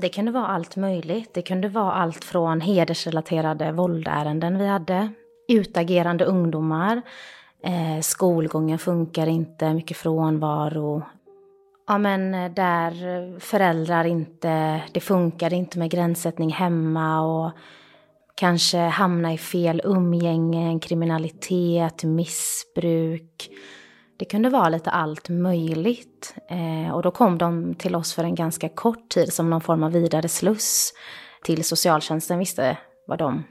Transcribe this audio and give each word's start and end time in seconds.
Det 0.00 0.08
kunde 0.08 0.30
vara 0.30 0.46
allt 0.46 0.76
möjligt. 0.76 1.34
Det 1.34 1.42
kunde 1.42 1.68
vara 1.68 1.92
allt 1.92 2.24
från 2.24 2.60
hedersrelaterade 2.60 3.72
våldärenden 3.72 4.58
vi 4.58 4.66
hade, 4.66 5.08
utagerande 5.48 6.24
ungdomar, 6.24 7.02
eh, 7.62 8.00
skolgången 8.00 8.78
funkar 8.78 9.26
inte, 9.26 9.74
mycket 9.74 9.96
frånvaro. 9.96 11.02
Ja 11.86 11.98
men 11.98 12.34
eh, 12.34 12.52
där 12.52 13.40
föräldrar 13.40 14.04
inte, 14.04 14.82
det 14.92 15.00
funkar 15.00 15.52
inte 15.52 15.78
med 15.78 15.90
gränssättning 15.90 16.50
hemma 16.50 17.20
och 17.20 17.52
kanske 18.34 18.78
hamna 18.78 19.32
i 19.32 19.38
fel 19.38 19.80
umgänge, 19.84 20.80
kriminalitet, 20.80 22.04
missbruk. 22.04 23.50
Det 24.18 24.24
kunde 24.24 24.48
vara 24.50 24.68
lite 24.68 24.90
allt 24.90 25.28
möjligt. 25.28 26.34
Eh, 26.50 26.94
och 26.94 27.02
då 27.02 27.10
kom 27.10 27.38
de 27.38 27.74
till 27.74 27.94
oss 27.94 28.14
för 28.14 28.24
en 28.24 28.34
ganska 28.34 28.68
kort 28.68 29.08
tid 29.08 29.32
som 29.32 29.50
någon 29.50 29.60
form 29.60 29.82
av 29.82 29.92
vidare 29.92 30.28
sluss 30.28 30.92
till 31.44 31.64
socialtjänsten 31.64 32.38
visste 32.38 32.78
vad 33.06 33.18
de 33.18 33.44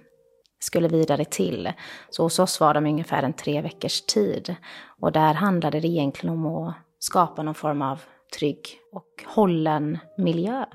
skulle 0.60 0.88
vidare 0.88 1.26
till. 1.26 1.72
Så 2.10 2.24
hos 2.24 2.40
oss 2.40 2.60
var 2.60 2.74
de 2.74 2.86
ungefär 2.86 3.24
en 3.24 3.34
tre 3.34 3.62
veckors 3.62 4.02
tid. 4.02 4.56
Och 5.02 5.12
där 5.12 5.34
handlade 5.34 5.80
det 5.80 5.88
egentligen 5.88 6.36
om 6.36 6.46
att 6.46 6.76
skapa 7.00 7.44
någon 7.44 7.56
form 7.56 7.82
av 7.82 8.02
trygg 8.40 8.66
och 8.92 9.24
hållen 9.26 9.98
miljö. 10.18 10.66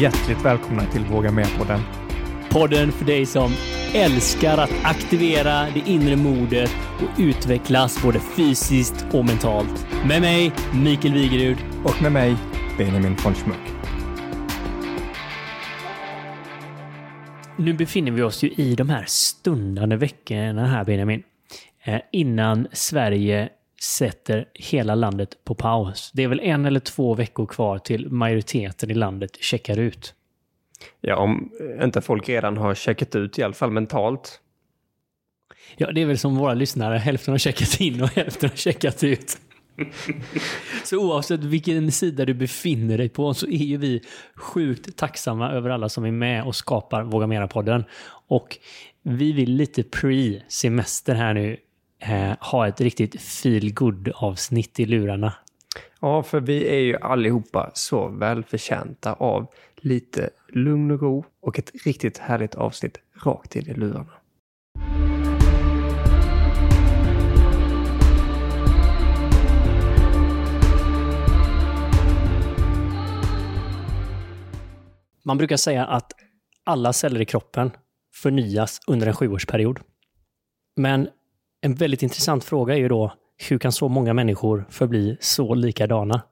Hjärtligt 0.00 0.44
välkomna 0.44 0.82
till 0.84 1.04
Våga 1.04 1.32
Med-podden. 1.32 1.80
Podden 2.52 2.92
för 2.92 3.04
dig 3.04 3.26
som 3.26 3.52
älskar 3.94 4.58
att 4.58 4.70
aktivera 4.84 5.66
det 5.74 5.82
inre 5.86 6.16
modet 6.16 6.70
och 6.96 7.20
utvecklas 7.20 8.02
både 8.02 8.20
fysiskt 8.20 9.06
och 9.12 9.24
mentalt. 9.24 9.86
Med 10.06 10.20
mig, 10.20 10.52
Mikael 10.74 11.14
Wigerud. 11.14 11.56
Och 11.84 12.02
med 12.02 12.12
mig, 12.12 12.36
Benjamin 12.78 13.16
von 13.24 13.34
Schmuck. 13.34 13.56
Nu 17.56 17.72
befinner 17.72 18.12
vi 18.12 18.22
oss 18.22 18.42
ju 18.42 18.50
i 18.50 18.74
de 18.74 18.88
här 18.88 19.04
stundande 19.08 19.96
veckorna 19.96 20.66
här, 20.66 20.84
Benjamin. 20.84 21.22
Eh, 21.84 22.00
innan 22.12 22.68
Sverige 22.72 23.48
sätter 23.82 24.48
hela 24.54 24.94
landet 24.94 25.44
på 25.44 25.54
paus. 25.54 26.10
Det 26.14 26.22
är 26.22 26.28
väl 26.28 26.40
en 26.40 26.64
eller 26.64 26.80
två 26.80 27.14
veckor 27.14 27.46
kvar 27.46 27.78
till 27.78 28.10
majoriteten 28.10 28.90
i 28.90 28.94
landet 28.94 29.36
checkar 29.40 29.78
ut. 29.78 30.14
Ja, 31.00 31.16
om 31.16 31.50
inte 31.82 32.00
folk 32.00 32.28
redan 32.28 32.56
har 32.56 32.74
checkat 32.74 33.16
ut, 33.16 33.38
i 33.38 33.42
alla 33.42 33.54
fall 33.54 33.70
mentalt. 33.70 34.40
Ja, 35.76 35.92
det 35.92 36.02
är 36.02 36.06
väl 36.06 36.18
som 36.18 36.36
våra 36.36 36.54
lyssnare. 36.54 36.98
Hälften 36.98 37.32
har 37.32 37.38
checkat 37.38 37.80
in 37.80 38.02
och 38.02 38.08
hälften 38.08 38.50
har 38.50 38.56
checkat 38.56 39.04
ut. 39.04 39.38
så 40.84 40.98
oavsett 40.98 41.40
vilken 41.40 41.92
sida 41.92 42.24
du 42.24 42.34
befinner 42.34 42.98
dig 42.98 43.08
på 43.08 43.34
så 43.34 43.46
är 43.46 43.64
ju 43.64 43.76
vi 43.76 44.02
sjukt 44.34 44.96
tacksamma 44.96 45.50
över 45.50 45.70
alla 45.70 45.88
som 45.88 46.04
är 46.04 46.10
med 46.10 46.44
och 46.44 46.56
skapar 46.56 47.02
Våga 47.02 47.26
Mera-podden. 47.26 47.84
Och 48.28 48.58
vi 49.02 49.32
vill 49.32 49.50
lite 49.56 49.82
pre-semester 49.82 51.14
här 51.14 51.34
nu 51.34 51.56
eh, 51.98 52.32
ha 52.40 52.68
ett 52.68 52.80
riktigt 52.80 53.22
feel 53.22 53.74
avsnitt 54.14 54.80
i 54.80 54.86
lurarna. 54.86 55.32
Ja, 56.00 56.22
för 56.22 56.40
vi 56.40 56.68
är 56.68 56.78
ju 56.78 56.96
allihopa 56.96 57.70
så 57.74 58.08
välförtjänta 58.08 59.12
av 59.12 59.46
lite 59.76 60.30
lugn 60.52 60.90
och 60.90 61.02
ro 61.02 61.24
och 61.40 61.58
ett 61.58 61.70
riktigt 61.84 62.18
härligt 62.18 62.54
avsnitt 62.54 62.98
rakt 63.24 63.56
in 63.56 63.66
i 63.68 63.74
lurarna. 63.74 64.12
Man 75.24 75.38
brukar 75.38 75.56
säga 75.56 75.86
att 75.86 76.12
alla 76.64 76.92
celler 76.92 77.20
i 77.20 77.24
kroppen 77.24 77.70
förnyas 78.14 78.80
under 78.86 79.06
en 79.06 79.14
sjuårsperiod. 79.14 79.80
Men 80.76 81.08
en 81.60 81.74
väldigt 81.74 82.02
intressant 82.02 82.44
fråga 82.44 82.74
är 82.74 82.78
ju 82.78 82.88
då, 82.88 83.12
hur 83.48 83.58
kan 83.58 83.72
så 83.72 83.88
många 83.88 84.14
människor 84.14 84.64
förbli 84.70 85.16
så 85.20 85.54
likadana 85.54 86.22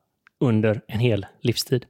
under 0.40 0.80
en 0.88 0.98
hel 0.98 1.26
livstid? 1.40 1.86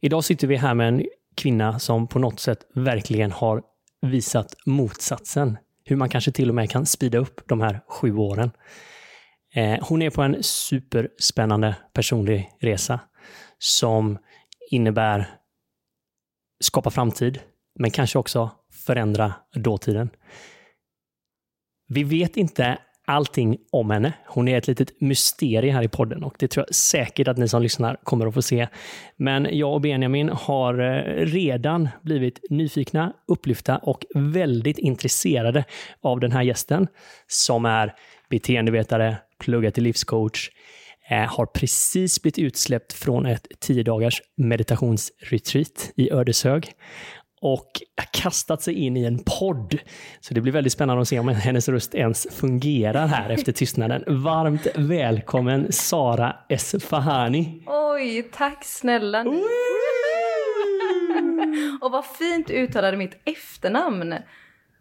Idag 0.00 0.24
sitter 0.24 0.46
vi 0.46 0.56
här 0.56 0.74
med 0.74 0.88
en 0.88 1.06
kvinna 1.34 1.78
som 1.78 2.06
på 2.06 2.18
något 2.18 2.40
sätt 2.40 2.58
verkligen 2.74 3.32
har 3.32 3.62
visat 4.02 4.54
motsatsen. 4.66 5.58
Hur 5.84 5.96
man 5.96 6.08
kanske 6.08 6.32
till 6.32 6.48
och 6.48 6.54
med 6.54 6.70
kan 6.70 6.86
spida 6.86 7.18
upp 7.18 7.40
de 7.48 7.60
här 7.60 7.80
sju 7.88 8.16
åren. 8.16 8.50
Eh, 9.54 9.78
hon 9.88 10.02
är 10.02 10.10
på 10.10 10.22
en 10.22 10.42
superspännande 10.42 11.76
personlig 11.92 12.50
resa 12.60 13.00
som 13.58 14.18
innebär 14.70 15.30
skapa 16.60 16.90
framtid, 16.90 17.40
men 17.78 17.90
kanske 17.90 18.18
också 18.18 18.50
förändra 18.86 19.34
dåtiden. 19.54 20.10
Vi 21.88 22.04
vet 22.04 22.36
inte 22.36 22.78
allting 23.06 23.58
om 23.70 23.90
henne. 23.90 24.12
Hon 24.26 24.48
är 24.48 24.58
ett 24.58 24.66
litet 24.66 25.00
mysterium 25.00 25.74
här 25.74 25.82
i 25.82 25.88
podden 25.88 26.24
och 26.24 26.34
det 26.38 26.48
tror 26.48 26.64
jag 26.68 26.74
säkert 26.74 27.28
att 27.28 27.38
ni 27.38 27.48
som 27.48 27.62
lyssnar 27.62 27.96
kommer 28.02 28.26
att 28.26 28.34
få 28.34 28.42
se. 28.42 28.68
Men 29.16 29.48
jag 29.50 29.72
och 29.72 29.80
Benjamin 29.80 30.28
har 30.28 30.78
eh, 30.78 31.26
redan 31.26 31.88
blivit 32.02 32.40
nyfikna, 32.50 33.12
upplyfta 33.28 33.78
och 33.78 34.04
väldigt 34.14 34.78
intresserade 34.78 35.64
av 36.00 36.20
den 36.20 36.32
här 36.32 36.42
gästen 36.42 36.88
som 37.26 37.64
är 37.64 37.94
beteendevetare, 38.30 39.16
pluggar 39.38 39.70
till 39.70 39.84
livscoach, 39.84 40.50
eh, 41.10 41.16
har 41.16 41.46
precis 41.46 42.22
blivit 42.22 42.38
utsläppt 42.38 42.92
från 42.92 43.26
ett 43.26 43.46
tio 43.60 43.82
dagars 43.82 44.22
meditationsretreat 44.36 45.92
i 45.96 46.10
Ödeshög 46.12 46.74
och 47.44 47.82
kastat 48.10 48.62
sig 48.62 48.74
in 48.74 48.96
i 48.96 49.04
en 49.04 49.18
podd. 49.38 49.78
Så 50.20 50.34
det 50.34 50.40
blir 50.40 50.52
väldigt 50.52 50.72
spännande 50.72 51.02
att 51.02 51.08
se 51.08 51.18
om 51.18 51.28
hennes 51.28 51.68
röst 51.68 51.94
ens 51.94 52.26
fungerar 52.30 53.06
här 53.06 53.30
efter 53.30 53.52
tystnaden. 53.52 54.04
Varmt 54.06 54.66
välkommen 54.74 55.72
Sara 55.72 56.36
Esfahani. 56.48 57.62
Oj, 57.66 58.22
tack 58.32 58.64
snälla 58.64 59.22
ni. 59.22 59.44
Och 61.80 61.90
vad 61.90 62.04
fint 62.06 62.50
uttalade 62.50 62.96
mitt 62.96 63.20
efternamn. 63.24 64.14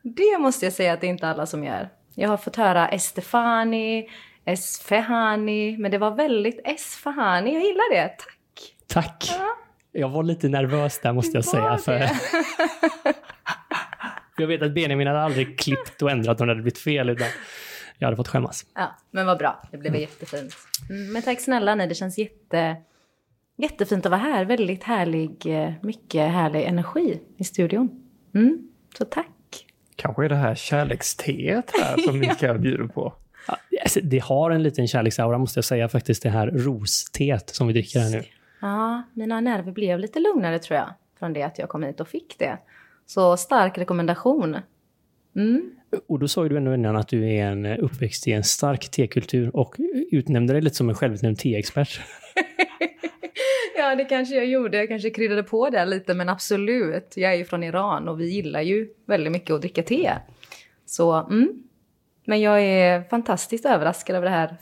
Det 0.01 0.37
måste 0.39 0.65
jag 0.65 0.73
säga 0.73 0.93
att 0.93 1.01
det 1.01 1.07
är 1.07 1.11
inte 1.11 1.27
alla 1.27 1.45
som 1.45 1.63
gör. 1.63 1.89
Jag 2.15 2.29
har 2.29 2.37
fått 2.37 2.55
höra 2.55 2.89
Estefani, 2.89 4.09
Esfahani, 4.45 5.77
men 5.77 5.91
det 5.91 5.97
var 5.97 6.11
väldigt 6.11 6.61
Esfahani. 6.63 7.53
Jag 7.53 7.63
gillar 7.63 7.93
det. 7.93 8.07
Tack. 8.07 8.75
Tack. 8.87 9.29
Ja. 9.39 9.62
Jag 9.95 10.09
var 10.09 10.23
lite 10.23 10.49
nervös 10.49 10.99
där 10.99 11.13
måste 11.13 11.37
jag 11.37 11.45
säga. 11.45 11.77
För 14.35 14.41
jag 14.41 14.47
vet 14.47 14.61
att 14.61 14.73
Benjamin 14.73 15.07
hade 15.07 15.21
aldrig 15.21 15.59
klippt 15.59 16.01
och 16.01 16.11
ändrat 16.11 16.41
om 16.41 16.47
det 16.47 16.51
hade 16.51 16.61
blivit 16.61 16.77
fel. 16.77 17.09
Utan 17.09 17.27
jag 17.97 18.07
hade 18.07 18.17
fått 18.17 18.27
skämmas. 18.27 18.65
Ja, 18.75 18.95
men 19.11 19.25
vad 19.25 19.37
bra. 19.37 19.63
Det 19.71 19.77
blev 19.77 19.91
mm. 19.91 20.01
jättefint. 20.01 20.55
Mm, 20.89 21.13
men 21.13 21.21
tack 21.21 21.41
snälla 21.41 21.75
ni. 21.75 21.87
Det 21.87 21.95
känns 21.95 22.17
jätte, 22.17 22.75
jättefint 23.57 24.05
att 24.05 24.09
vara 24.09 24.21
här. 24.21 24.45
Väldigt 24.45 24.83
härlig, 24.83 25.45
eh, 25.45 25.73
mycket 25.81 26.31
härlig 26.31 26.63
energi 26.63 27.21
i 27.37 27.43
studion. 27.43 27.89
Mm, 28.35 28.69
så 28.97 29.05
tack. 29.05 29.27
Kanske 29.95 30.25
är 30.25 30.29
det 30.29 30.35
här 30.35 30.55
kärleksteet 30.55 31.71
här 31.81 31.97
som 31.97 32.19
ni 32.19 32.29
ska 32.37 32.53
bjuda 32.53 32.87
på. 32.87 33.13
Ja, 33.47 33.57
alltså, 33.81 33.99
det 34.03 34.19
har 34.19 34.51
en 34.51 34.63
liten 34.63 34.87
kärleksaura 34.87 35.37
måste 35.37 35.57
jag 35.57 35.65
säga 35.65 35.89
faktiskt, 35.89 36.23
det 36.23 36.29
här 36.29 36.47
rosteet 36.47 37.49
som 37.49 37.67
vi 37.67 37.73
dricker 37.73 37.99
här 37.99 38.09
nu. 38.09 38.23
Ja, 38.63 39.03
mina 39.13 39.41
nerver 39.41 39.71
blev 39.71 39.99
lite 39.99 40.19
lugnare 40.19 40.59
tror 40.59 40.77
jag 40.77 40.93
från 41.19 41.33
det 41.33 41.43
att 41.43 41.59
jag 41.59 41.69
kom 41.69 41.83
hit 41.83 41.99
och 41.99 42.07
fick 42.07 42.39
det. 42.39 42.57
Så 43.05 43.37
stark 43.37 43.77
rekommendation. 43.77 44.57
Mm. 45.35 45.71
Och 46.07 46.19
då 46.19 46.27
sa 46.27 46.43
ju 46.43 46.49
du 46.49 46.57
ändå 46.57 46.73
innan 46.73 46.95
att 46.95 47.07
du 47.07 47.29
är 47.29 47.45
en 47.45 47.65
uppväxt 47.65 48.27
i 48.27 48.31
en 48.31 48.43
stark 48.43 48.91
tekultur 48.91 49.55
och 49.55 49.75
utnämnde 50.11 50.53
dig 50.53 50.61
lite 50.61 50.75
som 50.75 50.89
en 50.89 50.95
självutnämnd 50.95 51.39
teexpert. 51.39 52.01
ja, 53.77 53.95
det 53.95 54.05
kanske 54.05 54.35
jag 54.35 54.45
gjorde. 54.45 54.77
Jag 54.77 54.87
kanske 54.87 55.09
kryddade 55.09 55.43
på 55.43 55.69
det 55.69 55.85
lite, 55.85 56.13
men 56.13 56.29
absolut. 56.29 57.13
Jag 57.15 57.33
är 57.33 57.37
ju 57.37 57.45
från 57.45 57.63
Iran 57.63 58.07
och 58.07 58.19
vi 58.19 58.29
gillar 58.29 58.61
ju 58.61 58.89
väldigt 59.05 59.31
mycket 59.31 59.51
att 59.51 59.61
dricka 59.61 59.83
te. 59.83 60.11
Så, 60.85 61.13
mm. 61.13 61.63
Men 62.25 62.41
jag 62.41 62.61
är 62.61 63.03
fantastiskt 63.03 63.65
överraskad 63.65 64.15
över 64.15 64.25
det 64.25 64.35
här 64.35 64.55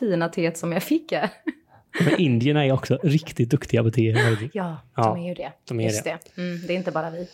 fina 0.00 0.28
teet 0.28 0.58
som 0.58 0.72
jag 0.72 0.82
fick 0.82 1.12
här. 1.12 1.30
Men 2.00 2.20
indierna 2.20 2.66
är 2.66 2.72
också 2.72 2.98
riktigt 3.02 3.50
duktiga 3.50 3.82
på 3.82 3.90
te. 3.90 4.14
Ja, 4.52 4.78
de 4.96 5.18
är 5.18 5.28
ju 5.28 5.34
det. 5.34 5.52
De 5.68 5.80
är 5.80 5.84
Just 5.84 6.04
det. 6.04 6.18
det. 6.34 6.42
Mm, 6.42 6.66
det 6.66 6.72
är 6.72 6.76
inte 6.76 6.90
bara 6.90 7.10
vi. 7.10 7.28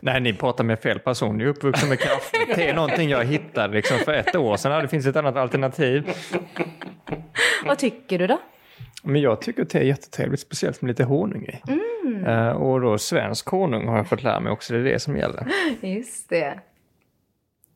Nej, 0.00 0.20
ni 0.20 0.32
pratar 0.32 0.64
med 0.64 0.78
fel 0.78 0.98
person. 0.98 1.38
Ni 1.38 1.44
är 1.44 1.48
uppvuxna 1.48 1.88
med 1.88 1.98
kaffe. 1.98 2.36
Det 2.56 2.68
är 2.68 2.74
någonting 2.74 3.10
jag 3.10 3.24
hittade 3.24 3.74
liksom 3.74 3.98
för 3.98 4.12
ett 4.12 4.36
år 4.36 4.56
sedan. 4.56 4.82
Det 4.82 4.88
finns 4.88 5.06
ett 5.06 5.16
annat 5.16 5.36
alternativ. 5.36 6.10
Vad 7.64 7.78
tycker 7.78 8.18
du 8.18 8.26
då? 8.26 8.38
Men 9.02 9.22
jag 9.22 9.40
tycker 9.40 9.64
te 9.64 9.78
är 9.78 9.82
jättetrevligt, 9.82 10.40
speciellt 10.40 10.82
med 10.82 10.88
lite 10.88 11.04
honung 11.04 11.44
i. 11.44 11.60
Mm. 11.68 12.24
Uh, 12.24 12.48
och 12.48 12.80
då 12.80 12.98
svensk 12.98 13.48
honung 13.48 13.88
har 13.88 13.96
jag 13.96 14.08
fått 14.08 14.22
lära 14.22 14.40
mig 14.40 14.52
också, 14.52 14.72
det 14.72 14.78
är 14.78 14.84
det 14.84 14.98
som 14.98 15.16
gäller. 15.16 15.46
Just 15.80 16.28
det. 16.28 16.60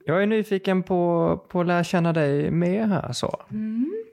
Jag 0.06 0.22
är 0.22 0.26
nyfiken 0.26 0.82
på, 0.82 1.40
på 1.48 1.60
att 1.60 1.66
lära 1.66 1.84
känna 1.84 2.12
dig 2.12 2.50
mer 2.50 2.86
här 2.86 3.12
så. 3.12 3.44
Mm. 3.50 4.03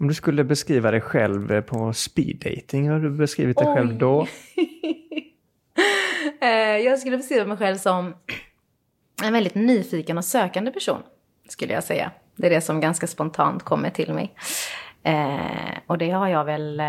Om 0.00 0.08
du 0.08 0.14
skulle 0.14 0.44
beskriva 0.44 0.90
dig 0.90 1.00
själv 1.00 1.52
eh, 1.52 1.60
på 1.60 1.92
speed 1.92 2.36
dating, 2.36 2.86
hur 2.86 2.92
har 2.92 3.00
du 3.00 3.10
beskrivit 3.10 3.56
dig 3.56 3.68
Oj. 3.68 3.74
själv 3.74 3.98
då? 3.98 4.26
Eh, 6.40 6.76
jag 6.76 6.98
skulle 6.98 7.16
beskriva 7.16 7.46
mig 7.46 7.56
själv 7.56 7.76
som 7.76 8.14
en 9.22 9.32
väldigt 9.32 9.54
nyfiken 9.54 10.18
och 10.18 10.24
sökande 10.24 10.70
person, 10.70 11.02
skulle 11.48 11.72
jag 11.72 11.84
säga. 11.84 12.10
Det 12.36 12.46
är 12.46 12.50
det 12.50 12.60
som 12.60 12.80
ganska 12.80 13.06
spontant 13.06 13.62
kommer 13.62 13.90
till 13.90 14.14
mig. 14.14 14.34
Eh, 15.02 15.78
och 15.86 15.98
det 15.98 16.10
har 16.10 16.28
jag 16.28 16.44
väl 16.44 16.82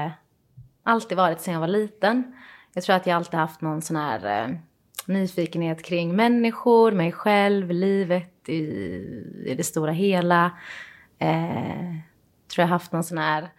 alltid 0.83 1.17
varit 1.17 1.41
sedan 1.41 1.53
jag 1.53 1.61
var 1.61 1.67
liten. 1.67 2.35
Jag 2.73 2.83
tror 2.83 2.95
att 2.95 3.07
jag 3.07 3.15
alltid 3.15 3.39
haft 3.39 3.61
någon 3.61 3.81
sån 3.81 3.95
här 3.95 4.59
nyfikenhet 5.05 5.83
kring 5.83 6.15
människor, 6.15 6.91
mig 6.91 7.11
själv, 7.11 7.71
livet 7.71 8.49
i, 8.49 8.63
i 9.45 9.53
det 9.57 9.63
stora 9.63 9.91
hela. 9.91 10.51
Eh, 11.19 11.95
tror 12.49 12.63
jag 12.63 12.67
haft 12.67 12.91
någon 12.91 13.03
sån 13.03 13.17
här 13.17 13.49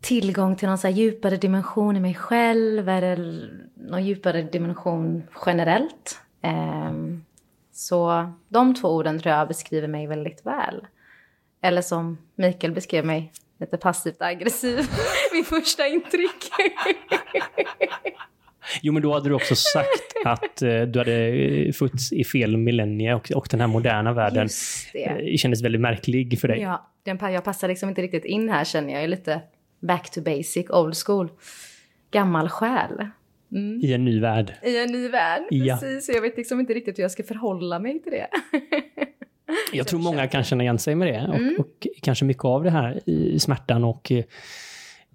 tillgång 0.00 0.56
till 0.56 0.68
någon 0.68 0.78
så 0.78 0.86
här 0.86 0.94
djupare 0.94 1.36
dimension 1.36 1.96
i 1.96 2.00
mig 2.00 2.14
själv 2.14 2.88
eller 2.88 3.50
någon 3.74 4.04
djupare 4.04 4.42
dimension 4.42 5.22
generellt. 5.46 6.20
Ehm, 6.42 7.24
så 7.72 8.32
de 8.48 8.74
två 8.74 8.88
orden 8.88 9.18
tror 9.18 9.34
jag 9.34 9.48
beskriver 9.48 9.88
mig 9.88 10.06
väldigt 10.06 10.46
väl. 10.46 10.86
Eller 11.62 11.82
som 11.82 12.18
Mikael 12.34 12.72
beskrev 12.72 13.04
mig, 13.04 13.32
lite 13.60 13.76
passivt 13.76 14.22
aggressiv. 14.22 14.88
Min 15.32 15.44
första 15.44 15.86
intryck. 15.86 16.50
Jo, 18.82 18.92
men 18.92 19.02
då 19.02 19.12
hade 19.14 19.28
du 19.28 19.34
också 19.34 19.54
sagt 19.54 20.12
att 20.24 20.62
eh, 20.62 20.82
du 20.82 20.98
hade 20.98 21.26
eh, 21.28 21.72
fötts 21.72 22.12
i 22.12 22.24
fel 22.24 22.56
millennie 22.56 23.14
och, 23.14 23.30
och 23.30 23.48
den 23.50 23.60
här 23.60 23.66
moderna 23.66 24.12
världen 24.12 24.48
eh, 24.94 25.36
kändes 25.36 25.62
väldigt 25.62 25.80
märklig 25.80 26.40
för 26.40 26.48
dig. 26.48 26.60
Ja, 26.60 26.90
den, 27.02 27.32
jag 27.32 27.44
passar 27.44 27.68
liksom 27.68 27.88
inte 27.88 28.02
riktigt 28.02 28.24
in 28.24 28.48
här 28.48 28.64
känner 28.64 28.88
jag. 28.88 28.96
Jag 28.98 29.04
är 29.04 29.08
lite 29.08 29.40
back 29.80 30.10
to 30.10 30.20
basic, 30.20 30.70
old 30.70 30.94
school. 31.06 31.28
Gammal 32.10 32.48
själ. 32.48 33.06
Mm. 33.52 33.80
I 33.84 33.92
en 33.92 34.04
ny 34.04 34.20
värld. 34.20 34.52
I 34.62 34.78
en 34.78 34.92
ny 34.92 35.08
värld, 35.08 35.42
Ja. 35.50 35.76
precis. 35.80 36.08
Jag 36.14 36.22
vet 36.22 36.36
liksom 36.36 36.60
inte 36.60 36.74
riktigt 36.74 36.98
hur 36.98 37.02
jag 37.02 37.10
ska 37.10 37.22
förhålla 37.22 37.78
mig 37.78 38.02
till 38.02 38.12
det. 38.12 38.26
Jag 39.72 39.86
tror 39.86 40.00
många 40.00 40.26
kan 40.26 40.44
känna 40.44 40.62
igen 40.62 40.78
sig 40.78 40.94
med 40.94 41.08
det 41.08 41.28
och, 41.28 41.34
Mm. 41.34 41.54
och 41.58 41.86
kanske 42.02 42.24
mycket 42.24 42.44
av 42.44 42.64
det 42.64 42.70
här 42.70 43.00
i 43.08 43.40
smärtan 43.40 43.84
och 43.84 44.12
eh, 44.12 44.24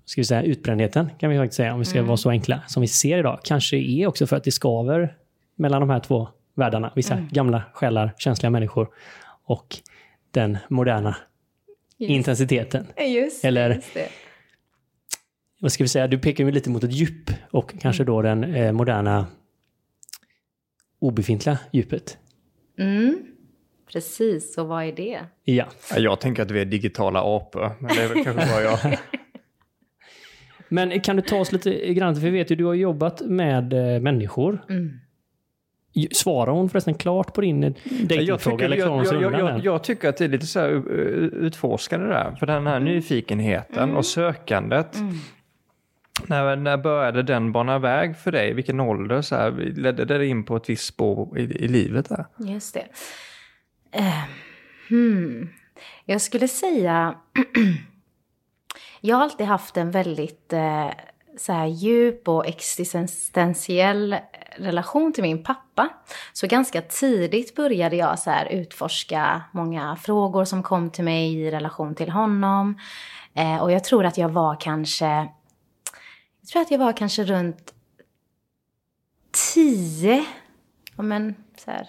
ska 0.06 0.22
vi 0.22 0.26
säga, 0.26 0.44
utbrändheten 0.44 1.10
kan 1.20 1.30
vi 1.30 1.38
faktiskt 1.38 1.58
säga 1.58 1.74
om 1.74 1.80
vi 1.80 1.86
ska 1.86 1.98
Mm. 2.00 2.08
vara 2.08 2.18
så 2.18 2.30
enkla 2.30 2.62
som 2.68 2.82
vi 2.82 2.88
ser 2.88 3.18
idag. 3.18 3.40
Kanske 3.44 3.78
är 3.78 4.08
också 4.08 4.28
för 4.28 4.36
att 4.36 4.44
det 4.44 4.52
skaver 4.52 5.18
mellan 5.56 5.82
de 5.82 5.90
här 5.90 6.00
två 6.00 6.28
världarna. 6.56 6.92
Vissa 6.96 7.14
Mm. 7.14 7.28
gamla 7.32 7.64
själar, 7.74 8.14
känsliga 8.18 8.50
människor 8.50 8.88
och 9.46 9.78
den 10.32 10.58
moderna 10.70 11.16
intensiteten. 11.98 12.88
Just, 13.16 13.42
det, 13.42 13.48
Eller- 13.48 13.76
just 13.76 13.94
det. 13.94 14.08
Vad 15.60 15.72
ska 15.72 15.84
vi 15.84 15.88
säga, 15.88 16.08
du 16.08 16.18
pekar 16.20 16.44
ju 16.46 16.52
lite 16.52 16.70
mot 16.70 16.84
ett 16.84 16.92
djup 16.94 17.30
och 17.52 17.74
kanske 17.82 18.04
då 18.04 18.22
den 18.22 18.44
eh, 18.44 18.72
moderna 18.72 19.26
obefintliga 21.00 21.60
djupet. 21.72 22.18
Mm. 22.80 23.18
Precis, 23.92 24.58
och 24.58 24.68
vad 24.68 24.84
är 24.86 24.92
det? 24.92 25.20
Ja. 25.44 25.66
Ja, 25.92 25.98
Jag 26.00 26.20
tänker 26.20 26.44
att 26.44 26.52
vi 26.52 26.62
är 26.62 26.66
digitala 26.66 27.20
apor, 27.38 27.72
men 27.80 27.96
det 27.96 28.02
är 28.02 28.08
väl 28.08 28.24
kanske 28.24 28.48
bara 28.52 28.62
jag. 28.62 28.98
Men 30.76 31.02
kan 31.02 31.16
du 31.16 31.22
ta 31.22 31.38
oss 31.38 31.52
lite 31.52 31.94
grann, 31.94 32.16
för 32.16 32.22
vi 32.22 32.30
vet 32.30 32.52
ju 32.52 32.56
du 32.56 32.66
har 32.66 32.74
jobbat 32.74 33.22
med 33.22 33.74
eh, 33.74 34.02
människor. 34.02 34.66
Mm. 34.70 35.00
Svarar 36.12 36.52
hon 36.52 36.70
förresten 36.70 36.94
klart 36.94 37.34
på 37.34 37.42
din 37.42 37.64
eh, 37.64 37.74
Jag 37.84 38.08
dejtingfråga 38.08 38.68
jag, 38.68 39.06
jag, 39.06 39.22
jag, 39.22 39.40
jag, 39.40 39.66
jag 39.66 39.84
tycker 39.84 40.10
att 40.10 40.18
det 40.18 40.24
är 40.24 40.30
lite 40.30 40.46
så 40.46 40.60
här 40.60 40.70
uh, 40.70 40.84
utforskande 41.26 42.08
där. 42.08 42.36
För 42.40 42.46
den 42.46 42.68
här 42.68 42.80
nyfikenheten 42.80 43.96
och 43.96 44.06
sökandet. 44.06 44.96
Mm. 44.96 45.14
När, 46.28 46.56
när 46.56 46.78
började 46.78 47.24
den 47.24 47.52
bana 47.52 47.80
väg 47.80 48.18
för 48.18 48.32
dig? 48.32 48.54
Vilken 48.54 48.80
ålder? 48.80 49.22
Så 49.22 49.36
här, 49.36 49.52
ledde 49.76 50.06
det 50.06 50.26
in 50.26 50.44
på 50.44 50.56
ett 50.56 50.70
visst 50.70 50.86
spår 50.86 51.40
i, 51.40 51.42
i 51.42 51.68
livet 51.68 52.10
där? 52.10 52.26
Just 52.38 52.74
det. 52.74 52.86
Eh, 53.92 54.24
hmm. 54.90 55.50
Jag 56.06 56.22
skulle 56.22 56.48
säga... 56.48 57.16
jag 59.06 59.16
har 59.16 59.24
alltid 59.24 59.46
haft 59.46 59.78
en 59.78 59.92
väldigt 59.92 60.54
eh, 60.54 60.90
så 61.38 61.54
här, 61.54 61.66
djup 61.66 62.28
och 62.28 62.46
existentiell 62.48 64.14
eh, 64.14 64.20
relation 64.58 65.14
till 65.14 65.24
min 65.24 65.44
pappa. 65.44 65.90
Så 66.34 66.48
ganska 66.48 66.82
tidigt 66.82 67.56
började 67.56 67.96
jag 67.96 68.20
så 68.20 68.30
här, 68.30 68.46
utforska 68.46 69.42
många 69.52 69.96
frågor 69.96 70.46
som 70.46 70.64
kom 70.64 70.90
till 70.90 71.04
mig 71.04 71.34
i 71.34 71.52
relation 71.52 71.96
till 71.96 72.10
honom. 72.10 72.80
Eh, 73.34 73.58
och 73.64 73.72
jag 73.72 73.84
tror 73.84 74.06
att 74.06 74.18
jag 74.18 74.30
var 74.30 74.56
kanske... 74.60 75.06
Jag 76.42 76.50
tror 76.52 76.62
att 76.62 76.72
jag 76.72 76.80
var 76.80 76.94
kanske 76.94 77.24
runt 77.24 77.74
tio, 79.54 80.26
ja, 80.96 81.04
men 81.04 81.36
så 81.58 81.72
här, 81.72 81.88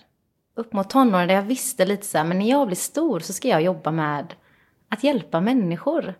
upp 0.54 0.72
mot 0.72 0.90
tonåren 0.90 1.28
där 1.28 1.34
jag 1.34 1.42
visste 1.42 1.84
lite 1.84 2.06
så 2.06 2.18
här, 2.18 2.24
men 2.24 2.38
när 2.38 2.50
jag 2.50 2.66
blir 2.66 2.76
stor 2.76 3.20
så 3.20 3.32
ska 3.32 3.48
jag 3.48 3.62
jobba 3.62 3.90
med 3.90 4.34
att 4.88 5.04
hjälpa 5.04 5.40
människor. 5.40 6.14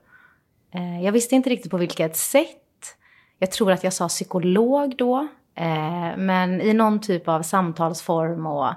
Eh, 0.76 1.05
jag 1.05 1.12
visste 1.12 1.34
inte 1.34 1.50
riktigt 1.50 1.70
på 1.70 1.76
vilket 1.76 2.17
sätt. 2.17 2.96
Jag 3.38 3.50
tror 3.50 3.73
att 3.73 3.84
jag 3.84 3.93
sa 3.93 4.08
psykolog 4.08 4.96
då, 4.96 5.28
eh, 5.55 6.17
men 6.17 6.61
i 6.61 6.75
någon 6.75 7.00
typ 7.00 7.28
av 7.28 7.43
samtalsform 7.43 8.46
och 8.46 8.73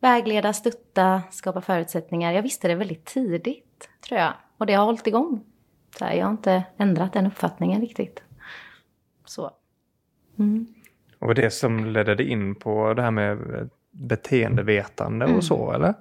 vägleda, 0.00 0.52
stötta, 0.52 1.22
skapa 1.30 1.60
förutsättningar. 1.60 2.32
Jag 2.32 2.42
visste 2.42 2.68
det 2.68 2.74
väldigt 2.74 3.04
tidigt, 3.04 3.88
tror 4.00 4.20
jag. 4.20 4.32
Och 4.58 4.66
det 4.66 4.74
har 4.74 4.84
hållit 4.84 5.06
igång. 5.06 5.44
Så 5.98 6.04
här, 6.04 6.14
jag 6.14 6.24
har 6.24 6.30
inte 6.30 6.62
ändrat 6.76 7.12
den 7.12 7.26
uppfattningen 7.26 7.80
riktigt. 7.80 8.22
Så. 9.24 9.50
Mm. 10.38 10.66
Och 11.18 11.34
det 11.34 11.50
som 11.50 11.86
ledde 11.86 12.14
dig 12.14 12.28
in 12.28 12.54
på 12.54 12.94
det 12.94 13.02
här 13.02 13.10
med 13.10 13.38
beteendevetande 13.90 15.26
och 15.26 15.44
så, 15.44 15.72
eller? 15.72 15.94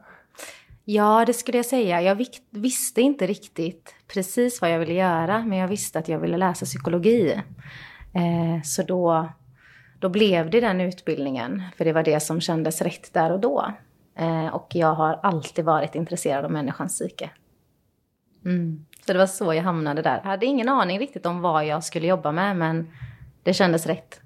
Ja, 0.89 1.25
det 1.25 1.33
skulle 1.33 1.57
jag 1.57 1.65
säga. 1.65 2.01
Jag 2.01 2.25
visste 2.49 3.01
inte 3.01 3.27
riktigt 3.27 3.95
precis 4.07 4.61
vad 4.61 4.71
jag 4.71 4.79
ville 4.79 4.93
göra, 4.93 5.45
men 5.45 5.57
jag 5.57 5.67
visste 5.67 5.99
att 5.99 6.07
jag 6.07 6.19
ville 6.19 6.37
läsa 6.37 6.65
psykologi. 6.65 7.41
Eh, 8.13 8.61
så 8.63 8.83
då, 8.83 9.29
då 9.99 10.09
blev 10.09 10.49
det 10.49 10.61
den 10.61 10.81
utbildningen, 10.81 11.63
för 11.77 11.85
det 11.85 11.93
var 11.93 12.03
det 12.03 12.19
som 12.19 12.41
kändes 12.41 12.81
rätt 12.81 13.13
där 13.13 13.31
och 13.31 13.39
då. 13.39 13.73
Eh, 14.15 14.47
och 14.47 14.67
jag 14.73 14.93
har 14.93 15.19
alltid 15.23 15.65
varit 15.65 15.95
intresserad 15.95 16.45
av 16.45 16.51
människans 16.51 16.93
psyke. 16.99 17.29
Mm. 18.45 18.85
Så 19.05 19.13
det 19.13 19.19
var 19.19 19.27
så 19.27 19.53
jag 19.53 19.63
hamnade 19.63 20.01
där. 20.01 20.19
Jag 20.23 20.29
hade 20.29 20.45
ingen 20.45 20.69
aning 20.69 20.99
riktigt 20.99 21.25
om 21.25 21.41
vad 21.41 21.65
jag 21.65 21.83
skulle 21.83 22.07
jobba 22.07 22.31
med, 22.31 22.57
men 22.57 22.91
det 23.43 23.53
kändes 23.53 23.85
rätt. 23.85 24.21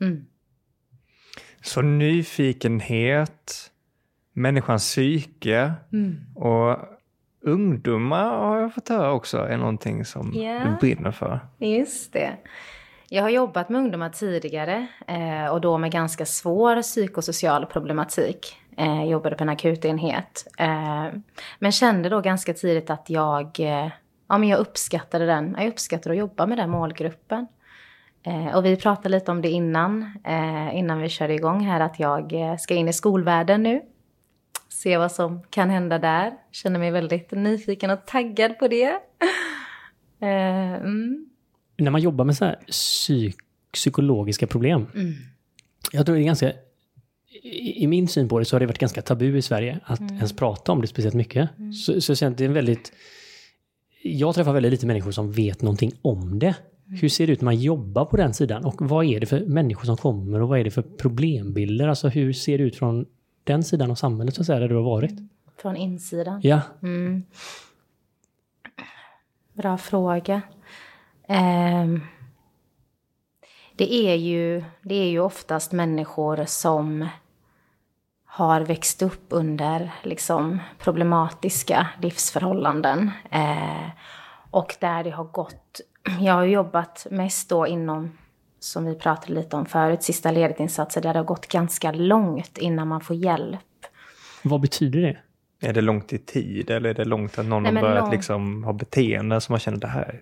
Mm. 0.00 0.26
Så 1.62 1.82
nyfikenhet, 1.82 3.70
människans 4.38 4.82
psyke 4.82 5.72
Mm. 5.92 6.16
och 6.34 6.76
ungdomar 7.42 8.24
har 8.38 8.60
jag 8.60 8.74
fått 8.74 8.88
höra 8.88 9.12
också 9.12 9.38
är 9.38 9.56
någonting 9.56 10.04
som 10.04 10.32
Ja. 10.34 10.60
du 10.64 10.76
brinner 10.86 11.10
för. 11.10 11.40
Just 11.58 12.12
det. 12.12 12.30
Jag 13.08 13.22
har 13.22 13.30
jobbat 13.30 13.68
med 13.68 13.78
ungdomar 13.80 14.08
tidigare 14.10 14.86
eh, 15.06 15.46
och 15.52 15.60
då 15.60 15.78
med 15.78 15.92
ganska 15.92 16.26
svår 16.26 16.82
psykosocial 16.82 17.66
problematik. 17.66 18.56
Eh, 18.76 18.96
jag 18.98 19.06
jobbade 19.06 19.36
på 19.36 19.42
en 19.42 19.48
akutenhet. 19.48 20.46
Eh, 20.58 21.06
men 21.58 21.72
kände 21.72 22.08
då 22.08 22.20
ganska 22.20 22.54
tidigt 22.54 22.90
att 22.90 23.10
jag, 23.10 23.60
eh, 23.60 23.90
ja, 24.28 24.38
men 24.38 24.48
jag 24.48 24.58
uppskattade 24.58 25.26
den. 25.26 25.56
Jag 25.58 25.68
uppskattade 25.68 26.12
att 26.12 26.18
jobba 26.18 26.46
med 26.46 26.58
den 26.58 26.70
målgruppen. 26.70 27.46
Eh, 28.22 28.56
och 28.56 28.64
vi 28.64 28.76
pratade 28.76 29.08
lite 29.08 29.30
om 29.30 29.42
det 29.42 29.48
innan, 29.48 30.12
eh, 30.24 30.76
innan 30.78 30.98
vi 31.00 31.08
körde 31.08 31.34
igång 31.34 31.60
här, 31.60 31.80
att 31.80 31.98
jag 32.00 32.32
eh, 32.32 32.56
ska 32.56 32.74
in 32.74 32.88
i 32.88 32.92
skolvärlden 32.92 33.62
nu. 33.62 33.80
Se 34.68 34.96
vad 34.96 35.12
som 35.12 35.42
kan 35.50 35.70
hända 35.70 35.98
där. 35.98 36.32
Känner 36.52 36.78
mig 36.78 36.90
väldigt 36.90 37.30
nyfiken 37.30 37.90
och 37.90 38.06
taggad 38.06 38.58
på 38.58 38.68
det. 38.68 38.92
Eh, 40.20 40.74
mm. 40.74 41.26
När 41.76 41.90
man 41.90 42.00
jobbar 42.00 42.24
med 42.24 42.36
så 42.36 42.44
här 42.44 42.58
psyk, 42.66 43.36
psykologiska 43.72 44.46
problem. 44.46 44.86
Mm. 44.94 45.14
Jag 45.92 46.06
tror 46.06 46.16
det 46.16 46.22
är 46.22 46.24
ganska... 46.24 46.52
I, 47.42 47.84
I 47.84 47.86
min 47.86 48.08
syn 48.08 48.28
på 48.28 48.38
det 48.38 48.44
så 48.44 48.56
har 48.56 48.60
det 48.60 48.66
varit 48.66 48.78
ganska 48.78 49.02
tabu 49.02 49.36
i 49.38 49.42
Sverige 49.42 49.80
att 49.84 50.00
Mm. 50.00 50.16
ens 50.16 50.36
prata 50.36 50.72
om 50.72 50.80
det 50.80 50.86
speciellt 50.86 51.14
mycket. 51.14 51.50
Så, 51.86 52.00
så 52.00 52.10
jag 52.10 52.18
känner 52.18 52.32
att 52.32 52.38
det 52.38 52.44
är 52.44 52.48
en 52.48 52.54
väldigt... 52.54 52.92
Jag 54.02 54.34
träffar 54.34 54.52
väldigt 54.52 54.72
lite 54.72 54.86
människor 54.86 55.10
som 55.10 55.32
vet 55.32 55.62
någonting 55.62 55.92
om 56.02 56.38
det. 56.38 56.54
Mm. 56.86 57.00
Hur 57.00 57.08
ser 57.08 57.26
det 57.26 57.32
ut 57.32 57.40
när 57.40 57.44
man 57.44 57.60
jobbar 57.60 58.04
på 58.04 58.16
den 58.16 58.34
sidan? 58.34 58.64
Och 58.64 58.88
vad 58.88 59.04
är 59.04 59.20
det 59.20 59.26
för 59.26 59.40
människor 59.40 59.84
som 59.84 59.96
kommer 59.96 60.42
och 60.42 60.48
vad 60.48 60.60
är 60.60 60.64
det 60.64 60.70
för 60.70 60.82
problembilder? 60.82 61.88
Alltså 61.88 62.08
hur 62.08 62.32
ser 62.32 62.58
det 62.58 62.64
ut 62.64 62.76
från 62.76 63.06
den 63.52 63.64
sidan 63.64 63.90
av 63.90 63.94
samhället 63.94 64.34
så 64.34 64.40
att 64.42 64.46
säga, 64.46 64.58
där 64.58 64.68
du 64.68 64.74
har 64.74 64.82
varit? 64.82 65.14
Från 65.56 65.76
insidan. 65.76 66.40
Ja, 66.42 66.60
Mm. 66.82 67.22
Bra 69.52 69.78
fråga. 69.78 70.42
Ehm, 71.28 72.00
det, 73.76 73.94
är 73.94 74.14
ju, 74.14 74.64
det 74.82 74.94
är 74.94 75.08
ju 75.10 75.20
oftast 75.20 75.72
människor 75.72 76.44
som 76.46 77.08
har 78.24 78.60
växt 78.60 79.02
upp 79.02 79.24
under 79.28 79.90
liksom, 80.02 80.58
problematiska 80.78 81.88
livsförhållanden. 82.02 83.10
Eh, 83.30 83.90
Och 84.50 84.76
där 84.80 85.04
det 85.04 85.10
har 85.10 85.24
gått, 85.24 85.80
jag 86.20 86.32
har 86.34 86.44
jobbat 86.44 87.06
mest 87.10 87.48
då 87.48 87.66
inom, 87.66 88.18
som 88.60 88.84
vi 88.84 88.94
pratade 88.94 89.32
lite 89.34 89.56
om 89.56 89.66
förut, 89.66 90.02
sista 90.02 90.30
ledigt-insatser, 90.30 91.00
där 91.00 91.12
det 91.12 91.18
har 91.18 91.24
gått 91.24 91.46
ganska 91.46 91.92
långt 91.92 92.58
innan 92.58 92.88
man 92.88 93.00
får 93.00 93.16
hjälp. 93.16 93.58
Vad 94.42 94.60
betyder 94.60 95.00
det? 95.00 95.18
Är 95.68 95.72
det 95.72 95.80
långt 95.80 96.12
i 96.12 96.18
tid 96.18 96.70
eller 96.70 96.90
är 96.90 96.94
det 96.94 97.04
långt 97.04 97.38
att 97.38 97.46
någon 97.46 97.62
Nej, 97.62 97.74
har 97.74 97.80
börjat 97.82 98.00
lång- 98.04 98.10
liksom 98.10 98.64
ha 98.64 98.72
beteende 98.72 99.40
som 99.40 99.52
man 99.52 99.60
känner 99.60 99.78
det 99.78 99.86
här? 99.88 100.20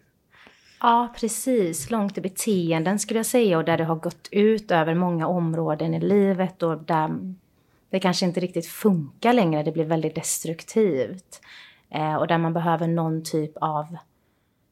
Ja, 0.80 1.14
precis. 1.20 1.90
Långt 1.90 2.18
i 2.18 2.20
beteenden 2.20 2.98
skulle 2.98 3.18
jag 3.18 3.26
säga 3.26 3.58
och 3.58 3.64
där 3.64 3.78
det 3.78 3.84
har 3.84 3.94
gått 3.96 4.28
ut 4.30 4.70
över 4.70 4.94
många 4.94 5.26
områden 5.26 5.94
i 5.94 6.00
livet 6.00 6.62
och 6.62 6.78
där 6.78 7.10
det 7.90 8.00
kanske 8.00 8.26
inte 8.26 8.40
riktigt 8.40 8.66
funkar 8.66 9.32
längre. 9.32 9.62
Det 9.62 9.72
blir 9.72 9.84
väldigt 9.84 10.14
destruktivt. 10.14 11.40
Eh, 11.90 12.14
och 12.14 12.26
där 12.26 12.38
man 12.38 12.52
behöver 12.52 12.86
någon 12.88 13.24
typ 13.24 13.52
av 13.60 13.96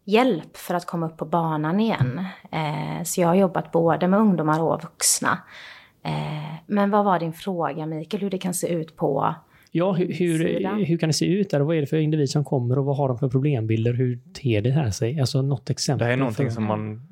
hjälp 0.04 0.56
för 0.56 0.74
att 0.74 0.86
komma 0.86 1.06
upp 1.06 1.16
på 1.16 1.24
banan 1.24 1.80
igen. 1.80 2.24
Eh, 2.52 3.02
så 3.04 3.20
jag 3.20 3.28
har 3.28 3.34
jobbat 3.34 3.72
både 3.72 4.08
med 4.08 4.20
ungdomar 4.20 4.62
och 4.62 4.82
vuxna. 4.82 5.38
Eh, 6.02 6.54
men 6.66 6.90
vad 6.90 7.04
var 7.04 7.18
din 7.18 7.32
fråga 7.32 7.86
Mikael, 7.86 8.22
hur 8.22 8.30
det 8.30 8.38
kan 8.38 8.54
se 8.54 8.68
ut 8.68 8.96
på 8.96 9.34
Ja, 9.76 9.92
hur, 9.92 10.12
hur, 10.12 10.84
hur 10.84 10.98
kan 10.98 11.08
det 11.08 11.12
se 11.12 11.26
ut 11.26 11.50
där? 11.50 11.60
Och 11.60 11.66
vad 11.66 11.76
är 11.76 11.80
det 11.80 11.86
för 11.86 11.96
individ 11.96 12.30
som 12.30 12.44
kommer 12.44 12.78
och 12.78 12.84
vad 12.84 12.96
har 12.96 13.08
de 13.08 13.18
för 13.18 13.28
problembilder? 13.28 13.92
Hur 13.92 14.18
ter 14.42 14.62
det 14.62 14.70
här 14.70 14.90
sig? 14.90 15.20
Alltså 15.20 15.42
något 15.42 15.70
exempel. 15.70 15.98
Det 15.98 16.04
här 16.04 16.12
är 16.12 16.16
någonting 16.16 16.46
för... 16.46 16.54
som 16.54 16.64
man, 16.64 17.02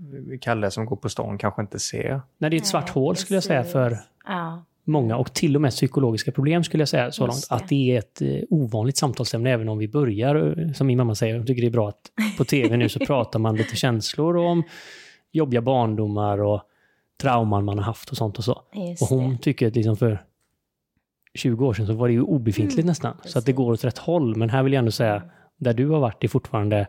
Kalle 0.41 0.71
som 0.71 0.87
går 0.87 0.97
på 0.97 1.09
stan 1.09 1.39
kanske 1.39 1.63
inte 1.63 1.79
ser. 1.79 2.21
Nej, 2.39 2.51
det 2.51 2.57
är 2.57 2.59
ett 2.59 2.67
svart 2.67 2.87
Nej, 2.87 2.93
hål 2.95 3.17
skulle 3.17 3.37
jag 3.37 3.45
säga 3.45 3.65
för 3.65 3.97
Ja, 4.27 4.65
många 4.85 5.17
och 5.17 5.35
till 5.35 5.55
och 5.57 5.62
med 5.62 5.71
psykologiska 5.71 6.33
problem 6.33 6.65
skulle 6.65 6.81
jag 6.81 6.89
säga 6.89 7.12
så 7.12 7.27
långt. 7.27 7.37
Just. 7.37 7.53
Att 7.53 7.69
det 7.69 7.91
är 7.95 7.99
ett 7.99 8.23
eh, 8.23 8.29
ovanligt 8.51 8.97
samtalsämne 8.97 9.51
även 9.51 9.69
om 9.69 9.79
vi 9.79 9.89
börjar, 9.89 10.59
eh, 10.59 10.73
som 10.73 10.87
min 10.87 10.97
mamma 10.99 11.15
säger, 11.15 11.37
jag 11.37 11.47
tycker 11.47 11.62
det 11.62 11.69
är 11.69 11.71
bra 11.71 11.89
att 11.89 12.11
på 12.39 12.45
tv 12.45 12.77
nu 12.77 12.89
så 12.89 12.99
pratar 12.99 13.39
man 13.39 13.57
lite 13.57 13.77
känslor 13.77 14.37
om 14.37 14.62
jobbiga 15.33 15.61
barndomar 15.62 16.39
och 16.43 16.62
trauman 17.23 17.65
man 17.65 17.79
har 17.79 17.85
haft 17.85 18.11
och 18.11 18.17
sånt 18.17 18.39
och 18.39 18.45
så. 18.45 18.62
just 18.75 19.03
Och 19.03 19.09
hon 19.09 19.31
det. 19.31 19.39
tycker 19.43 19.67
att 19.69 19.75
liksom 19.77 19.97
för 19.97 20.25
20 21.35 21.67
år 21.67 21.75
sedan 21.75 21.87
så 21.87 21.93
var 21.93 22.09
det 22.09 22.15
ju 22.15 22.23
obefintligt 22.23 22.79
Mm, 22.79 22.87
nästan. 22.87 23.17
Så 23.25 23.39
att 23.39 23.45
det 23.47 23.53
precis. 23.53 23.57
går 23.57 23.73
åt 23.73 23.85
rätt 23.85 23.99
håll. 23.99 24.37
Men 24.37 24.51
här 24.51 24.62
vill 24.62 24.73
jag 24.73 24.79
ändå 24.79 24.91
säga, 24.93 25.23
där 25.59 25.75
du 25.75 25.89
har 25.89 26.01
varit 26.01 26.25
är 26.25 26.29
fortfarande, 26.29 26.87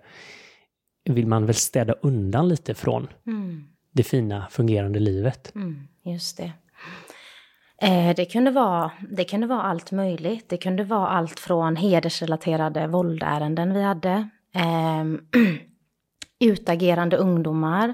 vill 1.10 1.28
man 1.28 1.46
väl 1.46 1.56
städa 1.56 1.94
undan 1.94 2.50
lite 2.50 2.74
från 2.74 3.08
Mm. 3.28 3.64
det 3.92 4.04
fina 4.04 4.48
fungerande 4.52 5.00
livet. 5.00 5.52
Mm, 5.56 5.88
just 6.06 6.38
det. 6.38 6.52
Eh, 7.84 8.16
det, 8.16 8.26
kunde 8.26 8.52
vara, 8.52 8.92
det 9.10 9.24
kunde 9.24 9.48
vara 9.48 9.62
allt 9.62 9.92
möjligt. 9.92 10.50
Det 10.50 10.58
kunde 10.58 10.84
vara 10.84 11.08
allt 11.08 11.40
från 11.40 11.76
hedersrelaterade 11.76 12.88
våldärenden 12.88 13.74
vi 13.74 13.82
hade. 13.82 14.30
Eh, 14.56 15.04
utagerande 16.40 17.18
ungdomar. 17.18 17.94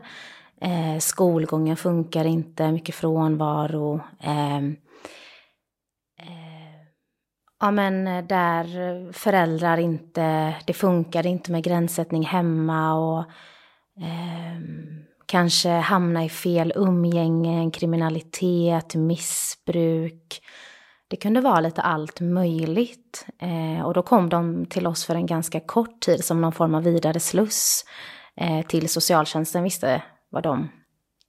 Eh, 0.62 1.00
skolgången 1.00 1.77
funkar 1.77 2.25
inte, 2.25 2.72
mycket 2.72 2.96
frånvaro. 2.96 4.01
Eh, 4.19 4.58
eh, 4.58 4.63
ja 7.60 7.72
men 7.72 8.08
eh, 8.08 8.25
där 8.25 9.13
föräldrar 9.13 9.77
inte, 9.77 10.55
det 10.65 10.74
funkade 10.74 11.29
inte 11.29 11.51
med 11.51 11.63
gränssättning 11.63 12.24
hemma 12.24 12.93
och 12.93 13.24
ehm, 14.01 15.09
kanske 15.29 15.69
hamna 15.69 16.25
i 16.25 16.29
fel 16.29 16.74
umgänge, 16.75 17.71
kriminalitet, 17.71 18.95
missbruk. 18.95 20.41
Det 21.07 21.15
kunde 21.15 21.41
vara 21.41 21.59
lite 21.59 21.81
allt 21.81 22.21
möjligt. 22.21 23.25
Eh, 23.39 23.86
och 23.86 23.93
då 23.93 24.01
kom 24.01 24.29
de 24.29 24.65
till 24.65 24.88
oss 24.88 25.05
för 25.05 25.15
en 25.15 25.25
ganska 25.25 25.59
kort 25.59 26.00
tid 26.00 26.25
som 26.25 26.41
någon 26.41 26.51
form 26.51 26.75
av 26.75 26.83
vidare 26.83 27.19
sluss 27.19 27.86
eh, 28.36 28.65
till 28.65 28.89
socialtjänsten 28.89 29.63
visste 29.63 30.03
vad 30.29 30.43
de 30.43 30.69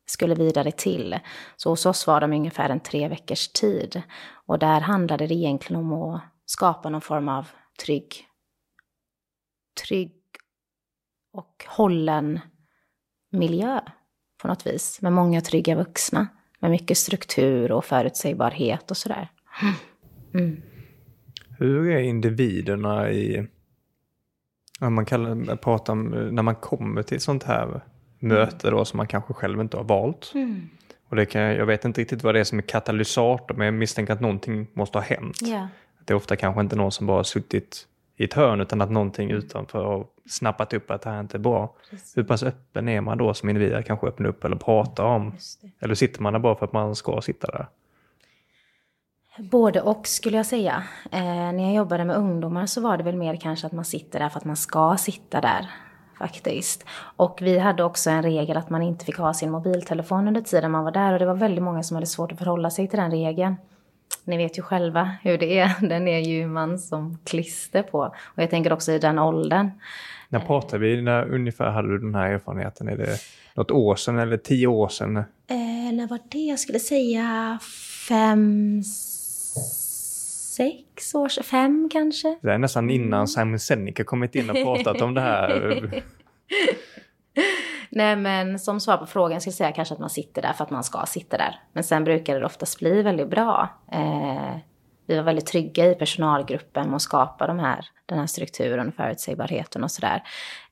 skulle 0.07 0.35
vidare 0.35 0.73
till. 0.73 1.19
Så 1.57 1.71
hos 1.71 1.87
oss 1.87 2.07
var 2.07 2.21
de 2.21 2.33
ungefär 2.33 2.71
en 2.71 2.81
tre 2.81 3.09
veckors 3.09 3.49
tid. 3.49 4.03
Och 4.47 4.59
där 4.59 4.81
handlade 4.81 5.27
det 5.27 5.35
egentligen 5.35 5.83
om 5.83 5.93
att 5.93 6.23
skapa 6.47 6.89
någon 6.89 7.01
form 7.01 7.29
av 7.29 7.49
trygg, 7.85 8.27
trygg 9.87 10.13
och 11.33 11.65
hållen 11.69 12.41
miljö 13.31 13.81
på 14.43 14.49
något 14.49 14.67
vis. 14.67 15.03
Med 15.03 15.13
många 15.13 15.41
trygga 15.41 15.77
vuxna. 15.77 16.27
Med 16.59 16.71
mycket 16.71 16.99
struktur 16.99 17.73
och 17.73 17.85
förutsägbarhet 17.85 18.91
och 18.91 18.97
sådär. 18.97 19.29
Mm. 20.35 20.63
Hur 21.59 21.91
är 21.91 21.99
individerna 21.99 23.11
i... 23.11 23.47
Ja, 24.81 24.91
man 24.91 25.05
kallar, 25.05 25.57
pratar 25.57 25.95
när 26.31 26.43
man 26.43 26.55
kommer 26.55 27.03
till 27.03 27.21
sånt 27.21 27.45
här 27.45 27.81
möte 28.19 28.71
då 28.71 28.85
som 28.85 28.97
man 28.97 29.07
kanske 29.07 29.33
själv 29.33 29.61
inte 29.61 29.77
har 29.77 29.85
valt. 29.85 30.33
Mm. 30.35 30.69
Och 31.09 31.17
det 31.17 31.27
kan, 31.27 31.43
jag 31.43 31.67
vet 31.67 31.85
inte 31.85 32.01
riktigt 32.01 32.23
vad 32.23 32.35
det 32.35 32.41
är 32.41 32.45
som 32.45 32.59
är 32.59 32.63
katalysator 32.63 33.55
men 33.55 33.65
jag 33.65 33.75
misstänker 33.75 34.13
att 34.13 34.21
någonting 34.21 34.67
måste 34.73 34.99
ha 34.99 35.03
hänt. 35.03 35.39
Ja. 35.43 35.69
Det 36.05 36.13
är 36.13 36.17
ofta 36.17 36.37
kanske 36.37 36.61
inte 36.61 36.77
någon 36.77 36.93
som 36.93 37.07
bara 37.07 37.25
suttit 37.25 37.87
i 38.17 38.25
ett 38.25 38.35
hörn 38.35 38.61
utan 38.61 38.81
att 38.81 38.91
någonting 38.91 39.31
utanför 39.31 39.85
har 39.85 40.07
snappat 40.31 40.73
upp 40.73 40.91
att 40.91 41.03
det 41.03 41.11
här 41.11 41.21
inte 41.21 41.37
är 41.37 41.39
bra. 41.39 41.75
Hur 42.17 42.25
pass 42.25 42.43
öppen 42.43 42.89
är 42.89 43.01
man 43.01 43.19
då 43.19 43.35
som 43.35 43.49
individ 43.49 43.75
att 43.75 43.87
kanske 43.87 44.07
öppna 44.07 44.29
upp 44.29 44.45
eller 44.45 44.57
prata 44.57 45.05
om? 45.05 45.35
Eller 45.81 45.95
sitter 45.95 46.23
man 46.23 46.33
där 46.33 46.41
bara 46.41 46.55
för 46.55 46.67
att 46.67 46.73
man 46.73 46.97
ska 46.97 47.21
sitta 47.21 47.47
där? 47.47 47.67
Både 49.39 49.81
och 49.81 50.07
skulle 50.07 50.37
jag 50.37 50.47
säga. 50.47 50.83
Eh, 51.11 51.21
när 51.23 51.65
jag 51.65 51.75
jobbade 51.75 52.05
med 52.05 52.17
ungdomar 52.17 52.67
så 52.67 52.81
var 52.81 52.97
det 52.97 53.05
väl 53.05 53.17
mer 53.17 53.37
kanske 53.37 53.67
att 53.67 53.73
man 53.73 53.85
sitter 53.85 54.19
där 54.19 54.29
för 54.29 54.39
att 54.39 54.45
man 54.45 54.57
ska 54.57 54.97
sitta 54.97 55.41
där. 55.41 55.71
Faktiskt. 56.19 56.85
Och 57.17 57.39
vi 57.43 57.59
hade 57.59 57.85
också 57.85 58.11
en 58.11 58.23
regel 58.23 58.57
att 58.57 58.71
man 58.71 58.83
inte 58.83 59.05
fick 59.05 59.17
ha 59.17 59.35
sin 59.35 59.51
mobiltelefon 59.51 60.29
under 60.29 60.41
tiden 60.41 60.71
man 60.71 60.85
var 60.85 60.91
där. 60.91 61.13
Och 61.13 61.19
det 61.19 61.27
var 61.27 61.35
väldigt 61.35 61.65
många 61.65 61.83
som 61.83 61.95
hade 61.95 62.07
svårt 62.07 62.33
att 62.33 62.39
förhålla 62.39 62.71
sig 62.71 62.89
till 62.89 62.99
den 62.99 63.11
regeln. 63.11 63.57
Ni 64.25 64.37
vet 64.37 64.59
ju 64.59 64.63
själva 64.63 65.11
hur 65.23 65.39
det 65.39 65.59
är. 65.59 65.75
Den 65.89 66.09
är 66.09 66.19
ju 66.19 66.47
man 66.47 66.79
som 66.79 67.19
klister 67.25 67.83
på. 67.83 67.99
Och 68.25 68.43
jag 68.43 68.51
tänker 68.51 68.73
också 68.73 68.93
i 68.93 68.99
den 68.99 69.19
åldern. 69.19 69.71
När 70.33 70.41
pratar 70.41 70.79
vi? 70.79 71.03
När 71.03 71.35
ungefär 71.35 71.71
hade 71.71 71.89
du 71.89 71.99
den 71.99 72.15
här 72.15 72.31
erfarenheten? 72.31 72.89
Är 72.89 72.97
det 72.97 73.19
något 73.55 73.71
år 73.71 73.97
sedan 73.97 74.19
eller 74.19 74.37
tio 74.37 74.67
år 74.67 74.89
sedan? 74.89 75.17
Eh, 75.17 75.25
när 75.93 76.09
var 76.09 76.19
det? 76.29 76.39
Jag 76.39 76.59
skulle 76.59 76.79
säga 76.79 77.59
fem, 78.09 78.83
sex 80.57 81.15
år 81.15 81.29
sedan. 81.29 81.45
Fem 81.45 81.89
kanske? 81.93 82.39
Det 82.43 82.53
är 82.53 82.59
nästan 82.59 82.91
innan 82.91 83.29
Simon 83.29 83.59
Sinek 83.59 84.07
kommit 84.07 84.35
in 84.35 84.51
och 84.51 84.57
pratat 84.57 85.03
om 85.03 85.15
det 85.15 85.21
här. 85.21 86.03
Nej 87.91 88.17
men 88.17 88.59
som 88.59 88.81
svar 88.81 88.97
på 88.97 89.07
frågan 89.07 89.41
skulle 89.41 89.51
jag 89.51 89.57
säga 89.57 89.73
kanske 89.73 89.95
att 89.95 90.01
man 90.01 90.11
sitter 90.11 90.43
där 90.43 90.53
för 90.53 90.65
att 90.65 90.71
man 90.71 90.85
ska 90.85 91.07
sitta 91.07 91.37
där. 91.37 91.61
Men 91.73 91.85
sen 91.85 92.05
brukar 92.05 92.41
det 92.41 92.47
oftast 92.47 92.79
bli 92.79 93.03
väldigt 93.03 93.29
bra. 93.29 93.69
Eh, 93.93 94.57
vi 95.11 95.17
var 95.17 95.25
väldigt 95.25 95.47
trygga 95.47 95.91
i 95.91 95.95
personalgruppen 95.95 96.87
med 96.87 96.97
att 96.97 97.03
skapa 97.03 97.47
de 97.47 97.59
här, 97.59 97.87
den 98.07 98.19
här 98.19 98.27
strukturen 98.27 98.89
och 98.89 98.95
förutsägbarheten 98.95 99.85
och 99.85 99.91
sådär. 99.91 100.23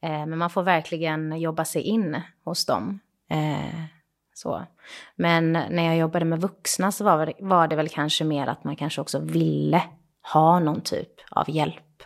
Eh, 0.01 0.27
men 0.27 0.39
man 0.39 0.51
får 0.51 0.63
verkligen 0.63 1.41
jobba 1.41 1.65
sig 1.65 1.83
in 1.83 2.21
hos 2.45 2.67
dem. 2.67 3.01
Eh, 3.31 3.85
så. 4.35 4.67
Men 5.17 5.53
när 5.53 5.83
jag 5.83 5.97
jobbade 5.97 6.25
med 6.25 6.41
vuxna 6.41 6.93
så 6.93 7.05
var 7.05 7.27
det, 7.27 7.33
var 7.39 7.69
det 7.69 7.77
väl 7.77 7.89
kanske 7.89 8.25
mer 8.25 8.47
att 8.47 8.65
man 8.65 8.77
kanske 8.77 9.01
också 9.01 9.19
ville 9.19 9.83
ha 10.33 10.61
någon 10.61 10.81
typ 10.81 11.13
av 11.31 11.51
hjälp. 11.51 12.03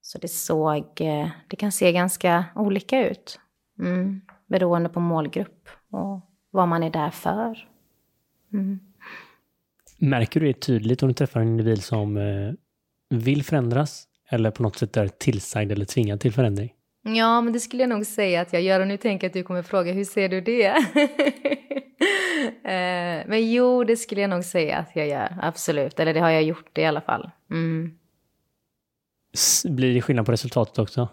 Så 0.00 0.18
det 0.18 0.28
såg, 0.28 1.00
eh, 1.00 1.28
det 1.48 1.56
kan 1.56 1.72
se 1.72 1.92
ganska 1.92 2.44
olika 2.54 3.08
ut. 3.08 3.40
Mm. 3.78 4.20
Beroende 4.46 4.88
på 4.88 5.00
målgrupp 5.00 5.68
och 5.90 6.20
vad 6.50 6.68
man 6.68 6.82
är 6.82 6.90
där 6.90 7.10
för. 7.10 7.68
Mm. 8.52 8.91
Märker 10.02 10.40
du 10.40 10.46
det 10.46 10.60
tydligt 10.60 11.02
om 11.02 11.08
du 11.08 11.14
träffar 11.14 11.40
en 11.40 11.48
individ 11.48 11.82
som 11.82 12.16
eh, 12.16 12.52
vill 13.10 13.44
förändras 13.44 14.04
eller 14.28 14.50
på 14.50 14.62
något 14.62 14.78
sätt 14.78 14.96
är 14.96 15.08
tillsagd 15.08 15.72
eller 15.72 15.84
tvingad 15.84 16.20
till 16.20 16.32
förändring? 16.32 16.72
Ja, 17.02 17.40
men 17.40 17.52
det 17.52 17.60
skulle 17.60 17.82
jag 17.82 17.90
nog 17.90 18.06
säga 18.06 18.40
att 18.40 18.52
jag 18.52 18.62
gör 18.62 18.80
och 18.80 18.86
nu 18.86 18.96
tänker 18.96 19.24
jag 19.24 19.30
att 19.30 19.34
du 19.34 19.42
kommer 19.42 19.62
fråga 19.62 19.92
hur 19.92 20.04
ser 20.04 20.28
du 20.28 20.40
det? 20.40 20.76
Eh, 22.64 23.26
men 23.26 23.52
jo, 23.52 23.84
det 23.84 23.96
skulle 23.96 24.20
jag 24.20 24.30
nog 24.30 24.44
säga 24.44 24.78
att 24.78 24.96
jag 24.96 25.08
gör, 25.08 25.38
absolut. 25.42 26.00
Eller 26.00 26.14
det 26.14 26.20
har 26.20 26.30
jag 26.30 26.42
gjort 26.42 26.78
i 26.78 26.84
alla 26.84 27.00
fall. 27.00 27.30
Mm. 27.50 27.98
Blir 29.64 29.94
det 29.94 30.02
skillnad 30.02 30.26
på 30.26 30.32
resultatet 30.32 30.78
också? 30.78 31.08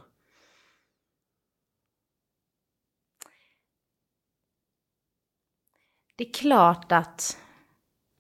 Det 6.16 6.24
är 6.24 6.34
klart 6.34 6.92
att 6.92 7.38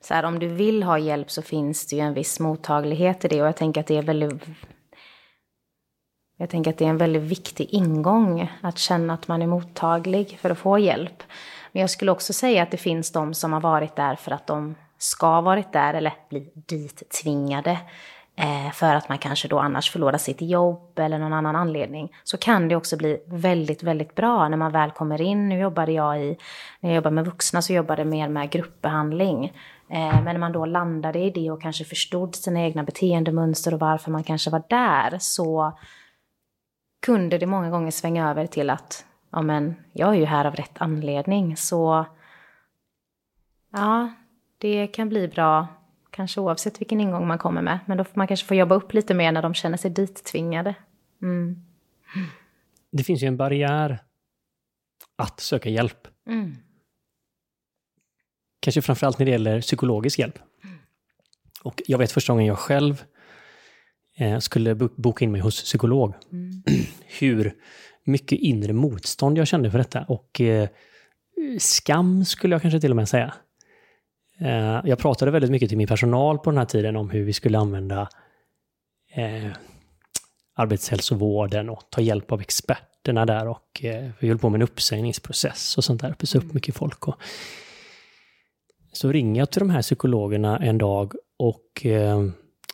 så 0.01 0.13
här, 0.13 0.23
om 0.23 0.39
du 0.39 0.47
vill 0.47 0.83
ha 0.83 0.97
hjälp 0.97 1.31
så 1.31 1.41
finns 1.41 1.87
det 1.87 1.95
ju 1.95 2.01
en 2.01 2.13
viss 2.13 2.39
mottaglighet 2.39 3.25
i 3.25 3.27
det 3.27 3.41
och 3.41 3.47
jag 3.47 3.57
tänker 3.57 3.81
att 3.81 3.87
det 3.87 3.97
är 3.97 4.01
väldigt 4.01 4.43
jag 6.41 6.49
tänker 6.49 6.71
att 6.71 6.77
det 6.77 6.85
är 6.85 6.89
en 6.89 6.97
väldigt 6.97 7.21
viktig 7.21 7.69
ingång 7.69 8.51
att 8.61 8.77
känna 8.77 9.13
att 9.13 9.27
man 9.27 9.41
är 9.41 9.47
mottaglig 9.47 10.39
för 10.41 10.49
att 10.49 10.57
få 10.57 10.79
hjälp. 10.79 11.23
Men 11.71 11.81
jag 11.81 11.89
skulle 11.89 12.11
också 12.11 12.33
säga 12.33 12.63
att 12.63 12.71
det 12.71 12.77
finns 12.77 13.11
de 13.11 13.33
som 13.33 13.53
har 13.53 13.59
varit 13.61 13.95
där 13.95 14.15
för 14.15 14.31
att 14.31 14.47
de 14.47 14.75
ska 14.97 15.27
ha 15.27 15.41
varit 15.41 15.73
där 15.73 15.93
eller 15.93 16.13
bli 16.29 16.51
dit 16.55 17.03
tvingade. 17.21 17.77
Eh, 18.39 18.71
för 18.71 18.95
att 18.95 19.09
man 19.09 19.17
kanske 19.17 19.47
då 19.47 19.59
annars 19.59 19.91
förlorar 19.91 20.17
sitt 20.17 20.41
jobb 20.41 20.99
eller 20.99 21.19
någon 21.19 21.33
annan 21.33 21.55
anledning, 21.55 22.15
så 22.23 22.37
kan 22.37 22.67
det 22.67 22.75
också 22.75 22.97
bli 22.97 23.23
väldigt, 23.27 23.83
väldigt 23.83 24.15
bra 24.15 24.49
när 24.49 24.57
man 24.57 24.71
väl 24.71 24.91
kommer 24.91 25.21
in. 25.21 25.49
Nu 25.49 25.59
jobbade 25.59 25.91
jag 25.91 26.23
i, 26.23 26.37
när 26.79 26.89
jag 26.89 26.95
jobbade 26.95 27.15
med 27.15 27.25
vuxna 27.25 27.61
så 27.61 27.73
jobbade 27.73 28.01
jag 28.01 28.07
mer 28.07 28.29
med 28.29 28.49
gruppbehandling. 28.49 29.45
Eh, 29.89 30.23
men 30.23 30.23
när 30.23 30.37
man 30.37 30.51
då 30.51 30.65
landade 30.65 31.19
i 31.19 31.29
det 31.29 31.51
och 31.51 31.61
kanske 31.61 31.85
förstod 31.85 32.35
sina 32.35 32.59
egna 32.59 32.83
beteendemönster 32.83 33.73
och 33.73 33.79
varför 33.79 34.11
man 34.11 34.23
kanske 34.23 34.49
var 34.49 34.63
där, 34.69 35.17
så 35.19 35.77
kunde 37.05 37.37
det 37.37 37.45
många 37.45 37.69
gånger 37.69 37.91
svänga 37.91 38.29
över 38.29 38.47
till 38.47 38.69
att 38.69 39.05
ja 39.31 39.41
men, 39.41 39.75
jag 39.93 40.09
är 40.09 40.19
ju 40.19 40.25
här 40.25 40.45
av 40.45 40.55
rätt 40.55 40.81
anledning, 40.81 41.57
så 41.57 42.05
ja, 43.71 44.09
det 44.57 44.87
kan 44.87 45.09
bli 45.09 45.27
bra, 45.27 45.67
kanske 46.11 46.39
oavsett 46.41 46.81
vilken 46.81 46.99
ingång 47.01 47.27
man 47.27 47.37
kommer 47.37 47.61
med. 47.61 47.79
Men 47.85 47.97
då 47.97 48.03
får 48.03 48.17
man 48.17 48.27
kanske 48.27 48.45
få 48.45 48.55
jobba 48.55 48.75
upp 48.75 48.93
lite 48.93 49.13
mer 49.13 49.31
när 49.31 49.41
de 49.41 49.53
känner 49.53 49.77
sig 49.77 49.91
dit-tvingade. 49.91 50.75
Mm. 51.21 51.65
Det 52.91 53.03
finns 53.03 53.23
ju 53.23 53.27
en 53.27 53.37
barriär 53.37 53.99
att 55.15 55.39
söka 55.39 55.69
hjälp. 55.69 56.07
Mm. 56.29 56.55
Kanske 58.59 58.81
framförallt 58.81 59.19
när 59.19 59.25
det 59.25 59.31
gäller 59.31 59.61
psykologisk 59.61 60.19
hjälp. 60.19 60.39
Och 61.63 61.81
jag 61.87 61.97
vet 61.97 62.11
första 62.11 62.33
gången 62.33 62.45
jag 62.45 62.59
själv 62.59 63.03
eh, 64.17 64.39
skulle 64.39 64.75
bo- 64.75 64.89
boka 64.95 65.25
in 65.25 65.31
mig 65.31 65.41
hos 65.41 65.63
psykolog, 65.63 66.13
Mm. 66.31 66.63
hur 67.19 67.53
mycket 68.03 68.39
inre 68.39 68.73
motstånd 68.73 69.37
jag 69.37 69.47
kände 69.47 69.71
för 69.71 69.77
detta. 69.77 70.05
Och 70.07 70.41
eh, 70.41 70.69
skam 71.59 72.25
skulle 72.25 72.55
jag 72.55 72.61
kanske 72.61 72.79
till 72.81 72.91
och 72.91 72.95
med 72.95 73.09
säga. 73.09 73.33
Eh, 74.41 74.81
jag 74.83 74.99
pratade 74.99 75.31
väldigt 75.31 75.51
mycket 75.51 75.69
till 75.69 75.77
min 75.77 75.87
personal 75.87 76.39
på 76.39 76.49
den 76.49 76.57
här 76.57 76.65
tiden 76.65 76.95
om 76.95 77.09
hur 77.09 77.23
vi 77.23 77.33
skulle 77.33 77.57
använda 77.57 78.09
eh, 79.13 79.51
arbetshälsovården 80.55 81.69
och 81.69 81.83
ta 81.89 82.01
hjälp 82.01 82.31
av 82.31 82.41
experterna 82.41 83.25
där. 83.25 83.47
Och 83.47 83.83
eh, 83.83 84.09
vi 84.19 84.27
höll 84.27 84.37
på 84.37 84.49
med 84.49 84.57
en 84.57 84.63
uppsägningsprocess 84.63 85.77
och 85.77 85.83
sånt 85.83 86.01
där. 86.01 86.13
Pyssade 86.13 86.45
upp 86.45 86.53
mycket 86.53 86.75
folk. 86.75 87.07
Och, 87.07 87.15
så 88.91 89.11
ringer 89.11 89.41
jag 89.41 89.51
till 89.51 89.59
de 89.59 89.69
här 89.69 89.81
psykologerna 89.81 90.57
en 90.57 90.77
dag 90.77 91.13
och 91.37 91.85
eh, 91.85 92.23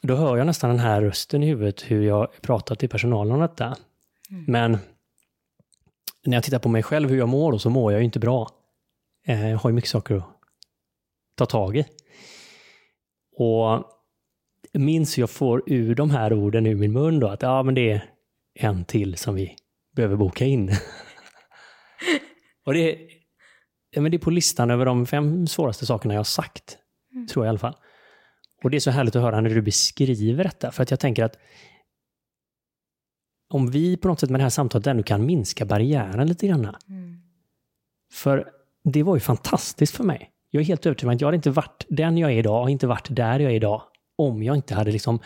då 0.02 0.16
hör 0.16 0.38
jag 0.38 0.48
nästan 0.48 0.70
den 0.70 0.80
här 0.80 1.02
rösten 1.02 1.44
i 1.44 1.46
huvudet 1.46 1.92
hur 1.92 2.02
jag 2.02 2.42
pratar 2.42 2.76
till 2.76 2.90
personalen 2.90 3.34
om 3.34 3.40
detta. 3.40 3.76
Men 4.48 4.78
när 6.26 6.38
jag 6.38 6.44
tittar 6.44 6.60
på 6.60 6.70
mig 6.70 6.84
själv, 6.84 7.10
hur 7.10 7.18
jag 7.18 7.30
mår, 7.30 7.52
då, 7.52 7.60
så 7.60 7.70
mår 7.70 7.92
jag 7.92 8.00
ju 8.00 8.06
inte 8.06 8.20
bra. 8.20 8.50
Eh, 9.28 9.50
jag 9.50 9.58
har 9.58 9.70
ju 9.70 9.74
mycket 9.74 9.90
saker 9.90 10.16
att 10.16 10.35
ta 11.36 11.46
tag 11.46 11.78
i. 11.78 11.86
Och 13.38 13.84
minns 14.74 15.18
jag 15.18 15.30
får 15.30 15.64
ur 15.66 15.96
de 15.96 16.10
här 16.10 16.34
orden 16.34 16.66
ur 16.66 16.76
min 16.76 16.92
mun 16.92 17.20
då, 17.20 17.28
att 17.28 17.42
ja, 17.42 17.64
men 17.64 17.76
det 17.76 17.92
är 17.92 18.10
en 18.54 18.86
till 18.86 19.18
som 19.18 19.36
vi 19.36 19.56
behöver 19.96 20.16
boka 20.16 20.46
in. 20.46 20.72
och 22.66 22.74
det 22.74 22.80
är, 22.80 23.10
ja, 23.90 24.02
men 24.02 24.12
det 24.12 24.18
är 24.18 24.20
på 24.20 24.30
listan 24.30 24.72
över 24.72 24.86
de 24.86 25.06
fem 25.06 25.48
svåraste 25.48 25.86
sakerna 25.86 26.14
jag 26.14 26.20
har 26.20 26.24
sagt, 26.24 26.78
tror 27.32 27.46
jag 27.46 27.50
i 27.50 27.50
alla 27.50 27.60
fall. 27.60 27.76
Och 28.64 28.72
det 28.72 28.78
är 28.78 28.80
så 28.80 28.92
härligt 28.92 29.16
att 29.16 29.22
höra 29.22 29.42
när 29.42 29.50
du 29.50 29.62
beskriver 29.62 30.44
detta, 30.44 30.72
för 30.72 30.84
att 30.84 30.92
jag 30.92 31.00
tänker 31.00 31.24
att 31.24 31.38
om 33.50 33.72
vi 33.72 33.98
på 33.98 34.08
något 34.08 34.20
sätt 34.20 34.30
med 34.30 34.40
det 34.40 34.44
här 34.44 34.50
samtalet 34.50 34.88
ändå 34.88 35.04
kan 35.04 35.26
minska 35.26 35.66
barriären 35.66 36.28
lite 36.28 36.48
grann. 36.48 36.76
Mm. 36.90 37.22
För 38.14 38.52
det 38.84 39.04
var 39.04 39.16
ju 39.16 39.20
fantastiskt 39.20 39.96
för 39.96 40.04
mig. 40.04 40.32
Jag 40.56 40.62
är 40.62 40.66
helt 40.66 40.86
övertygad 40.86 41.10
om 41.10 41.16
att 41.16 41.22
jag 41.22 41.28
hade 41.28 41.36
inte 41.36 41.50
varit 41.50 41.86
den 41.90 42.18
jag 42.18 42.32
är 42.32 42.38
idag 42.38 42.64
och 42.64 42.70
inte 42.70 42.88
varit 42.88 43.08
där 43.10 43.40
jag 43.40 43.52
är 43.52 43.56
idag 43.56 43.82
om 44.16 44.44
jag 44.44 44.56
inte 44.56 44.76
hade 44.76 44.92
liksom 44.92 45.20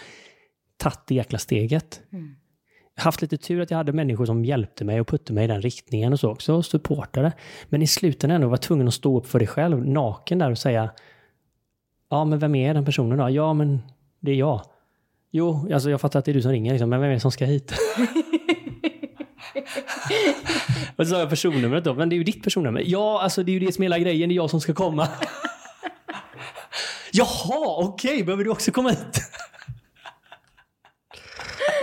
tagit 0.77 0.99
det 1.07 1.15
jäkla 1.15 1.39
steget. 1.39 2.01
Mm. 2.11 2.35
Haft 2.95 3.21
lite 3.21 3.37
tur 3.37 3.61
att 3.61 3.71
jag 3.71 3.77
hade 3.77 3.93
människor 3.93 4.25
som 4.25 4.45
hjälpte 4.45 4.85
mig 4.85 5.01
och 5.01 5.07
puttade 5.07 5.33
mig 5.33 5.43
i 5.43 5.47
den 5.47 5.61
riktningen 5.61 6.13
och 6.13 6.19
så 6.19 6.31
också, 6.31 6.53
och 6.53 6.65
supportade. 6.65 7.31
Men 7.65 7.81
i 7.81 7.87
slutändan 7.87 8.35
ändå 8.35 8.47
var 8.47 8.53
jag 8.53 8.61
tvungen 8.61 8.87
att 8.87 8.93
stå 8.93 9.17
upp 9.17 9.27
för 9.27 9.39
dig 9.39 9.47
själv, 9.47 9.87
naken 9.87 10.39
där 10.39 10.51
och 10.51 10.57
säga 10.57 10.89
Ja, 12.09 12.25
men 12.25 12.39
vem 12.39 12.55
är 12.55 12.73
den 12.73 12.85
personen 12.85 13.17
då? 13.17 13.29
Ja, 13.29 13.53
men 13.53 13.81
det 14.19 14.31
är 14.31 14.35
jag. 14.35 14.61
Jo, 15.31 15.73
alltså 15.73 15.89
jag 15.89 16.01
fattar 16.01 16.19
att 16.19 16.25
det 16.25 16.31
är 16.31 16.33
du 16.33 16.41
som 16.41 16.51
ringer, 16.51 16.71
liksom, 16.71 16.89
men 16.89 17.01
vem 17.01 17.09
är 17.09 17.13
det 17.13 17.19
som 17.19 17.31
ska 17.31 17.45
hit? 17.45 17.73
och 20.95 21.07
så 21.07 21.13
sa 21.13 21.19
jag 21.19 21.29
personnumret 21.29 21.83
då, 21.83 21.93
men 21.93 22.09
det 22.09 22.15
är 22.15 22.17
ju 22.17 22.23
ditt 22.23 22.43
personnummer. 22.43 22.83
Ja, 22.85 23.21
alltså 23.21 23.43
det 23.43 23.51
är 23.51 23.53
ju 23.53 23.65
det 23.65 23.71
som 23.71 23.83
är 23.83 23.85
hela 23.85 23.99
grejen, 23.99 24.29
det 24.29 24.33
är 24.33 24.35
jag 24.35 24.49
som 24.49 24.61
ska 24.61 24.73
komma. 24.73 25.07
Jaha, 27.11 27.75
okej, 27.77 28.23
behöver 28.23 28.43
du 28.43 28.49
också 28.49 28.71
komma 28.71 28.89
hit? 28.89 29.21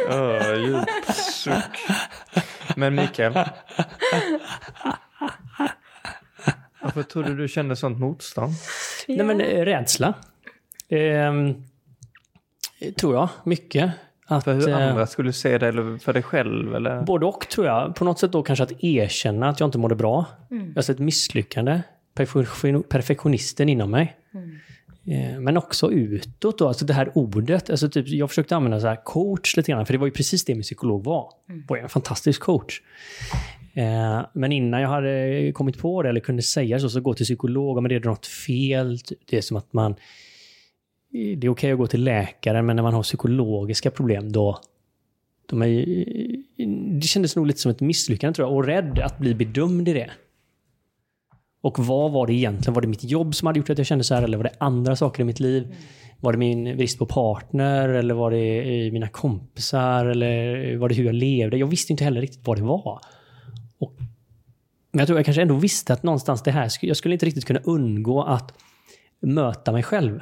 Öh, 0.08 0.54
djup 0.54 0.88
suck. 1.14 1.86
Men 2.76 2.94
Mikael. 2.94 3.32
Varför 6.80 7.02
tror 7.02 7.22
du 7.22 7.36
du 7.36 7.48
kände 7.48 7.76
sånt 7.76 7.98
motstånd? 7.98 8.52
Nej, 9.08 9.26
men 9.26 9.40
eh, 9.40 9.64
rädsla. 9.64 10.14
Ehm, 10.88 11.54
tror 12.96 13.14
jag, 13.14 13.28
mycket. 13.44 13.90
Att, 14.28 14.44
För 14.44 14.54
hur 14.54 14.68
eh, 14.68 14.88
andra 14.88 15.06
skulle 15.06 15.32
se 15.32 15.58
det 15.58 15.68
eller 15.68 15.98
för 15.98 16.12
dig 16.12 16.22
själv? 16.22 16.74
Eller? 16.74 17.02
Både 17.02 17.26
och 17.26 17.48
tror 17.48 17.66
jag. 17.66 17.94
På 17.94 18.04
något 18.04 18.18
sätt 18.18 18.32
då 18.32 18.42
kanske 18.42 18.62
att 18.62 18.84
erkänna 18.84 19.48
att 19.48 19.60
jag 19.60 19.66
inte 19.66 19.78
mådde 19.78 19.94
bra. 19.94 20.24
Alltså 20.76 20.92
ett 20.92 20.98
misslyckande. 20.98 21.80
Perfektion, 22.14 22.82
perfektionisten 22.82 23.68
inom 23.68 23.90
mig. 23.90 24.16
Eh, 25.06 25.40
Men 25.40 25.56
också 25.56 25.92
utåt 25.92 26.58
då, 26.58 26.68
alltså 26.68 26.84
det 26.84 26.92
här 26.92 27.10
ordet. 27.14 27.70
Alltså 27.70 27.88
typ, 27.88 28.08
jag 28.08 28.28
försökte 28.28 28.56
använda 28.56 28.80
så 28.80 28.86
här 28.86 29.04
coach 29.04 29.56
lite 29.56 29.72
grann, 29.72 29.86
för 29.86 29.92
det 29.92 29.98
var 29.98 30.06
ju 30.06 30.12
precis 30.12 30.44
det 30.44 30.54
min 30.54 30.62
psykolog 30.62 31.04
var. 31.04 31.30
var 31.68 31.76
ju 31.76 31.82
en 31.82 31.88
fantastisk 31.88 32.40
coach. 32.42 32.80
Eh, 33.74 34.26
Men 34.32 34.52
innan 34.52 34.80
jag 34.80 34.88
hade 34.88 35.52
kommit 35.54 35.78
på 35.78 36.02
det 36.02 36.08
eller 36.08 36.20
kunde 36.20 36.42
säga 36.42 36.78
så, 36.78 36.88
så 36.88 37.00
gå 37.00 37.14
till 37.14 37.24
psykolog, 37.26 37.82
men 37.82 37.88
det 37.88 37.94
är 37.94 38.00
något 38.00 38.26
fel. 38.26 38.98
Typ. 38.98 39.18
Det 39.30 39.36
är 39.36 39.40
som 39.42 39.56
att 39.56 39.72
man... 39.72 39.94
Det 41.10 41.46
är 41.46 41.48
okej 41.48 41.72
att 41.72 41.78
gå 41.78 41.86
till 41.86 42.04
läkaren, 42.04 42.66
men 42.66 42.76
när 42.76 42.82
man 42.82 42.94
har 42.94 43.02
psykologiska 43.02 43.90
problem 43.90 44.32
då... 44.32 44.60
De 45.48 45.62
är, 45.62 45.86
det 47.00 47.06
kändes 47.06 47.36
nog 47.36 47.46
lite 47.46 47.60
som 47.60 47.70
ett 47.70 47.80
misslyckande 47.80 48.34
tror 48.34 48.48
jag, 48.48 48.56
och 48.56 48.64
rädd 48.64 48.98
att 48.98 49.18
bli 49.18 49.34
bedömd 49.34 49.88
i 49.88 49.92
det. 49.92 50.10
Och 51.60 51.78
vad 51.78 52.12
var 52.12 52.26
det 52.26 52.32
egentligen? 52.32 52.74
Var 52.74 52.82
det 52.82 52.88
mitt 52.88 53.04
jobb 53.04 53.34
som 53.34 53.46
hade 53.46 53.58
gjort 53.58 53.70
att 53.70 53.78
jag 53.78 53.86
kände 53.86 54.04
så 54.04 54.14
här? 54.14 54.22
Eller 54.22 54.36
var 54.36 54.44
det 54.44 54.54
andra 54.58 54.96
saker 54.96 55.22
i 55.22 55.24
mitt 55.24 55.40
liv? 55.40 55.74
Var 56.20 56.32
det 56.32 56.38
min 56.38 56.76
brist 56.76 56.98
på 56.98 57.06
partner? 57.06 57.88
Eller 57.88 58.14
var 58.14 58.30
det 58.30 58.86
eh, 58.86 58.92
mina 58.92 59.08
kompisar? 59.08 60.06
Eller 60.06 60.64
eh, 60.72 60.78
var 60.78 60.88
det 60.88 60.94
hur 60.94 61.04
jag 61.04 61.14
levde? 61.14 61.56
Jag 61.56 61.66
visste 61.66 61.92
inte 61.92 62.04
heller 62.04 62.20
riktigt 62.20 62.46
vad 62.46 62.58
det 62.58 62.62
var. 62.62 63.00
Och, 63.78 63.94
men 64.90 64.98
jag 64.98 65.06
tror 65.06 65.18
jag 65.18 65.24
kanske 65.24 65.42
ändå 65.42 65.54
visste 65.54 65.92
att 65.92 66.02
någonstans 66.02 66.42
det 66.42 66.50
här, 66.50 66.70
jag 66.82 66.96
skulle 66.96 67.14
inte 67.14 67.26
riktigt 67.26 67.44
kunna 67.44 67.60
undgå 67.64 68.22
att 68.22 68.54
möta 69.20 69.72
mig 69.72 69.82
själv. 69.82 70.20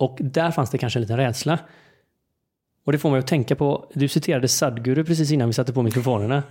Och 0.00 0.18
där 0.20 0.50
fanns 0.50 0.70
det 0.70 0.78
kanske 0.78 0.98
en 0.98 1.00
liten 1.00 1.16
rädsla. 1.16 1.58
Och 2.84 2.92
det 2.92 2.98
får 2.98 3.10
mig 3.10 3.18
att 3.18 3.26
tänka 3.26 3.56
på, 3.56 3.90
du 3.94 4.08
citerade 4.08 4.48
Sadhguru 4.48 5.04
precis 5.04 5.32
innan 5.32 5.48
vi 5.48 5.52
satte 5.52 5.72
på 5.72 5.82
mikrofonerna. 5.82 6.42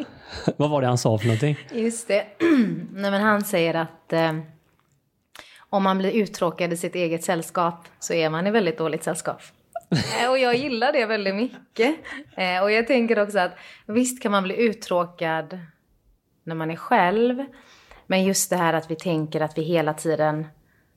vad 0.56 0.70
var 0.70 0.80
det 0.80 0.86
han 0.86 0.98
sa 0.98 1.18
för 1.18 1.26
någonting? 1.26 1.56
Just 1.72 2.08
det. 2.08 2.26
Nej, 2.92 3.10
men 3.10 3.22
han 3.22 3.44
säger 3.44 3.74
att 3.74 4.12
eh, 4.12 4.32
om 5.70 5.82
man 5.82 5.98
blir 5.98 6.10
uttråkad 6.10 6.72
i 6.72 6.76
sitt 6.76 6.94
eget 6.94 7.24
sällskap 7.24 7.88
så 7.98 8.14
är 8.14 8.30
man 8.30 8.46
i 8.46 8.50
väldigt 8.50 8.78
dåligt 8.78 9.04
sällskap. 9.04 9.42
Eh, 10.20 10.30
och 10.30 10.38
jag 10.38 10.56
gillar 10.56 10.92
det 10.92 11.06
väldigt 11.06 11.34
mycket. 11.34 11.96
Eh, 12.36 12.62
och 12.62 12.72
jag 12.72 12.86
tänker 12.86 13.18
också 13.18 13.38
att 13.38 13.52
visst 13.86 14.22
kan 14.22 14.32
man 14.32 14.42
bli 14.42 14.56
uttråkad 14.56 15.58
när 16.44 16.54
man 16.54 16.70
är 16.70 16.76
själv. 16.76 17.44
Men 18.06 18.24
just 18.24 18.50
det 18.50 18.56
här 18.56 18.74
att 18.74 18.90
vi 18.90 18.96
tänker 18.96 19.40
att 19.40 19.58
vi 19.58 19.62
hela 19.62 19.94
tiden, 19.94 20.46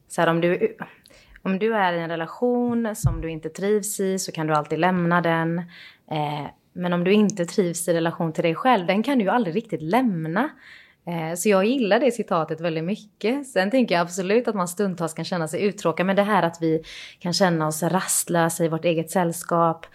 så 0.07 0.21
här 0.21 0.27
om 0.27 0.41
du, 0.41 0.77
om 1.43 1.59
du 1.59 1.75
är 1.75 1.93
i 1.93 1.99
en 1.99 2.09
relation 2.09 2.95
som 2.95 3.21
du 3.21 3.29
inte 3.29 3.49
trivs 3.49 3.99
i 3.99 4.19
så 4.19 4.31
kan 4.31 4.47
du 4.47 4.53
alltid 4.53 4.79
lämna 4.79 5.21
den. 5.21 5.57
Eh, 6.11 6.45
men 6.73 6.93
om 6.93 7.03
du 7.03 7.13
inte 7.13 7.45
trivs 7.45 7.87
i 7.87 7.93
relation 7.93 8.33
till 8.33 8.43
dig 8.43 8.55
själv, 8.55 8.87
den 8.87 9.03
kan 9.03 9.17
du 9.17 9.23
ju 9.23 9.29
aldrig 9.31 9.55
riktigt 9.55 9.81
lämna. 9.81 10.49
Eh, 11.05 11.35
Så 11.35 11.49
jag 11.49 11.65
gillar 11.65 11.99
det 11.99 12.11
citatet 12.11 12.61
väldigt 12.61 12.83
mycket. 12.83 13.47
Sen 13.47 13.71
tänker 13.71 13.95
jag 13.95 14.01
absolut 14.01 14.47
att 14.47 14.55
man 14.55 14.67
stundtals 14.67 15.13
kan 15.13 15.25
känna 15.25 15.47
sig 15.47 15.63
uttråkad, 15.63 16.05
men 16.05 16.15
det 16.15 16.23
här 16.23 16.43
att 16.43 16.57
vi 16.61 16.83
kan 17.19 17.33
känna 17.33 17.67
oss 17.67 17.83
rastlösa 17.83 18.65
i 18.65 18.67
vårt 18.67 18.85
eget 18.85 19.11
sällskap. 19.11 19.85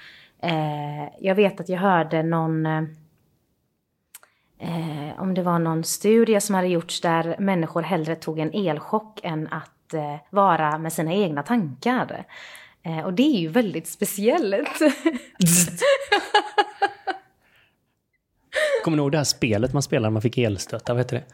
Eh, 0.43 1.09
Jag 1.21 1.35
vet 1.35 1.61
att 1.61 1.69
jag 1.69 1.79
hörde 1.79 2.23
någon, 2.23 2.67
eh, 2.67 2.83
om 5.19 5.35
det 5.35 5.43
var 5.43 5.59
någon 5.59 5.85
studie 5.85 6.41
som 6.41 6.55
hade 6.55 6.69
gjorts 6.69 7.01
där 7.01 7.37
människor 7.39 7.83
hellre 7.83 8.17
tog 8.17 8.39
en 8.39 8.53
elchock 8.55 9.21
än 9.23 9.47
att 9.51 9.71
eh, 9.95 10.17
vara 10.31 10.79
med 10.79 10.93
sina 10.93 11.15
egna 11.15 11.43
tankar. 11.43 12.25
Eh, 12.87 12.99
Och 13.05 13.13
det 13.13 13.23
är 13.23 13.41
ju 13.41 13.49
väldigt 13.49 13.87
speciellt. 13.87 14.79
Kommer 18.85 18.97
ni 18.97 19.01
ihåg 19.03 19.13
det 19.13 19.19
här 19.19 19.25
spelet 19.25 19.73
man 19.73 19.83
spelade 19.83 20.07
när 20.07 20.11
man 20.11 20.23
fick 20.23 20.39
elstötar? 20.39 20.95
Vad 20.95 21.01
heter 21.01 21.17
det? 21.17 21.25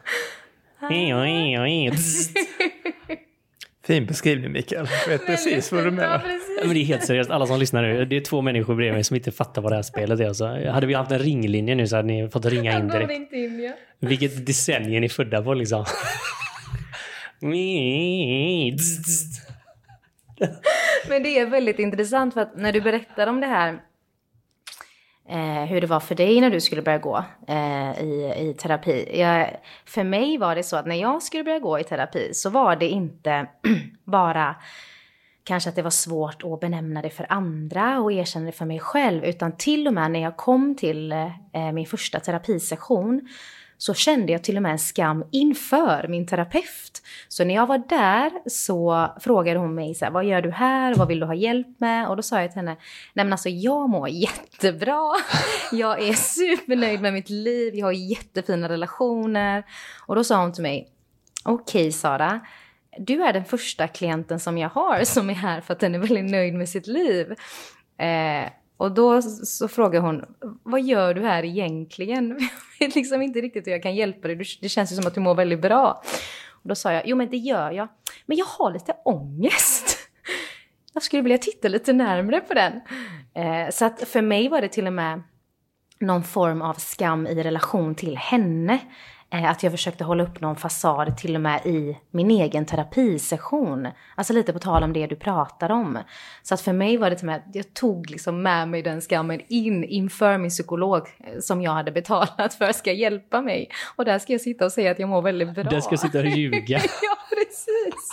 Fin 3.83 4.05
beskrivning 4.05 4.51
Mikael. 4.51 4.87
Jag 5.03 5.09
vet 5.09 5.25
precis 5.25 5.71
vad 5.71 5.83
du 5.83 5.91
menar. 5.91 6.21
Men 6.65 6.73
det 6.73 6.79
är 6.81 6.85
helt 6.85 7.05
seriöst, 7.05 7.29
alla 7.31 7.47
som 7.47 7.59
lyssnar 7.59 7.81
nu. 7.83 8.05
Det 8.05 8.15
är 8.17 8.21
två 8.21 8.41
människor 8.41 8.75
bredvid 8.75 8.93
mig 8.93 9.03
som 9.03 9.15
inte 9.15 9.31
fattar 9.31 9.61
vad 9.61 9.71
det 9.71 9.75
här 9.75 9.83
spelet 9.83 10.19
är. 10.19 10.27
Alltså, 10.27 10.45
hade 10.69 10.87
vi 10.87 10.93
haft 10.93 11.11
en 11.11 11.19
ringlinje 11.19 11.75
nu 11.75 11.87
så 11.87 11.95
hade 11.95 12.07
ni 12.07 12.29
fått 12.29 12.45
ringa 12.45 12.79
in 12.79 12.87
direkt. 12.87 13.11
inte 13.11 13.35
in, 13.37 13.59
ja. 13.63 13.71
Vilket 13.99 14.45
decennium 14.45 15.01
ni 15.01 15.05
är 15.05 15.09
födda 15.09 15.41
på 15.43 15.53
liksom. 15.53 15.85
Men 21.09 21.23
det 21.23 21.39
är 21.39 21.45
väldigt 21.45 21.79
intressant 21.79 22.33
för 22.33 22.41
att 22.41 22.57
när 22.57 22.73
du 22.73 22.81
berättar 22.81 23.27
om 23.27 23.41
det 23.41 23.47
här 23.47 23.79
eh, 25.29 25.65
hur 25.65 25.81
det 25.81 25.87
var 25.87 25.99
för 25.99 26.15
dig 26.15 26.41
när 26.41 26.49
du 26.49 26.61
skulle 26.61 26.81
börja 26.81 26.97
gå 26.97 27.25
eh, 27.47 28.03
i, 28.03 28.33
i 28.37 28.53
terapi. 28.57 29.19
Jag, 29.19 29.57
för 29.85 30.03
mig 30.03 30.37
var 30.37 30.55
det 30.55 30.63
så 30.63 30.77
att 30.77 30.85
när 30.85 30.95
jag 30.95 31.23
skulle 31.23 31.43
börja 31.43 31.59
gå 31.59 31.79
i 31.79 31.83
terapi 31.83 32.33
så 32.33 32.49
var 32.49 32.75
det 32.75 32.87
inte 32.87 33.47
bara 34.03 34.55
kanske 35.43 35.69
att 35.69 35.75
det 35.75 35.81
var 35.81 35.89
svårt 35.89 36.43
att 36.43 36.59
benämna 36.59 37.01
det 37.01 37.09
för 37.09 37.25
andra 37.29 37.99
och 37.99 38.11
erkänna 38.11 38.45
det 38.45 38.51
för 38.51 38.65
mig 38.65 38.79
själv 38.79 39.25
utan 39.25 39.57
till 39.57 39.87
och 39.87 39.93
med 39.93 40.11
när 40.11 40.21
jag 40.21 40.37
kom 40.37 40.75
till 40.75 41.11
eh, 41.11 41.71
min 41.73 41.85
första 41.85 42.19
terapisession 42.19 43.27
så 43.77 43.93
kände 43.93 44.31
jag 44.31 44.43
till 44.43 44.55
och 44.55 44.63
med 44.63 44.71
en 44.71 44.79
skam 44.79 45.23
inför 45.31 46.07
min 46.07 46.27
terapeut. 46.27 47.01
Så 47.27 47.43
när 47.43 47.55
jag 47.55 47.67
var 47.67 47.77
där 47.77 48.31
så 48.49 49.07
frågade 49.19 49.59
hon 49.59 49.75
mig 49.75 49.95
så 49.95 50.05
här, 50.05 50.11
vad 50.11 50.25
gör 50.25 50.41
du 50.41 50.51
här, 50.51 50.95
vad 50.95 51.07
vill 51.07 51.19
du 51.19 51.25
ha 51.25 51.33
hjälp 51.33 51.79
med? 51.79 52.07
Och 52.07 52.15
då 52.15 52.21
sa 52.21 52.41
jag 52.41 52.51
till 52.51 52.59
henne, 52.59 52.75
nej 53.13 53.25
men 53.25 53.33
alltså 53.33 53.49
jag 53.49 53.89
mår 53.89 54.09
jättebra, 54.09 55.11
jag 55.71 56.01
är 56.01 56.13
supernöjd 56.13 57.01
med 57.01 57.13
mitt 57.13 57.29
liv, 57.29 57.75
jag 57.75 57.85
har 57.85 57.91
jättefina 57.91 58.69
relationer. 58.69 59.63
Och 60.05 60.15
då 60.15 60.23
sa 60.23 60.41
hon 60.41 60.53
till 60.53 60.63
mig, 60.63 60.89
okej 61.43 61.81
okay, 61.81 61.91
Sara, 61.91 62.39
du 62.97 63.23
är 63.23 63.33
den 63.33 63.45
första 63.45 63.87
klienten 63.87 64.39
som 64.39 64.57
jag 64.57 64.69
har 64.69 65.03
som 65.03 65.29
är 65.29 65.33
här 65.33 65.61
för 65.61 65.73
att 65.73 65.79
den 65.79 65.95
är 65.95 65.99
väldigt 65.99 66.31
nöjd 66.31 66.53
med 66.53 66.69
sitt 66.69 66.87
liv. 66.87 67.31
Eh, 67.97 68.49
och 68.77 68.91
då 68.91 69.21
så 69.21 69.67
frågar 69.67 70.01
hon, 70.01 70.25
vad 70.63 70.81
gör 70.81 71.13
du 71.13 71.21
här 71.21 71.45
egentligen? 71.45 72.29
Jag 72.79 72.87
vet 72.87 72.95
liksom 72.95 73.21
inte 73.21 73.41
riktigt 73.41 73.67
hur 73.67 73.71
jag 73.71 73.83
kan 73.83 73.95
hjälpa 73.95 74.27
dig. 74.27 74.35
Det 74.61 74.69
känns 74.69 74.91
ju 74.91 74.95
som 74.95 75.07
att 75.07 75.13
du 75.13 75.19
mår 75.19 75.35
väldigt 75.35 75.61
bra. 75.61 76.01
Och 76.51 76.69
då 76.69 76.75
sa 76.75 76.93
jag, 76.93 77.03
jo 77.05 77.17
men 77.17 77.29
det 77.29 77.37
gör 77.37 77.71
jag. 77.71 77.87
Men 78.25 78.37
jag 78.37 78.45
har 78.45 78.71
lite 78.71 78.95
ångest. 79.05 79.97
Jag 80.93 81.03
skulle 81.03 81.21
vilja 81.21 81.37
titta 81.37 81.67
lite 81.67 81.93
närmre 81.93 82.41
på 82.41 82.53
den. 82.53 82.73
Eh, 83.33 83.69
så 83.71 83.85
att 83.85 84.07
för 84.07 84.21
mig 84.21 84.49
var 84.49 84.61
det 84.61 84.67
till 84.67 84.87
och 84.87 84.93
med 84.93 85.23
någon 85.99 86.23
form 86.23 86.61
av 86.61 86.73
skam 86.73 87.27
i 87.27 87.43
relation 87.43 87.95
till 87.95 88.17
henne. 88.17 88.79
Eh, 89.35 89.49
att 89.49 89.63
jag 89.63 89.71
försökte 89.71 90.03
hålla 90.03 90.23
upp 90.23 90.41
någon 90.41 90.55
fasad 90.55 91.17
till 91.17 91.35
och 91.35 91.41
med 91.41 91.65
i 91.65 91.97
min 92.11 92.31
egen 92.31 92.65
terapisession. 92.65 93.87
Alltså 94.15 94.33
lite 94.33 94.53
på 94.53 94.59
tal 94.59 94.83
om 94.83 94.93
det 94.93 95.07
du 95.07 95.15
pratar 95.15 95.69
om. 95.69 95.99
Så 96.43 96.53
att 96.53 96.61
för 96.61 96.73
mig 96.73 96.97
var 96.97 97.09
det 97.09 97.15
till 97.15 97.23
och 97.23 97.31
med 97.31 97.35
att 97.35 97.55
jag 97.55 97.73
tog 97.73 98.09
liksom 98.09 98.41
med 98.41 98.67
mig 98.67 98.81
den 98.81 99.01
skammen 99.01 99.41
in 99.47 99.83
inför 99.83 100.37
min 100.37 100.49
psykolog 100.49 100.97
eh, 100.97 101.39
som 101.39 101.61
jag 101.61 101.71
hade 101.71 101.91
betalat 101.91 102.53
för 102.53 102.71
ska 102.71 102.91
hjälpa 102.91 103.41
mig. 103.41 103.69
Och 103.95 104.05
där 104.05 104.19
ska 104.19 104.33
jag 104.33 104.41
sitta 104.41 104.65
och 104.65 104.71
säga 104.71 104.91
att 104.91 104.99
jag 104.99 105.09
mår 105.09 105.21
väldigt 105.21 105.53
bra. 105.53 105.63
Där 105.63 105.79
ska 105.79 105.91
jag 105.91 105.99
sitta 105.99 106.19
och 106.19 106.25
ljuga. 106.25 106.77
ja, 107.01 107.17
precis. 107.29 108.09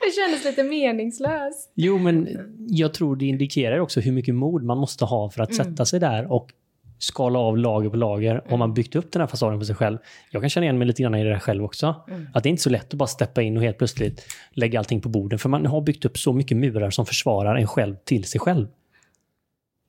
Det 0.00 0.10
kändes 0.10 0.44
lite 0.44 0.62
meningslöst. 0.62 1.72
Jo, 1.74 1.98
men 1.98 2.28
jag 2.68 2.94
tror 2.94 3.16
det 3.16 3.26
indikerar 3.26 3.78
också 3.78 4.00
hur 4.00 4.12
mycket 4.12 4.34
mod 4.34 4.62
man 4.62 4.78
måste 4.78 5.04
ha 5.04 5.30
för 5.30 5.42
att 5.42 5.52
mm. 5.52 5.64
sätta 5.64 5.84
sig 5.84 6.00
där 6.00 6.32
och 6.32 6.52
skala 6.98 7.38
av 7.38 7.58
lager 7.58 7.90
på 7.90 7.96
lager 7.96 8.30
mm. 8.30 8.44
om 8.48 8.58
man 8.58 8.74
byggt 8.74 8.96
upp 8.96 9.12
den 9.12 9.20
här 9.20 9.26
fasaden 9.26 9.58
för 9.58 9.66
sig 9.66 9.74
själv. 9.74 9.98
Jag 10.30 10.42
kan 10.42 10.50
känna 10.50 10.64
igen 10.64 10.78
mig 10.78 10.86
lite 10.86 11.02
grann 11.02 11.14
i 11.14 11.24
det 11.24 11.30
där 11.30 11.38
själv 11.38 11.64
också. 11.64 11.94
Mm. 12.08 12.26
Att 12.34 12.42
det 12.42 12.48
är 12.48 12.50
inte 12.50 12.62
så 12.62 12.70
lätt 12.70 12.92
att 12.92 12.98
bara 12.98 13.06
steppa 13.06 13.42
in 13.42 13.56
och 13.56 13.62
helt 13.62 13.78
plötsligt 13.78 14.26
lägga 14.50 14.78
allting 14.78 15.00
på 15.00 15.08
borden. 15.08 15.38
För 15.38 15.48
man 15.48 15.66
har 15.66 15.80
byggt 15.80 16.04
upp 16.04 16.18
så 16.18 16.32
mycket 16.32 16.56
murar 16.56 16.90
som 16.90 17.06
försvarar 17.06 17.56
en 17.56 17.66
själv 17.66 17.96
till 18.04 18.24
sig 18.24 18.40
själv. 18.40 18.66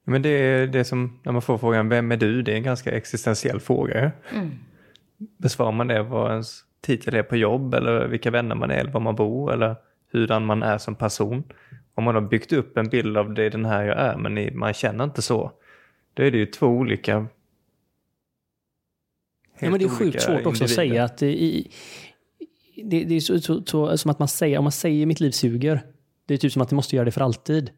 Men 0.03 0.21
det 0.21 0.29
är 0.29 0.67
det 0.67 0.83
som, 0.83 1.19
när 1.23 1.31
man 1.31 1.41
får 1.41 1.57
frågan 1.57 1.89
vem 1.89 2.11
är 2.11 2.17
du? 2.17 2.41
Det 2.41 2.51
är 2.51 2.55
en 2.55 2.63
ganska 2.63 2.91
existentiell 2.91 3.59
fråga. 3.59 4.11
Mm. 4.33 4.51
Besvarar 5.37 5.71
man 5.71 5.87
det 5.87 6.03
vad 6.03 6.31
ens 6.31 6.61
titel 6.81 7.15
är 7.15 7.23
på 7.23 7.35
jobb 7.35 7.73
eller 7.73 8.07
vilka 8.07 8.31
vänner 8.31 8.55
man 8.55 8.71
är 8.71 8.75
eller 8.75 8.91
var 8.91 8.99
man 8.99 9.15
bor 9.15 9.53
eller 9.53 9.75
hurdan 10.11 10.45
man 10.45 10.63
är 10.63 10.77
som 10.77 10.95
person. 10.95 11.43
Om 11.95 12.03
man 12.03 12.15
har 12.15 12.21
byggt 12.21 12.53
upp 12.53 12.77
en 12.77 12.89
bild 12.89 13.17
av 13.17 13.33
det 13.33 13.49
den 13.49 13.65
här 13.65 13.83
jag 13.83 13.97
är 13.97 14.17
men 14.17 14.57
man 14.59 14.73
känner 14.73 15.03
inte 15.03 15.21
så 15.21 15.51
då 16.17 16.23
är 16.23 16.31
det 16.31 16.37
ju 16.37 16.45
två 16.45 16.67
olika... 16.67 17.27
Ja, 19.59 19.69
men 19.69 19.79
det 19.79 19.85
är 19.85 19.89
sjukt 19.89 20.21
svårt 20.21 20.45
också 20.45 20.63
att 20.63 20.69
säga 20.69 21.03
att 21.03 21.17
det, 21.17 21.43
i, 21.43 21.71
det, 22.83 23.03
det 23.03 23.15
är 23.15 23.19
så, 23.19 23.41
så, 23.41 23.63
så, 23.65 23.97
som 23.97 24.11
att 24.11 24.19
man 24.19 24.27
säger, 24.27 24.57
om 24.57 24.63
man 24.63 24.71
säger 24.71 25.05
mitt 25.05 25.19
liv 25.19 25.31
suger, 25.31 25.81
det 26.25 26.33
är 26.33 26.37
typ 26.37 26.51
som 26.51 26.61
att 26.61 26.69
det 26.69 26.75
måste 26.75 26.95
göra 26.95 27.05
det 27.05 27.11
för 27.11 27.21
alltid. 27.21 27.71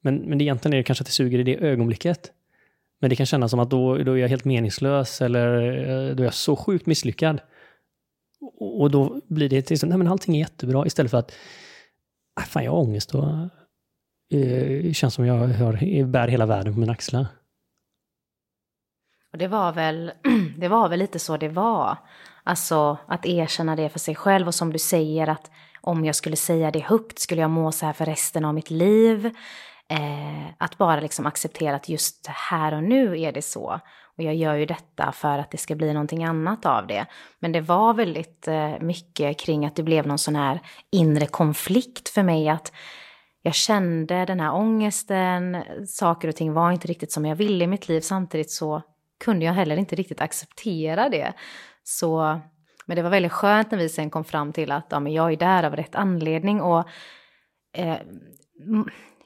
Men, 0.00 0.16
men 0.16 0.38
det 0.38 0.44
egentligen 0.44 0.72
är 0.72 0.76
det 0.76 0.82
kanske 0.82 1.02
att 1.02 1.06
det 1.06 1.12
suger 1.12 1.38
i 1.38 1.42
det 1.42 1.56
ögonblicket. 1.56 2.32
Men 3.00 3.10
det 3.10 3.16
kan 3.16 3.26
kännas 3.26 3.50
som 3.50 3.60
att 3.60 3.70
då, 3.70 3.98
då 3.98 4.12
är 4.12 4.16
jag 4.16 4.28
helt 4.28 4.44
meningslös 4.44 5.20
eller 5.20 5.78
eh, 5.78 6.14
då 6.14 6.22
är 6.22 6.26
jag 6.26 6.34
så 6.34 6.56
sjukt 6.56 6.86
misslyckad. 6.86 7.40
Och, 8.40 8.80
och 8.80 8.90
då 8.90 9.20
blir 9.26 9.48
det 9.48 9.62
till 9.62 9.78
nej 9.88 9.98
men 9.98 10.08
allting 10.08 10.36
är 10.36 10.40
jättebra 10.40 10.86
istället 10.86 11.10
för 11.10 11.18
att, 11.18 11.32
ah, 12.34 12.42
fan 12.42 12.64
jag 12.64 12.72
har 12.72 12.78
ångest 12.78 13.14
och 13.14 13.28
eh, 14.38 14.92
känns 14.92 15.14
som 15.14 15.26
jag 15.26 15.34
har, 15.34 16.04
bär 16.04 16.28
hela 16.28 16.46
världen 16.46 16.74
på 16.74 16.80
mina 16.80 16.92
axlar. 16.92 17.26
Och 19.32 19.38
det 19.38 19.48
var 19.48 19.72
väl, 19.72 20.12
det 20.58 20.68
var 20.68 20.88
väl 20.88 20.98
lite 20.98 21.18
så 21.18 21.36
det 21.36 21.48
var. 21.48 21.96
Alltså 22.44 22.98
att 23.06 23.26
erkänna 23.26 23.76
det 23.76 23.88
för 23.88 23.98
sig 23.98 24.14
själv 24.14 24.46
och 24.46 24.54
som 24.54 24.72
du 24.72 24.78
säger 24.78 25.28
att 25.28 25.50
om 25.80 26.04
jag 26.04 26.14
skulle 26.14 26.36
säga 26.36 26.70
det 26.70 26.80
högt 26.80 27.18
skulle 27.18 27.40
jag 27.40 27.50
må 27.50 27.72
så 27.72 27.86
här 27.86 27.92
för 27.92 28.04
resten 28.04 28.44
av 28.44 28.54
mitt 28.54 28.70
liv. 28.70 29.26
Eh, 29.88 30.54
att 30.58 30.78
bara 30.78 31.00
liksom 31.00 31.26
acceptera 31.26 31.76
att 31.76 31.88
just 31.88 32.26
här 32.26 32.74
och 32.74 32.82
nu 32.82 33.20
är 33.20 33.32
det 33.32 33.42
så. 33.42 33.80
Och 34.16 34.24
jag 34.24 34.34
gör 34.34 34.54
ju 34.54 34.66
detta 34.66 35.12
för 35.12 35.38
att 35.38 35.50
det 35.50 35.58
ska 35.58 35.74
bli 35.74 35.92
någonting 35.92 36.24
annat 36.24 36.66
av 36.66 36.86
det. 36.86 37.06
Men 37.38 37.52
det 37.52 37.60
var 37.60 37.94
väldigt 37.94 38.48
eh, 38.48 38.80
mycket 38.80 39.40
kring 39.40 39.66
att 39.66 39.76
det 39.76 39.82
blev 39.82 40.06
någon 40.06 40.18
sån 40.18 40.36
här 40.36 40.60
inre 40.90 41.26
konflikt 41.26 42.08
för 42.08 42.22
mig 42.22 42.48
att 42.48 42.72
jag 43.42 43.54
kände 43.54 44.24
den 44.24 44.40
här 44.40 44.54
ångesten, 44.54 45.62
saker 45.86 46.28
och 46.28 46.36
ting 46.36 46.52
var 46.52 46.72
inte 46.72 46.88
riktigt 46.88 47.12
som 47.12 47.26
jag 47.26 47.36
ville 47.36 47.64
i 47.64 47.66
mitt 47.66 47.88
liv. 47.88 48.00
Samtidigt 48.00 48.50
så 48.50 48.82
kunde 49.24 49.44
jag 49.46 49.52
heller 49.52 49.76
inte 49.76 49.96
riktigt 49.96 50.20
acceptera 50.20 51.08
det. 51.08 51.32
Så, 51.84 52.40
men 52.86 52.96
det 52.96 53.02
var 53.02 53.10
väldigt 53.10 53.32
skönt 53.32 53.70
när 53.70 53.78
vi 53.78 53.88
sen 53.88 54.10
kom 54.10 54.24
fram 54.24 54.52
till 54.52 54.72
att 54.72 54.86
ja, 54.90 55.00
men 55.00 55.12
jag 55.12 55.32
är 55.32 55.36
där 55.36 55.64
av 55.64 55.76
rätt 55.76 55.94
anledning. 55.94 56.60
Och 56.60 56.88
eh, 57.72 57.96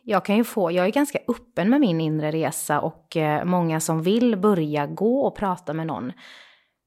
jag 0.03 0.25
kan 0.25 0.37
ju 0.37 0.45
få, 0.45 0.71
jag 0.71 0.87
är 0.87 0.91
ganska 0.91 1.19
öppen 1.29 1.71
med 1.71 1.81
min 1.81 2.01
inre 2.01 2.31
resa 2.31 2.81
och 2.81 3.17
eh, 3.17 3.45
många 3.45 3.81
som 3.81 4.03
vill 4.03 4.37
börja 4.37 4.87
gå 4.87 5.21
och 5.21 5.37
prata 5.37 5.73
med 5.73 5.87
någon 5.87 6.13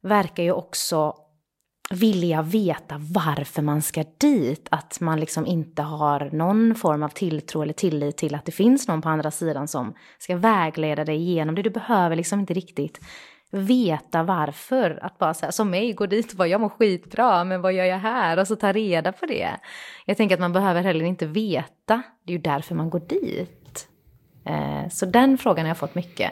verkar 0.06 0.44
ju 0.44 0.52
också 0.52 1.13
vilja 1.89 2.41
veta 2.41 2.95
varför 2.98 3.62
man 3.62 3.82
ska 3.82 4.04
dit. 4.17 4.67
Att 4.71 5.00
man 5.00 5.19
liksom 5.19 5.45
inte 5.45 5.82
har 5.82 6.30
någon 6.34 6.76
form 6.76 7.04
av 7.04 7.10
tilltro 7.10 7.62
eller 7.62 7.74
tillit 7.74 8.17
till 8.17 8.36
att 8.36 8.45
det 8.45 8.52
finns 8.52 8.88
någon 8.88 9.02
på 9.02 9.10
andra 9.10 9.32
sidan 9.32 9.67
som 9.67 9.93
ska 10.17 10.38
vägleda 10.38 11.06
dig 11.06 11.15
igenom 11.15 11.56
det. 11.56 11.62
Du 11.62 11.69
behöver 11.69 12.15
liksom 12.15 12.39
inte 12.39 12.54
riktigt 12.54 13.00
veta 13.52 14.24
varför. 14.24 15.00
Att 15.02 15.17
bara 15.17 15.34
säga 15.34 15.52
som 15.52 15.69
mig, 15.69 15.93
gå 15.93 16.06
dit 16.06 16.32
och 16.32 16.38
bara 16.38 16.48
jag 16.48 16.62
mår 16.62 16.69
skitbra, 16.69 17.43
men 17.43 17.62
vad 17.62 17.74
gör 17.74 17.86
jag 17.86 18.00
här? 18.00 18.39
Och 18.39 18.48
så 18.48 18.56
ta 18.56 18.71
reda 18.71 19.12
på 19.12 19.26
det. 19.26 19.50
Jag 20.06 20.17
tänker 20.17 20.36
att 20.36 20.41
man 20.41 20.54
behöver 20.54 20.84
heller 20.84 21.06
inte 21.06 21.26
veta. 21.26 22.02
Det 22.26 22.34
är 22.34 22.38
ju 22.38 22.41
därför 22.41 22.76
man 22.76 22.89
går 22.89 23.02
dit. 23.10 23.88
Eh, 24.45 24.89
så 24.91 25.06
den 25.06 25.38
frågan 25.38 25.65
har 25.65 25.69
jag 25.69 25.78
fått 25.78 25.95
mycket. 25.95 26.32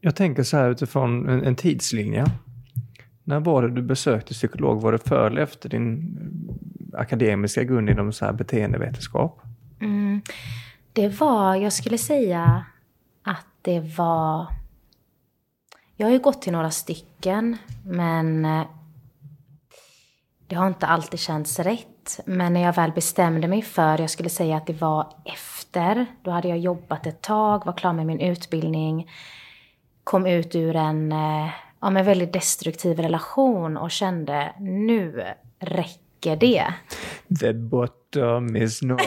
Jag 0.00 0.16
tänker 0.16 0.42
så 0.42 0.56
här 0.56 0.70
utifrån 0.70 1.28
en, 1.28 1.44
en 1.44 1.56
tidslinje. 1.56 2.24
När 3.24 3.40
var 3.40 3.62
det 3.62 3.70
du 3.70 3.82
besökte 3.82 4.34
psykolog? 4.34 4.80
Var 4.80 4.92
det 4.92 4.98
före 4.98 5.26
eller 5.26 5.42
efter 5.42 5.68
din 5.68 6.18
eh, 6.92 7.00
akademiska 7.00 7.64
grund 7.64 7.90
inom 7.90 8.12
så 8.12 8.24
här 8.24 8.32
beteendevetenskap? 8.32 9.40
Mm, 9.80 10.22
det 10.92 11.08
var, 11.20 11.54
jag 11.54 11.72
skulle 11.72 11.98
säga 11.98 12.64
att 13.22 13.46
det 13.62 13.80
var... 13.80 14.46
Jag 15.96 16.06
har 16.06 16.12
ju 16.12 16.18
gått 16.18 16.42
till 16.42 16.52
några 16.52 16.70
stycken, 16.70 17.56
men 17.84 18.44
eh, 18.44 18.66
det 20.46 20.54
har 20.54 20.66
inte 20.66 20.86
alltid 20.86 21.20
känts 21.20 21.58
rätt. 21.58 22.20
Men 22.24 22.52
när 22.52 22.62
jag 22.62 22.72
väl 22.72 22.92
bestämde 22.92 23.48
mig 23.48 23.62
för, 23.62 24.00
jag 24.00 24.10
skulle 24.10 24.28
säga 24.28 24.56
att 24.56 24.66
det 24.66 24.80
var 24.80 25.12
efter, 25.24 26.06
då 26.22 26.30
hade 26.30 26.48
jag 26.48 26.58
jobbat 26.58 27.06
ett 27.06 27.22
tag, 27.22 27.66
var 27.66 27.72
klar 27.72 27.92
med 27.92 28.06
min 28.06 28.20
utbildning, 28.20 29.10
kom 30.04 30.26
ut 30.26 30.54
ur 30.54 30.76
en 30.76 31.12
eh, 31.12 31.50
ja, 31.84 31.98
en 31.98 32.04
väldigt 32.04 32.32
destruktiv 32.32 32.98
relation 32.98 33.76
och 33.76 33.90
kände 33.90 34.52
nu 34.58 35.24
räcker 35.60 36.36
det. 36.36 36.64
The 37.40 37.52
bottom 37.52 38.56
is 38.56 38.82
not... 38.82 39.00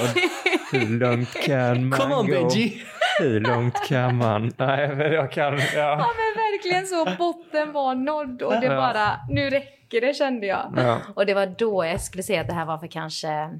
Hur 0.71 0.99
långt 0.99 1.33
kan 1.45 1.89
man 1.89 1.99
Come 1.99 2.15
on, 2.15 2.27
gå? 2.27 2.33
Benji. 2.33 2.83
Hur 3.19 3.39
långt 3.39 3.87
kan 3.87 4.17
man? 4.17 4.53
Nej, 4.57 4.95
men 4.95 5.13
jag 5.13 5.31
kan... 5.31 5.57
Ja. 5.57 5.63
ja, 5.75 5.95
men 5.97 6.43
verkligen 6.43 6.87
så. 6.87 7.15
Botten 7.17 7.71
var 7.71 7.95
nådd 7.95 8.41
och 8.41 8.61
det 8.61 8.69
bara, 8.69 9.19
nu 9.29 9.49
räcker 9.49 10.01
det 10.01 10.13
kände 10.13 10.47
jag. 10.47 10.73
Ja. 10.77 10.99
Och 11.15 11.25
det 11.25 11.33
var 11.33 11.45
då 11.45 11.85
jag 11.85 12.01
skulle 12.01 12.23
säga 12.23 12.41
att 12.41 12.47
det 12.47 12.53
här 12.53 12.65
var 12.65 12.77
för 12.77 12.87
kanske 12.87 13.59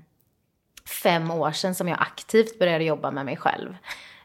fem 1.04 1.32
år 1.32 1.52
sedan 1.52 1.76
som 1.76 1.88
jag 1.88 1.98
aktivt 2.02 2.60
började 2.60 2.84
jobba 2.84 3.12
med 3.12 3.26
mig 3.26 3.38
själv. 3.38 3.76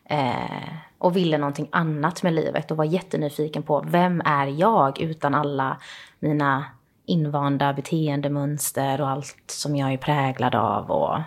Eh, 0.04 0.68
och 0.98 1.16
ville 1.16 1.38
någonting 1.38 1.68
annat 1.72 2.22
med 2.22 2.32
livet 2.32 2.70
och 2.70 2.76
var 2.76 2.84
jättenyfiken 2.84 3.62
på 3.62 3.84
vem 3.88 4.22
är 4.24 4.46
jag 4.46 5.00
utan 5.00 5.34
alla 5.34 5.76
mina 6.18 6.64
invanda 7.06 7.72
beteendemönster 7.72 9.00
och 9.00 9.08
allt 9.08 9.44
som 9.46 9.76
jag 9.76 9.92
är 9.92 9.96
präglad 9.96 10.54
av. 10.54 10.90
Och... 10.90 11.20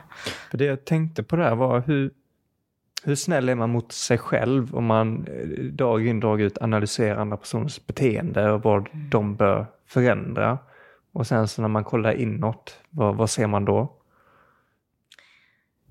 För 0.51 0.57
det 0.57 0.65
jag 0.65 0.85
tänkte 0.85 1.23
på 1.23 1.35
där 1.35 1.55
var 1.55 1.83
hur, 1.87 2.11
hur 3.03 3.15
snäll 3.15 3.49
är 3.49 3.55
man 3.55 3.69
mot 3.69 3.91
sig 3.91 4.17
själv 4.17 4.75
om 4.75 4.85
man 4.85 5.27
eh, 5.27 5.63
dag 5.63 6.07
in 6.07 6.19
dag 6.19 6.41
ut 6.41 6.57
analyserar 6.57 7.17
andra 7.17 7.37
personers 7.37 7.85
beteende 7.85 8.51
och 8.51 8.63
vad 8.63 8.87
mm. 8.93 9.09
de 9.09 9.35
bör 9.35 9.65
förändra. 9.87 10.57
Och 11.11 11.27
sen 11.27 11.47
så 11.47 11.61
när 11.61 11.69
man 11.69 11.83
kollar 11.83 12.13
inåt, 12.13 12.79
vad, 12.89 13.15
vad 13.15 13.29
ser 13.29 13.47
man 13.47 13.65
då? 13.65 13.93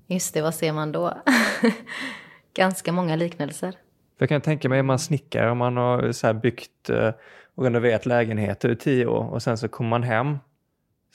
Just 0.07 0.33
det, 0.33 0.41
vad 0.41 0.55
ser 0.55 0.73
man 0.73 0.91
då? 0.91 1.13
Ganska 2.55 2.91
många 2.91 3.15
liknelser. 3.15 3.71
För 3.71 4.23
jag 4.23 4.29
kan 4.29 4.41
tänka 4.41 4.69
mig, 4.69 4.79
om 4.79 4.85
man 4.85 4.99
snickar, 4.99 5.47
om 5.47 5.57
man 5.57 5.77
har 5.77 6.11
så 6.11 6.33
byggt 6.33 6.89
eh, 6.89 7.11
och 7.55 7.63
renoverat 7.63 8.05
lägenheter 8.05 8.69
i 8.69 8.75
tio 8.75 9.05
år 9.05 9.29
och 9.29 9.43
sen 9.43 9.57
så 9.57 9.67
kommer 9.67 9.89
man 9.89 10.03
hem 10.03 10.37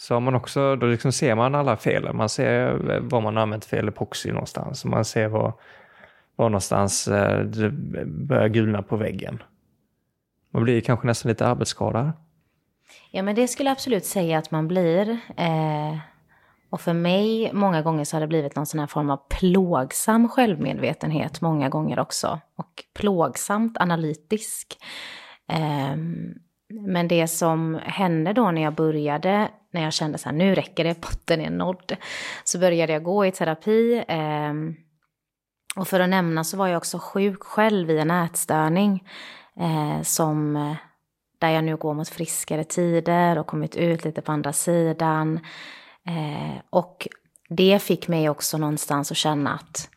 så 0.01 0.15
har 0.15 0.21
man 0.21 0.35
också, 0.35 0.77
då 0.77 0.87
liksom 0.87 1.13
ser 1.13 1.35
man 1.35 1.55
alla 1.55 1.77
felen. 1.77 2.17
Man 2.17 2.29
ser 2.29 2.73
var 3.01 3.21
man 3.21 3.37
har 3.37 3.43
använt 3.43 3.65
fel 3.65 3.89
epoxy 3.89 4.33
någonstans. 4.33 4.85
Man 4.85 5.05
ser 5.05 5.29
var, 5.29 5.53
var 6.37 6.49
någonstans 6.49 7.09
eh, 7.09 7.41
det 7.41 7.71
börjar 8.07 8.49
gulna 8.49 8.83
på 8.83 8.97
väggen. 8.97 9.43
Man 10.51 10.63
blir 10.65 10.81
kanske 10.81 11.07
nästan 11.07 11.29
lite 11.29 11.47
arbetsskadad. 11.47 12.13
Ja, 13.11 13.23
men 13.23 13.35
det 13.35 13.49
skulle 13.49 13.69
jag 13.69 13.75
absolut 13.75 14.05
säga 14.05 14.39
att 14.39 14.51
man 14.51 14.69
blir. 14.69 15.11
Eh, 15.37 15.99
och 16.71 16.81
för 16.81 16.93
mig, 16.93 17.51
många 17.53 17.83
gånger 17.83 18.05
så 18.05 18.17
har 18.17 18.21
det 18.21 18.27
blivit 18.27 18.57
någon 18.57 18.67
sån 18.67 18.81
här 18.81 18.87
form 18.87 19.11
av 19.11 19.21
plågsam 19.31 20.29
självmedvetenhet 20.29 21.41
många 21.41 21.69
gånger 21.69 21.99
också. 21.99 22.41
Och 22.57 22.85
plågsamt 22.95 23.79
analytisk. 23.79 24.79
Um, 25.93 26.35
men 26.69 27.09
det 27.09 27.29
som 27.29 27.81
hände 27.83 28.33
då 28.33 28.51
när 28.51 28.63
jag 28.63 28.75
började, 28.75 29.49
när 29.73 29.83
jag 29.83 29.93
kände 29.93 30.19
så 30.19 30.29
här, 30.29 30.37
nu 30.37 30.55
räcker 30.55 30.85
det, 30.85 31.01
botten 31.01 31.41
är 31.41 31.51
nådd, 31.51 31.97
så 32.45 32.59
började 32.59 32.93
jag 32.93 33.03
gå 33.03 33.27
i 33.27 33.33
terapi. 33.33 34.05
Um, 34.09 34.77
och 35.77 35.89
för 35.89 36.01
att 36.01 36.09
nämna 36.09 36.45
så 36.45 36.57
var 36.57 36.67
jag 36.67 36.77
också 36.77 36.99
sjuk 36.99 37.43
själv 37.43 37.91
i 37.91 37.99
en 37.99 38.11
ätstörning 38.11 39.05
eh, 39.57 40.03
som 40.03 40.57
eh, 40.57 40.75
där 41.39 41.51
jag 41.51 41.65
nu 41.65 41.77
går 41.77 41.95
mot 41.95 42.09
friskare 42.09 42.65
tider 42.65 43.39
och 43.39 43.47
kommit 43.47 43.77
ut 43.77 44.05
lite 44.05 44.23
på 44.23 44.33
andra 44.33 44.53
sidan. 44.53 45.41
Eh, 46.09 46.63
och 46.71 47.09
det 47.49 47.83
fick 47.83 48.09
mig 48.09 48.29
också 48.29 48.59
någonstans 48.59 49.11
att 49.11 49.17
känna 49.17 49.55
att 49.55 49.89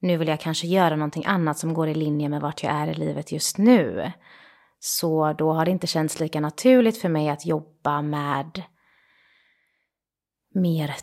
nu 0.00 0.16
vill 0.16 0.28
jag 0.28 0.40
kanske 0.40 0.66
göra 0.66 0.96
någonting 0.96 1.24
annat 1.26 1.58
som 1.58 1.74
går 1.74 1.88
i 1.88 1.94
linje 1.94 2.28
med 2.28 2.40
vart 2.40 2.62
jag 2.62 2.72
är 2.72 2.86
i 2.86 2.94
livet 2.94 3.32
just 3.32 3.58
nu. 3.58 4.12
Så 4.78 5.32
då 5.32 5.52
har 5.52 5.64
det 5.64 5.70
inte 5.70 5.86
känts 5.86 6.20
lika 6.20 6.40
naturligt 6.40 7.00
för 7.00 7.08
mig 7.08 7.28
att 7.28 7.46
jobba 7.46 8.02
med 8.02 8.62
mer 10.54 10.94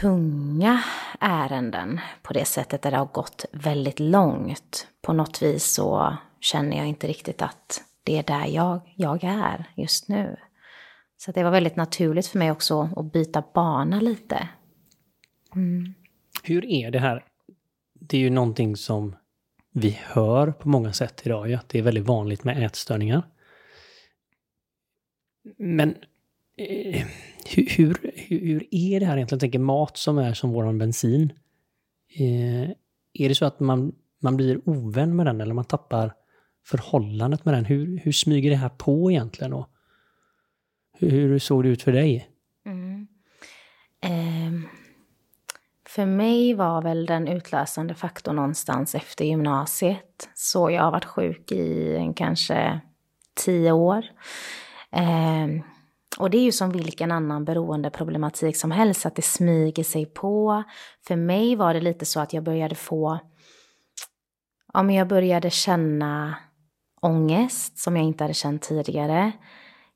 tunga 0.00 0.82
ärenden 1.20 2.00
på 2.22 2.32
det 2.32 2.44
sättet 2.44 2.82
där 2.82 2.90
det 2.90 2.96
har 2.96 3.06
gått 3.06 3.44
väldigt 3.52 4.00
långt. 4.00 4.86
På 5.02 5.12
något 5.12 5.42
vis 5.42 5.72
så 5.72 6.16
känner 6.40 6.76
jag 6.76 6.86
inte 6.86 7.06
riktigt 7.06 7.42
att 7.42 7.82
det 8.04 8.18
är 8.18 8.22
där 8.22 8.46
jag, 8.46 8.80
jag 8.96 9.24
är 9.24 9.70
just 9.76 10.08
nu. 10.08 10.36
Så 11.24 11.32
det 11.32 11.44
var 11.44 11.50
väldigt 11.50 11.76
naturligt 11.76 12.26
för 12.26 12.38
mig 12.38 12.50
också 12.50 12.88
att 12.96 13.12
byta 13.12 13.44
bana 13.54 14.00
lite. 14.00 14.48
Mm. 15.54 15.94
Hur 16.42 16.64
är 16.64 16.90
det 16.90 16.98
här? 16.98 17.24
Det 17.94 18.16
är 18.16 18.20
ju 18.20 18.30
någonting 18.30 18.76
som 18.76 19.16
vi 19.72 19.98
hör 20.02 20.52
på 20.52 20.68
många 20.68 20.92
sätt 20.92 21.22
idag, 21.24 21.48
ju. 21.48 21.54
att 21.54 21.68
det 21.68 21.78
är 21.78 21.82
väldigt 21.82 22.06
vanligt 22.06 22.44
med 22.44 22.66
ätstörningar. 22.66 23.22
Men 25.58 25.90
eh, 26.56 27.06
hur, 27.56 27.76
hur, 27.76 28.12
hur, 28.14 28.66
är 28.70 29.00
det 29.00 29.06
här 29.06 29.16
egentligen? 29.16 29.36
Jag 29.36 29.40
tänker 29.40 29.58
mat 29.58 29.96
som 29.96 30.18
är 30.18 30.34
som 30.34 30.50
våran 30.50 30.78
bensin. 30.78 31.32
Eh, 32.18 32.70
är 33.12 33.28
det 33.28 33.34
så 33.34 33.44
att 33.44 33.60
man, 33.60 33.94
man 34.22 34.36
blir 34.36 34.68
ovän 34.68 35.16
med 35.16 35.26
den 35.26 35.40
eller 35.40 35.54
man 35.54 35.64
tappar 35.64 36.14
förhållandet 36.66 37.44
med 37.44 37.54
den? 37.54 37.64
Hur, 37.64 37.98
hur 37.98 38.12
smyger 38.12 38.50
det 38.50 38.56
här 38.56 38.68
på 38.68 39.10
egentligen? 39.10 39.52
Och 39.52 39.71
hur, 41.10 41.28
hur 41.28 41.38
såg 41.38 41.62
det 41.62 41.68
ut 41.68 41.82
för 41.82 41.92
dig? 41.92 42.28
Mm. 42.66 43.06
Eh, 44.02 44.70
för 45.88 46.06
mig 46.06 46.54
var 46.54 46.82
väl 46.82 47.06
den 47.06 47.28
utlösande 47.28 47.94
faktorn 47.94 48.36
någonstans 48.36 48.94
efter 48.94 49.24
gymnasiet. 49.24 50.28
Så 50.34 50.70
jag 50.70 50.82
har 50.82 50.90
varit 50.90 51.04
sjuk 51.04 51.52
i 51.52 52.12
kanske 52.16 52.80
tio 53.34 53.72
år. 53.72 54.04
Eh, 54.90 55.62
och 56.18 56.30
det 56.30 56.38
är 56.38 56.42
ju 56.42 56.52
som 56.52 56.70
vilken 56.70 57.12
annan 57.12 57.44
beroendeproblematik 57.44 58.56
som 58.56 58.70
helst, 58.70 59.06
att 59.06 59.16
det 59.16 59.22
smyger 59.22 59.84
sig 59.84 60.06
på. 60.06 60.62
För 61.06 61.16
mig 61.16 61.56
var 61.56 61.74
det 61.74 61.80
lite 61.80 62.04
så 62.06 62.20
att 62.20 62.32
jag 62.32 62.44
började 62.44 62.74
få, 62.74 63.18
ja 64.72 64.82
men 64.82 64.94
jag 64.94 65.08
började 65.08 65.50
känna 65.50 66.36
ångest 67.00 67.78
som 67.78 67.96
jag 67.96 68.04
inte 68.04 68.24
hade 68.24 68.34
känt 68.34 68.62
tidigare. 68.62 69.32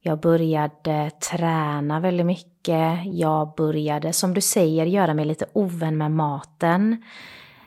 Jag 0.07 0.21
började 0.21 1.11
träna 1.11 2.01
väldigt 2.01 2.27
mycket. 2.27 3.01
Jag 3.05 3.55
började, 3.55 4.13
som 4.13 4.35
du 4.35 4.41
säger, 4.41 4.87
göra 4.87 5.15
mig 5.15 5.25
lite 5.25 5.47
ovän 5.53 5.97
med 5.97 6.11
maten. 6.11 7.03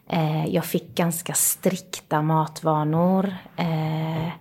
Eh, 0.10 0.46
jag 0.46 0.66
fick 0.66 0.96
ganska 0.96 1.34
strikta 1.34 2.22
matvanor. 2.22 3.36
Eh, 3.56 4.32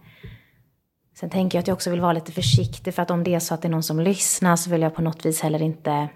sen 1.14 1.30
tänker 1.30 1.58
jag 1.58 1.62
att 1.62 1.68
jag 1.68 1.74
också 1.74 1.90
vill 1.90 2.00
vara 2.00 2.12
lite 2.12 2.32
försiktig 2.32 2.94
för 2.94 3.02
att 3.02 3.10
om 3.10 3.24
det 3.24 3.34
är 3.34 3.40
så 3.40 3.54
att 3.54 3.62
det 3.62 3.68
är 3.68 3.70
någon 3.70 3.82
som 3.82 4.00
lyssnar 4.00 4.56
så 4.56 4.70
vill 4.70 4.82
jag 4.82 4.94
på 4.94 5.02
något 5.02 5.26
vis 5.26 5.40
heller 5.40 5.62
inte 5.62 6.08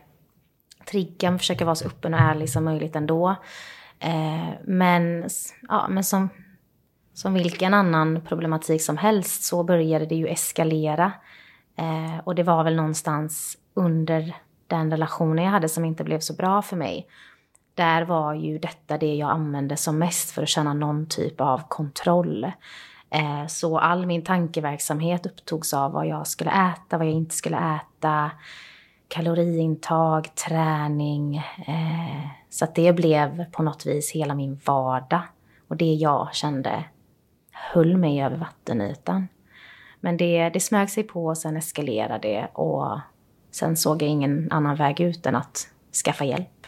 trigga, 0.90 1.30
men 1.30 1.38
försöka 1.38 1.64
vara 1.64 1.74
så 1.74 1.86
öppen 1.86 2.14
och 2.14 2.20
ärlig 2.20 2.50
som 2.50 2.64
möjligt 2.64 2.96
ändå. 2.96 3.36
Eh, 3.98 4.48
men, 4.64 5.28
ja, 5.68 5.88
men 5.88 6.04
som 6.04 6.28
som 7.14 7.34
vilken 7.34 7.74
annan 7.74 8.20
problematik 8.28 8.82
som 8.82 8.96
helst 8.96 9.42
så 9.42 9.62
började 9.62 10.06
det 10.06 10.14
ju 10.14 10.26
eskalera. 10.26 11.12
Eh, 11.76 12.18
och 12.24 12.34
det 12.34 12.42
var 12.42 12.64
väl 12.64 12.76
någonstans 12.76 13.58
under 13.74 14.36
den 14.66 14.90
relationen 14.90 15.44
jag 15.44 15.52
hade 15.52 15.68
som 15.68 15.84
inte 15.84 16.04
blev 16.04 16.20
så 16.20 16.34
bra 16.34 16.62
för 16.62 16.76
mig. 16.76 17.06
Där 17.74 18.02
var 18.02 18.34
ju 18.34 18.58
detta 18.58 18.98
det 18.98 19.14
jag 19.14 19.30
använde 19.30 19.76
som 19.76 19.98
mest 19.98 20.30
för 20.30 20.42
att 20.42 20.48
känna 20.48 20.74
någon 20.74 21.06
typ 21.06 21.40
av 21.40 21.62
kontroll. 21.68 22.44
Eh, 23.10 23.46
så 23.46 23.78
all 23.78 24.06
min 24.06 24.24
tankeverksamhet 24.24 25.26
upptogs 25.26 25.74
av 25.74 25.92
vad 25.92 26.06
jag 26.06 26.26
skulle 26.26 26.50
äta, 26.50 26.98
vad 26.98 27.06
jag 27.06 27.14
inte 27.14 27.34
skulle 27.34 27.76
äta, 27.76 28.30
kaloriintag, 29.08 30.34
träning. 30.34 31.36
Eh, 31.66 32.26
så 32.50 32.64
att 32.64 32.74
det 32.74 32.92
blev 32.92 33.50
på 33.50 33.62
något 33.62 33.86
vis 33.86 34.12
hela 34.12 34.34
min 34.34 34.60
vardag. 34.64 35.22
Och 35.68 35.76
det 35.76 35.94
jag 35.94 36.34
kände 36.34 36.84
höll 37.52 37.96
mig 37.96 38.22
över 38.22 38.36
vattenytan. 38.36 39.28
Men 40.04 40.16
det, 40.16 40.48
det 40.48 40.60
smög 40.60 40.90
sig 40.90 41.02
på 41.04 41.26
och 41.26 41.38
sen 41.38 41.56
eskalerade 41.56 42.28
det 42.28 42.48
och 42.52 43.00
sen 43.50 43.76
såg 43.76 44.02
jag 44.02 44.10
ingen 44.10 44.52
annan 44.52 44.76
väg 44.76 45.00
ut 45.00 45.26
än 45.26 45.36
att 45.36 45.68
skaffa 46.04 46.24
hjälp. 46.24 46.66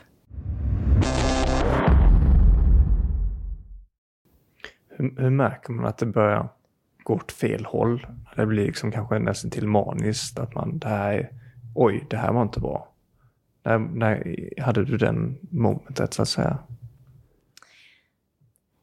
Hur, 4.88 5.20
hur 5.20 5.30
märker 5.30 5.72
man 5.72 5.86
att 5.86 5.98
det 5.98 6.06
börjar 6.06 6.48
gå 7.02 7.14
åt 7.14 7.32
fel 7.32 7.64
håll? 7.64 8.06
Det 8.36 8.46
blir 8.46 8.66
liksom 8.66 8.92
kanske 8.92 9.18
nästan 9.18 9.50
till 9.50 9.68
maniskt 9.68 10.38
att 10.38 10.54
man, 10.54 10.78
det 10.78 10.88
här 10.88 11.12
är, 11.12 11.30
oj, 11.74 12.06
det 12.10 12.16
här 12.16 12.32
var 12.32 12.42
inte 12.42 12.60
bra. 12.60 12.88
När, 13.62 13.78
när 13.78 14.48
hade 14.62 14.84
du 14.84 14.96
den 14.96 15.38
momentet 15.50 16.14
så 16.14 16.22
att 16.22 16.28
säga? 16.28 16.58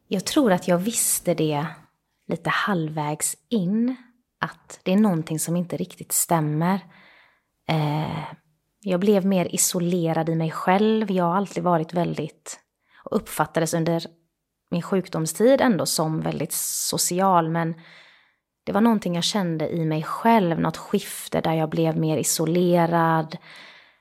Jag 0.08 0.26
tror 0.26 0.52
att 0.52 0.68
jag 0.68 0.78
visste 0.78 1.34
det 1.34 1.68
lite 2.28 2.50
halvvägs 2.50 3.38
in 3.50 3.96
att 4.42 4.80
det 4.84 4.94
är 4.94 4.98
någonting 4.98 5.40
som 5.40 5.56
inte 5.56 5.78
riktigt 5.78 6.12
stämmer. 6.12 6.80
Eh, 7.70 8.24
jag 8.80 9.00
blev 9.00 9.26
mer 9.26 9.56
isolerad 9.56 10.30
i 10.30 10.36
mig 10.36 10.52
själv. 10.52 11.12
Jag 11.12 11.24
har 11.24 11.36
alltid 11.36 11.64
varit 11.64 11.94
väldigt, 11.94 12.60
och 13.04 13.18
uppfattades 13.18 13.74
under 13.74 14.06
min 14.72 14.82
sjukdomstid 14.82 15.62
ändå 15.62 15.86
som 15.86 16.22
väldigt 16.22 16.54
social, 16.54 17.50
men 17.50 17.74
det 18.64 18.72
var 18.72 18.82
någonting 18.82 19.16
jag 19.16 19.24
kände 19.24 19.70
i 19.70 19.86
mig 19.86 20.04
själv, 20.04 20.60
något 20.60 20.78
skifte 20.78 21.42
där 21.42 21.54
jag 21.54 21.70
blev 21.70 21.98
mer 21.98 22.18
isolerad, 22.18 23.38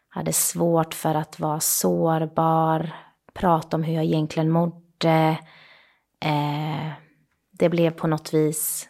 hade 0.08 0.32
svårt 0.32 0.94
för 0.94 1.14
att 1.14 1.40
vara 1.40 1.60
sårbar, 1.60 2.90
prata 3.34 3.76
om 3.76 3.82
hur 3.82 3.94
jag 3.94 4.04
egentligen 4.04 4.50
mådde. 4.50 5.38
Eh, 6.24 6.92
det 7.52 7.68
blev 7.68 7.90
på 7.90 8.06
något 8.06 8.34
vis 8.34 8.89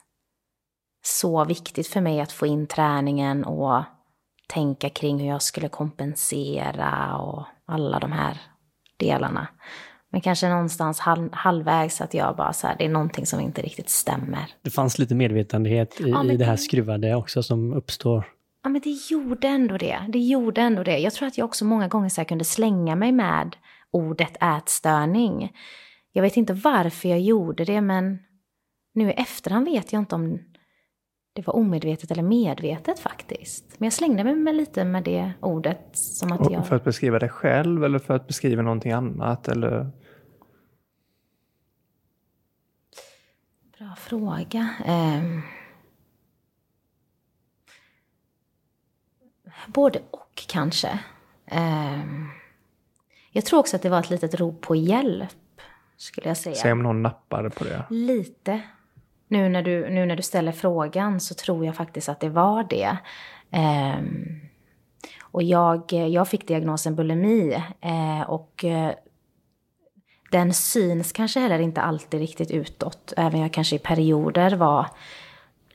så 1.03 1.45
viktigt 1.45 1.87
för 1.87 2.01
mig 2.01 2.21
att 2.21 2.33
få 2.33 2.47
in 2.47 2.67
träningen 2.67 3.45
och 3.45 3.83
tänka 4.49 4.91
kring 4.91 5.19
hur 5.19 5.29
jag 5.29 5.43
skulle 5.43 5.69
kompensera 5.69 7.17
och 7.17 7.45
alla 7.67 7.99
de 7.99 8.13
här 8.13 8.41
delarna. 8.97 9.49
Men 10.13 10.21
kanske 10.21 10.49
någonstans 10.49 11.01
halv, 11.01 11.29
halvvägs 11.33 12.01
att 12.01 12.15
jag 12.15 12.37
bara 12.37 12.53
så 12.53 12.67
här, 12.67 12.77
det 12.79 12.85
är 12.85 12.89
någonting 12.89 13.27
som 13.27 13.41
inte 13.41 13.63
riktigt 13.63 13.89
stämmer. 13.89 14.47
Det 14.63 14.71
fanns 14.71 14.99
lite 14.99 15.15
medvetenhet 15.15 16.01
i, 16.01 16.11
ja, 16.11 16.25
i 16.25 16.37
det 16.37 16.45
här 16.45 16.57
skruvade 16.57 17.15
också 17.15 17.43
som 17.43 17.73
uppstår. 17.73 18.25
Ja, 18.63 18.71
men 18.71 18.81
det 18.81 18.99
gjorde 19.11 19.49
ändå 19.49 19.79
det. 19.79 19.99
Det 20.09 20.19
gjorde 20.19 20.61
ändå 20.61 20.83
det. 20.83 20.99
Jag 20.99 21.13
tror 21.13 21.29
att 21.29 21.39
jag 21.39 21.45
också 21.45 21.65
många 21.65 21.89
gånger 21.89 22.09
så 22.09 22.25
kunde 22.25 22.45
slänga 22.45 22.97
mig 22.97 23.13
med 23.13 23.57
ordet 23.91 24.43
ätstörning. 24.43 25.53
Jag 26.13 26.23
vet 26.23 26.37
inte 26.37 26.53
varför 26.53 27.09
jag 27.09 27.21
gjorde 27.21 27.65
det, 27.65 27.81
men 27.81 28.19
nu 28.95 29.11
i 29.11 29.13
efterhand 29.13 29.67
vet 29.67 29.93
jag 29.93 30.03
inte 30.03 30.15
om 30.15 30.39
det 31.41 31.47
var 31.47 31.57
omedvetet 31.57 32.11
eller 32.11 32.23
medvetet 32.23 32.99
faktiskt. 32.99 33.65
Men 33.79 33.87
jag 33.87 33.93
slängde 33.93 34.25
mig 34.25 34.35
med 34.35 34.55
lite 34.55 34.85
med 34.85 35.05
det 35.05 35.33
ordet. 35.41 35.89
Som 35.93 36.33
att 36.33 36.51
jag... 36.51 36.67
För 36.67 36.77
att 36.77 36.85
beskriva 36.85 37.19
dig 37.19 37.29
själv 37.29 37.85
eller 37.85 37.99
för 37.99 38.15
att 38.15 38.27
beskriva 38.27 38.63
någonting 38.63 38.93
annat? 38.93 39.49
Eller? 39.49 39.91
Bra 43.79 43.95
fråga. 43.97 44.69
Um... 44.87 45.43
Både 49.67 50.01
och 50.11 50.45
kanske. 50.49 50.99
Um... 51.53 52.29
Jag 53.31 53.45
tror 53.45 53.61
också 53.61 53.77
att 53.77 53.83
det 53.83 53.89
var 53.89 54.01
ett 54.01 54.11
litet 54.11 54.35
rop 54.35 54.61
på 54.61 54.77
hjälp. 54.77 55.61
Skulle 55.97 56.29
jag 56.29 56.37
säga. 56.37 56.55
Se 56.55 56.73
om 56.73 56.83
någon 56.83 57.03
nappade 57.03 57.51
på 57.51 57.65
det. 57.65 57.85
Lite. 57.91 58.63
Nu 59.31 59.49
när, 59.49 59.63
du, 59.63 59.91
nu 59.91 60.07
när 60.07 60.17
du 60.17 60.23
ställer 60.23 60.53
frågan 60.53 61.21
så 61.21 61.35
tror 61.35 61.67
jag 61.67 61.77
faktiskt 61.77 62.09
att 62.09 62.21
det 62.21 62.29
var 62.29 62.67
det. 62.71 62.97
Um, 63.53 64.41
och 65.21 65.43
jag, 65.43 65.93
jag 65.93 66.29
fick 66.29 66.49
diagnosen 66.49 66.95
bulimi 66.95 67.63
eh, 67.81 68.31
och 68.31 68.65
eh, 68.65 68.93
den 70.31 70.53
syns 70.53 71.13
kanske 71.13 71.41
heller 71.41 71.59
inte 71.59 71.81
alltid 71.81 72.21
riktigt 72.21 72.51
utåt. 72.51 73.13
Även 73.17 73.41
jag 73.41 73.53
kanske 73.53 73.77
i 73.77 73.79
perioder 73.79 74.57
var, 74.57 74.87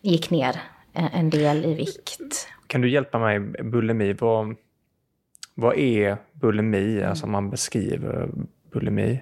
gick 0.01 0.29
ner 0.29 0.61
eh, 0.93 1.19
en 1.19 1.29
del 1.29 1.65
i 1.65 1.73
vikt. 1.73 2.47
Kan 2.67 2.81
du 2.81 2.89
hjälpa 2.89 3.19
mig, 3.19 3.39
bulimi, 3.39 4.13
vad, 4.13 4.55
vad 5.55 5.77
är 5.77 6.17
bulimi, 6.33 6.97
mm. 6.97 7.09
alltså 7.09 7.27
man 7.27 7.49
beskriver 7.49 8.29
bulimi? 8.71 9.19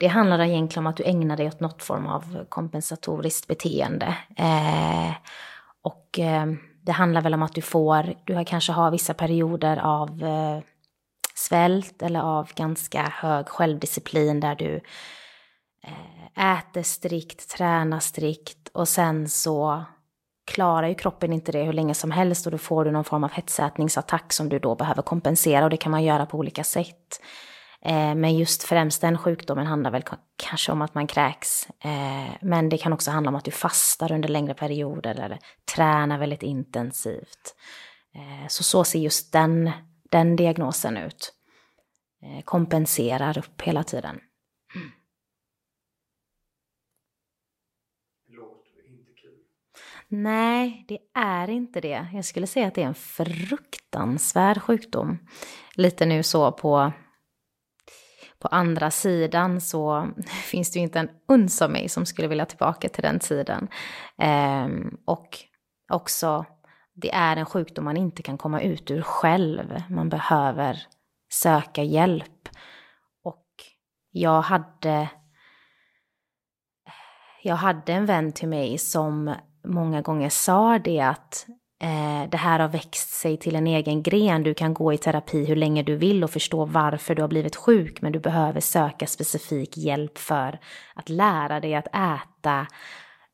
Det 0.00 0.06
handlar 0.06 0.40
egentligen 0.40 0.86
om 0.86 0.90
att 0.90 0.96
du 0.96 1.04
ägnar 1.04 1.36
dig 1.36 1.46
åt 1.46 1.60
något 1.60 1.82
form 1.82 2.06
av 2.06 2.44
kompensatoriskt 2.48 3.46
beteende. 3.46 4.16
Eh, 4.36 5.12
och 5.82 6.18
eh, 6.18 6.46
det 6.82 6.92
handlar 6.92 7.22
väl 7.22 7.34
om 7.34 7.42
att 7.42 7.54
du 7.54 7.62
får, 7.62 8.14
du 8.24 8.44
kanske 8.44 8.72
har 8.72 8.90
vissa 8.90 9.14
perioder 9.14 9.76
av 9.76 10.24
eh, 10.24 10.60
svält 11.34 12.02
eller 12.02 12.20
av 12.20 12.50
ganska 12.54 13.02
hög 13.02 13.48
självdisciplin 13.48 14.40
där 14.40 14.54
du 14.54 14.80
eh, 15.84 16.58
äter 16.58 16.82
strikt, 16.82 17.50
tränar 17.50 18.00
strikt 18.00 18.68
och 18.72 18.88
sen 18.88 19.28
så 19.28 19.84
klarar 20.46 20.88
ju 20.88 20.94
kroppen 20.94 21.32
inte 21.32 21.52
det 21.52 21.64
hur 21.64 21.72
länge 21.72 21.94
som 21.94 22.10
helst 22.10 22.46
och 22.46 22.52
då 22.52 22.58
får 22.58 22.84
du 22.84 22.90
någon 22.90 23.04
form 23.04 23.24
av 23.24 23.30
hetsätningsattack 23.30 24.32
som 24.32 24.48
du 24.48 24.58
då 24.58 24.74
behöver 24.74 25.02
kompensera 25.02 25.64
och 25.64 25.70
det 25.70 25.76
kan 25.76 25.92
man 25.92 26.04
göra 26.04 26.26
på 26.26 26.38
olika 26.38 26.64
sätt. 26.64 27.20
Eh, 27.84 28.14
men 28.14 28.36
just 28.36 28.62
främst 28.62 29.00
den 29.00 29.18
sjukdomen 29.18 29.66
handlar 29.66 29.90
väl 29.90 30.02
kanske 30.36 30.72
om 30.72 30.82
att 30.82 30.94
man 30.94 31.06
kräks. 31.06 31.68
Eh, 31.80 32.34
men 32.40 32.68
det 32.68 32.78
kan 32.78 32.92
också 32.92 33.10
handla 33.10 33.28
om 33.28 33.36
att 33.36 33.44
du 33.44 33.50
fastar 33.50 34.12
under 34.12 34.28
längre 34.28 34.54
perioder 34.54 35.20
eller 35.20 35.38
tränar 35.74 36.18
väldigt 36.18 36.42
intensivt. 36.42 37.54
Eh, 38.14 38.48
så 38.48 38.62
så 38.62 38.84
ser 38.84 38.98
just 38.98 39.32
den, 39.32 39.70
den 40.10 40.36
diagnosen 40.36 40.96
ut. 40.96 41.34
Kompenserar 42.44 43.38
upp 43.38 43.62
hela 43.62 43.84
tiden. 43.84 44.20
Mm. 44.74 44.90
Nej, 50.10 50.84
det 50.88 50.98
är 51.14 51.50
inte 51.50 51.80
det. 51.80 52.06
Jag 52.14 52.24
skulle 52.24 52.46
säga 52.46 52.66
att 52.66 52.74
det 52.74 52.82
är 52.82 52.86
en 52.86 52.94
fruktansvärd 52.94 54.62
sjukdom. 54.62 55.18
Lite 55.74 56.06
nu 56.06 56.22
så 56.22 56.52
på 56.52 56.92
på 58.38 58.48
andra 58.48 58.90
sidan 58.90 59.60
så 59.60 60.08
finns 60.50 60.70
det 60.70 60.78
ju 60.78 60.82
inte 60.82 61.00
en 61.00 61.10
uns 61.28 61.62
av 61.62 61.70
mig 61.70 61.88
som 61.88 62.06
skulle 62.06 62.28
vilja 62.28 62.46
tillbaka 62.46 62.88
till 62.88 63.02
den 63.02 63.18
tiden. 63.18 63.68
Eh, 64.18 64.68
och 65.04 65.38
också, 65.92 66.44
det 66.94 67.14
är 67.14 67.36
en 67.36 67.46
sjukdom 67.46 67.84
man 67.84 67.96
inte 67.96 68.22
kan 68.22 68.38
komma 68.38 68.60
ut 68.60 68.90
ur 68.90 69.02
själv. 69.02 69.82
Man 69.90 70.08
behöver 70.08 70.86
söka 71.32 71.82
hjälp. 71.82 72.48
Och 73.24 73.46
jag 74.10 74.42
hade, 74.42 75.08
jag 77.42 77.56
hade 77.56 77.92
en 77.92 78.06
vän 78.06 78.32
till 78.32 78.48
mig 78.48 78.78
som 78.78 79.34
många 79.66 80.02
gånger 80.02 80.28
sa 80.28 80.78
det 80.78 81.00
att 81.00 81.46
eh, 81.80 82.30
det 82.30 82.36
här 82.36 82.58
har 82.58 82.68
växt 82.68 83.10
sig 83.10 83.36
till 83.36 83.56
en 83.56 83.66
egen 83.66 84.02
gren. 84.02 84.42
Du 84.42 84.54
kan 84.54 84.74
gå 84.74 84.92
i 84.92 84.98
terapi 84.98 85.44
hur 85.44 85.56
länge 85.56 85.82
du 85.82 85.96
vill 85.96 86.24
och 86.24 86.30
förstå 86.30 86.64
varför 86.64 87.14
du 87.14 87.22
har 87.22 87.28
blivit 87.28 87.56
sjuk, 87.56 88.02
men 88.02 88.12
du 88.12 88.18
behöver 88.18 88.60
söka 88.60 89.06
specifik 89.06 89.76
hjälp 89.76 90.18
för 90.18 90.58
att 90.94 91.08
lära 91.08 91.60
dig 91.60 91.74
att 91.74 91.86
äta 91.86 92.66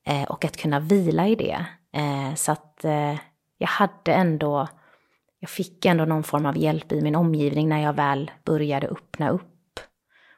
eh, 0.06 0.22
och 0.22 0.44
att 0.44 0.56
kunna 0.56 0.80
vila 0.80 1.28
i 1.28 1.34
det. 1.34 1.66
Eh, 1.92 2.34
så 2.34 2.52
att 2.52 2.84
eh, 2.84 3.14
jag 3.58 3.68
hade 3.68 4.12
ändå, 4.14 4.68
jag 5.40 5.50
fick 5.50 5.84
ändå 5.84 6.04
någon 6.04 6.22
form 6.22 6.46
av 6.46 6.58
hjälp 6.58 6.92
i 6.92 7.00
min 7.00 7.16
omgivning 7.16 7.68
när 7.68 7.82
jag 7.82 7.92
väl 7.92 8.30
började 8.44 8.86
öppna 8.86 9.30
upp. 9.30 9.80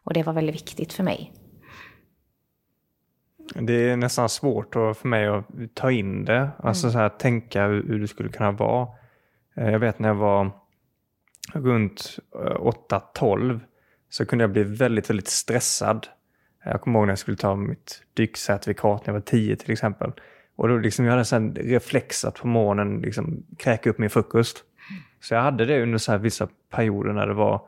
Och 0.05 0.13
det 0.13 0.23
var 0.23 0.33
väldigt 0.33 0.55
viktigt 0.55 0.93
för 0.93 1.03
mig. 1.03 1.33
Det 3.55 3.91
är 3.91 3.97
nästan 3.97 4.29
svårt 4.29 4.75
för 4.75 5.09
mig 5.09 5.27
att 5.27 5.45
ta 5.75 5.91
in 5.91 6.25
det, 6.25 6.51
alltså 6.59 6.87
mm. 6.87 6.93
så 6.93 6.99
här, 6.99 7.09
tänka 7.09 7.67
hur 7.67 8.01
det 8.01 8.09
skulle 8.09 8.29
kunna 8.29 8.53
vara. 8.53 8.89
Eh, 9.57 9.71
jag 9.71 9.79
vet 9.79 9.99
när 9.99 10.09
jag 10.09 10.15
var 10.15 10.51
runt 11.53 12.19
8-12 12.33 13.51
eh, 13.51 13.59
så 14.09 14.27
kunde 14.27 14.43
jag 14.43 14.53
bli 14.53 14.63
väldigt, 14.63 15.11
väldigt 15.11 15.29
stressad. 15.29 16.07
Jag 16.65 16.81
kommer 16.81 16.99
ihåg 16.99 17.07
när 17.07 17.13
jag 17.13 17.19
skulle 17.19 17.37
ta 17.37 17.57
mitt 17.57 18.03
dykcertifikat 18.15 19.07
när 19.07 19.15
jag 19.15 19.21
var 19.21 19.21
10 19.21 19.57
till 19.57 19.73
exempel. 19.73 20.13
Och 20.57 20.69
då 20.69 20.77
liksom, 20.77 21.05
jag 21.05 21.13
hade 21.13 21.37
en 21.37 21.55
reflex 21.55 22.25
att 22.25 22.35
på 22.35 22.47
morgonen 22.47 23.01
liksom 23.01 23.43
kräka 23.59 23.91
upp 23.91 23.99
min 23.99 24.11
frukost. 24.11 24.65
Så 25.21 25.35
jag 25.35 25.43
hade 25.43 25.65
det 25.65 25.83
under 25.83 25.99
så 25.99 26.19
vissa 26.19 26.49
perioder 26.71 27.13
när 27.13 27.27
det 27.27 27.35
var, 27.35 27.61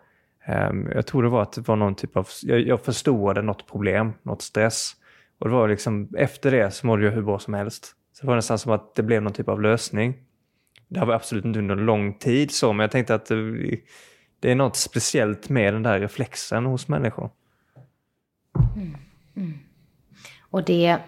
um, 0.70 0.88
jag 0.94 1.06
tror 1.06 1.22
det 1.22 1.28
var 1.28 1.42
att 1.42 1.52
det 1.52 1.68
var 1.68 1.76
någon 1.76 1.94
typ 1.94 2.16
av, 2.16 2.28
jag, 2.42 2.60
jag 2.60 2.80
förstod 2.80 3.44
något 3.44 3.66
problem, 3.66 4.12
något 4.22 4.42
stress. 4.42 4.92
Och 5.38 5.48
det 5.48 5.54
var 5.54 5.68
liksom, 5.68 6.08
efter 6.16 6.50
det 6.50 6.70
så 6.70 6.86
mådde 6.86 7.04
jag 7.04 7.12
hur 7.12 7.22
bra 7.22 7.38
som 7.38 7.54
helst. 7.54 7.94
Så 8.12 8.22
det 8.22 8.26
var 8.26 8.36
nästan 8.36 8.58
som 8.58 8.72
att 8.72 8.94
det 8.94 9.02
blev 9.02 9.22
någon 9.22 9.32
typ 9.32 9.48
av 9.48 9.62
lösning. 9.62 10.14
Det 10.88 11.00
var 11.00 11.14
absolut 11.14 11.44
inte 11.44 11.58
under 11.58 11.76
lång 11.76 12.14
tid 12.14 12.50
så, 12.50 12.72
men 12.72 12.84
jag 12.84 12.90
tänkte 12.90 13.14
att 13.14 13.30
eh, 13.30 13.36
det, 13.36 13.80
det 14.40 14.50
är 14.50 14.54
något 14.54 14.76
speciellt 14.76 15.48
med 15.48 15.74
den 15.74 15.82
där 15.82 16.00
reflexen 16.00 16.64
hos 16.64 16.88
människor. 16.88 17.30
Mm. 18.76 18.96
Mm. 19.36 19.58
Och 20.50 20.64
det, 20.64 20.98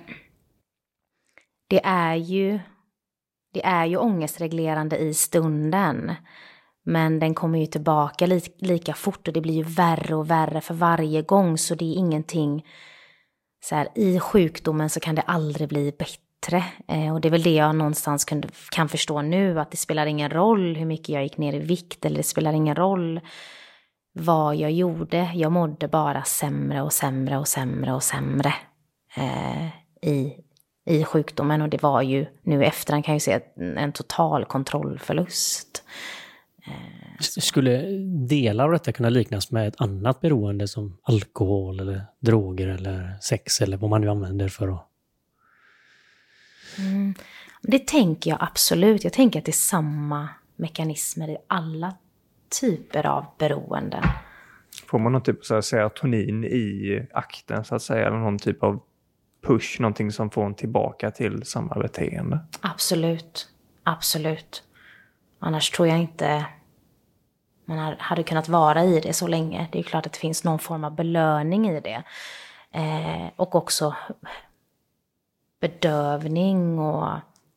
det 1.68 1.80
är 1.84 2.14
ju 2.14 2.60
det 3.52 3.64
är 3.64 3.84
ju 3.86 3.96
ångestreglerande 3.96 4.98
i 4.98 5.14
stunden. 5.14 6.12
Men 6.82 7.18
den 7.18 7.34
kommer 7.34 7.58
ju 7.58 7.66
tillbaka 7.66 8.26
li, 8.26 8.40
lika 8.58 8.94
fort 8.94 9.28
och 9.28 9.34
det 9.34 9.40
blir 9.40 9.54
ju 9.54 9.62
värre 9.62 10.14
och 10.14 10.30
värre 10.30 10.60
för 10.60 10.74
varje 10.74 11.22
gång 11.22 11.58
så 11.58 11.74
det 11.74 11.84
är 11.84 11.98
ingenting 11.98 12.66
så 13.62 13.74
här, 13.74 13.88
i 13.94 14.20
sjukdomen 14.20 14.90
så 14.90 15.00
kan 15.00 15.14
det 15.14 15.22
aldrig 15.22 15.68
bli 15.68 15.92
bättre. 15.98 16.64
Eh, 16.88 17.14
och 17.14 17.20
det 17.20 17.28
är 17.28 17.30
väl 17.30 17.42
det 17.42 17.54
jag 17.54 17.76
någonstans 17.76 18.24
kunde, 18.24 18.48
kan 18.70 18.88
förstå 18.88 19.22
nu, 19.22 19.60
att 19.60 19.70
det 19.70 19.76
spelar 19.76 20.06
ingen 20.06 20.30
roll 20.30 20.76
hur 20.76 20.86
mycket 20.86 21.08
jag 21.08 21.22
gick 21.22 21.38
ner 21.38 21.52
i 21.52 21.58
vikt, 21.58 22.04
eller 22.04 22.16
det 22.16 22.22
spelar 22.22 22.52
ingen 22.52 22.76
roll 22.76 23.20
vad 24.12 24.56
jag 24.56 24.72
gjorde. 24.72 25.30
Jag 25.34 25.52
mådde 25.52 25.88
bara 25.88 26.22
sämre 26.22 26.82
och 26.82 26.92
sämre 26.92 27.38
och 27.38 27.48
sämre 27.48 27.92
och 27.92 28.02
sämre 28.02 28.54
eh, 29.16 29.66
i, 30.02 30.34
i 30.86 31.04
sjukdomen. 31.04 31.62
Och 31.62 31.68
det 31.68 31.82
var 31.82 32.02
ju, 32.02 32.26
nu 32.42 32.62
i 32.62 32.66
efterhand 32.66 33.04
kan 33.04 33.12
jag 33.12 33.16
ju 33.16 33.20
se 33.20 33.40
en 33.56 33.92
total 33.92 34.44
kontrollförlust. 34.44 35.84
Eh, 36.66 36.89
skulle 37.20 37.82
delar 38.28 38.64
av 38.64 38.72
detta 38.72 38.92
kunna 38.92 39.08
liknas 39.08 39.50
med 39.50 39.68
ett 39.68 39.80
annat 39.80 40.20
beroende 40.20 40.68
som 40.68 40.98
alkohol 41.02 41.80
eller 41.80 42.02
droger 42.20 42.68
eller 42.68 43.16
sex 43.20 43.60
eller 43.60 43.76
vad 43.76 43.90
man 43.90 44.00
nu 44.00 44.08
använder 44.08 44.48
för 44.48 44.68
att... 44.68 44.86
Mm. 46.78 47.14
Det 47.62 47.86
tänker 47.86 48.30
jag 48.30 48.38
absolut. 48.42 49.04
Jag 49.04 49.12
tänker 49.12 49.38
att 49.38 49.44
det 49.44 49.50
är 49.50 49.52
samma 49.52 50.28
mekanismer 50.56 51.28
i 51.28 51.36
alla 51.46 51.94
typer 52.60 53.06
av 53.06 53.24
beroenden. 53.38 54.02
Får 54.86 54.98
man 54.98 55.12
någon 55.12 55.22
typ 55.22 55.50
av 55.50 55.60
serotonin 55.60 56.44
i 56.44 57.06
akten 57.12 57.64
så 57.64 57.74
att 57.74 57.82
säga? 57.82 58.06
Eller 58.06 58.16
någon 58.16 58.38
typ 58.38 58.62
av 58.62 58.82
push, 59.42 59.80
någonting 59.80 60.12
som 60.12 60.30
får 60.30 60.46
en 60.46 60.54
tillbaka 60.54 61.10
till 61.10 61.42
samma 61.42 61.74
beteende? 61.74 62.38
Absolut. 62.60 63.48
Absolut. 63.82 64.62
Annars 65.38 65.70
tror 65.70 65.88
jag 65.88 65.98
inte 65.98 66.46
man 67.70 67.94
hade 67.98 68.22
kunnat 68.22 68.48
vara 68.48 68.84
i 68.84 69.00
det 69.00 69.12
så 69.12 69.26
länge. 69.26 69.68
Det 69.72 69.78
är 69.78 69.82
klart 69.82 70.06
att 70.06 70.12
det 70.12 70.18
finns 70.18 70.44
någon 70.44 70.58
form 70.58 70.84
av 70.84 70.94
belöning 70.94 71.68
i 71.68 71.80
det. 71.80 72.02
Eh, 72.72 73.30
och 73.36 73.54
också 73.54 73.94
bedövning 75.60 76.78
och 76.78 77.08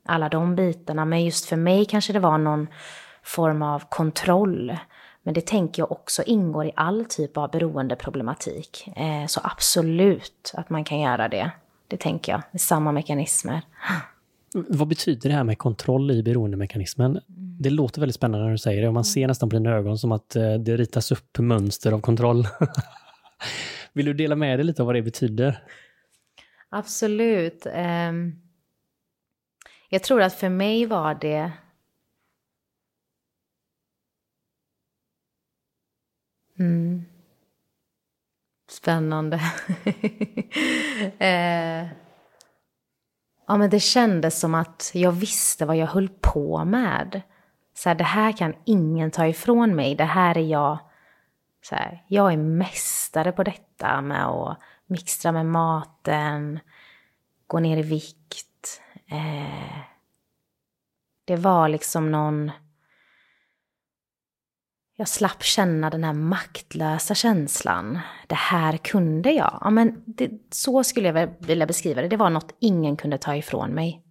alla 0.06 0.30
de 0.30 0.56
bitarna. 0.56 1.06
Men 1.06 1.26
just 1.26 1.46
för 1.46 1.56
mig 1.56 1.86
kanske 1.86 2.14
det 2.14 2.20
var 2.20 2.38
någon 2.38 2.68
form 3.24 3.62
av 3.62 3.84
kontroll. 3.90 4.78
Men 5.24 5.34
det 5.34 5.46
tänker 5.46 5.82
jag 5.82 5.92
också 5.92 6.24
ingår 6.24 6.66
i 6.66 6.72
all 6.76 7.06
typ 7.06 7.38
av 7.38 7.52
beroendeproblematik. 7.52 8.88
Eh, 8.96 9.28
så 9.28 9.42
absolut 9.44 10.52
att 10.54 10.70
man 10.70 10.84
kan 10.84 11.00
göra 11.00 11.28
det. 11.28 11.52
Det 11.88 11.98
tänker 11.98 12.32
jag, 12.32 12.42
med 12.52 12.62
samma 12.62 12.92
mekanismer. 12.92 13.62
Vad 14.54 14.88
betyder 14.88 15.30
det 15.30 15.36
här 15.36 15.44
med 15.44 15.58
kontroll 15.58 16.12
i 16.12 16.24
beroendemekanismen? 16.24 17.20
Det 17.60 17.70
låter 17.70 18.02
väldigt 18.02 18.16
spännande 18.16 18.46
när 18.46 18.52
du 18.52 18.58
säger 18.58 18.82
det 18.82 18.88
och 18.88 18.94
man 18.94 19.06
ser 19.06 19.28
nästan 19.28 19.50
på 19.50 19.56
dina 19.56 19.72
ögon 19.72 19.98
som 19.98 20.12
att 20.12 20.36
eh, 20.36 20.54
det 20.54 20.78
ritas 20.78 21.12
upp 21.12 21.38
mönster 21.40 21.92
av 21.92 22.02
kontroll. 22.02 22.48
Vill 23.94 24.06
du 24.06 24.14
dela 24.14 24.36
med 24.36 24.60
dig 24.60 24.66
lite 24.66 24.82
av 24.82 24.86
vad 24.86 24.96
det 24.96 25.02
betyder? 25.02 25.64
Absolut. 26.70 27.68
Ehm, 27.72 28.36
jag 29.90 30.04
tror 30.04 30.22
att 30.22 30.34
för 30.34 30.50
mig 30.50 30.86
var 30.86 31.16
det 31.16 31.52
mm. 36.60 37.06
Spännande. 38.70 39.36
eh, 41.20 41.88
ja, 43.48 43.58
men 43.58 43.70
det 43.70 43.80
kändes 43.80 44.40
som 44.40 44.56
att 44.56 44.92
jag 44.94 45.12
visste 45.12 45.66
vad 45.66 45.78
jag 45.78 45.88
höll 45.88 46.10
på 46.10 46.66
med. 46.66 47.22
Så 47.74 47.90
här, 47.90 47.96
det 47.96 48.04
här 48.04 48.32
kan 48.32 48.54
ingen 48.66 49.12
ta 49.12 49.28
ifrån 49.28 49.76
mig. 49.76 49.96
Det 49.96 50.04
här 50.04 50.38
är 50.38 50.42
jag. 50.42 50.78
Så 51.62 51.76
här, 51.76 52.04
jag 52.08 52.34
är 52.34 52.38
mästare 52.38 53.32
på 53.32 53.44
detta 53.44 54.02
med 54.02 54.26
att 54.26 54.58
mixtra 54.86 55.32
med 55.32 55.46
maten, 55.46 56.60
gå 57.48 57.60
ner 57.60 57.78
i 57.78 57.82
vikt. 57.82 58.82
Eh, 59.08 59.80
det 61.26 61.36
var 61.36 61.70
liksom 61.70 62.12
någon... 62.12 62.52
Jag 64.96 65.08
slapp 65.08 65.44
känna 65.44 65.90
den 65.90 66.04
här 66.04 66.14
maktlösa 66.14 67.16
känslan. 67.16 68.00
Det 68.28 68.36
här 68.36 68.78
kunde 68.78 69.32
jag. 69.32 69.58
Ja, 69.62 69.70
men 69.70 70.04
det, 70.06 70.32
så 70.50 70.84
skulle 70.84 71.08
jag 71.08 71.34
vilja 71.40 71.66
beskriva 71.66 72.02
det. 72.02 72.08
Det 72.08 72.18
var 72.18 72.30
något 72.30 72.56
ingen 72.60 72.98
kunde 72.98 73.18
ta 73.18 73.36
ifrån 73.36 73.72
mig. 73.72 74.04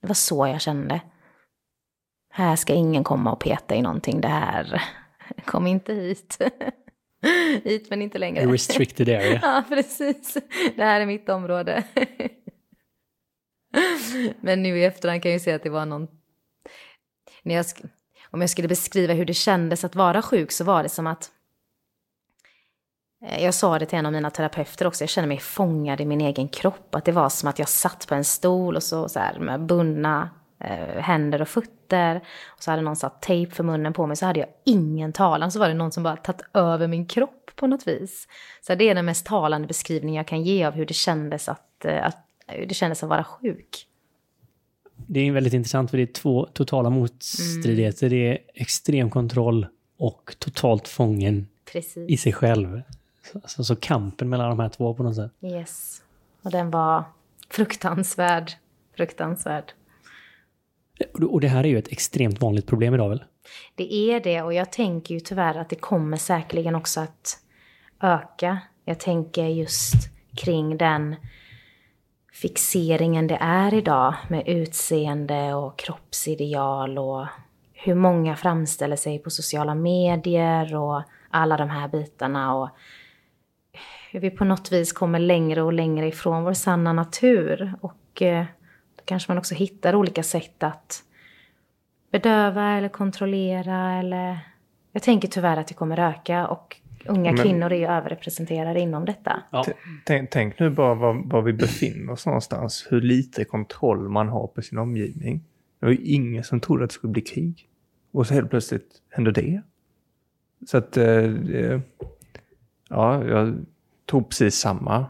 Det 0.00 0.06
var 0.06 0.14
så 0.14 0.46
jag 0.46 0.60
kände. 0.60 1.00
Här 2.34 2.56
ska 2.56 2.74
ingen 2.74 3.04
komma 3.04 3.32
och 3.32 3.40
peta 3.40 3.74
i 3.74 3.82
någonting. 3.82 4.20
Det 4.20 4.28
här, 4.28 4.82
kom 5.44 5.66
inte 5.66 5.94
hit. 5.94 6.38
hit 7.64 7.90
men 7.90 8.02
inte 8.02 8.18
längre. 8.18 8.48
A 8.48 8.52
restricted 8.52 9.08
area. 9.08 9.40
ja, 9.42 9.64
precis. 9.68 10.36
Det 10.76 10.84
här 10.84 11.00
är 11.00 11.06
mitt 11.06 11.28
område. 11.28 11.84
men 14.40 14.62
nu 14.62 14.78
i 14.78 14.84
efterhand 14.84 15.22
kan 15.22 15.30
jag 15.30 15.36
ju 15.36 15.44
säga 15.44 15.56
att 15.56 15.62
det 15.62 15.70
var 15.70 15.86
någon... 15.86 16.08
När 17.42 17.54
jag 17.54 17.66
om 18.32 18.40
jag 18.40 18.50
skulle 18.50 18.68
beskriva 18.68 19.14
hur 19.14 19.24
det 19.24 19.34
kändes 19.34 19.84
att 19.84 19.94
vara 19.94 20.22
sjuk 20.22 20.52
så 20.52 20.64
var 20.64 20.82
det 20.82 20.88
som 20.88 21.06
att 21.06 21.30
eh, 23.26 23.44
jag 23.44 23.54
sa 23.54 23.78
det 23.78 23.86
till 23.86 23.98
en 23.98 24.06
av 24.06 24.12
mina 24.12 24.30
terapeuter 24.30 24.86
också, 24.86 25.02
jag 25.02 25.08
kände 25.08 25.28
mig 25.28 25.38
fångad 25.38 26.00
i 26.00 26.04
min 26.04 26.20
egen 26.20 26.48
kropp. 26.48 26.94
Att 26.94 27.04
det 27.04 27.12
var 27.12 27.28
som 27.28 27.48
att 27.48 27.58
jag 27.58 27.68
satt 27.68 28.06
på 28.08 28.14
en 28.14 28.24
stol 28.24 28.76
och 28.76 28.82
så, 28.82 29.08
så 29.08 29.18
här, 29.18 29.38
med 29.38 29.60
bundna 29.60 30.30
eh, 30.64 31.02
händer 31.02 31.42
och 31.42 31.48
fötter. 31.48 32.16
Och 32.46 32.62
så 32.62 32.70
hade 32.70 32.82
någon 32.82 32.96
satt 32.96 33.22
tejp 33.22 33.54
för 33.54 33.64
munnen 33.64 33.92
på 33.92 34.06
mig, 34.06 34.16
så 34.16 34.26
hade 34.26 34.40
jag 34.40 34.48
ingen 34.64 35.12
talan. 35.12 35.52
Så 35.52 35.58
var 35.58 35.68
det 35.68 35.74
någon 35.74 35.92
som 35.92 36.02
bara 36.02 36.16
tagit 36.16 36.42
över 36.54 36.88
min 36.88 37.06
kropp 37.06 37.50
på 37.56 37.66
något 37.66 37.86
vis. 37.86 38.28
Så 38.66 38.74
det 38.74 38.88
är 38.88 38.94
den 38.94 39.04
mest 39.04 39.26
talande 39.26 39.68
beskrivning 39.68 40.14
jag 40.14 40.26
kan 40.26 40.42
ge 40.42 40.64
av 40.64 40.74
hur 40.74 40.86
det 40.86 40.94
kändes 40.94 41.48
att, 41.48 41.84
eh, 41.84 42.06
att, 42.06 42.26
hur 42.46 42.66
det 42.66 42.74
kändes 42.74 43.02
att 43.02 43.08
vara 43.08 43.24
sjuk. 43.24 43.86
Det 45.06 45.20
är 45.20 45.32
väldigt 45.32 45.52
intressant 45.52 45.90
för 45.90 45.98
det 45.98 46.02
är 46.02 46.12
två 46.12 46.46
totala 46.46 46.90
motstridigheter. 46.90 48.06
Mm. 48.06 48.18
Det 48.18 48.28
är 48.28 48.38
extrem 48.54 49.10
kontroll 49.10 49.66
och 49.98 50.34
totalt 50.38 50.88
fången 50.88 51.48
Precis. 51.72 52.10
i 52.10 52.16
sig 52.16 52.32
själv. 52.32 52.82
Så, 53.44 53.64
så, 53.64 53.76
kampen 53.76 54.28
mellan 54.28 54.48
de 54.48 54.60
här 54.60 54.68
två 54.68 54.94
på 54.94 55.02
något 55.02 55.16
sätt. 55.16 55.32
Yes. 55.42 56.02
Och 56.42 56.50
den 56.50 56.70
var 56.70 57.04
fruktansvärd. 57.50 58.52
Fruktansvärd. 58.96 59.72
Och 61.30 61.40
det 61.40 61.48
här 61.48 61.64
är 61.64 61.68
ju 61.68 61.78
ett 61.78 61.92
extremt 61.92 62.40
vanligt 62.40 62.66
problem 62.66 62.94
idag 62.94 63.08
väl? 63.08 63.24
Det 63.74 63.94
är 63.94 64.20
det 64.20 64.42
och 64.42 64.54
jag 64.54 64.72
tänker 64.72 65.14
ju 65.14 65.20
tyvärr 65.20 65.54
att 65.54 65.68
det 65.68 65.76
kommer 65.76 66.16
säkerligen 66.16 66.74
också 66.74 67.00
att 67.00 67.38
öka. 68.02 68.58
Jag 68.84 69.00
tänker 69.00 69.44
just 69.46 69.94
kring 70.36 70.76
den 70.76 71.16
fixeringen 72.32 73.26
det 73.26 73.38
är 73.40 73.74
idag 73.74 74.14
med 74.28 74.48
utseende 74.48 75.54
och 75.54 75.78
kroppsideal 75.78 76.98
och 76.98 77.26
hur 77.72 77.94
många 77.94 78.36
framställer 78.36 78.96
sig 78.96 79.18
på 79.18 79.30
sociala 79.30 79.74
medier 79.74 80.76
och 80.76 81.02
alla 81.30 81.56
de 81.56 81.70
här 81.70 81.88
bitarna 81.88 82.54
och 82.54 82.68
hur 84.10 84.20
vi 84.20 84.30
på 84.30 84.44
något 84.44 84.72
vis 84.72 84.92
kommer 84.92 85.18
längre 85.18 85.62
och 85.62 85.72
längre 85.72 86.08
ifrån 86.08 86.44
vår 86.44 86.52
sanna 86.52 86.92
natur 86.92 87.74
och 87.80 88.22
eh, 88.22 88.44
då 89.02 89.06
kanske 89.06 89.30
man 89.30 89.38
också 89.38 89.54
hittar 89.54 89.94
olika 89.94 90.22
sätt 90.22 90.62
att 90.62 91.02
bedöva 92.10 92.76
eller 92.78 92.88
kontrollera 92.88 93.92
eller 93.98 94.38
jag 94.92 95.02
tänker 95.02 95.28
tyvärr 95.28 95.56
att 95.56 95.68
det 95.68 95.74
kommer 95.74 95.98
öka 95.98 96.46
och 96.46 96.76
unga 97.06 97.32
Men, 97.32 97.42
kvinnor 97.42 97.72
är 97.72 97.76
ju 97.76 97.86
överrepresenterade 97.86 98.80
inom 98.80 99.04
detta. 99.04 99.42
Ja. 99.50 99.64
Tänk, 100.04 100.30
tänk, 100.30 100.58
nu 100.58 100.70
bara 100.70 100.94
var, 100.94 101.22
var, 101.24 101.42
vi 101.42 101.52
befinner 101.52 102.12
oss 102.12 102.26
någonstans. 102.26 102.86
Hur 102.90 103.00
lite 103.00 103.44
kontroll 103.44 104.08
man 104.08 104.28
har 104.28 104.46
på 104.46 104.62
sin 104.62 104.78
omgivning. 104.78 105.44
Det 105.80 105.86
var 105.86 105.92
ju 105.92 106.04
ingen 106.04 106.44
som 106.44 106.60
trodde 106.60 106.84
att 106.84 106.90
det 106.90 106.94
skulle 106.94 107.12
bli 107.12 107.22
krig. 107.22 107.68
Och 108.12 108.26
så 108.26 108.34
helt 108.34 108.50
plötsligt 108.50 108.88
hände 109.10 109.32
det. 109.32 109.62
Så 110.66 110.76
att, 110.76 110.96
eh, 110.96 111.80
ja, 112.88 113.24
jag 113.24 113.64
tror 114.10 114.22
precis 114.22 114.54
samma. 114.54 115.06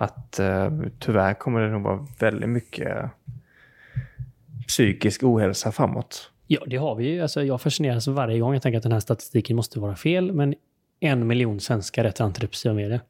Att 0.00 0.38
eh, 0.38 0.70
tyvärr 0.98 1.34
kommer 1.34 1.60
det 1.60 1.68
nog 1.70 1.82
vara 1.82 2.06
väldigt 2.18 2.48
mycket 2.48 3.10
psykisk 4.66 5.22
ohälsa 5.22 5.72
framåt. 5.72 6.30
Ja, 6.46 6.60
det 6.66 6.76
har 6.76 6.94
vi 6.94 7.08
ju. 7.08 7.20
Alltså, 7.22 7.42
jag 7.42 7.60
fascineras 7.60 8.06
varje 8.06 8.38
gång 8.38 8.52
jag 8.52 8.62
tänker 8.62 8.76
att 8.76 8.82
den 8.82 8.92
här 8.92 9.00
statistiken 9.00 9.56
måste 9.56 9.80
vara 9.80 9.96
fel. 9.96 10.32
Men 10.32 10.54
en 11.00 11.26
miljon 11.26 11.60
svenskar 11.60 12.04
äter 12.04 12.26
antidepressiva 12.26 12.74
medel. 12.74 13.00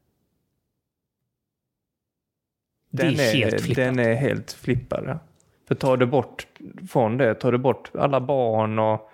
Den 2.91 3.15
det 3.15 3.23
är, 3.23 3.35
är 3.35 3.51
helt 3.51 3.61
flippat. 3.61 3.75
Den 3.75 3.99
är 3.99 4.13
helt 4.13 4.51
flippad. 4.51 5.19
För 5.67 5.75
tar 5.75 5.97
du 5.97 6.05
bort 6.05 6.47
från 6.89 7.17
det, 7.17 7.35
tar 7.35 7.51
du 7.51 7.57
bort 7.57 7.91
alla 7.93 8.21
barn 8.21 8.79
och 8.79 9.10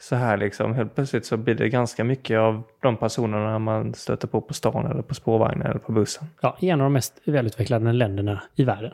så 0.00 0.16
här 0.16 0.36
liksom, 0.36 0.74
helt 0.74 0.94
plötsligt 0.94 1.26
så 1.26 1.36
blir 1.36 1.54
det 1.54 1.68
ganska 1.68 2.04
mycket 2.04 2.38
av 2.38 2.62
de 2.80 2.96
personerna 2.96 3.58
man 3.58 3.94
stöter 3.94 4.28
på 4.28 4.40
på 4.40 4.54
stan 4.54 4.86
eller 4.86 5.02
på 5.02 5.14
spårvagnen 5.14 5.66
eller 5.66 5.78
på 5.78 5.92
bussen. 5.92 6.26
Ja, 6.40 6.56
i 6.60 6.68
en 6.68 6.80
av 6.80 6.84
de 6.84 6.92
mest 6.92 7.20
välutvecklade 7.24 7.92
länderna 7.92 8.42
i 8.54 8.64
världen. 8.64 8.92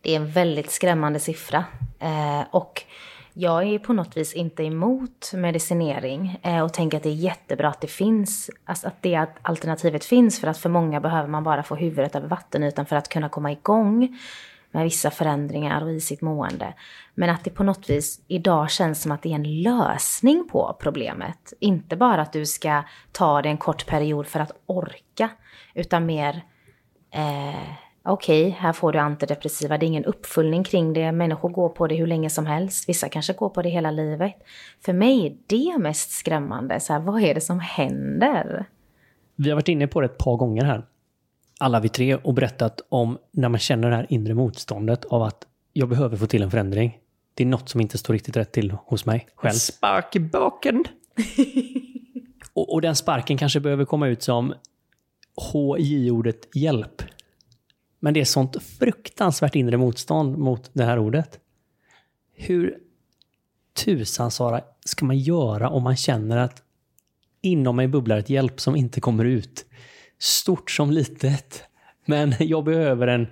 Det 0.00 0.12
är 0.12 0.16
en 0.16 0.30
väldigt 0.30 0.70
skrämmande 0.70 1.18
siffra. 1.18 1.64
Eh, 1.98 2.42
och 2.50 2.82
jag 3.32 3.62
är 3.62 3.78
på 3.78 3.92
något 3.92 4.16
vis 4.16 4.34
inte 4.34 4.62
emot 4.62 5.32
medicinering 5.34 6.40
eh, 6.42 6.64
och 6.64 6.72
tänker 6.72 6.96
att 6.96 7.02
det 7.02 7.08
är 7.08 7.14
jättebra 7.14 7.68
att 7.68 7.80
det 7.80 7.86
finns, 7.86 8.50
alltså 8.64 8.86
att 8.86 9.02
det 9.02 9.26
alternativet 9.42 10.04
finns 10.04 10.40
för 10.40 10.48
att 10.48 10.58
för 10.58 10.68
många 10.68 11.00
behöver 11.00 11.28
man 11.28 11.44
bara 11.44 11.62
få 11.62 11.74
huvudet 11.74 12.16
över 12.16 12.28
vattenytan 12.28 12.86
för 12.86 12.96
att 12.96 13.08
kunna 13.08 13.28
komma 13.28 13.52
igång 13.52 14.18
med 14.70 14.84
vissa 14.84 15.10
förändringar 15.10 15.82
och 15.82 15.92
i 15.92 16.00
sitt 16.00 16.20
mående. 16.20 16.74
Men 17.14 17.30
att 17.30 17.44
det 17.44 17.50
på 17.50 17.64
något 17.64 17.90
vis 17.90 18.20
idag 18.28 18.70
känns 18.70 19.02
som 19.02 19.12
att 19.12 19.22
det 19.22 19.30
är 19.30 19.34
en 19.34 19.62
lösning 19.62 20.48
på 20.52 20.76
problemet. 20.80 21.52
Inte 21.60 21.96
bara 21.96 22.22
att 22.22 22.32
du 22.32 22.46
ska 22.46 22.82
ta 23.12 23.42
det 23.42 23.48
en 23.48 23.58
kort 23.58 23.86
period 23.86 24.26
för 24.26 24.40
att 24.40 24.52
orka, 24.66 25.30
utan 25.74 26.06
mer 26.06 26.42
eh, 27.10 27.70
okej, 28.02 28.48
okay, 28.48 28.60
här 28.60 28.72
får 28.72 28.92
du 28.92 28.98
antidepressiva, 28.98 29.78
det 29.78 29.86
är 29.86 29.88
ingen 29.88 30.04
uppföljning 30.04 30.64
kring 30.64 30.92
det, 30.92 31.12
människor 31.12 31.48
går 31.48 31.68
på 31.68 31.86
det 31.86 31.94
hur 31.94 32.06
länge 32.06 32.30
som 32.30 32.46
helst, 32.46 32.88
vissa 32.88 33.08
kanske 33.08 33.32
går 33.32 33.48
på 33.48 33.62
det 33.62 33.68
hela 33.68 33.90
livet. 33.90 34.34
För 34.84 34.92
mig 34.92 35.26
är 35.26 35.36
det 35.46 35.78
mest 35.78 36.10
skrämmande, 36.10 36.80
så 36.80 36.92
här, 36.92 37.00
vad 37.00 37.22
är 37.22 37.34
det 37.34 37.40
som 37.40 37.60
händer? 37.60 38.64
Vi 39.36 39.50
har 39.50 39.56
varit 39.56 39.68
inne 39.68 39.86
på 39.86 40.00
det 40.00 40.06
ett 40.06 40.18
par 40.18 40.36
gånger 40.36 40.64
här, 40.64 40.86
alla 41.58 41.80
vi 41.80 41.88
tre, 41.88 42.14
och 42.14 42.34
berättat 42.34 42.80
om 42.88 43.18
när 43.32 43.48
man 43.48 43.60
känner 43.60 43.90
det 43.90 43.96
här 43.96 44.06
inre 44.08 44.34
motståndet 44.34 45.04
av 45.04 45.22
att 45.22 45.46
jag 45.72 45.88
behöver 45.88 46.16
få 46.16 46.26
till 46.26 46.42
en 46.42 46.50
förändring. 46.50 46.98
Det 47.34 47.42
är 47.42 47.46
något 47.46 47.68
som 47.68 47.80
inte 47.80 47.98
står 47.98 48.14
riktigt 48.14 48.36
rätt 48.36 48.52
till 48.52 48.70
hos 48.70 49.06
mig 49.06 49.28
själv. 49.34 49.54
Spark 49.54 50.16
i 50.16 50.20
baken! 50.20 50.84
och, 52.52 52.72
och 52.72 52.80
den 52.80 52.96
sparken 52.96 53.38
kanske 53.38 53.60
behöver 53.60 53.84
komma 53.84 54.08
ut 54.08 54.22
som 54.22 54.54
HJ-ordet 55.52 56.48
hjälp. 56.54 57.02
Men 58.00 58.14
det 58.14 58.20
är 58.20 58.24
sånt 58.24 58.62
fruktansvärt 58.62 59.54
inre 59.54 59.76
motstånd 59.76 60.38
mot 60.38 60.70
det 60.72 60.84
här 60.84 60.98
ordet. 60.98 61.40
Hur 62.32 62.78
tusan, 63.84 64.30
Sara, 64.30 64.60
ska 64.84 65.04
man 65.04 65.18
göra 65.18 65.70
om 65.70 65.82
man 65.82 65.96
känner 65.96 66.36
att 66.36 66.62
inom 67.40 67.76
mig 67.76 67.88
bubblar 67.88 68.18
ett 68.18 68.30
hjälp 68.30 68.60
som 68.60 68.76
inte 68.76 69.00
kommer 69.00 69.24
ut. 69.24 69.64
Stort 70.18 70.70
som 70.70 70.90
litet. 70.90 71.62
Men 72.04 72.34
jag 72.40 72.64
behöver 72.64 73.06
en 73.06 73.26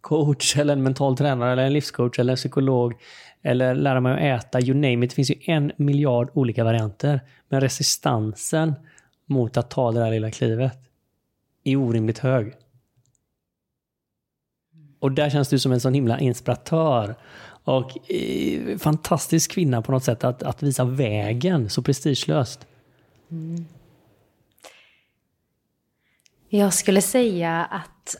coach 0.00 0.56
eller 0.56 0.72
en 0.72 0.82
mental 0.82 1.16
tränare 1.16 1.52
eller 1.52 1.62
en 1.62 1.72
livscoach 1.72 2.18
eller 2.18 2.32
en 2.32 2.36
psykolog 2.36 2.94
eller 3.42 3.74
lära 3.74 4.00
mig 4.00 4.12
att 4.12 4.44
äta, 4.44 4.60
you 4.60 4.74
name 4.74 5.04
it. 5.04 5.10
Det 5.10 5.14
finns 5.14 5.30
ju 5.30 5.36
en 5.40 5.72
miljard 5.76 6.30
olika 6.34 6.64
varianter. 6.64 7.20
Men 7.48 7.60
resistansen 7.60 8.74
mot 9.26 9.56
att 9.56 9.70
ta 9.70 9.92
det 9.92 10.00
där 10.00 10.10
lilla 10.10 10.30
klivet 10.30 10.72
är 11.64 11.76
orimligt 11.76 12.18
hög. 12.18 12.52
Och 14.98 15.12
där 15.12 15.30
känns 15.30 15.48
du 15.48 15.58
som 15.58 15.72
en 15.72 15.80
sån 15.80 15.94
himla 15.94 16.20
inspiratör. 16.20 17.14
Och 17.64 18.10
eh, 18.10 18.78
fantastisk 18.78 19.50
kvinna 19.50 19.82
på 19.82 19.92
något 19.92 20.04
sätt 20.04 20.24
att, 20.24 20.42
att 20.42 20.62
visa 20.62 20.84
vägen 20.84 21.70
så 21.70 21.82
prestigelöst. 21.82 22.66
Mm. 23.30 23.66
Jag 26.54 26.74
skulle 26.74 27.02
säga 27.02 27.64
att 27.64 28.16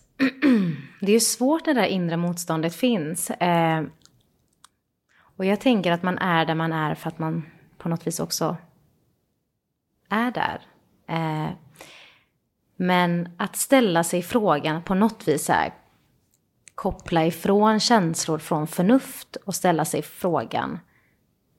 det 1.01 1.13
är 1.13 1.21
svårt 1.21 1.67
när 1.67 1.75
det 1.75 1.81
där 1.81 1.87
inre 1.87 2.17
motståndet 2.17 2.75
finns. 2.75 3.31
Eh, 3.31 3.83
och 5.37 5.45
jag 5.45 5.61
tänker 5.61 5.93
att 5.93 6.03
man 6.03 6.19
är 6.19 6.47
där 6.47 6.55
man 6.55 6.73
är 6.73 6.95
för 6.95 7.09
att 7.09 7.19
man 7.19 7.47
på 7.79 7.89
något 7.89 8.07
vis 8.07 8.21
också 8.21 8.57
är 10.11 10.31
där. 10.31 10.61
Eh, 11.09 11.51
men 12.77 13.29
att 13.37 13.57
ställa 13.57 14.05
sig 14.05 14.23
frågan 14.23 14.83
på 14.83 14.95
något 14.95 15.29
vis 15.29 15.51
är 15.51 15.75
koppla 16.75 17.27
ifrån 17.27 17.81
känslor 17.81 18.39
från 18.39 18.67
förnuft 18.67 19.37
och 19.37 19.55
ställa 19.55 19.85
sig 19.85 20.03
frågan, 20.03 20.79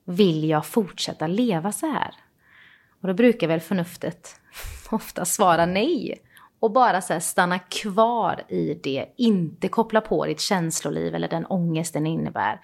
vill 0.05 0.49
jag 0.49 0.65
fortsätta 0.65 1.27
leva 1.27 1.71
så 1.71 1.87
här? 1.87 2.15
Och 3.01 3.07
då 3.07 3.13
brukar 3.13 3.47
väl 3.47 3.59
förnuftet 3.59 4.39
ofta 4.89 5.25
svara 5.25 5.65
nej. 5.65 6.21
Och 6.63 6.71
bara 6.71 7.01
så 7.01 7.19
stanna 7.19 7.59
kvar 7.59 8.43
i 8.47 8.79
det, 8.83 9.05
inte 9.17 9.67
koppla 9.67 10.01
på 10.01 10.25
ditt 10.25 10.39
känsloliv 10.39 11.15
eller 11.15 11.27
den 11.27 11.45
ångest 11.45 11.93
den 11.93 12.07
innebär. 12.07 12.59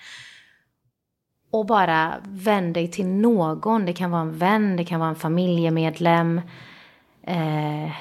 Och 1.51 1.65
bara 1.65 2.15
vänd 2.23 2.73
dig 2.73 2.91
till 2.91 3.07
någon, 3.07 3.85
det 3.85 3.93
kan 3.93 4.11
vara 4.11 4.21
en 4.21 4.37
vän, 4.37 4.75
det 4.75 4.85
kan 4.85 4.99
vara 4.99 5.09
en 5.09 5.15
familjemedlem. 5.15 6.41
Eh, 7.23 7.91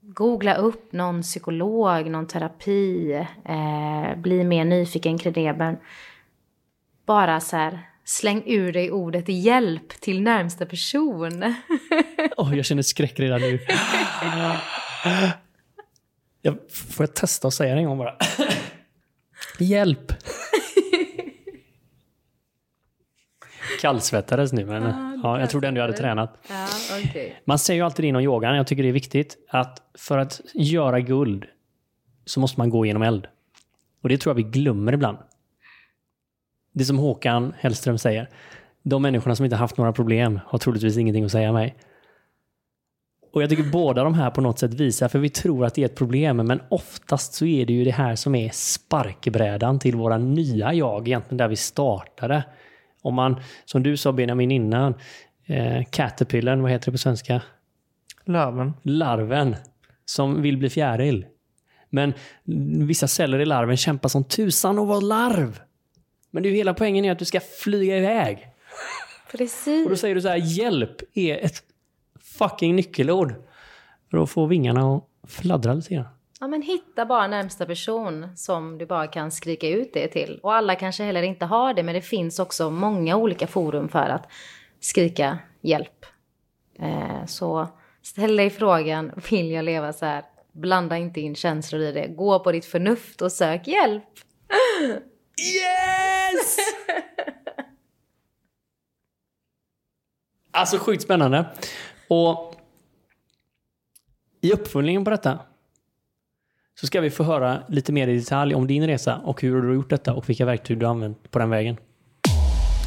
googla 0.00 0.54
upp 0.54 0.92
någon 0.92 1.22
psykolog, 1.22 2.10
någon 2.10 2.26
terapi, 2.26 3.12
eh, 3.44 4.16
bli 4.16 4.44
mer 4.44 4.64
nyfiken 4.64 5.18
kring 5.18 5.32
det. 5.32 5.52
Men 5.52 5.76
bara 7.06 7.40
så 7.40 7.56
här, 7.56 7.80
släng 8.04 8.42
ur 8.46 8.72
dig 8.72 8.90
ordet 8.90 9.28
hjälp 9.28 9.88
till 9.88 10.22
närmsta 10.22 10.66
person. 10.66 11.42
oh, 12.36 12.56
jag 12.56 12.64
känner 12.64 12.82
skräck 12.82 13.20
redan 13.20 13.40
nu. 13.40 13.58
Jag, 16.42 16.56
får 16.70 17.06
jag 17.06 17.14
testa 17.14 17.48
att 17.48 17.54
säga 17.54 17.74
det 17.74 17.80
en 17.80 17.86
gång 17.86 17.98
bara? 17.98 18.16
hjälp! 19.58 20.12
Kallsvettades 23.80 24.52
nu, 24.52 24.64
men 24.64 24.82
ah, 24.86 25.20
ja, 25.22 25.40
jag 25.40 25.50
trodde 25.50 25.68
ändå 25.68 25.78
jag 25.78 25.86
hade 25.86 25.98
tränat. 25.98 26.38
Okay. 27.08 27.32
Man 27.44 27.58
säger 27.58 27.80
ju 27.80 27.84
alltid 27.84 28.04
inom 28.04 28.22
yogan, 28.22 28.56
jag 28.56 28.66
tycker 28.66 28.82
det 28.82 28.88
är 28.88 28.92
viktigt, 28.92 29.36
att 29.48 29.82
för 29.94 30.18
att 30.18 30.40
göra 30.54 31.00
guld 31.00 31.44
så 32.24 32.40
måste 32.40 32.60
man 32.60 32.70
gå 32.70 32.86
genom 32.86 33.02
eld. 33.02 33.26
Och 34.02 34.08
det 34.08 34.18
tror 34.18 34.30
jag 34.30 34.44
vi 34.44 34.50
glömmer 34.50 34.92
ibland. 34.92 35.18
Det 36.72 36.84
som 36.84 36.98
Håkan 36.98 37.54
Hellström 37.58 37.98
säger, 37.98 38.28
de 38.82 39.02
människorna 39.02 39.36
som 39.36 39.44
inte 39.44 39.56
haft 39.56 39.76
några 39.76 39.92
problem 39.92 40.40
har 40.46 40.58
troligtvis 40.58 40.96
ingenting 40.96 41.24
att 41.24 41.32
säga 41.32 41.52
mig. 41.52 41.76
Och 43.32 43.42
jag 43.42 43.50
tycker 43.50 43.62
båda 43.62 44.04
de 44.04 44.14
här 44.14 44.30
på 44.30 44.40
något 44.40 44.58
sätt 44.58 44.74
visar, 44.74 45.08
för 45.08 45.18
vi 45.18 45.28
tror 45.28 45.64
att 45.64 45.74
det 45.74 45.82
är 45.82 45.86
ett 45.86 45.96
problem, 45.96 46.36
men 46.36 46.60
oftast 46.68 47.34
så 47.34 47.46
är 47.46 47.66
det 47.66 47.72
ju 47.72 47.84
det 47.84 47.90
här 47.90 48.16
som 48.16 48.34
är 48.34 48.50
sparkbrädan 48.52 49.78
till 49.78 49.96
våra 49.96 50.18
nya 50.18 50.72
jag, 50.72 51.08
egentligen 51.08 51.36
där 51.36 51.48
vi 51.48 51.56
startade. 51.56 52.44
Om 53.02 53.14
man, 53.14 53.40
som 53.64 53.82
du 53.82 53.96
sa 53.96 54.12
Benjamin 54.12 54.50
innan, 54.50 54.94
eh, 55.46 55.84
caterpillaren, 55.90 56.62
vad 56.62 56.70
heter 56.70 56.86
det 56.86 56.92
på 56.92 56.98
svenska? 56.98 57.42
Larven. 58.24 58.72
Larven, 58.82 59.56
som 60.04 60.42
vill 60.42 60.56
bli 60.56 60.70
fjäril. 60.70 61.26
Men 61.90 62.12
vissa 62.86 63.08
celler 63.08 63.38
i 63.38 63.44
larven 63.44 63.76
kämpar 63.76 64.08
som 64.08 64.24
tusan 64.24 64.78
att 64.78 64.88
vara 64.88 65.00
larv. 65.00 65.60
Men 66.30 66.42
det 66.42 66.48
är 66.48 66.50
ju 66.50 66.56
hela 66.56 66.74
poängen 66.74 67.04
är 67.04 67.12
att 67.12 67.18
du 67.18 67.24
ska 67.24 67.40
flyga 67.40 67.98
iväg. 67.98 68.46
Precis. 69.32 69.86
Och 69.86 69.90
då 69.90 69.96
säger 69.96 70.14
du 70.14 70.20
så 70.20 70.28
här, 70.28 70.36
hjälp 70.36 71.02
är 71.14 71.44
ett 71.44 71.62
fucking 72.40 72.76
nyckelord. 72.76 73.34
För 74.10 74.22
att 74.22 74.30
få 74.30 74.46
vingarna 74.46 74.96
att 74.96 75.30
fladdra 75.30 75.74
lite 75.74 75.94
grann. 75.94 76.08
Ja, 76.40 76.48
men 76.48 76.62
hitta 76.62 77.06
bara 77.06 77.26
närmsta 77.26 77.66
person 77.66 78.36
som 78.36 78.78
du 78.78 78.86
bara 78.86 79.06
kan 79.06 79.30
skrika 79.30 79.68
ut 79.68 79.90
det 79.92 80.08
till. 80.08 80.40
Och 80.42 80.54
alla 80.54 80.74
kanske 80.74 81.04
heller 81.04 81.22
inte 81.22 81.44
har 81.44 81.74
det, 81.74 81.82
men 81.82 81.94
det 81.94 82.02
finns 82.02 82.38
också 82.38 82.70
många 82.70 83.16
olika 83.16 83.46
forum 83.46 83.88
för 83.88 84.08
att 84.08 84.28
skrika 84.80 85.38
hjälp. 85.60 86.06
Eh, 86.78 87.26
så 87.26 87.68
ställ 88.02 88.36
dig 88.36 88.50
frågan, 88.50 89.12
vill 89.30 89.50
jag 89.50 89.64
leva 89.64 89.92
så 89.92 90.06
här? 90.06 90.24
Blanda 90.52 90.96
inte 90.96 91.20
in 91.20 91.34
känslor 91.34 91.82
i 91.82 91.92
det. 91.92 92.06
Gå 92.08 92.40
på 92.40 92.52
ditt 92.52 92.64
förnuft 92.64 93.22
och 93.22 93.32
sök 93.32 93.66
hjälp. 93.66 94.04
Yes! 95.40 96.56
alltså 100.50 100.78
sjukt 100.78 101.02
spännande. 101.02 101.46
Och 102.10 102.54
i 104.40 104.52
uppföljningen 104.52 105.04
på 105.04 105.10
detta 105.10 105.38
så 106.80 106.86
ska 106.86 107.00
vi 107.00 107.10
få 107.10 107.24
höra 107.24 107.62
lite 107.68 107.92
mer 107.92 108.08
i 108.08 108.18
detalj 108.18 108.54
om 108.54 108.66
din 108.66 108.86
resa 108.86 109.16
och 109.16 109.42
hur 109.42 109.62
du 109.62 109.68
har 109.68 109.74
gjort 109.74 109.90
detta 109.90 110.14
och 110.14 110.28
vilka 110.28 110.44
verktyg 110.44 110.78
du 110.78 110.86
har 110.86 110.90
använt 110.90 111.30
på 111.30 111.38
den 111.38 111.50
vägen. 111.50 111.76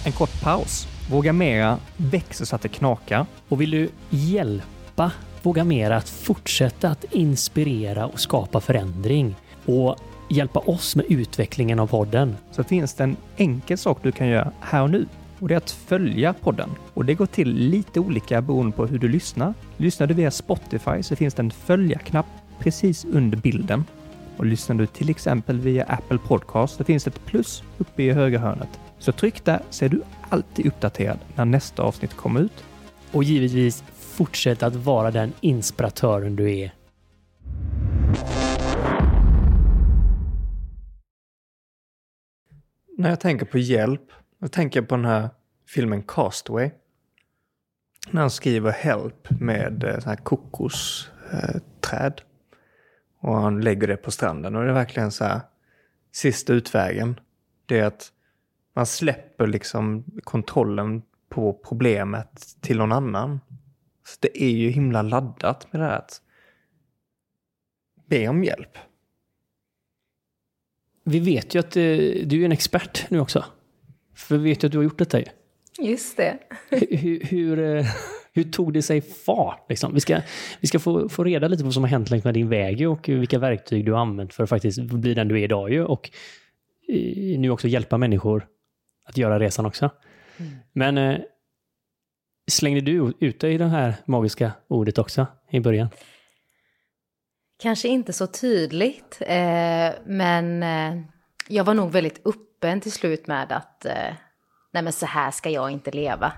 En 0.05 0.11
kort 0.11 0.41
paus. 0.43 0.87
Våga 1.11 1.33
Mera 1.33 1.77
växer 1.97 2.45
så 2.45 2.55
att 2.55 2.61
det 2.61 2.69
knakar. 2.69 3.25
Och 3.49 3.61
vill 3.61 3.71
du 3.71 3.89
hjälpa 4.09 5.11
Våga 5.41 5.63
Mera 5.63 5.97
att 5.97 6.09
fortsätta 6.09 6.89
att 6.89 7.03
inspirera 7.03 8.05
och 8.05 8.19
skapa 8.19 8.59
förändring 8.59 9.35
och 9.65 9.95
hjälpa 10.29 10.59
oss 10.59 10.95
med 10.95 11.05
utvecklingen 11.09 11.79
av 11.79 11.87
podden. 11.87 12.37
Så 12.51 12.63
finns 12.63 12.93
det 12.93 13.03
en 13.03 13.17
enkel 13.37 13.77
sak 13.77 13.99
du 14.03 14.11
kan 14.11 14.27
göra 14.27 14.51
här 14.59 14.81
och 14.81 14.89
nu 14.89 15.07
och 15.43 15.49
det 15.49 15.55
är 15.55 15.57
att 15.57 15.71
följa 15.71 16.33
podden. 16.33 16.69
Och 16.93 17.05
det 17.05 17.13
går 17.13 17.25
till 17.25 17.53
lite 17.53 17.99
olika 17.99 18.41
beroende 18.41 18.75
på 18.75 18.85
hur 18.85 18.99
du 18.99 19.07
lyssnar. 19.07 19.53
Lyssnar 19.77 20.07
du 20.07 20.13
via 20.13 20.31
Spotify 20.31 21.03
så 21.03 21.15
finns 21.15 21.33
det 21.33 21.41
en 21.41 21.51
följa-knapp 21.51 22.25
precis 22.59 23.05
under 23.05 23.37
bilden. 23.37 23.83
Och 24.37 24.45
lyssnar 24.45 24.75
du 24.75 24.87
till 24.87 25.09
exempel 25.09 25.59
via 25.59 25.83
Apple 25.83 26.17
Podcast 26.17 26.75
så 26.75 26.83
finns 26.83 27.03
det 27.03 27.09
ett 27.09 27.25
plus 27.25 27.63
uppe 27.77 28.03
i 28.03 28.11
högra 28.11 28.39
hörnet. 28.39 28.79
Så 28.99 29.11
tryck 29.11 29.45
där 29.45 29.61
så 29.69 29.85
är 29.85 29.89
du 29.89 30.01
alltid 30.29 30.65
uppdaterad 30.65 31.19
när 31.35 31.45
nästa 31.45 31.83
avsnitt 31.83 32.13
kommer 32.13 32.39
ut. 32.41 32.63
Och 33.11 33.23
givetvis 33.23 33.83
fortsätt 33.93 34.63
att 34.63 34.75
vara 34.75 35.11
den 35.11 35.33
inspiratören 35.41 36.35
du 36.35 36.57
är. 36.57 36.73
När 42.97 43.09
jag 43.09 43.19
tänker 43.19 43.45
på 43.45 43.57
hjälp, 43.57 44.11
jag 44.43 44.51
tänker 44.51 44.81
på 44.81 44.95
den 44.95 45.05
här 45.05 45.29
filmen 45.67 46.03
Castaway. 46.03 46.71
När 48.11 48.21
han 48.21 48.29
skriver 48.29 48.71
help 48.71 49.29
med 49.29 49.83
eh, 49.83 49.99
så 49.99 50.09
här 50.09 50.15
kokosträd. 50.15 52.21
Och 53.19 53.35
han 53.35 53.61
lägger 53.61 53.87
det 53.87 53.97
på 53.97 54.11
stranden 54.11 54.55
och 54.55 54.63
det 54.63 54.69
är 54.69 54.73
verkligen 54.73 55.11
så 55.11 55.23
här 55.23 55.41
sista 56.11 56.53
utvägen. 56.53 57.19
Det 57.65 57.79
är 57.79 57.85
att 57.85 58.11
man 58.73 58.85
släpper 58.85 59.47
liksom 59.47 60.03
kontrollen 60.23 61.01
på 61.29 61.53
problemet 61.53 62.61
till 62.61 62.77
någon 62.77 62.91
annan. 62.91 63.39
Så 64.05 64.17
det 64.19 64.43
är 64.43 64.51
ju 64.51 64.69
himla 64.69 65.01
laddat 65.01 65.73
med 65.73 65.81
det 65.81 65.85
här 65.85 65.97
att 65.97 66.21
be 68.05 68.27
om 68.27 68.43
hjälp. 68.43 68.77
Vi 71.03 71.19
vet 71.19 71.55
ju 71.55 71.59
att 71.59 71.77
eh, 71.77 71.83
du 72.25 72.41
är 72.41 72.45
en 72.45 72.51
expert 72.51 73.05
nu 73.09 73.19
också. 73.19 73.45
För 74.15 74.37
vi 74.37 74.49
vet 74.49 74.63
ju 74.63 74.65
att 74.65 74.71
du 74.71 74.77
har 74.77 74.83
gjort 74.83 74.97
detta 74.97 75.19
ju. 75.19 75.25
Just 75.79 76.17
det. 76.17 76.37
hur, 76.69 77.23
hur, 77.23 77.59
eh, 77.59 77.85
hur, 78.33 78.43
tog 78.43 78.73
det 78.73 78.81
sig 78.81 79.01
fart? 79.01 79.65
Liksom? 79.69 79.93
Vi 79.93 79.99
ska, 79.99 80.21
vi 80.59 80.67
ska 80.67 80.79
få, 80.79 81.09
få 81.09 81.23
reda 81.23 81.47
lite 81.47 81.63
på 81.63 81.67
vad 81.67 81.73
som 81.73 81.83
har 81.83 81.89
hänt 81.89 82.09
längs 82.09 82.23
med 82.23 82.33
din 82.33 82.49
väg 82.49 82.89
och 82.89 83.09
vilka 83.09 83.39
verktyg 83.39 83.85
du 83.85 83.91
har 83.91 83.99
använt 83.99 84.33
för 84.33 84.43
att 84.43 84.49
faktiskt 84.49 84.81
bli 84.81 85.13
den 85.13 85.27
du 85.27 85.39
är 85.39 85.43
idag 85.43 85.71
ju. 85.71 85.85
Och 85.85 86.09
eh, 86.87 87.39
nu 87.39 87.49
också 87.49 87.67
hjälpa 87.67 87.97
människor 87.97 88.47
att 89.05 89.17
göra 89.17 89.39
resan 89.39 89.65
också. 89.65 89.89
Mm. 90.37 90.51
Men 90.73 90.97
eh, 90.97 91.19
slängde 92.51 92.81
du 92.81 93.13
ut 93.19 93.39
dig 93.39 93.53
i 93.53 93.57
det 93.57 93.65
här 93.65 93.93
magiska 94.05 94.51
ordet 94.67 94.97
också 94.97 95.27
i 95.51 95.59
början? 95.59 95.87
Kanske 97.57 97.87
inte 97.87 98.13
så 98.13 98.27
tydligt, 98.27 99.21
men 100.05 100.65
jag 101.47 101.63
var 101.63 101.73
nog 101.73 101.91
väldigt 101.91 102.21
öppen 102.63 102.81
till 102.81 102.91
slut 102.91 103.27
med 103.27 103.51
att 103.51 103.85
eh, 103.85 104.15
nej 104.73 104.83
men 104.83 104.93
så 104.93 105.05
här 105.05 105.31
ska 105.31 105.49
jag 105.49 105.71
inte 105.71 105.91
leva. 105.91 106.31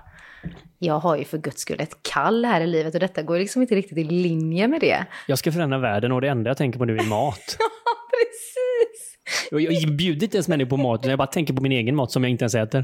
jag 0.78 0.98
har 0.98 1.16
ju 1.16 1.24
för 1.24 1.38
guds 1.38 1.60
skull 1.60 1.80
ett 1.80 2.02
kall 2.02 2.44
här 2.44 2.60
i 2.60 2.66
livet 2.66 2.94
och 2.94 3.00
detta 3.00 3.22
går 3.22 3.38
liksom 3.38 3.62
inte 3.62 3.74
riktigt 3.74 3.98
i 3.98 4.04
linje 4.04 4.68
med 4.68 4.80
det. 4.80 5.06
Jag 5.26 5.38
ska 5.38 5.52
förändra 5.52 5.78
världen 5.78 6.12
och 6.12 6.20
det 6.20 6.28
enda 6.28 6.50
jag 6.50 6.56
tänker 6.56 6.78
på 6.78 6.84
nu 6.84 6.96
är 6.96 7.04
mat. 7.04 7.36
Precis! 8.10 9.52
Och 9.52 9.60
jag 9.60 9.96
bjuder 9.96 10.24
inte 10.24 10.36
ens 10.36 10.48
människor 10.48 10.70
på 10.70 10.76
mat, 10.76 11.00
utan 11.00 11.10
jag 11.10 11.18
bara 11.18 11.26
tänker 11.26 11.54
på 11.54 11.62
min 11.62 11.72
egen 11.72 11.96
mat 11.96 12.12
som 12.12 12.24
jag 12.24 12.30
inte 12.30 12.44
ens 12.44 12.54
äter. 12.54 12.80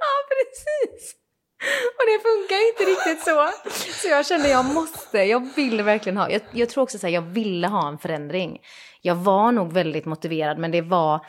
Ja, 0.00 0.14
precis! 0.34 1.14
Och 1.98 2.04
det 2.06 2.18
funkar 2.28 2.68
inte 2.68 2.84
riktigt 2.92 3.24
så. 3.24 3.50
Så 4.02 4.08
jag 4.08 4.26
kände 4.26 4.48
jag 4.48 4.64
måste, 4.64 5.18
jag 5.18 5.48
vill 5.56 5.82
verkligen 5.82 6.16
ha, 6.16 6.30
jag, 6.30 6.40
jag 6.52 6.68
tror 6.68 6.82
också 6.82 6.98
så 6.98 7.06
här, 7.06 7.14
jag 7.14 7.22
ville 7.22 7.66
ha 7.66 7.88
en 7.88 7.98
förändring. 7.98 8.58
Jag 9.02 9.14
var 9.14 9.52
nog 9.52 9.72
väldigt 9.72 10.04
motiverad, 10.04 10.58
men 10.58 10.70
det 10.70 10.82
var 10.82 11.20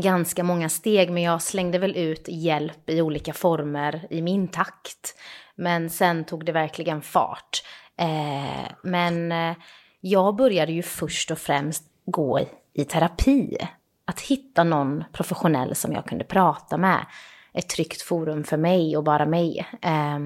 ganska 0.00 0.44
många 0.44 0.68
steg, 0.68 1.10
men 1.10 1.22
jag 1.22 1.42
slängde 1.42 1.78
väl 1.78 1.96
ut 1.96 2.24
hjälp 2.28 2.90
i 2.90 3.00
olika 3.00 3.32
former 3.32 4.06
i 4.10 4.22
min 4.22 4.48
takt. 4.48 5.14
Men 5.54 5.90
sen 5.90 6.24
tog 6.24 6.44
det 6.44 6.52
verkligen 6.52 7.02
fart. 7.02 7.62
Eh, 7.98 8.70
men 8.82 9.32
eh, 9.32 9.56
jag 10.00 10.36
började 10.36 10.72
ju 10.72 10.82
först 10.82 11.30
och 11.30 11.38
främst 11.38 11.84
gå 12.06 12.40
i, 12.40 12.48
i 12.72 12.84
terapi. 12.84 13.56
Att 14.04 14.20
hitta 14.20 14.64
någon 14.64 15.04
professionell 15.12 15.74
som 15.74 15.92
jag 15.92 16.06
kunde 16.06 16.24
prata 16.24 16.76
med. 16.76 17.06
Ett 17.52 17.68
tryggt 17.68 18.02
forum 18.02 18.44
för 18.44 18.56
mig 18.56 18.96
och 18.96 19.04
bara 19.04 19.26
mig. 19.26 19.66
Eh, 19.82 20.18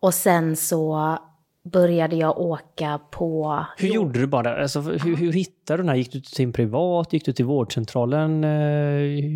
och 0.00 0.14
sen 0.14 0.56
så 0.56 1.18
började 1.62 2.16
jag 2.16 2.38
åka 2.38 3.00
på... 3.10 3.64
Hur 3.76 3.88
gjorde 3.88 4.20
du 4.20 4.26
bara? 4.26 4.62
Alltså, 4.62 4.80
hur, 4.80 5.16
hur 5.16 5.32
hittade 5.32 5.76
du 5.76 5.82
den 5.82 5.88
här? 5.88 5.96
Gick 5.96 6.12
du 6.12 6.20
till 6.20 6.44
en 6.44 6.52
privat? 6.52 7.12
Gick 7.12 7.24
du 7.24 7.32
till 7.32 7.44
vårdcentralen? 7.44 8.44
Eh, 8.44 8.50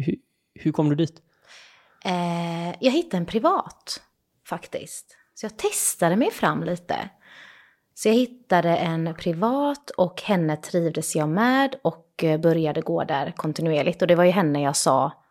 hur, 0.05 0.16
hur 0.55 0.72
kom 0.72 0.89
du 0.89 0.95
dit? 0.95 1.22
Eh, 2.05 2.77
jag 2.81 2.93
hittade 2.93 3.16
en 3.16 3.27
privat 3.27 4.01
faktiskt. 4.49 5.16
Så 5.35 5.45
jag 5.45 5.57
testade 5.57 6.16
mig 6.16 6.31
fram 6.31 6.64
lite. 6.64 6.97
Så 7.95 8.09
jag 8.09 8.14
hittade 8.14 8.77
en 8.77 9.14
privat 9.14 9.91
och 9.91 10.22
henne 10.22 10.57
trivdes 10.57 11.16
jag 11.16 11.29
med 11.29 11.77
och 11.83 12.25
eh, 12.25 12.41
började 12.41 12.81
gå 12.81 13.05
där 13.05 13.33
kontinuerligt. 13.37 14.03
Och 14.03 14.09
det 14.09 14.14
var 14.14 14.25
ju 14.25 14.31
henne 14.31 14.62
jag 14.62 14.77
sa 14.77 15.24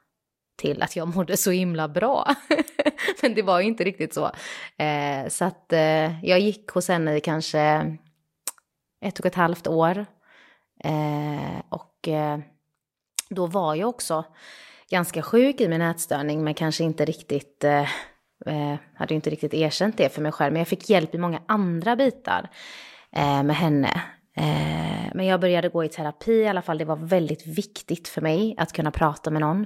till 0.55 0.81
att 0.81 0.95
jag 0.95 1.15
mådde 1.15 1.37
så 1.37 1.51
himla 1.51 1.87
bra. 1.87 2.35
Men 3.21 3.33
det 3.33 3.41
var 3.41 3.59
ju 3.59 3.67
inte 3.67 3.83
riktigt 3.83 4.13
så. 4.13 4.31
Eh, 4.83 5.27
så 5.27 5.45
att 5.45 5.73
eh, 5.73 6.25
jag 6.25 6.39
gick 6.39 6.69
hos 6.69 6.87
henne 6.87 7.15
i 7.15 7.21
kanske 7.21 7.97
ett 9.05 9.19
och 9.19 9.25
ett 9.25 9.35
halvt 9.35 9.67
år. 9.67 10.05
Eh, 10.83 11.61
och 11.69 12.07
eh, 12.07 12.39
då 13.29 13.47
var 13.47 13.75
jag 13.75 13.89
också 13.89 14.25
ganska 14.89 15.21
sjuk 15.21 15.61
i 15.61 15.67
min 15.67 15.81
ätstörning 15.81 16.43
men 16.43 16.53
kanske 16.53 16.83
inte 16.83 17.05
riktigt, 17.05 17.63
eh, 17.63 17.89
eh 18.45 18.75
hade 18.95 19.13
inte 19.13 19.29
riktigt 19.29 19.53
erkänt 19.53 19.97
det 19.97 20.13
för 20.13 20.21
mig 20.21 20.31
själv. 20.31 20.53
Men 20.53 20.59
jag 20.59 20.67
fick 20.67 20.89
hjälp 20.89 21.15
i 21.15 21.17
många 21.17 21.41
andra 21.47 21.95
bitar 21.95 22.49
eh, 23.15 23.43
med 23.43 23.55
henne. 23.55 24.01
Eh, 24.35 25.11
men 25.13 25.25
jag 25.25 25.39
började 25.41 25.69
gå 25.69 25.83
i 25.83 25.89
terapi 25.89 26.31
i 26.31 26.47
alla 26.47 26.61
fall. 26.61 26.77
Det 26.77 26.85
var 26.85 26.95
väldigt 26.95 27.47
viktigt 27.47 28.07
för 28.07 28.21
mig 28.21 28.55
att 28.57 28.73
kunna 28.73 28.91
prata 28.91 29.31
med 29.31 29.41
någon. 29.41 29.65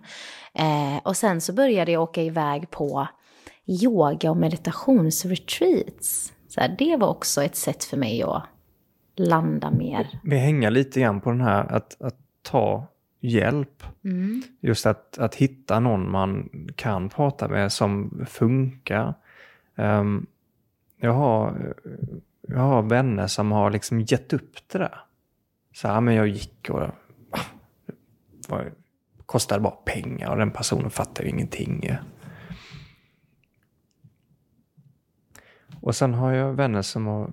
Eh, 0.53 0.97
och 1.03 1.17
sen 1.17 1.41
så 1.41 1.53
började 1.53 1.91
jag 1.91 2.03
åka 2.03 2.23
iväg 2.23 2.69
på 2.69 3.07
yoga 3.65 4.31
och 4.31 4.37
meditationsretreats. 4.37 6.33
Så 6.47 6.61
här, 6.61 6.75
det 6.79 6.95
var 6.95 7.07
också 7.07 7.43
ett 7.43 7.55
sätt 7.55 7.83
för 7.83 7.97
mig 7.97 8.23
att 8.23 8.43
landa 9.15 9.71
mer. 9.71 10.19
Vi 10.23 10.37
hänger 10.37 10.71
lite 10.71 10.99
grann 10.99 11.21
på 11.21 11.29
den 11.29 11.41
här 11.41 11.71
att, 11.71 12.01
att 12.01 12.17
ta 12.41 12.87
hjälp. 13.19 13.83
Mm. 14.03 14.43
Just 14.59 14.85
att, 14.85 15.17
att 15.17 15.35
hitta 15.35 15.79
någon 15.79 16.11
man 16.11 16.49
kan 16.75 17.09
prata 17.09 17.47
med 17.47 17.71
som 17.71 18.25
funkar. 18.29 19.13
Um, 19.75 20.25
jag 20.99 21.13
har 21.13 21.75
jag 22.47 22.59
har 22.59 22.81
vänner 22.81 23.27
som 23.27 23.51
har 23.51 23.71
liksom 23.71 24.01
gett 24.01 24.33
upp 24.33 24.55
det 24.67 24.77
där. 24.77 24.99
Så 25.73 25.87
här, 25.87 26.01
men 26.01 26.15
jag 26.15 26.27
gick 26.27 26.69
och 26.69 26.79
det 28.47 28.71
kostade 29.25 29.61
bara 29.61 29.75
pengar 29.75 30.29
och 30.29 30.37
den 30.37 30.51
personen 30.51 30.89
fattade 30.89 31.23
ju 31.23 31.29
ingenting. 31.29 31.97
Och 35.81 35.95
sen 35.95 36.13
har 36.13 36.31
jag 36.31 36.53
vänner 36.53 36.81
som 36.81 37.05
har 37.05 37.31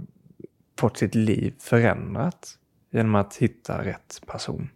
fått 0.78 0.96
sitt 0.96 1.14
liv 1.14 1.54
förändrat 1.58 2.58
genom 2.90 3.14
att 3.14 3.36
hitta 3.36 3.84
rätt 3.84 4.20
person. 4.26 4.70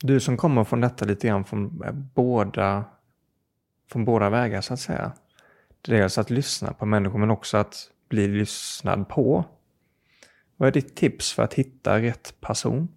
Du 0.00 0.20
som 0.20 0.36
kommer 0.36 0.64
från 0.64 0.80
detta 0.80 1.04
lite 1.04 1.26
grann 1.26 1.44
från 1.44 1.82
eh, 1.84 1.92
båda, 1.92 2.84
från 3.90 4.04
båda 4.04 4.30
vägar 4.30 4.60
så 4.60 4.74
att 4.74 4.80
säga. 4.80 5.12
Dels 5.80 6.18
att 6.18 6.30
lyssna 6.30 6.72
på 6.72 6.86
människor 6.86 7.18
men 7.18 7.30
också 7.30 7.56
att 7.56 7.90
bli 8.08 8.28
lyssnad 8.28 9.08
på. 9.08 9.44
Vad 10.56 10.66
är 10.66 10.72
ditt 10.72 10.96
tips 10.96 11.32
för 11.32 11.42
att 11.42 11.54
hitta 11.54 12.02
rätt 12.02 12.40
person? 12.40 12.88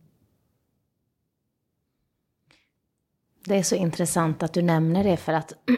Det 3.45 3.57
är 3.57 3.63
så 3.63 3.75
intressant 3.75 4.43
att 4.43 4.53
du 4.53 4.61
nämner 4.61 5.03
det 5.03 5.17
för 5.17 5.33
att 5.33 5.53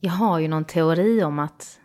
jag 0.00 0.12
har 0.12 0.38
ju 0.38 0.48
någon 0.48 0.64
teori 0.64 1.22
om 1.22 1.38
att 1.38 1.80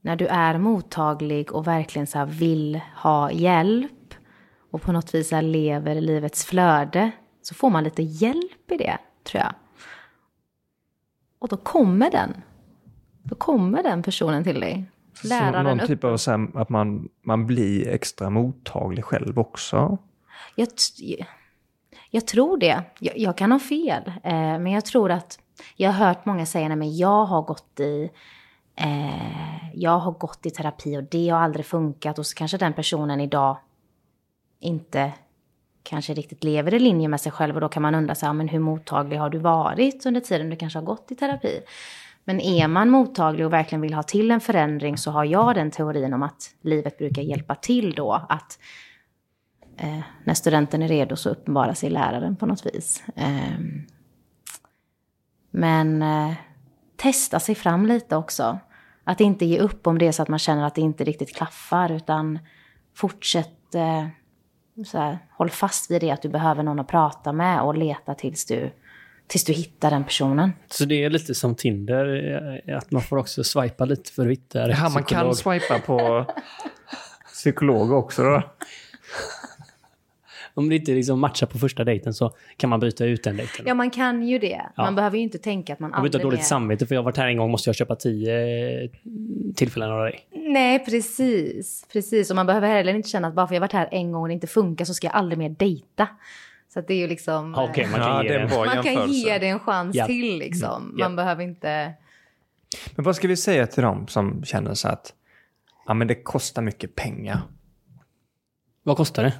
när 0.00 0.16
du 0.16 0.26
är 0.26 0.58
mottaglig 0.58 1.52
och 1.52 1.66
verkligen 1.66 2.06
så 2.06 2.24
vill 2.24 2.80
ha 2.96 3.32
hjälp 3.32 4.14
och 4.70 4.82
på 4.82 4.92
något 4.92 5.14
vis 5.14 5.32
lever 5.32 6.00
livets 6.00 6.44
flöde 6.44 7.10
så 7.42 7.54
får 7.54 7.70
man 7.70 7.84
lite 7.84 8.02
hjälp 8.02 8.70
i 8.70 8.76
det, 8.76 8.98
tror 9.24 9.42
jag. 9.42 9.54
Och 11.38 11.48
då 11.48 11.56
kommer 11.56 12.10
den. 12.10 12.42
Då 13.22 13.34
kommer 13.34 13.82
den 13.82 14.02
personen 14.02 14.44
till 14.44 14.60
dig. 14.60 14.90
Läraren 15.24 15.64
någon 15.76 15.86
typ 15.86 16.04
av 16.04 16.16
så 16.16 16.30
här, 16.30 16.48
att 16.54 16.68
man, 16.68 17.08
man 17.22 17.46
blir 17.46 17.88
extra 17.88 18.30
mottaglig 18.30 19.04
själv 19.04 19.38
också? 19.38 19.98
Jag, 20.54 20.68
jag 22.10 22.26
tror 22.26 22.58
det. 22.58 22.82
Jag, 23.00 23.18
jag 23.18 23.36
kan 23.36 23.52
ha 23.52 23.58
fel. 23.58 24.02
Eh, 24.06 24.32
men 24.32 24.66
jag 24.66 24.84
tror 24.84 25.10
att 25.10 25.38
jag 25.76 25.92
har 25.92 26.06
hört 26.06 26.24
många 26.24 26.46
säga 26.46 26.72
att 26.72 26.96
jag 26.98 27.24
har 27.24 27.42
gått 27.42 27.80
i 27.80 28.10
eh, 28.76 29.74
jag 29.74 29.98
har 29.98 30.12
gått 30.12 30.46
i 30.46 30.50
terapi 30.50 30.96
och 30.96 31.04
det 31.04 31.28
har 31.28 31.40
aldrig 31.40 31.66
funkat 31.66 32.18
och 32.18 32.26
så 32.26 32.34
kanske 32.34 32.58
den 32.58 32.72
personen 32.72 33.20
idag 33.20 33.56
inte 34.60 35.12
kanske 35.88 36.14
riktigt 36.14 36.44
lever 36.44 36.74
i 36.74 36.78
linje 36.78 37.08
med 37.08 37.20
sig 37.20 37.32
själv 37.32 37.54
och 37.54 37.60
då 37.60 37.68
kan 37.68 37.82
man 37.82 37.94
undra 37.94 38.14
så 38.14 38.26
här, 38.26 38.32
men 38.32 38.48
hur 38.48 38.58
mottaglig 38.58 39.16
har 39.16 39.30
du 39.30 39.38
varit 39.38 40.06
under 40.06 40.20
tiden 40.20 40.50
du 40.50 40.56
kanske 40.56 40.78
har 40.78 40.86
gått 40.86 41.10
i 41.10 41.14
terapi? 41.14 41.60
Men 42.24 42.40
är 42.40 42.68
man 42.68 42.90
mottaglig 42.90 43.46
och 43.46 43.52
verkligen 43.52 43.80
vill 43.80 43.94
ha 43.94 44.02
till 44.02 44.30
en 44.30 44.40
förändring 44.40 44.98
så 44.98 45.10
har 45.10 45.24
jag 45.24 45.54
den 45.54 45.70
teorin 45.70 46.14
om 46.14 46.22
att 46.22 46.50
livet 46.62 46.98
brukar 46.98 47.22
hjälpa 47.22 47.54
till 47.54 47.94
då 47.94 48.12
att 48.28 48.58
eh, 49.76 50.00
när 50.24 50.34
studenten 50.34 50.82
är 50.82 50.88
redo 50.88 51.16
så 51.16 51.30
uppenbarar 51.30 51.74
sig 51.74 51.90
läraren 51.90 52.36
på 52.36 52.46
något 52.46 52.66
vis. 52.66 53.02
Eh, 53.16 53.58
men 55.50 56.02
eh, 56.02 56.32
testa 56.96 57.40
sig 57.40 57.54
fram 57.54 57.86
lite 57.86 58.16
också. 58.16 58.58
Att 59.04 59.20
inte 59.20 59.44
ge 59.44 59.58
upp 59.58 59.86
om 59.86 59.98
det 59.98 60.06
är 60.06 60.12
så 60.12 60.22
att 60.22 60.28
man 60.28 60.38
känner 60.38 60.66
att 60.66 60.74
det 60.74 60.80
inte 60.80 61.04
riktigt 61.04 61.36
klaffar 61.36 61.92
utan 61.92 62.38
fortsätt 62.94 63.74
eh, 63.74 64.06
så 64.86 64.98
här, 64.98 65.18
håll 65.30 65.50
fast 65.50 65.90
vid 65.90 66.00
det 66.00 66.10
att 66.10 66.22
du 66.22 66.28
behöver 66.28 66.62
någon 66.62 66.80
att 66.80 66.88
prata 66.88 67.32
med 67.32 67.62
och 67.62 67.74
leta 67.74 68.14
tills 68.14 68.44
du, 68.44 68.70
tills 69.26 69.44
du 69.44 69.52
hittar 69.52 69.90
den 69.90 70.04
personen. 70.04 70.52
Så 70.68 70.84
det 70.84 71.04
är 71.04 71.10
lite 71.10 71.34
som 71.34 71.54
Tinder, 71.54 72.60
eh, 72.66 72.78
att 72.78 72.90
man 72.90 73.02
får 73.02 73.16
också 73.16 73.44
swipa 73.44 73.84
lite 73.84 74.12
för 74.12 74.22
att 74.22 74.32
hitta 74.32 74.68
rätt 74.68 74.78
Ja, 74.78 74.88
man 74.88 75.04
kan 75.04 75.34
swipa 75.34 75.78
på 75.78 76.26
psykolog 77.26 77.92
också 77.92 78.22
då? 78.22 78.42
Om 80.58 80.68
det 80.68 80.76
inte 80.76 80.92
liksom 80.92 81.20
matchar 81.20 81.46
på 81.46 81.58
första 81.58 81.84
dejten 81.84 82.14
så 82.14 82.34
kan 82.56 82.70
man 82.70 82.80
byta 82.80 83.04
ut 83.04 83.24
den 83.24 83.36
dejten. 83.36 83.64
Ja, 83.68 83.74
man 83.74 83.90
kan 83.90 84.22
ju 84.22 84.38
det. 84.38 84.62
Ja. 84.76 84.82
Man 84.82 84.94
behöver 84.94 85.16
ju 85.16 85.22
inte 85.22 85.38
tänka 85.38 85.72
att 85.72 85.78
man 85.78 85.94
aldrig 85.94 85.98
mer... 85.98 86.02
Man 86.02 86.10
behöver 86.10 86.16
inte 86.16 86.26
ha 86.26 86.30
dåligt 86.30 86.46
samvete 86.46 86.86
för 86.86 86.94
jag 86.94 87.02
har 87.02 87.04
varit 87.04 87.16
här 87.16 87.28
en 87.28 87.36
gång 87.36 87.50
måste 87.50 87.68
jag 87.68 87.76
köpa 87.76 87.96
tio 87.96 88.82
eh, 88.84 88.90
tillfällen 89.54 89.90
av 89.90 90.04
dig. 90.04 90.20
Nej, 90.32 90.84
precis. 90.84 91.86
Precis, 91.92 92.30
och 92.30 92.36
man 92.36 92.46
behöver 92.46 92.68
heller 92.68 92.94
inte 92.94 93.08
känna 93.08 93.28
att 93.28 93.34
bara 93.34 93.46
för 93.46 93.54
jag 93.54 93.60
har 93.60 93.64
varit 93.64 93.72
här 93.72 93.88
en 93.90 94.12
gång 94.12 94.22
och 94.22 94.28
det 94.28 94.34
inte 94.34 94.46
funkar 94.46 94.84
så 94.84 94.94
ska 94.94 95.06
jag 95.06 95.14
aldrig 95.14 95.38
mer 95.38 95.48
dejta. 95.48 96.08
Så 96.74 96.80
det 96.80 96.94
är 96.94 96.98
ju 96.98 97.06
liksom... 97.06 97.54
Okay, 97.54 97.86
man 97.86 98.00
kan, 98.00 98.08
ja, 98.08 98.22
ge, 98.24 98.38
det 98.38 98.56
man 98.56 98.82
kan 98.82 99.12
ge 99.12 99.38
det 99.38 99.48
en 99.48 99.60
chans 99.60 99.96
ja. 99.96 100.06
till 100.06 100.38
liksom. 100.38 100.96
Man 100.98 101.16
behöver 101.16 101.44
inte... 101.44 101.92
Men 102.94 103.04
vad 103.04 103.16
ska 103.16 103.28
vi 103.28 103.36
säga 103.36 103.66
till 103.66 103.82
dem 103.82 104.08
som 104.08 104.44
känner 104.44 104.74
så 104.74 104.88
att 104.88 105.12
ja, 105.86 105.94
men 105.94 106.08
det 106.08 106.14
kostar 106.14 106.62
mycket 106.62 106.94
pengar? 106.94 107.40
Vad 108.82 108.96
kostar 108.96 109.22
det? 109.22 109.32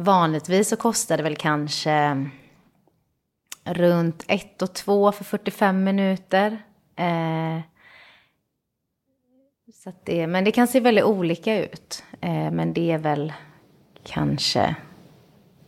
Vanligtvis 0.00 0.68
så 0.68 0.76
kostar 0.76 1.16
det 1.16 1.22
väl 1.22 1.36
kanske 1.36 2.26
runt 3.64 4.24
1 4.28 4.62
och 4.62 4.74
2 4.74 5.12
för 5.12 5.24
45 5.24 5.84
minuter. 5.84 6.62
Eh, 6.96 7.60
så 9.74 9.92
det, 10.04 10.26
men 10.26 10.44
det 10.44 10.52
kan 10.52 10.66
se 10.66 10.80
väldigt 10.80 11.04
olika 11.04 11.64
ut. 11.64 12.04
Eh, 12.20 12.50
men 12.50 12.72
det 12.72 12.90
är 12.90 12.98
väl 12.98 13.32
kanske 14.04 14.76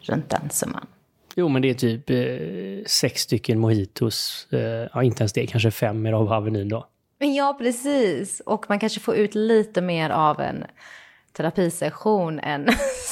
runt 0.01 0.31
den 0.31 0.51
summan. 0.51 0.87
Jo, 1.35 1.49
men 1.49 1.63
det 1.63 1.71
är 1.71 1.75
typ 1.75 2.11
eh, 2.11 2.87
sex 2.87 3.21
stycken 3.21 3.59
mojitos. 3.59 4.49
Eh, 4.53 4.89
ja, 4.95 5.03
inte 5.03 5.23
ens 5.23 5.33
det, 5.33 5.47
kanske 5.47 5.71
fem 5.71 6.03
med 6.03 6.15
av 6.15 6.33
Avenyn 6.33 6.69
då. 6.69 6.87
Men 7.19 7.35
ja, 7.35 7.57
precis. 7.59 8.41
Och 8.41 8.67
man 8.69 8.79
kanske 8.79 9.01
får 9.01 9.15
ut 9.15 9.35
lite 9.35 9.81
mer 9.81 10.11
av 10.11 10.41
en 10.41 10.65
terapisession 11.33 12.41
än 12.41 12.69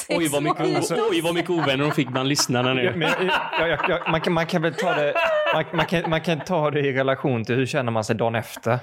Oj 0.09 0.27
vad, 0.27 0.43
mycket, 0.43 0.91
oj, 1.11 1.21
vad 1.21 1.33
mycket 1.33 1.49
ovänner 1.49 1.83
de 1.83 1.91
fick 1.91 2.09
bland 2.09 2.29
lyssnarna 2.29 2.73
nu. 2.73 2.93
Men, 2.95 3.27
ja, 3.59 3.67
ja, 3.67 3.77
ja, 3.87 4.11
man, 4.11 4.21
kan, 4.21 4.33
man 4.33 4.45
kan 4.45 4.61
väl 4.61 4.73
ta 4.73 4.93
det, 4.93 5.13
man, 5.53 5.65
man, 5.73 5.85
kan, 5.85 6.09
man 6.09 6.21
kan 6.21 6.39
ta 6.39 6.71
det 6.71 6.79
i 6.79 6.93
relation 6.93 7.45
till 7.45 7.55
hur 7.55 7.65
känner 7.65 7.91
man 7.91 8.03
sig 8.03 8.15
dagen 8.15 8.35
efter. 8.35 8.79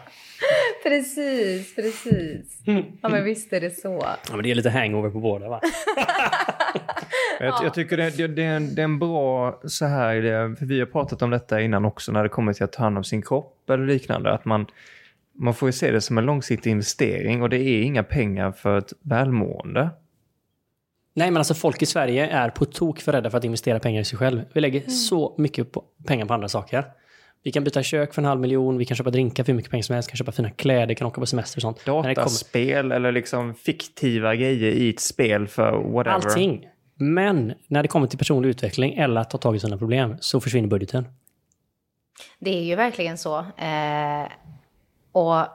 precis, 0.82 1.74
precis. 1.74 2.60
Ja, 3.02 3.08
men 3.08 3.24
visst 3.24 3.52
är 3.52 3.60
det 3.60 3.70
så. 3.70 3.98
Ja, 4.02 4.34
men 4.34 4.42
det 4.42 4.50
är 4.50 4.54
lite 4.54 4.70
hangover 4.70 5.10
på 5.10 5.20
båda 5.20 5.48
va? 5.48 5.60
Jag, 7.40 7.54
jag 7.64 7.74
tycker 7.74 7.96
det, 7.96 8.16
det, 8.16 8.26
det, 8.26 8.44
är 8.44 8.56
en, 8.56 8.74
det 8.74 8.82
är 8.82 8.84
en 8.84 8.98
bra 8.98 9.60
så 9.64 9.86
här, 9.86 10.14
det, 10.14 10.56
för 10.56 10.66
vi 10.66 10.78
har 10.78 10.86
pratat 10.86 11.22
om 11.22 11.30
detta 11.30 11.60
innan 11.60 11.84
också 11.84 12.12
när 12.12 12.22
det 12.22 12.28
kommer 12.28 12.52
till 12.52 12.64
att 12.64 12.72
ta 12.72 12.82
hand 12.82 12.98
om 12.98 13.04
sin 13.04 13.22
kropp 13.22 13.70
eller 13.70 13.86
liknande. 13.86 14.32
Att 14.32 14.44
man, 14.44 14.66
man 15.38 15.54
får 15.54 15.68
ju 15.68 15.72
se 15.72 15.90
det 15.90 16.00
som 16.00 16.18
en 16.18 16.24
långsiktig 16.24 16.70
investering 16.70 17.42
och 17.42 17.48
det 17.48 17.58
är 17.58 17.82
inga 17.82 18.02
pengar 18.02 18.52
för 18.52 18.78
ett 18.78 18.92
välmående. 19.02 19.90
Nej, 21.14 21.30
men 21.30 21.36
alltså 21.36 21.54
folk 21.54 21.82
i 21.82 21.86
Sverige 21.86 22.26
är 22.26 22.50
på 22.50 22.64
tok 22.64 23.00
för 23.00 23.12
rädda 23.12 23.30
för 23.30 23.38
att 23.38 23.44
investera 23.44 23.78
pengar 23.78 24.00
i 24.00 24.04
sig 24.04 24.18
själv. 24.18 24.42
Vi 24.54 24.60
lägger 24.60 24.80
så 24.90 25.34
mycket 25.38 25.72
på, 25.72 25.84
pengar 26.06 26.26
på 26.26 26.34
andra 26.34 26.48
saker. 26.48 26.84
Vi 27.42 27.52
kan 27.52 27.64
byta 27.64 27.82
kök 27.82 28.14
för 28.14 28.22
en 28.22 28.26
halv 28.28 28.40
miljon, 28.40 28.78
vi 28.78 28.84
kan 28.84 28.96
köpa 28.96 29.10
drinkar 29.10 29.44
för 29.44 29.52
hur 29.52 29.56
mycket 29.56 29.70
pengar 29.70 29.82
som 29.82 29.94
helst, 29.94 30.10
kan 30.10 30.16
köpa 30.16 30.32
fina 30.32 30.50
kläder, 30.50 30.94
kan 30.94 31.06
åka 31.06 31.20
på 31.20 31.26
semester 31.26 31.58
och 31.58 31.62
sånt. 31.62 31.76
När 31.86 31.94
det 31.94 32.02
kommer- 32.02 32.14
Dataspel 32.14 32.92
eller 32.92 33.12
liksom 33.12 33.54
fiktiva 33.54 34.34
grejer 34.34 34.72
i 34.72 34.90
ett 34.90 35.00
spel 35.00 35.46
för 35.48 35.72
whatever. 35.92 36.10
Allting. 36.16 36.66
Men 36.94 37.52
när 37.68 37.82
det 37.82 37.88
kommer 37.88 38.06
till 38.06 38.18
personlig 38.18 38.48
utveckling 38.48 38.94
eller 38.94 39.20
att 39.20 39.30
ta 39.30 39.38
tag 39.38 39.56
i 39.56 39.58
sina 39.58 39.78
problem 39.78 40.16
så 40.20 40.40
försvinner 40.40 40.68
budgeten. 40.68 41.04
Det 42.38 42.50
är 42.58 42.62
ju 42.62 42.74
verkligen 42.74 43.18
så. 43.18 43.38
Eh, 43.38 44.28
och 45.16 45.46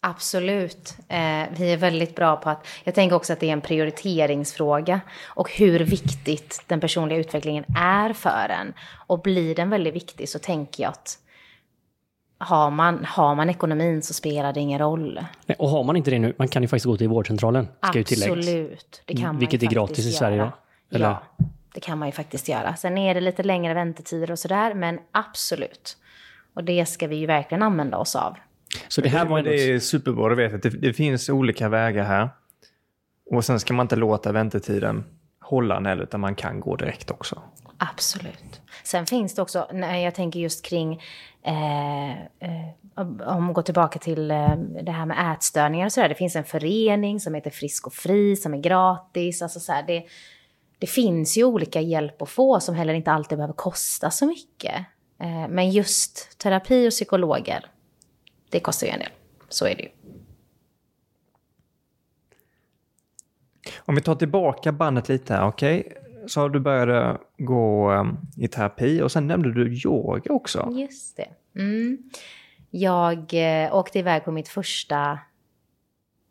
absolut, 0.00 0.94
eh, 1.08 1.44
vi 1.56 1.72
är 1.72 1.76
väldigt 1.76 2.16
bra 2.16 2.36
på 2.36 2.50
att... 2.50 2.66
Jag 2.84 2.94
tänker 2.94 3.16
också 3.16 3.32
att 3.32 3.40
det 3.40 3.48
är 3.48 3.52
en 3.52 3.60
prioriteringsfråga. 3.60 5.00
Och 5.24 5.50
hur 5.50 5.80
viktigt 5.80 6.62
den 6.66 6.80
personliga 6.80 7.18
utvecklingen 7.18 7.64
är 7.76 8.12
för 8.12 8.48
en. 8.60 8.72
Och 9.06 9.20
blir 9.20 9.54
den 9.54 9.70
väldigt 9.70 9.94
viktig 9.94 10.28
så 10.28 10.38
tänker 10.38 10.82
jag 10.82 10.90
att 10.90 11.18
har 12.38 12.70
man, 12.70 13.04
har 13.04 13.34
man 13.34 13.50
ekonomin 13.50 14.02
så 14.02 14.14
spelar 14.14 14.52
det 14.52 14.60
ingen 14.60 14.78
roll. 14.78 15.24
Nej, 15.46 15.56
Och 15.58 15.68
har 15.68 15.84
man 15.84 15.96
inte 15.96 16.10
det 16.10 16.18
nu, 16.18 16.34
man 16.38 16.48
kan 16.48 16.62
ju 16.62 16.68
faktiskt 16.68 16.86
gå 16.86 16.96
till 16.96 17.08
vårdcentralen. 17.08 17.64
Ska. 17.64 18.00
Absolut, 18.00 19.02
det 19.04 19.14
kan 19.14 19.24
man 19.24 19.38
Vilket 19.38 19.62
är 19.62 19.66
gratis 19.66 20.06
i 20.06 20.12
Sverige 20.12 20.38
då? 20.38 20.52
Eller? 20.96 21.06
Ja, 21.06 21.22
det 21.74 21.80
kan 21.80 21.98
man 21.98 22.08
ju 22.08 22.12
faktiskt 22.12 22.48
göra. 22.48 22.76
Sen 22.76 22.98
är 22.98 23.14
det 23.14 23.20
lite 23.20 23.42
längre 23.42 23.74
väntetider 23.74 24.30
och 24.30 24.38
sådär, 24.38 24.74
men 24.74 24.98
absolut. 25.12 25.96
Och 26.54 26.64
det 26.64 26.86
ska 26.86 27.06
vi 27.06 27.16
ju 27.16 27.26
verkligen 27.26 27.62
använda 27.62 27.96
oss 27.96 28.16
av. 28.16 28.36
Så 28.88 29.00
det 29.00 29.08
här 29.08 29.26
var 29.26 29.38
ändå... 29.38 29.50
det 29.50 29.72
är 29.72 29.78
superbra 29.78 30.32
att 30.32 30.38
veta 30.38 30.56
att 30.56 30.62
det, 30.62 30.70
det 30.70 30.92
finns 30.92 31.28
olika 31.28 31.68
vägar 31.68 32.04
här. 32.04 32.28
Och 33.30 33.44
sen 33.44 33.60
ska 33.60 33.74
man 33.74 33.84
inte 33.84 33.96
låta 33.96 34.32
väntetiden 34.32 35.04
hålla 35.40 35.76
en 35.76 35.86
heller, 35.86 36.02
utan 36.02 36.20
man 36.20 36.34
kan 36.34 36.60
gå 36.60 36.76
direkt 36.76 37.10
också. 37.10 37.42
Absolut. 37.78 38.60
Sen 38.84 39.06
finns 39.06 39.34
det 39.34 39.42
också, 39.42 39.68
när 39.72 39.96
jag 39.96 40.14
tänker 40.14 40.40
just 40.40 40.64
kring, 40.64 41.02
eh, 41.42 42.10
eh, 42.10 42.68
om 42.94 43.20
om 43.26 43.48
vi 43.48 43.52
går 43.52 43.62
tillbaka 43.62 43.98
till 43.98 44.30
eh, 44.30 44.56
det 44.82 44.92
här 44.92 45.06
med 45.06 45.34
ätstörningar 45.34 45.86
och 45.86 45.92
sådär. 45.92 46.08
Det 46.08 46.14
finns 46.14 46.36
en 46.36 46.44
förening 46.44 47.20
som 47.20 47.34
heter 47.34 47.50
Frisk 47.50 47.86
och 47.86 47.94
Fri 47.94 48.36
som 48.36 48.54
är 48.54 48.58
gratis. 48.58 49.42
Alltså 49.42 49.60
så 49.60 49.72
här, 49.72 49.82
det, 49.86 50.04
det 50.78 50.86
finns 50.86 51.38
ju 51.38 51.44
olika 51.44 51.80
hjälp 51.80 52.22
att 52.22 52.30
få 52.30 52.60
som 52.60 52.74
heller 52.74 52.94
inte 52.94 53.12
alltid 53.12 53.38
behöver 53.38 53.54
kosta 53.54 54.10
så 54.10 54.26
mycket. 54.26 54.76
Eh, 55.20 55.48
men 55.48 55.70
just 55.70 56.38
terapi 56.38 56.88
och 56.88 56.92
psykologer, 56.92 57.66
det 58.50 58.60
kostar 58.60 58.86
ju 58.86 58.92
en 58.92 58.98
del. 58.98 59.12
Så 59.48 59.66
är 59.66 59.74
det 59.74 59.82
ju. 59.82 59.88
Om 63.78 63.94
vi 63.94 64.00
tar 64.00 64.14
tillbaka 64.14 64.72
bandet 64.72 65.08
lite 65.08 65.40
okej? 65.40 65.96
Så 66.26 66.40
har 66.40 66.48
du 66.48 66.60
börjat 66.60 67.20
gå 67.38 67.92
um, 67.92 68.18
i 68.36 68.48
terapi 68.48 69.02
och 69.02 69.12
sen 69.12 69.26
nämnde 69.26 69.52
du 69.54 69.80
yoga 69.84 70.32
också. 70.32 70.68
Just 70.72 71.16
det. 71.16 71.28
Mm. 71.60 71.98
Jag 72.70 73.34
eh, 73.34 73.74
åkte 73.74 73.98
iväg 73.98 74.24
på 74.24 74.32
mitt 74.32 74.48
första 74.48 75.18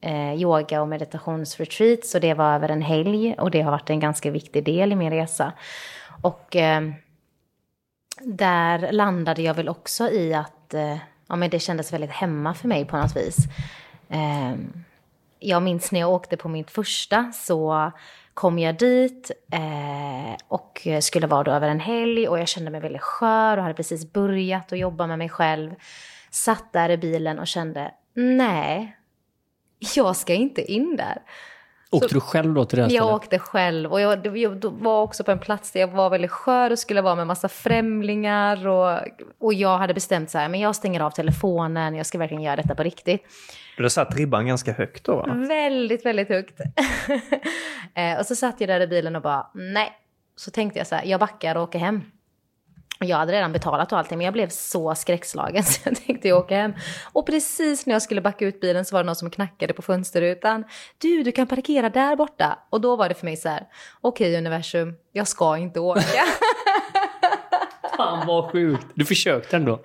eh, 0.02 0.34
yoga 0.34 0.82
och 0.82 0.88
meditationsretreat. 0.88 2.06
Så 2.06 2.20
det 2.20 2.34
var 2.34 2.56
över 2.56 2.70
en 2.70 2.82
helg 2.82 3.36
och 3.40 3.52
det 3.52 3.62
har 3.62 3.72
varit 3.72 3.90
en 3.90 4.00
ganska 4.00 4.32
viktig 4.32 4.64
del 4.64 4.92
i 4.92 4.96
min 4.96 5.12
resa. 5.12 5.54
Och 6.22 6.56
eh, 6.56 6.90
där 8.22 8.92
landade 8.92 9.42
jag 9.42 9.54
väl 9.54 9.70
också 9.70 10.10
i 10.10 10.34
att 10.34 10.74
eh, 10.74 10.98
ja, 11.30 11.36
men 11.36 11.50
det 11.50 11.60
kändes 11.60 11.94
väldigt 11.94 12.12
hemma 12.12 12.54
för 12.54 12.68
mig 12.68 12.86
på 12.86 12.98
något 12.98 13.16
vis. 13.16 13.38
Eh, 14.10 14.56
jag 15.40 15.64
minns 15.64 15.92
när 15.92 16.00
jag 16.00 16.10
åkte 16.10 16.38
på 16.38 16.50
mitt 16.50 16.72
första 16.72 17.32
så 17.32 17.92
kom 18.34 18.60
jag 18.60 18.78
dit 18.78 19.32
eh, 19.52 20.38
och 20.48 20.88
skulle 21.02 21.28
vara 21.28 21.44
då 21.44 21.52
över 21.52 21.70
en 21.70 21.80
helg 21.80 22.28
och 22.28 22.40
jag 22.40 22.48
kände 22.48 22.72
mig 22.72 22.82
väldigt 22.82 23.02
skör 23.02 23.58
och 23.58 23.64
hade 23.64 23.76
precis 23.76 24.14
börjat 24.14 24.74
att 24.74 24.80
jobba 24.80 25.08
med 25.08 25.18
mig 25.18 25.30
själv. 25.30 25.76
Satt 26.32 26.74
där 26.74 26.90
i 26.90 26.98
bilen 26.98 27.40
och 27.40 27.48
kände, 27.48 27.92
nej, 28.14 28.98
jag 29.96 30.16
ska 30.16 30.34
inte 30.34 30.72
in 30.72 30.96
där. 30.96 31.22
Åkte 31.92 32.14
du 32.14 32.20
själv 32.20 32.54
då 32.54 32.66
till 32.66 32.78
det 32.78 32.84
här 32.84 32.92
Jag 32.92 33.04
stället? 33.04 33.16
åkte 33.16 33.40
själv 33.40 33.92
och 33.92 34.02
jag, 34.02 34.38
jag 34.38 34.66
var 34.66 35.02
också 35.02 35.24
på 35.24 35.32
en 35.32 35.40
plats 35.40 35.72
där 35.72 35.80
jag 35.80 35.88
var 35.88 36.10
väldigt 36.10 36.32
skör 36.32 36.72
och 36.72 36.80
skulle 36.80 37.02
vara 37.02 37.16
med 37.16 37.28
massa 37.28 37.48
främlingar. 37.50 38.68
Och, 38.68 39.00
och 39.40 39.54
jag 39.54 39.78
hade 39.78 39.94
bestämt 39.94 40.30
så 40.30 40.38
här, 40.38 40.50
men 40.50 40.60
jag 40.60 40.76
stänger 40.76 41.00
av 41.00 41.12
telefonen, 41.12 41.96
jag 41.96 42.06
ska 42.06 42.18
verkligen 42.18 42.44
göra 42.44 42.56
detta 42.56 42.76
på 42.76 42.84
riktigt. 42.84 43.24
Du 43.78 43.84
har 43.84 43.90
satt 43.90 44.16
ribban 44.16 44.48
ganska 44.48 44.74
högt 44.74 45.04
då 45.04 45.16
va? 45.16 45.34
Väldigt, 45.48 46.06
väldigt 46.06 46.30
högt. 46.30 46.60
eh, 47.96 48.20
och 48.20 48.26
så 48.26 48.36
satt 48.36 48.62
jag 48.62 48.70
där 48.70 48.82
i 48.82 48.88
bilen 48.88 49.16
och 49.16 49.22
bara, 49.22 49.48
nej. 49.54 49.92
Så 50.36 50.52
tänkte 50.52 50.80
jag 50.80 50.88
så 50.88 50.96
här, 50.96 51.06
jag 51.06 51.20
backar 51.20 51.56
och 51.56 51.64
åker 51.64 51.80
hem. 51.80 52.02
Jag 53.00 53.18
hade 53.18 53.34
redan 53.34 53.52
betalat 53.52 53.92
och 53.92 53.98
allting, 53.98 54.18
men 54.18 54.26
jag 54.26 54.34
blev 54.34 54.50
så 54.50 54.96
skräckslagen 54.96 55.64
så 55.66 55.80
jag 55.84 55.96
tänkte 56.06 56.28
jag 56.28 56.38
åka 56.38 56.56
hem. 56.56 56.74
Och 57.14 57.26
precis 57.26 57.86
när 57.86 57.96
jag 57.96 58.02
skulle 58.02 58.22
backa 58.22 58.46
ut 58.46 58.62
bilen 58.62 58.86
så 58.86 58.96
var 58.96 59.04
det 59.04 59.06
någon 59.06 59.16
som 59.16 59.30
knackade 59.30 59.74
på 59.74 59.82
fönsterrutan. 59.82 60.64
Du, 60.98 61.24
du 61.24 61.32
kan 61.32 61.48
parkera 61.48 61.90
där 61.90 62.16
borta. 62.16 62.60
Och 62.70 62.82
då 62.82 62.96
var 62.96 63.10
det 63.10 63.16
för 63.16 63.26
mig 63.26 63.38
så 63.38 63.50
här, 63.50 63.64
okej 64.02 64.38
universum, 64.38 64.96
jag 65.12 65.28
ska 65.28 65.58
inte 65.58 65.80
åka. 65.80 66.02
Fan 67.98 68.28
vad 68.28 68.52
sjukt. 68.52 68.88
Du 68.94 69.06
försökte 69.06 69.56
ändå. 69.56 69.72
ja, 69.72 69.80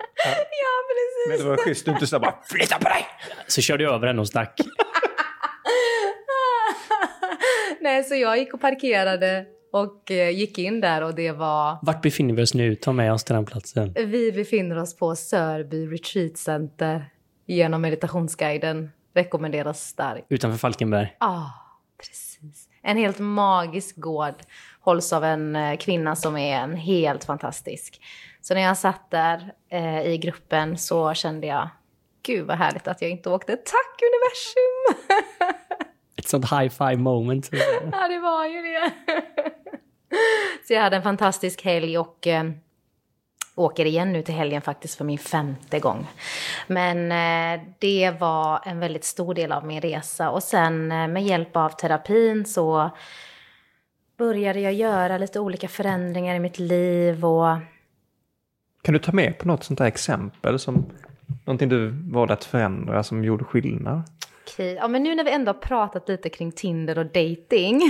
precis. 0.89 1.27
Men 1.29 1.37
det 1.37 1.43
var 1.43 1.57
schysst, 1.57 1.85
du 1.85 1.91
inte 1.91 2.07
så 2.07 2.19
bara 2.19 2.35
flytta 2.43 2.77
på 2.77 2.89
dig! 2.89 3.07
Så 3.47 3.61
körde 3.61 3.83
jag 3.83 3.93
över 3.93 4.07
henne 4.07 4.21
och 4.21 4.27
stack. 4.27 4.59
Nej, 7.81 8.03
så 8.03 8.15
jag 8.15 8.37
gick 8.37 8.53
och 8.53 8.61
parkerade 8.61 9.45
och 9.75 10.11
eh, 10.11 10.29
gick 10.29 10.57
in 10.57 10.81
där 10.81 11.03
och 11.03 11.15
det 11.15 11.31
var 11.31 11.77
Vart 11.81 12.01
befinner 12.01 12.33
vi 12.33 12.43
oss 12.43 12.53
nu? 12.53 12.75
Ta 12.75 12.91
med 12.91 13.13
oss 13.13 13.23
till 13.23 13.35
den 13.35 13.45
platsen. 13.45 13.93
Vi 13.93 14.31
befinner 14.31 14.77
oss 14.77 14.95
på 14.95 15.15
Sörby 15.15 15.87
Retreat 15.87 16.37
Center 16.37 17.05
genom 17.45 17.81
meditationsguiden. 17.81 18.91
Rekommenderas 19.13 19.87
starkt. 19.87 20.25
Utanför 20.29 20.57
Falkenberg. 20.57 21.15
Ja, 21.19 21.27
ah, 21.27 21.51
precis. 21.97 22.69
En 22.81 22.97
helt 22.97 23.19
magisk 23.19 23.95
gård. 23.95 24.35
Hålls 24.79 25.13
av 25.13 25.23
en 25.23 25.55
eh, 25.55 25.77
kvinna 25.77 26.15
som 26.15 26.37
är 26.37 26.57
en 26.57 26.75
helt 26.75 27.23
fantastisk. 27.23 28.01
Så 28.41 28.53
när 28.53 28.61
jag 28.61 28.77
satt 28.77 29.11
där 29.11 29.53
eh, 29.69 30.01
i 30.01 30.17
gruppen 30.17 30.77
så 30.77 31.13
kände 31.13 31.47
jag, 31.47 31.69
gud 32.25 32.47
vad 32.47 32.57
härligt 32.57 32.87
att 32.87 33.01
jag 33.01 33.11
inte 33.11 33.29
åkte. 33.29 33.55
Tack 33.55 34.01
universum! 34.01 35.15
Ett 36.17 36.27
sånt 36.27 36.51
high 36.51 36.69
five 36.69 36.97
moment. 36.97 37.49
ja, 37.91 38.07
det 38.07 38.19
var 38.19 38.45
ju 38.45 38.61
det 38.61 38.91
så 40.67 40.73
jag 40.73 40.81
hade 40.81 40.95
en 40.95 41.03
fantastisk 41.03 41.65
helg 41.65 41.97
och 41.97 42.27
eh, 42.27 42.43
åker 43.55 43.85
igen 43.85 44.13
nu 44.13 44.21
till 44.21 44.33
helgen 44.35 44.61
faktiskt 44.61 44.95
för 44.95 45.05
min 45.05 45.17
femte 45.17 45.79
gång. 45.79 46.07
Men 46.67 47.11
eh, 47.11 47.65
det 47.79 48.11
var 48.19 48.61
en 48.65 48.79
väldigt 48.79 49.03
stor 49.03 49.33
del 49.33 49.51
av 49.51 49.65
min 49.65 49.81
resa 49.81 50.29
och 50.29 50.43
sen 50.43 50.91
eh, 50.91 51.07
med 51.07 51.23
hjälp 51.23 51.55
av 51.55 51.69
terapin 51.69 52.45
så 52.45 52.89
började 54.17 54.59
jag 54.59 54.73
göra 54.73 55.17
lite 55.17 55.39
olika 55.39 55.67
förändringar 55.67 56.35
i 56.35 56.39
mitt 56.39 56.59
liv 56.59 57.25
och 57.25 57.57
Kan 58.81 58.93
du 58.93 58.99
ta 58.99 59.11
med 59.11 59.37
på 59.37 59.47
något 59.47 59.63
sånt 59.63 59.79
där 59.79 59.85
exempel 59.85 60.59
som 60.59 60.85
någonting 61.45 61.69
du 61.69 61.89
valde 61.89 62.33
att 62.33 62.43
förändra 62.43 63.03
som 63.03 63.23
gjorde 63.23 63.43
skillnad? 63.43 64.03
Okej, 64.47 64.73
ja 64.73 64.87
men 64.87 65.03
nu 65.03 65.15
när 65.15 65.23
vi 65.23 65.31
ändå 65.31 65.49
har 65.49 65.59
pratat 65.59 66.09
lite 66.09 66.29
kring 66.29 66.51
Tinder 66.51 66.99
och 66.99 67.05
dating 67.05 67.81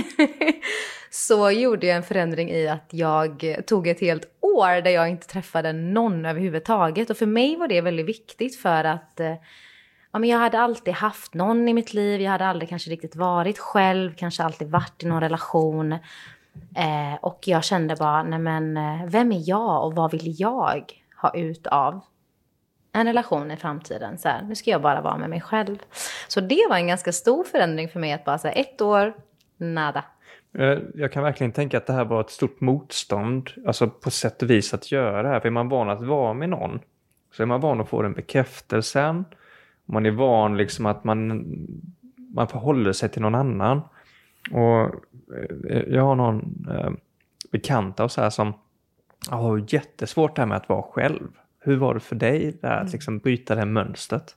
så 1.10 1.50
gjorde 1.50 1.86
jag 1.86 1.96
en 1.96 2.02
förändring 2.02 2.50
i 2.50 2.68
att 2.68 2.88
jag 2.90 3.62
tog 3.66 3.86
ett 3.86 4.00
helt 4.00 4.24
år 4.40 4.82
där 4.82 4.90
jag 4.90 5.08
inte 5.08 5.26
träffade 5.26 5.72
någon 5.72 6.26
överhuvudtaget. 6.26 7.10
Och 7.10 7.16
för 7.16 7.26
mig 7.26 7.56
var 7.56 7.68
det 7.68 7.80
väldigt 7.80 8.06
viktigt 8.06 8.56
för 8.56 8.84
att 8.84 9.20
eh, 9.20 9.34
ja, 10.12 10.18
men 10.18 10.28
jag 10.28 10.38
hade 10.38 10.58
alltid 10.58 10.94
haft 10.94 11.34
någon 11.34 11.68
i 11.68 11.74
mitt 11.74 11.94
liv, 11.94 12.20
jag 12.20 12.30
hade 12.30 12.46
aldrig 12.46 12.68
kanske 12.68 12.90
riktigt 12.90 13.16
varit 13.16 13.58
själv, 13.58 14.14
kanske 14.14 14.42
alltid 14.42 14.70
varit 14.70 15.02
i 15.02 15.06
någon 15.06 15.20
relation. 15.20 15.92
Eh, 16.76 17.14
och 17.22 17.38
jag 17.46 17.64
kände 17.64 17.96
bara, 17.96 18.22
nej 18.22 18.38
men 18.38 18.76
eh, 18.76 19.06
vem 19.06 19.32
är 19.32 19.48
jag 19.48 19.84
och 19.84 19.94
vad 19.94 20.10
vill 20.10 20.40
jag 20.40 20.92
ha 21.22 21.34
ut 21.34 21.66
av 21.66 22.00
en 23.00 23.06
relation 23.06 23.50
i 23.50 23.56
framtiden? 23.56 24.18
Så 24.18 24.28
här, 24.28 24.42
nu 24.42 24.54
ska 24.54 24.70
jag 24.70 24.82
bara 24.82 25.00
vara 25.00 25.16
med 25.16 25.30
mig 25.30 25.40
själv. 25.40 25.76
Så 26.28 26.40
det 26.40 26.66
var 26.68 26.76
en 26.76 26.86
ganska 26.86 27.12
stor 27.12 27.44
förändring 27.44 27.88
för 27.88 28.00
mig 28.00 28.12
att 28.12 28.24
bara 28.24 28.38
säga 28.38 28.52
ett 28.52 28.80
år, 28.80 29.14
nada. 29.56 30.04
Eh, 30.58 30.78
jag 30.94 31.12
kan 31.12 31.22
verkligen 31.22 31.52
tänka 31.52 31.78
att 31.78 31.86
det 31.86 31.92
här 31.92 32.04
var 32.04 32.20
ett 32.20 32.30
stort 32.30 32.60
motstånd, 32.60 33.50
alltså 33.66 33.88
på 33.88 34.10
sätt 34.10 34.42
och 34.42 34.50
vis 34.50 34.74
att 34.74 34.92
göra 34.92 35.22
det 35.22 35.28
här. 35.28 35.40
För 35.40 35.48
är 35.48 35.52
man 35.52 35.68
van 35.68 35.90
att 35.90 36.02
vara 36.02 36.34
med 36.34 36.48
någon 36.48 36.80
så 37.32 37.42
är 37.42 37.46
man 37.46 37.60
van 37.60 37.80
att 37.80 37.88
få 37.88 38.02
den 38.02 38.12
bekräftelsen. 38.12 39.24
Man 39.84 40.06
är 40.06 40.10
van 40.10 40.56
liksom 40.56 40.86
att 40.86 41.04
man, 41.04 41.44
man 42.34 42.48
förhåller 42.48 42.92
sig 42.92 43.08
till 43.08 43.22
någon 43.22 43.34
annan. 43.34 43.80
Och 44.52 44.80
eh, 45.70 45.82
jag 45.88 46.02
har 46.02 46.14
någon 46.14 46.66
eh, 46.70 46.90
bekanta 47.52 48.04
och 48.04 48.12
så 48.12 48.20
här 48.20 48.30
som 48.30 48.52
har 49.28 49.64
jättesvårt 49.68 50.36
det 50.36 50.42
här 50.42 50.46
med 50.46 50.56
att 50.56 50.68
vara 50.68 50.82
själv. 50.82 51.28
Hur 51.66 51.76
var 51.76 51.94
det 51.94 52.00
för 52.00 52.16
dig 52.16 52.58
där, 52.62 52.70
att 52.70 52.92
liksom 52.92 53.18
bryta 53.18 53.54
det 53.54 53.60
här 53.60 53.66
mönstret? 53.66 54.36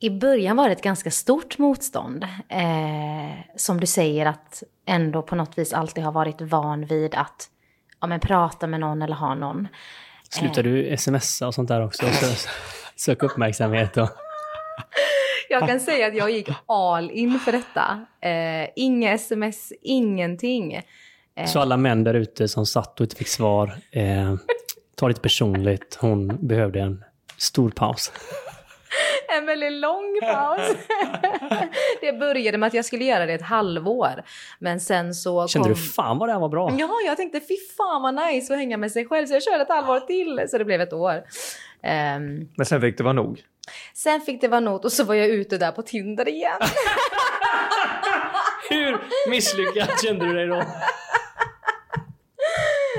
I 0.00 0.10
början 0.10 0.56
var 0.56 0.68
det 0.68 0.72
ett 0.72 0.82
ganska 0.82 1.10
stort 1.10 1.58
motstånd. 1.58 2.24
Eh, 2.48 3.38
som 3.56 3.80
du 3.80 3.86
säger 3.86 4.26
att 4.26 4.62
ändå 4.86 5.22
på 5.22 5.36
något 5.36 5.58
vis 5.58 5.72
alltid 5.72 6.04
har 6.04 6.12
varit 6.12 6.40
van 6.40 6.86
vid 6.86 7.14
att 7.14 7.48
ja, 8.00 8.06
men 8.06 8.20
prata 8.20 8.66
med 8.66 8.80
någon 8.80 9.02
eller 9.02 9.14
ha 9.14 9.34
någon. 9.34 9.68
Slutar 10.28 10.62
du 10.62 10.96
smsa 10.96 11.46
och 11.46 11.54
sånt 11.54 11.68
där 11.68 11.84
också? 11.84 12.06
Så, 12.06 12.48
söka 12.96 13.26
uppmärksamhet 13.26 13.96
och... 13.96 14.08
Jag 15.48 15.68
kan 15.68 15.80
säga 15.80 16.06
att 16.06 16.16
jag 16.16 16.30
gick 16.30 16.48
all 16.66 17.10
in 17.10 17.38
för 17.38 17.52
detta. 17.52 18.06
Eh, 18.20 18.68
inga 18.76 19.12
sms, 19.12 19.72
ingenting. 19.82 20.74
Eh. 21.36 21.46
Så 21.46 21.60
alla 21.60 21.76
män 21.76 22.04
där 22.04 22.14
ute 22.14 22.48
som 22.48 22.66
satt 22.66 23.00
och 23.00 23.04
inte 23.04 23.16
fick 23.16 23.28
svar, 23.28 23.76
eh, 23.90 24.34
ta 25.04 25.08
det 25.08 25.22
personligt. 25.22 25.98
Hon 26.00 26.46
behövde 26.46 26.80
en 26.80 27.04
stor 27.38 27.70
paus. 27.70 28.12
En 29.38 29.46
väldigt 29.46 29.72
lång 29.72 30.18
paus. 30.22 30.60
det 32.00 32.12
började 32.12 32.58
med 32.58 32.66
att 32.66 32.74
jag 32.74 32.84
skulle 32.84 33.04
göra 33.04 33.26
det 33.26 33.32
ett 33.32 33.42
halvår. 33.42 34.22
Men 34.58 34.80
sen 34.80 35.14
så 35.14 35.48
Kände 35.48 35.68
kom... 35.68 35.74
du 35.74 35.80
fan 35.80 36.18
vad 36.18 36.28
det 36.28 36.32
här 36.32 36.40
var 36.40 36.48
bra? 36.48 36.72
Ja, 36.78 36.90
jag 37.06 37.16
tänkte 37.16 37.40
fy 37.40 37.56
fan 37.76 38.02
vad 38.02 38.14
nice 38.14 38.52
att 38.52 38.58
hänga 38.58 38.76
med 38.76 38.92
sig 38.92 39.06
själv. 39.06 39.26
Så 39.26 39.34
jag 39.34 39.42
körde 39.42 39.62
ett 39.62 39.68
halvår 39.68 40.00
till. 40.00 40.44
Så 40.48 40.58
det 40.58 40.64
blev 40.64 40.80
ett 40.80 40.92
år. 40.92 41.14
Um, 41.16 41.22
Men 42.56 42.66
sen 42.66 42.80
fick 42.80 42.98
det 42.98 43.04
vara 43.04 43.12
nog? 43.12 43.42
Sen 43.94 44.20
fick 44.20 44.40
det 44.40 44.48
vara 44.48 44.60
nog 44.60 44.84
och 44.84 44.92
så 44.92 45.04
var 45.04 45.14
jag 45.14 45.28
ute 45.28 45.58
där 45.58 45.72
på 45.72 45.82
Tinder 45.82 46.28
igen. 46.28 46.60
Hur 48.70 48.98
misslyckad 49.30 49.88
kände 50.04 50.26
du 50.26 50.32
dig 50.32 50.46
då? 50.46 50.62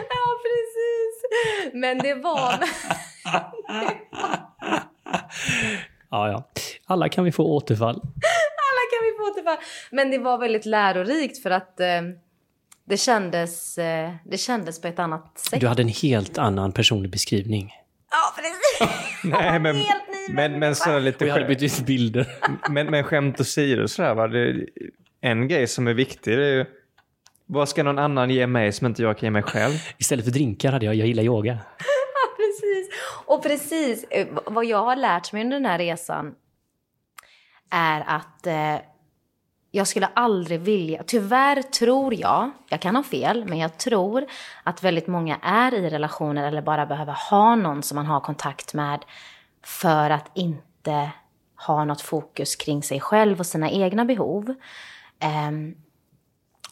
ja, 0.10 0.40
precis. 0.44 1.25
Men 1.74 1.98
det 1.98 2.14
var... 2.14 2.64
ja, 6.10 6.30
ja. 6.30 6.50
Alla 6.86 7.10
kan 7.10 7.24
vi 7.24 7.32
få 7.32 7.44
återfall. 7.44 7.96
Alla 7.96 8.84
kan 8.92 9.04
vi 9.04 9.18
få 9.18 9.32
återfall. 9.32 9.58
Men 9.92 10.12
det 10.12 10.18
var 10.18 10.38
väldigt 10.38 10.66
lärorikt 10.66 11.44
för 11.44 11.52
att 11.52 11.80
eh, 11.80 12.02
det, 12.86 12.98
kändes, 12.98 13.78
eh, 13.78 14.12
det 14.26 14.38
kändes 14.38 14.82
på 14.82 14.88
ett 14.88 15.00
annat 15.00 15.40
sätt. 15.40 15.60
Du 15.60 15.68
hade 15.68 15.82
en 15.82 15.90
helt 15.90 16.38
annan 16.38 16.72
personlig 16.72 17.12
beskrivning. 17.12 17.74
Ja, 18.12 18.36
precis. 18.36 19.24
Nej, 19.24 19.60
men, 19.60 19.76
men, 20.30 20.60
men 20.60 20.76
så 20.76 21.00
lite... 21.00 21.26
Och 21.26 21.30
jag 21.30 21.34
hade 21.34 21.56
bytt 21.56 21.86
bilder. 21.86 22.28
men, 22.70 22.88
men 22.88 23.04
skämt 23.04 23.42
åsido 23.42 23.88
sådär 23.88 24.14
va. 24.14 24.28
Det, 24.28 24.66
en 25.22 25.48
grej 25.48 25.68
som 25.68 25.88
är 25.88 25.94
viktig 25.94 26.34
är 26.34 26.38
ju 26.38 26.66
vad 27.46 27.70
ska 27.70 27.84
någon 27.84 28.00
annan 28.00 28.30
ge 28.30 28.48
mig 28.48 28.72
som 28.72 28.88
inte 28.88 29.02
jag 29.02 29.18
kan 29.18 29.28
ge 29.28 29.32
mig 29.32 29.44
själv? 29.44 29.74
Istället 29.98 30.26
för 30.26 30.32
drinkar 30.32 30.72
hade 30.72 30.86
jag, 30.86 30.96
jag 30.96 31.08
gillar 31.08 31.24
yoga. 31.24 31.58
Precis. 32.38 32.90
Och 33.26 33.44
precis, 33.44 34.04
eh, 34.04 34.28
vad 34.46 34.66
jag 34.66 34.84
har 34.84 34.96
lärt 34.96 35.34
mig 35.34 35.44
under 35.44 35.58
den 35.58 35.66
här 35.66 35.78
resan 35.78 36.36
är 37.70 38.04
att 38.08 38.48
eh, 38.48 38.76
jag 39.72 39.88
skulle 39.88 40.06
aldrig 40.06 40.60
vilja, 40.60 41.04
tyvärr 41.08 41.62
tror 41.62 42.14
jag, 42.14 42.52
jag 42.70 42.80
kan 42.80 42.96
ha 42.96 43.04
fel, 43.04 43.46
men 43.46 43.58
jag 43.58 43.78
tror 43.78 44.26
att 44.64 44.84
väldigt 44.84 45.08
många 45.08 45.38
är 45.42 45.74
i 45.74 45.90
relationer 45.90 46.48
eller 46.48 46.62
bara 46.62 46.86
behöver 46.86 47.18
ha 47.30 47.56
någon 47.56 47.84
som 47.84 47.96
man 47.96 48.06
har 48.06 48.20
kontakt 48.20 48.74
med 48.74 49.06
för 49.64 50.10
att 50.10 50.32
inte 50.34 51.12
ha 51.68 51.86
något 51.86 52.02
fokus 52.02 52.56
kring 52.56 52.84
sig 52.84 53.00
själv 53.00 53.40
och 53.40 53.46
sina 53.46 53.70
egna 53.70 54.06
behov. 54.06 54.56
Um, 55.50 55.76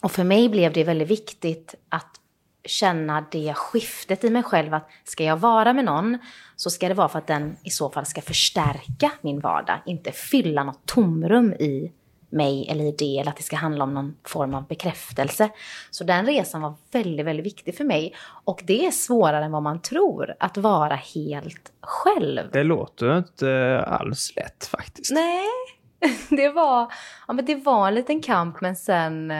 och 0.04 0.12
för 0.12 0.24
mig 0.24 0.48
blev 0.48 0.72
det 0.72 0.84
väldigt 0.84 1.10
viktigt 1.10 1.74
att 1.88 2.20
känna 2.64 3.26
det 3.30 3.54
skiftet 3.54 4.24
i 4.24 4.30
mig 4.30 4.42
själv 4.42 4.74
att 4.74 4.88
ska 5.04 5.24
jag 5.24 5.36
vara 5.36 5.72
med 5.72 5.84
någon 5.84 6.18
så 6.56 6.70
ska 6.70 6.88
det 6.88 6.94
vara 6.94 7.08
för 7.08 7.18
att 7.18 7.26
den 7.26 7.56
i 7.62 7.70
så 7.70 7.90
fall 7.90 8.06
ska 8.06 8.20
förstärka 8.20 9.12
min 9.20 9.40
vardag, 9.40 9.78
inte 9.86 10.12
fylla 10.12 10.64
något 10.64 10.86
tomrum 10.86 11.52
i 11.52 11.92
mig 12.30 12.68
eller 12.70 12.84
i 12.84 12.94
det 12.98 13.18
eller 13.18 13.30
att 13.30 13.36
det 13.36 13.42
ska 13.42 13.56
handla 13.56 13.84
om 13.84 13.94
någon 13.94 14.16
form 14.24 14.54
av 14.54 14.66
bekräftelse. 14.66 15.50
Så 15.90 16.04
den 16.04 16.26
resan 16.26 16.62
var 16.62 16.74
väldigt, 16.92 17.26
väldigt 17.26 17.46
viktig 17.46 17.76
för 17.76 17.84
mig 17.84 18.14
och 18.44 18.62
det 18.64 18.86
är 18.86 18.90
svårare 18.90 19.44
än 19.44 19.52
vad 19.52 19.62
man 19.62 19.82
tror 19.82 20.34
att 20.40 20.56
vara 20.56 20.94
helt 20.94 21.72
själv. 21.80 22.50
Det 22.52 22.64
låter 22.64 23.18
inte 23.18 23.80
alls 23.86 24.32
lätt 24.36 24.64
faktiskt. 24.64 25.12
Nej, 25.12 25.48
det 26.28 26.48
var, 26.48 26.92
ja, 27.28 27.34
men 27.34 27.44
det 27.44 27.54
var 27.54 27.88
en 27.88 27.94
liten 27.94 28.22
kamp 28.22 28.60
men 28.60 28.76
sen 28.76 29.32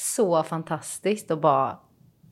så 0.00 0.42
fantastiskt 0.42 1.30
att 1.30 1.40
bara 1.40 1.78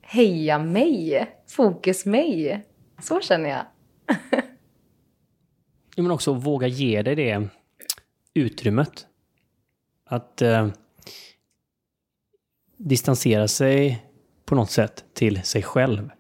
heja 0.03 0.59
mig, 0.59 1.29
fokus 1.49 2.07
mig. 2.07 2.65
Så 3.03 3.21
känner 3.21 3.51
jag. 3.51 3.65
men 6.03 6.11
också 6.11 6.33
våga 6.33 6.67
ge 6.67 7.03
dig 7.03 7.15
det 7.15 7.49
utrymmet. 8.35 9.07
Att 10.05 10.43
eh, 10.43 10.69
distansera 12.77 13.49
sig 13.49 14.07
på 14.45 14.55
något 14.55 14.71
sätt 14.71 15.05
till 15.15 15.43
sig 15.43 15.63
själv. 15.63 16.11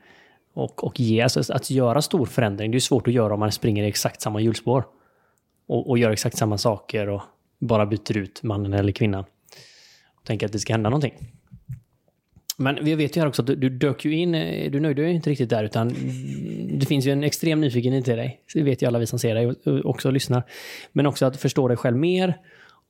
Och, 0.52 0.84
och 0.84 1.00
ge, 1.00 1.22
alltså, 1.22 1.52
att 1.52 1.70
göra 1.70 2.02
stor 2.02 2.26
förändring, 2.26 2.70
det 2.70 2.78
är 2.78 2.80
svårt 2.80 3.08
att 3.08 3.14
göra 3.14 3.34
om 3.34 3.40
man 3.40 3.52
springer 3.52 3.84
i 3.84 3.88
exakt 3.88 4.20
samma 4.20 4.40
hjulspår. 4.40 4.84
Och, 5.66 5.90
och 5.90 5.98
gör 5.98 6.10
exakt 6.10 6.36
samma 6.36 6.58
saker 6.58 7.08
och 7.08 7.22
bara 7.58 7.86
byter 7.86 8.16
ut 8.16 8.42
mannen 8.42 8.72
eller 8.72 8.92
kvinnan. 8.92 9.24
Och 10.16 10.24
tänker 10.24 10.46
att 10.46 10.52
det 10.52 10.58
ska 10.58 10.72
hända 10.72 10.90
någonting. 10.90 11.37
Men 12.60 12.84
vi 12.84 12.94
vet 12.94 13.16
ju 13.16 13.20
här 13.20 13.28
också 13.28 13.42
att 13.42 13.46
du, 13.46 13.56
du 13.56 13.68
dök 13.68 14.04
ju 14.04 14.14
in, 14.14 14.34
eh, 14.34 14.70
du 14.70 14.80
nöjde 14.80 15.02
dig 15.02 15.12
inte 15.12 15.30
riktigt 15.30 15.50
där 15.50 15.64
utan 15.64 15.88
det 16.78 16.86
finns 16.86 17.06
ju 17.06 17.12
en 17.12 17.24
extrem 17.24 17.60
nyfikenhet 17.60 18.08
i 18.08 18.12
dig. 18.12 18.40
Det 18.54 18.62
vet 18.62 18.82
ju 18.82 18.86
alla 18.86 18.98
vi 18.98 19.06
som 19.06 19.18
ser 19.18 19.34
dig 19.34 19.46
och 19.46 19.86
också 19.86 20.10
lyssnar. 20.10 20.42
Men 20.92 21.06
också 21.06 21.26
att 21.26 21.36
förstå 21.36 21.68
dig 21.68 21.76
själv 21.76 21.96
mer 21.96 22.38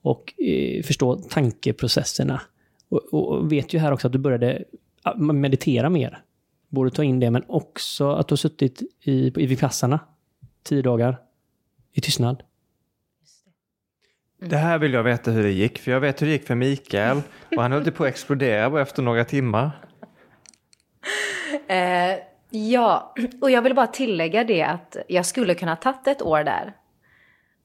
och 0.03 0.35
eh, 0.43 0.83
förstå 0.83 1.17
tankeprocesserna. 1.17 2.41
Och, 2.89 3.15
och, 3.15 3.53
vet 3.53 3.75
ju 3.75 3.79
här 3.79 3.93
också 3.93 4.07
att 4.07 4.13
du 4.13 4.19
började 4.19 4.65
meditera 5.17 5.91
mer. 5.91 6.23
Borde 6.69 6.91
ta 6.91 7.05
in 7.05 7.21
det, 7.21 7.31
men 7.31 7.43
också 7.47 8.11
att 8.11 8.29
du 8.29 8.33
har 8.33 8.37
suttit 8.37 8.83
i, 9.03 9.33
i 9.37 9.47
Vipassana 9.47 10.01
tio 10.63 10.83
dagar 10.83 11.19
i 11.93 12.01
tystnad. 12.01 12.43
Det 14.41 14.57
här 14.57 14.79
vill 14.79 14.93
jag 14.93 15.03
veta 15.03 15.31
hur 15.31 15.43
det 15.43 15.51
gick, 15.51 15.79
för 15.79 15.91
jag 15.91 16.01
vet 16.01 16.23
hur 16.23 16.27
det 16.27 16.33
gick 16.33 16.47
för 16.47 16.55
Mikael 16.55 17.21
och 17.57 17.63
han 17.63 17.73
höll 17.73 17.91
på 17.91 18.05
att 18.05 18.09
explodera 18.09 18.83
efter 18.83 19.03
några 19.03 19.25
timmar. 19.25 19.71
Eh, 21.69 22.17
ja, 22.51 23.15
och 23.41 23.51
jag 23.51 23.63
vill 23.63 23.75
bara 23.75 23.87
tillägga 23.87 24.45
det 24.45 24.63
att 24.63 24.97
jag 25.09 25.27
skulle 25.27 25.55
kunna 25.55 25.71
ha 25.71 25.77
tagit 25.77 26.07
ett 26.07 26.23
år 26.23 26.45
där 26.45 26.73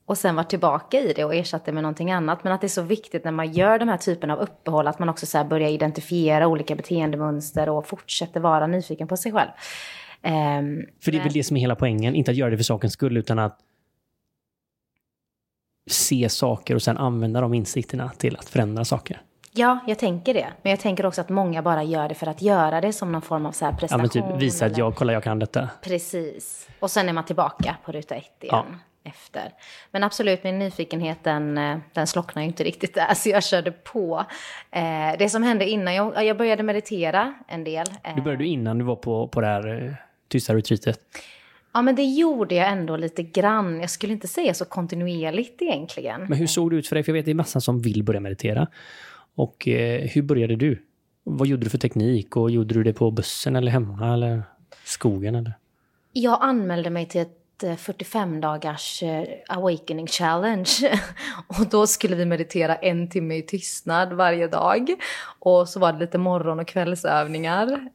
och 0.05 0.17
sen 0.17 0.36
varit 0.36 0.49
tillbaka 0.49 0.99
i 0.99 1.13
det 1.13 1.24
och 1.24 1.36
ersatt 1.36 1.65
det 1.65 1.71
med 1.71 1.84
någonting 1.84 2.11
annat. 2.11 2.43
Men 2.43 2.53
att 2.53 2.61
det 2.61 2.67
är 2.67 2.69
så 2.69 2.82
viktigt 2.82 3.24
när 3.24 3.32
man 3.32 3.51
gör 3.51 3.80
de 3.80 3.89
här 3.89 3.97
typen 3.97 4.32
av 4.32 4.39
uppehåll 4.39 4.88
att 4.88 4.99
man 4.99 5.09
också 5.09 5.26
så 5.26 5.43
börjar 5.43 5.69
identifiera 5.69 6.47
olika 6.47 6.76
beteendemönster 6.76 7.69
och 7.69 7.88
fortsätter 7.88 8.39
vara 8.39 8.67
nyfiken 8.67 9.07
på 9.07 9.17
sig 9.17 9.32
själv. 9.32 9.49
Um, 10.21 10.86
för 11.03 11.11
det 11.11 11.17
är 11.17 11.24
väl 11.24 11.34
det 11.34 11.43
som 11.43 11.57
är 11.57 11.61
hela 11.61 11.76
poängen, 11.76 12.15
inte 12.15 12.32
att 12.32 12.38
göra 12.38 12.49
det 12.49 12.57
för 12.57 12.63
sakens 12.63 12.93
skull 12.93 13.17
utan 13.17 13.39
att 13.39 13.59
se 15.88 16.29
saker 16.29 16.75
och 16.75 16.81
sen 16.81 16.97
använda 16.97 17.41
de 17.41 17.53
insikterna 17.53 18.11
till 18.17 18.38
att 18.38 18.49
förändra 18.49 18.86
saker. 18.86 19.21
Ja, 19.55 19.79
jag 19.88 19.99
tänker 19.99 20.34
det. 20.34 20.47
Men 20.61 20.69
jag 20.69 20.79
tänker 20.79 21.05
också 21.05 21.21
att 21.21 21.29
många 21.29 21.61
bara 21.61 21.84
gör 21.84 22.09
det 22.09 22.15
för 22.15 22.27
att 22.27 22.41
göra 22.41 22.81
det 22.81 22.93
som 22.93 23.11
någon 23.11 23.21
form 23.21 23.45
av 23.45 23.51
så 23.51 23.65
här 23.65 23.71
prestation. 23.71 24.09
Ja, 24.13 24.21
men 24.21 24.31
typ 24.31 24.41
visa 24.41 24.65
att 24.65 24.77
jag, 24.77 24.95
kolla 24.95 25.13
jag 25.13 25.23
kan 25.23 25.39
detta. 25.39 25.69
Precis. 25.84 26.67
Och 26.79 26.91
sen 26.91 27.09
är 27.09 27.13
man 27.13 27.25
tillbaka 27.25 27.75
på 27.86 27.91
ruta 27.91 28.15
ett 28.15 28.43
igen. 28.43 28.65
Ja. 28.69 28.75
Efter. 29.05 29.53
Men 29.91 30.03
absolut, 30.03 30.43
min 30.43 30.59
nyfikenhet 30.59 31.23
den, 31.23 31.57
eh, 31.57 31.77
den 31.93 32.07
slocknade 32.07 32.43
ju 32.43 32.47
inte 32.47 32.63
riktigt 32.63 32.93
där, 32.93 33.13
så 33.15 33.29
jag 33.29 33.43
körde 33.43 33.71
på. 33.71 34.25
Eh, 34.71 35.17
det 35.19 35.29
som 35.29 35.43
hände 35.43 35.69
innan, 35.69 35.95
jag, 35.95 36.25
jag 36.25 36.38
började 36.38 36.63
meditera 36.63 37.34
en 37.47 37.63
del. 37.63 37.86
Du 38.15 38.21
började 38.21 38.45
innan 38.45 38.77
du 38.77 38.86
var 38.86 38.95
på, 38.95 39.27
på 39.27 39.41
det 39.41 39.47
här 39.47 39.84
eh, 39.86 39.93
tysta 40.27 40.55
retreatet? 40.55 40.99
Ja, 41.74 41.82
men 41.82 41.95
det 41.95 42.03
gjorde 42.03 42.55
jag 42.55 42.71
ändå 42.71 42.97
lite 42.97 43.24
grann. 43.24 43.82
Jag 43.82 43.89
skulle 43.89 44.13
inte 44.13 44.28
säga 44.28 44.53
så 44.53 44.65
kontinuerligt 44.65 45.61
egentligen. 45.61 46.21
Men 46.21 46.38
hur 46.38 46.47
såg 46.47 46.71
det 46.71 46.76
ut 46.76 46.88
för 46.88 46.95
dig? 46.95 47.03
För 47.03 47.11
jag 47.11 47.13
vet 47.13 47.26
det 47.26 47.32
är 47.32 47.36
massa 47.36 47.61
som 47.61 47.82
vill 47.82 48.03
börja 48.03 48.19
meditera. 48.19 48.67
Och 49.36 49.67
eh, 49.67 50.01
hur 50.01 50.21
började 50.21 50.55
du? 50.55 50.86
Vad 51.24 51.47
gjorde 51.47 51.63
du 51.63 51.69
för 51.69 51.78
teknik? 51.78 52.36
Och 52.36 52.51
gjorde 52.51 52.74
du 52.74 52.84
det 52.84 52.93
på 52.93 53.11
bussen 53.11 53.55
eller 53.55 53.71
hemma 53.71 54.13
eller 54.13 54.43
skogen? 54.84 55.36
Eller? 55.36 55.53
Jag 56.11 56.38
anmälde 56.41 56.89
mig 56.89 57.05
till 57.05 57.21
ett 57.21 57.39
45 57.78 58.41
dagars 58.41 59.03
eh, 59.03 59.26
awakening 59.47 60.07
challenge. 60.07 60.99
Och 61.47 61.67
då 61.71 61.88
skulle 61.88 62.15
vi 62.15 62.26
meditera 62.26 62.76
en 62.76 63.09
timme 63.09 63.36
i 63.36 63.41
tystnad 63.41 64.13
varje 64.13 64.47
dag. 64.47 64.89
Och 65.39 65.69
så 65.69 65.80
var 65.80 65.93
det 65.93 65.99
lite 65.99 66.17
morgon 66.17 66.59
och 66.59 66.67
kvällsövningar. 66.67 67.89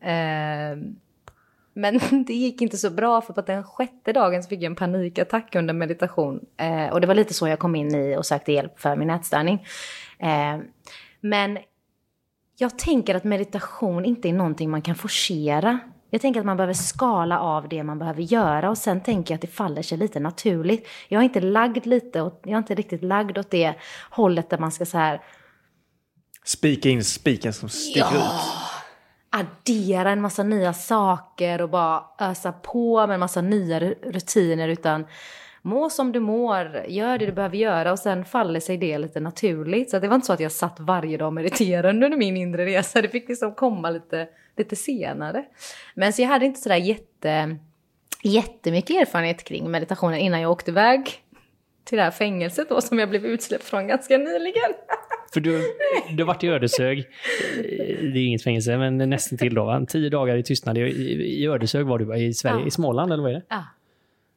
Men 1.79 2.01
det 2.27 2.35
gick 2.35 2.63
inte 2.63 2.77
så 2.79 2.91
bra 2.91 3.21
för 3.21 3.33
på 3.33 3.41
den 3.41 3.65
sjätte 3.65 4.13
dagen 4.13 4.43
så 4.43 4.49
fick 4.49 4.59
jag 4.59 4.65
en 4.71 4.77
panikattack 4.77 5.55
under 5.55 5.75
meditation. 5.75 6.41
Eh, 6.57 6.87
och 6.93 7.01
det 7.01 7.07
var 7.07 7.15
lite 7.15 7.35
så 7.35 7.49
jag 7.49 7.59
kom 7.59 7.77
in 7.77 7.95
i 7.95 8.17
och 8.17 8.27
sökte 8.27 8.53
hjälp 8.53 8.81
för 8.81 8.97
min 8.97 9.11
ätstörning. 9.11 9.67
Eh, 10.19 10.59
men 11.21 11.59
jag 12.59 12.79
tänker 12.79 13.15
att 13.15 13.25
meditation 13.25 14.05
inte 14.05 14.29
är 14.29 14.33
någonting 14.33 14.71
man 14.71 14.83
kan 14.83 14.95
forcera. 14.95 15.79
Jag 16.11 16.21
tänker 16.21 16.41
att 16.41 16.47
man 16.47 16.57
behöver 16.57 16.75
skala 16.75 17.41
av 17.41 17.69
det 17.69 17.83
man 17.83 17.99
behöver 17.99 18.23
göra 18.23 18.71
och 18.71 18.79
sen 18.79 19.01
tänker 19.01 19.35
jag 19.35 19.37
att 19.37 19.43
det 19.43 19.47
faller 19.47 19.83
sig 19.83 19.99
lite 19.99 20.21
naturligt. 20.21 20.87
Jag 21.09 21.21
är 21.21 21.25
inte 21.25 21.41
lagd 21.41 21.87
lite 21.87 22.23
och 22.23 22.41
jag 22.45 22.53
är 22.53 22.59
inte 22.59 22.75
riktigt 22.75 23.03
lagd 23.03 23.39
åt 23.39 23.51
det 23.51 23.75
hållet 24.11 24.51
där 24.51 24.59
man 24.59 24.73
ska 24.73 24.87
så 24.87 24.99
här 24.99 25.21
Spika 26.45 26.89
in 26.89 27.05
spiken 27.05 27.53
som 27.53 27.69
sticker 27.69 28.01
Ja. 28.01 28.17
ut 28.17 28.68
addera 29.31 30.11
en 30.11 30.21
massa 30.21 30.43
nya 30.43 30.73
saker 30.73 31.63
och 31.63 31.71
bara 31.71 32.05
ösa 32.19 32.53
på 32.53 33.07
med 33.07 33.15
en 33.15 33.21
massa 33.21 33.41
nya 33.41 33.81
rutiner 33.81 34.69
utan 34.69 35.07
må 35.63 35.91
som 35.91 36.13
du 36.13 36.21
mår, 36.21 36.85
gör 36.89 37.19
det 37.19 37.27
du 37.27 37.33
behöver 37.33 37.57
göra 37.57 37.93
och 37.93 37.99
sen 37.99 38.25
faller 38.25 38.61
sig 38.61 38.77
det 38.77 38.99
lite 38.99 39.21
naturligt. 39.21 39.91
Så 39.91 39.99
det 39.99 40.09
var 40.09 40.15
inte 40.15 40.27
så 40.27 40.33
att 40.33 40.41
jag 40.41 40.53
satt 40.53 40.81
varje 40.81 41.17
dag 41.17 41.27
och 41.27 41.33
mediterade 41.33 41.89
under 41.89 42.17
min 42.17 42.37
inre 42.37 42.67
resa, 42.67 43.03
det 43.03 43.09
fick 43.09 43.29
liksom 43.29 43.55
komma 43.55 43.91
lite, 43.91 44.29
lite 44.57 44.77
senare. 44.77 45.45
Men 45.95 46.13
så 46.13 46.23
jag 46.23 46.29
hade 46.29 46.47
inte 46.47 46.61
sådär 46.61 46.77
jätte, 46.77 47.57
jättemycket 48.23 48.97
erfarenhet 48.97 49.45
kring 49.45 49.71
meditationen 49.71 50.19
innan 50.19 50.41
jag 50.41 50.51
åkte 50.51 50.71
iväg 50.71 51.23
till 51.85 51.99
det 51.99 52.05
här 52.05 52.11
fängelset 52.11 52.69
då 52.69 52.81
som 52.81 52.99
jag 52.99 53.11
blev 53.11 53.27
utsläppt 53.27 53.65
från 53.65 53.87
ganska 53.87 54.19
nyligen. 54.19 54.73
För 55.33 55.41
du, 55.41 55.63
du 56.11 56.23
har 56.23 56.27
varit 56.27 56.45
i 56.45 56.49
Ödeshög. 56.49 57.07
Det 58.13 58.19
är 58.19 58.27
inget 58.27 58.43
fängelse, 58.43 58.79
men 58.79 58.99
nästan 58.99 59.39
till 59.39 59.55
då. 59.55 59.65
Va? 59.65 59.85
Tio 59.89 60.11
dagar 60.11 60.37
i 60.37 60.43
tystnad. 60.43 60.79
I, 60.79 60.81
i, 60.81 61.47
Ödeshög 61.47 61.87
var 61.87 61.99
du 61.99 62.17
i 62.17 62.35
Sverige, 62.35 62.61
Ja. 62.61 62.67
i 62.67 62.71
Småland 62.71 63.13
eller 63.13 63.23
vad 63.23 63.33
är 63.33 63.37
det? 63.37 63.43
Ja. 63.49 63.65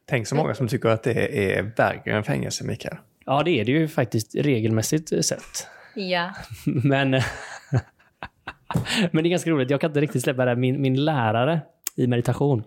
Tänk 0.06 0.28
så 0.28 0.36
många 0.36 0.54
som 0.54 0.68
tycker 0.68 0.89
att 0.89 1.04
det 1.04 1.54
är 1.58 1.64
värre 1.78 2.18
än 2.18 2.24
fängelse, 2.24 2.64
Mikael. 2.64 2.96
Ja, 3.26 3.44
det 3.44 3.52
är 3.52 3.66
det 3.66 3.72
ju 3.72 3.88
faktiskt 3.88 4.36
regelmässigt 4.36 5.26
sett. 5.26 5.68
Ja. 5.96 6.32
Men, 6.66 7.12
men 9.12 9.24
det 9.24 9.28
är 9.28 9.30
ganska 9.30 9.50
roligt. 9.50 9.70
Jag 9.70 9.82
kan 9.82 9.89
inte 9.89 10.02
riktigt 10.02 10.24
släppa 10.24 10.46
det 10.46 10.52
här. 10.52 10.56
Min, 10.56 10.82
min 10.82 11.06
lärare 11.06 11.62
i 11.96 12.08
meditation, 12.08 12.64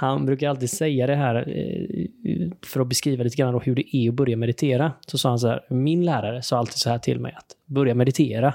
han 0.00 0.26
brukar 0.26 0.48
alltid 0.48 0.70
säga 0.70 1.06
det 1.06 1.14
här 1.14 1.34
eh, 1.34 2.50
för 2.66 2.80
att 2.80 2.86
beskriva 2.86 3.24
lite 3.24 3.36
grann 3.36 3.52
då 3.52 3.58
hur 3.58 3.74
det 3.74 3.96
är 3.96 4.08
att 4.08 4.14
börja 4.14 4.36
meditera. 4.36 4.92
Så 5.06 5.18
sa 5.18 5.28
han 5.28 5.38
så 5.38 5.48
här, 5.48 5.64
min 5.68 6.04
lärare 6.04 6.42
sa 6.42 6.58
alltid 6.58 6.78
så 6.78 6.90
här 6.90 6.98
till 6.98 7.20
mig 7.20 7.34
att 7.36 7.56
börja 7.66 7.94
meditera, 7.94 8.54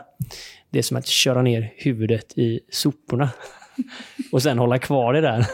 det 0.69 0.79
är 0.79 0.83
som 0.83 0.97
att 0.97 1.07
köra 1.07 1.41
ner 1.41 1.73
huvudet 1.77 2.37
i 2.37 2.59
soporna 2.69 3.29
och 4.31 4.41
sen 4.41 4.59
hålla 4.59 4.79
kvar 4.79 5.13
det 5.13 5.21
där. 5.21 5.45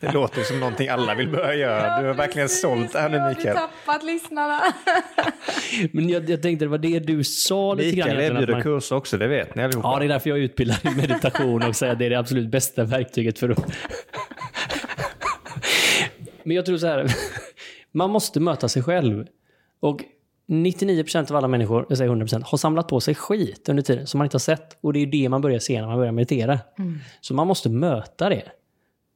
Det 0.00 0.12
låter 0.12 0.42
som 0.42 0.60
någonting 0.60 0.88
alla 0.88 1.14
vill 1.14 1.28
börja 1.28 1.54
göra. 1.54 2.00
Du 2.00 2.06
har 2.06 2.14
verkligen 2.14 2.48
sålt 2.48 2.92
det 2.92 2.98
här 3.00 3.08
nu, 3.08 3.28
Mikael. 3.28 3.56
tappat 3.56 4.02
lyssnarna. 4.04 4.60
Men 5.92 6.08
jag, 6.08 6.30
jag 6.30 6.42
tänkte 6.42 6.64
det 6.64 6.68
var 6.68 6.78
det 6.78 6.98
du 6.98 7.24
sa 7.24 7.74
lite 7.74 7.96
grann. 7.96 8.08
Mikael 8.08 8.20
egentligen, 8.20 8.36
att 8.36 8.42
erbjuder 8.42 8.52
man- 8.52 8.62
kurser 8.62 8.96
också, 8.96 9.18
det 9.18 9.26
vet 9.28 9.54
ni 9.54 9.62
allihopa. 9.64 9.88
Ja, 9.88 9.98
det 9.98 10.04
är 10.04 10.08
därför 10.08 10.30
jag 10.30 10.38
är 10.38 10.42
utbildad 10.42 10.78
i 10.84 10.90
meditation 10.96 11.62
och 11.62 11.76
säger 11.76 11.92
att 11.92 11.98
det 11.98 12.06
är 12.06 12.10
det 12.10 12.18
absolut 12.18 12.48
bästa 12.48 12.84
verktyget 12.84 13.38
för 13.38 13.48
att... 13.48 13.58
Men 16.42 16.56
jag 16.56 16.66
tror 16.66 16.76
så 16.78 16.86
här, 16.86 17.06
man 17.92 18.10
måste 18.10 18.40
möta 18.40 18.68
sig 18.68 18.82
själv. 18.82 19.26
Och 19.80 20.00
99% 20.48 21.30
av 21.30 21.36
alla 21.36 21.48
människor, 21.48 21.86
jag 21.88 21.98
säger 21.98 22.10
100%, 22.10 22.42
har 22.44 22.58
samlat 22.58 22.88
på 22.88 23.00
sig 23.00 23.14
skit 23.14 23.68
under 23.68 23.82
tiden 23.82 24.06
som 24.06 24.18
man 24.18 24.24
inte 24.26 24.34
har 24.34 24.40
sett. 24.40 24.78
Och 24.80 24.92
det 24.92 24.98
är 25.00 25.06
det 25.06 25.28
man 25.28 25.40
börjar 25.40 25.58
se 25.58 25.80
när 25.80 25.88
man 25.88 25.96
börjar 25.96 26.12
meditera. 26.12 26.58
Så 27.20 27.34
man 27.34 27.46
måste 27.46 27.68
möta 27.68 28.28
det. 28.28 28.42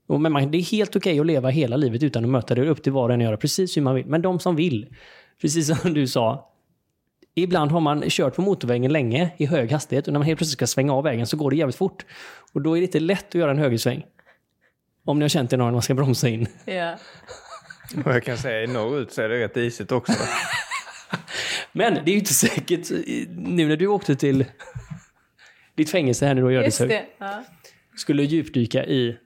Och 0.07 0.21
men 0.21 0.33
man, 0.33 0.51
det 0.51 0.59
är 0.59 0.63
helt 0.63 0.97
okej 0.97 1.21
att 1.21 1.27
leva 1.27 1.49
hela 1.49 1.77
livet 1.77 2.03
utan 2.03 2.25
att 2.25 2.31
möta 2.31 2.55
det. 2.55 2.69
Upp 2.69 2.83
till 2.83 2.93
var 2.93 3.09
och 3.09 3.15
en 3.15 3.21
att 3.21 3.25
göra 3.25 3.37
precis 3.37 3.77
hur 3.77 3.83
man 3.83 3.95
vill. 3.95 4.07
Men 4.07 4.23
de 4.23 4.39
som 4.39 4.57
vill, 4.57 4.95
precis 5.41 5.81
som 5.81 5.95
du 5.95 6.07
sa, 6.07 6.51
Ibland 7.37 7.71
har 7.71 7.81
man 7.81 8.03
kört 8.09 8.35
på 8.35 8.43
motorvägen 8.43 8.93
länge 8.93 9.31
i 9.37 9.47
hög 9.47 9.73
hastighet 9.73 10.07
och 10.07 10.13
när 10.13 10.21
man 10.21 10.27
helt 10.27 10.39
plötsligt 10.39 10.59
ska 10.59 10.67
svänga 10.67 10.93
av 10.93 11.05
vägen 11.05 11.27
så 11.27 11.37
går 11.37 11.51
det 11.51 11.57
jävligt 11.57 11.77
fort. 11.77 12.05
Och 12.53 12.63
då 12.63 12.77
är 12.77 12.81
det 12.81 12.87
inte 12.87 13.01
lätt 13.01 13.29
att 13.29 13.35
göra 13.35 13.51
en 13.51 13.59
högersväng. 13.59 14.05
Om 15.05 15.19
ni 15.19 15.25
har 15.25 15.29
känt 15.29 15.51
det 15.51 15.57
någon 15.57 15.73
man 15.73 15.83
ska 15.83 15.95
bromsa 15.95 16.29
in. 16.29 16.47
Ja. 16.65 16.99
Och 18.05 18.13
jag 18.15 18.25
kan 18.25 18.39
säga, 18.39 18.63
i 18.63 18.67
norrut 18.67 19.13
så 19.13 19.23
är 19.23 19.29
det 19.29 19.41
rätt 19.41 19.57
isigt 19.57 19.93
också. 19.93 20.13
Men 21.73 21.95
det 21.95 22.11
är 22.11 22.13
ju 22.13 22.19
inte 22.19 22.35
säkert, 22.35 22.91
nu 23.37 23.69
när 23.69 23.77
du 23.77 23.87
åkte 23.87 24.17
till 24.17 24.45
ditt 25.75 25.91
fängelse 25.91 26.27
här 26.27 26.35
nu 26.35 26.41
då 26.41 26.51
i 26.51 26.55
Just 26.55 26.81
Ödeshög, 26.81 26.89
det. 26.89 27.25
Ja. 27.25 27.45
skulle 27.97 28.23
djupdyka 28.23 28.85
i, 28.85 29.17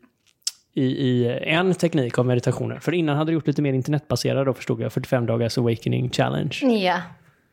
i, 0.75 0.83
i 0.85 1.39
en 1.43 1.75
teknik 1.75 2.19
av 2.19 2.27
meditationer. 2.27 2.79
För 2.79 2.93
innan 2.95 3.17
hade 3.17 3.31
du 3.31 3.35
gjort 3.35 3.47
lite 3.47 3.63
mer 3.63 3.73
internetbaserad 3.73 4.47
då 4.47 4.55
förstod 4.55 4.81
jag, 4.81 4.93
45 4.93 5.27
dagars 5.27 5.59
awakening 5.59 6.11
challenge. 6.11 6.59
ja. 6.63 7.01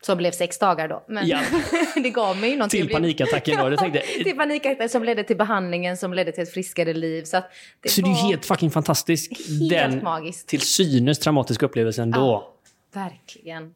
Så 0.01 0.15
blev 0.15 0.31
sex 0.31 0.59
dagar 0.59 0.87
då. 0.87 1.03
Men 1.07 1.27
Ja. 1.27 1.39
det 2.03 2.09
gav 2.09 2.37
mig 2.37 2.49
ju 2.49 2.55
någonting. 2.55 2.81
Till 2.81 2.93
panikattacken 2.93 3.57
då. 3.59 3.69
Jag 3.69 3.79
tänkte, 3.79 3.99
till 4.23 4.35
panikattacken 4.37 4.89
som 4.89 5.03
ledde 5.03 5.23
till 5.23 5.37
behandlingen 5.37 5.97
som 5.97 6.13
ledde 6.13 6.31
till 6.31 6.43
ett 6.43 6.53
friskare 6.53 6.93
liv. 6.93 7.23
Så, 7.23 7.41
det 7.81 7.89
så 7.89 8.01
det 8.01 8.07
är 8.07 8.11
var 8.11 8.21
ju 8.21 8.27
helt 8.27 8.45
fucking 8.45 8.71
fantastisk. 8.71 9.31
helt 9.49 9.69
Den 9.69 10.03
magiskt. 10.03 10.47
till 10.47 10.61
synes 10.61 11.19
traumatiska 11.19 11.65
upplevelsen 11.65 12.11
då. 12.11 12.19
Ja. 12.19 12.53
Verkligen. 13.01 13.73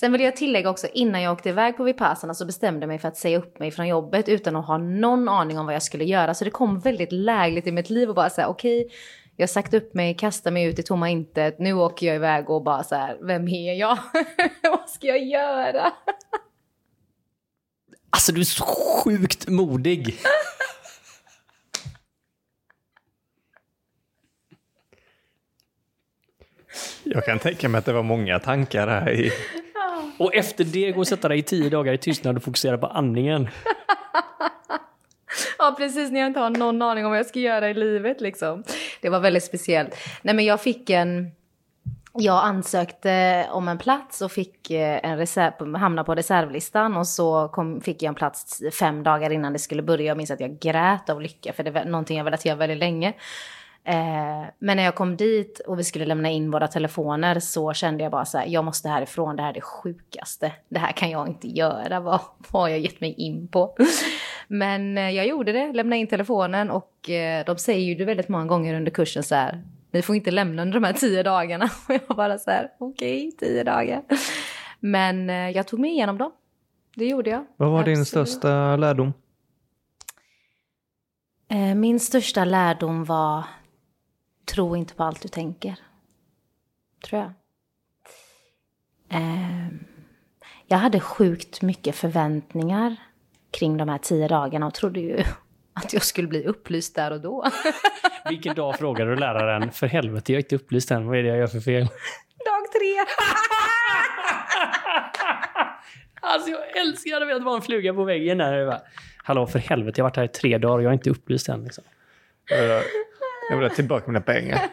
Sen 0.00 0.12
vill 0.12 0.20
jag 0.20 0.36
tillägga 0.36 0.70
också, 0.70 0.86
innan 0.92 1.22
jag 1.22 1.32
åkte 1.32 1.48
iväg 1.48 1.76
på 1.76 1.84
Vipassana 1.84 2.34
så 2.34 2.46
bestämde 2.46 2.80
jag 2.80 2.88
mig 2.88 2.98
för 2.98 3.08
att 3.08 3.16
säga 3.16 3.38
upp 3.38 3.58
mig 3.58 3.70
från 3.70 3.88
jobbet 3.88 4.28
utan 4.28 4.56
att 4.56 4.66
ha 4.66 4.78
någon 4.78 5.28
aning 5.28 5.58
om 5.58 5.66
vad 5.66 5.74
jag 5.74 5.82
skulle 5.82 6.04
göra. 6.04 6.34
Så 6.34 6.44
det 6.44 6.50
kom 6.50 6.80
väldigt 6.80 7.12
lägligt 7.12 7.66
i 7.66 7.72
mitt 7.72 7.90
liv 7.90 8.08
och 8.08 8.14
bara 8.14 8.30
säga 8.30 8.48
okej, 8.48 8.88
jag 9.36 9.42
har 9.42 9.48
sagt 9.48 9.74
upp 9.74 9.94
mig, 9.94 10.14
kastar 10.14 10.50
mig 10.50 10.64
ut 10.64 10.78
i 10.78 10.82
tomma 10.82 11.10
intet, 11.10 11.58
nu 11.58 11.72
åker 11.72 12.06
jag 12.06 12.16
iväg 12.16 12.50
och 12.50 12.62
bara 12.62 12.84
så 12.84 12.94
här, 12.94 13.18
vem 13.20 13.48
är 13.48 13.74
jag? 13.74 13.98
vad 14.62 14.90
ska 14.90 15.06
jag 15.06 15.24
göra? 15.24 15.92
Alltså 18.10 18.32
du 18.32 18.40
är 18.40 18.44
så 18.44 18.64
sjukt 18.64 19.48
modig. 19.48 20.18
Jag 27.04 27.24
kan 27.24 27.38
tänka 27.38 27.68
mig 27.68 27.78
att 27.78 27.84
det 27.84 27.92
var 27.92 28.02
många 28.02 28.38
tankar 28.38 28.86
här 28.86 29.10
i... 29.10 29.32
Och 30.18 30.34
efter 30.34 30.64
det 30.64 30.92
gå 30.92 31.00
och 31.00 31.08
sätta 31.08 31.28
dig 31.28 31.38
i 31.38 31.42
tio 31.42 31.70
dagar 31.70 31.92
i 31.92 31.98
tystnad 31.98 32.36
och 32.36 32.42
fokusera 32.42 32.78
på 32.78 32.86
andningen. 32.86 33.48
Ja, 35.58 35.74
precis 35.78 36.10
när 36.10 36.20
jag 36.20 36.26
inte 36.26 36.40
har 36.40 36.50
någon 36.50 36.82
aning 36.82 37.04
om 37.04 37.10
vad 37.10 37.18
jag 37.18 37.26
ska 37.26 37.38
göra 37.38 37.70
i 37.70 37.74
livet 37.74 38.20
liksom. 38.20 38.64
Det 39.00 39.08
var 39.08 39.20
väldigt 39.20 39.44
speciellt. 39.44 39.96
Nej, 40.22 40.34
men 40.34 40.44
jag 40.44 40.60
fick 40.60 40.90
en... 40.90 41.30
Jag 42.12 42.44
ansökte 42.44 43.46
om 43.50 43.68
en 43.68 43.78
plats 43.78 44.22
och 44.22 44.32
fick 44.32 44.70
eh, 44.70 45.00
en 45.02 45.18
reserv, 45.18 45.74
hamna 45.74 46.04
på 46.04 46.14
reservlistan 46.14 46.96
och 46.96 47.06
så 47.06 47.48
kom, 47.48 47.80
fick 47.80 48.02
jag 48.02 48.08
en 48.08 48.14
plats 48.14 48.62
fem 48.78 49.02
dagar 49.02 49.30
innan 49.30 49.52
det 49.52 49.58
skulle 49.58 49.82
börja. 49.82 50.06
Jag 50.06 50.16
minns 50.16 50.30
att 50.30 50.40
jag 50.40 50.58
grät 50.58 51.10
av 51.10 51.20
lycka 51.20 51.52
för 51.52 51.62
det 51.62 51.70
var 51.70 51.84
någonting 51.84 52.16
jag 52.16 52.24
velat 52.24 52.44
göra 52.44 52.56
väldigt 52.56 52.78
länge. 52.78 53.14
Eh, 53.84 54.44
men 54.58 54.76
när 54.76 54.82
jag 54.82 54.94
kom 54.94 55.16
dit 55.16 55.60
och 55.66 55.78
vi 55.78 55.84
skulle 55.84 56.04
lämna 56.06 56.30
in 56.30 56.50
våra 56.50 56.68
telefoner 56.68 57.40
så 57.40 57.72
kände 57.72 58.02
jag 58.02 58.12
bara 58.12 58.24
så 58.24 58.38
här, 58.38 58.46
jag 58.46 58.64
måste 58.64 58.88
härifrån, 58.88 59.36
det 59.36 59.42
här 59.42 59.50
är 59.50 59.54
det 59.54 59.60
sjukaste. 59.60 60.52
Det 60.68 60.78
här 60.78 60.92
kan 60.92 61.10
jag 61.10 61.28
inte 61.28 61.48
göra, 61.48 62.00
vad, 62.00 62.20
vad 62.48 62.62
har 62.62 62.68
jag 62.68 62.78
gett 62.78 63.00
mig 63.00 63.12
in 63.12 63.48
på? 63.48 63.76
Men 64.48 64.98
eh, 64.98 65.10
jag 65.10 65.26
gjorde 65.26 65.52
det, 65.52 65.72
lämnade 65.72 66.00
in 66.00 66.06
telefonen 66.06 66.70
och 66.70 67.10
eh, 67.10 67.44
de 67.44 67.56
säger 67.58 67.84
ju 67.84 67.94
det 67.94 68.04
väldigt 68.04 68.28
många 68.28 68.46
gånger 68.46 68.74
under 68.74 68.90
kursen 68.90 69.22
så 69.22 69.34
här, 69.34 69.64
ni 69.90 70.02
får 70.02 70.16
inte 70.16 70.30
lämna 70.30 70.62
under 70.62 70.80
de 70.80 70.86
här 70.86 70.92
tio 70.92 71.22
dagarna. 71.22 71.64
Och 71.88 71.94
jag 71.94 72.16
bara 72.16 72.38
så 72.38 72.50
här, 72.50 72.68
okej, 72.78 73.32
tio 73.38 73.64
dagar. 73.64 74.02
Men 74.80 75.28
jag 75.28 75.66
tog 75.66 75.80
mig 75.80 75.90
igenom 75.90 76.18
dem. 76.18 76.32
Det 76.94 77.06
gjorde 77.06 77.30
jag. 77.30 77.46
Vad 77.56 77.70
var 77.70 77.84
din 77.84 78.00
Absolut. 78.00 78.28
största 78.28 78.76
lärdom? 78.76 79.12
Min 81.76 82.00
största 82.00 82.44
lärdom 82.44 83.04
var 83.04 83.44
tro 84.54 84.76
inte 84.76 84.94
på 84.94 85.04
allt 85.04 85.22
du 85.22 85.28
tänker. 85.28 85.74
Tror 87.04 87.20
jag. 87.20 87.32
Eh, 89.20 89.66
Jag 90.66 90.78
hade 90.78 91.00
sjukt 91.00 91.62
mycket 91.62 91.96
förväntningar 91.96 92.96
kring 93.50 93.76
de 93.76 93.88
här 93.88 93.98
tio 93.98 94.28
dagarna 94.28 94.66
och 94.66 94.74
trodde 94.74 95.00
ju 95.00 95.18
att 95.72 95.92
jag 95.92 96.02
skulle 96.02 96.28
bli 96.28 96.44
upplyst 96.44 96.94
där 96.94 97.10
och 97.10 97.20
då. 97.20 97.46
Vilken 98.28 98.54
dag 98.54 98.78
frågade 98.78 99.10
du 99.10 99.16
läraren? 99.16 99.72
För 99.72 99.86
helvete, 99.86 100.32
jag 100.32 100.38
är 100.38 100.44
inte 100.44 100.54
upplyst 100.56 100.90
än. 100.90 101.06
Vad 101.06 101.18
är 101.18 101.22
det 101.22 101.28
jag 101.28 101.38
gör 101.38 101.46
för 101.46 101.60
fel? 101.60 101.82
Dag 102.44 102.72
tre! 102.72 103.04
Alltså 106.22 106.50
jag 106.50 106.76
älskar, 106.76 107.10
jag 107.10 107.26
velat 107.26 107.42
vara 107.42 107.56
en 107.56 107.62
fluga 107.62 107.94
på 107.94 108.04
väggen 108.04 108.38
där. 108.38 108.80
Hallå 109.16 109.46
för 109.46 109.58
helvete, 109.58 110.00
jag 110.00 110.04
har 110.04 110.10
varit 110.10 110.16
här 110.16 110.24
i 110.24 110.28
tre 110.28 110.58
dagar 110.58 110.74
och 110.76 110.82
jag 110.82 110.88
är 110.90 110.94
inte 110.94 111.10
upplyst 111.10 111.48
än. 111.48 111.64
Liksom. 111.64 111.84
Jag 113.50 113.56
vill 113.56 113.68
ha 113.68 113.74
tillbaka 113.74 114.04
mina 114.06 114.20
pengar. 114.20 114.60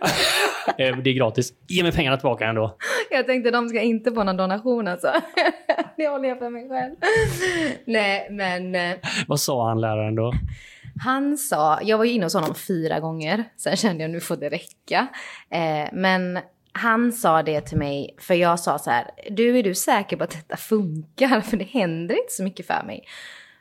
Eh, 0.77 0.97
Det 0.97 1.09
är 1.09 1.13
gratis. 1.13 1.53
Ge 1.67 1.83
mig 1.83 1.91
pengarna 1.91 2.17
tillbaka 2.17 2.45
ändå. 2.45 2.77
Jag 3.11 3.25
tänkte 3.27 3.51
de 3.51 3.69
ska 3.69 3.81
inte 3.81 4.11
få 4.11 4.23
någon 4.23 4.37
donation 4.37 4.87
alltså. 4.87 5.11
Det 5.97 6.07
håller 6.07 6.29
jag 6.29 6.39
för 6.39 6.49
mig 6.49 6.69
själv. 6.69 6.95
Nej, 7.85 8.27
men 8.31 8.75
eh, 8.75 8.95
Vad 9.27 9.39
sa 9.39 9.67
han 9.67 9.81
läraren 9.81 10.15
då? 10.15 10.33
han 11.03 11.37
sa, 11.37 11.79
jag 11.81 11.97
var 11.97 12.05
ju 12.05 12.11
inne 12.11 12.25
hos 12.25 12.33
honom 12.33 12.55
fyra 12.55 12.99
gånger, 12.99 13.43
sen 13.57 13.75
kände 13.75 14.03
jag 14.03 14.11
nu 14.11 14.19
får 14.19 14.35
det 14.35 14.49
räcka. 14.49 15.07
Eh, 15.49 15.89
men 15.93 16.39
han 16.71 17.11
sa 17.11 17.43
det 17.43 17.61
till 17.61 17.77
mig, 17.77 18.15
för 18.19 18.33
jag 18.33 18.59
sa 18.59 18.79
så 18.79 18.89
här, 18.91 19.05
du 19.29 19.59
är 19.59 19.63
du 19.63 19.75
säker 19.75 20.17
på 20.17 20.23
att 20.23 20.31
detta 20.31 20.57
funkar? 20.57 21.41
För 21.41 21.57
det 21.57 21.65
händer 21.65 22.15
inte 22.15 22.33
så 22.33 22.43
mycket 22.43 22.67
för 22.67 22.83
mig. 22.85 23.03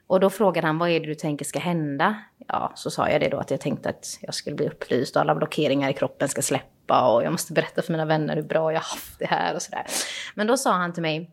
Och 0.06 0.20
då 0.20 0.30
frågade 0.30 0.66
han, 0.66 0.78
vad 0.78 0.90
är 0.90 1.00
det 1.00 1.06
du 1.06 1.14
tänker 1.14 1.44
ska 1.44 1.58
hända? 1.58 2.16
Ja, 2.48 2.72
så 2.74 2.90
sa 2.90 3.10
jag 3.10 3.20
det 3.20 3.28
då, 3.28 3.38
att 3.38 3.50
jag 3.50 3.60
tänkte 3.60 3.88
att 3.88 4.18
jag 4.20 4.34
skulle 4.34 4.56
bli 4.56 4.68
upplyst 4.68 5.16
och 5.16 5.22
alla 5.22 5.34
blockeringar 5.34 5.90
i 5.90 5.92
kroppen 5.92 6.28
ska 6.28 6.42
släppa 6.42 7.12
och 7.12 7.24
jag 7.24 7.32
måste 7.32 7.52
berätta 7.52 7.82
för 7.82 7.92
mina 7.92 8.04
vänner 8.04 8.36
hur 8.36 8.42
bra 8.42 8.72
jag 8.72 8.80
har 8.80 8.88
haft 8.88 9.18
det 9.18 9.26
här 9.26 9.54
och 9.54 9.62
sådär. 9.62 9.86
Men 10.34 10.46
då 10.46 10.56
sa 10.56 10.72
han 10.72 10.92
till 10.92 11.02
mig, 11.02 11.30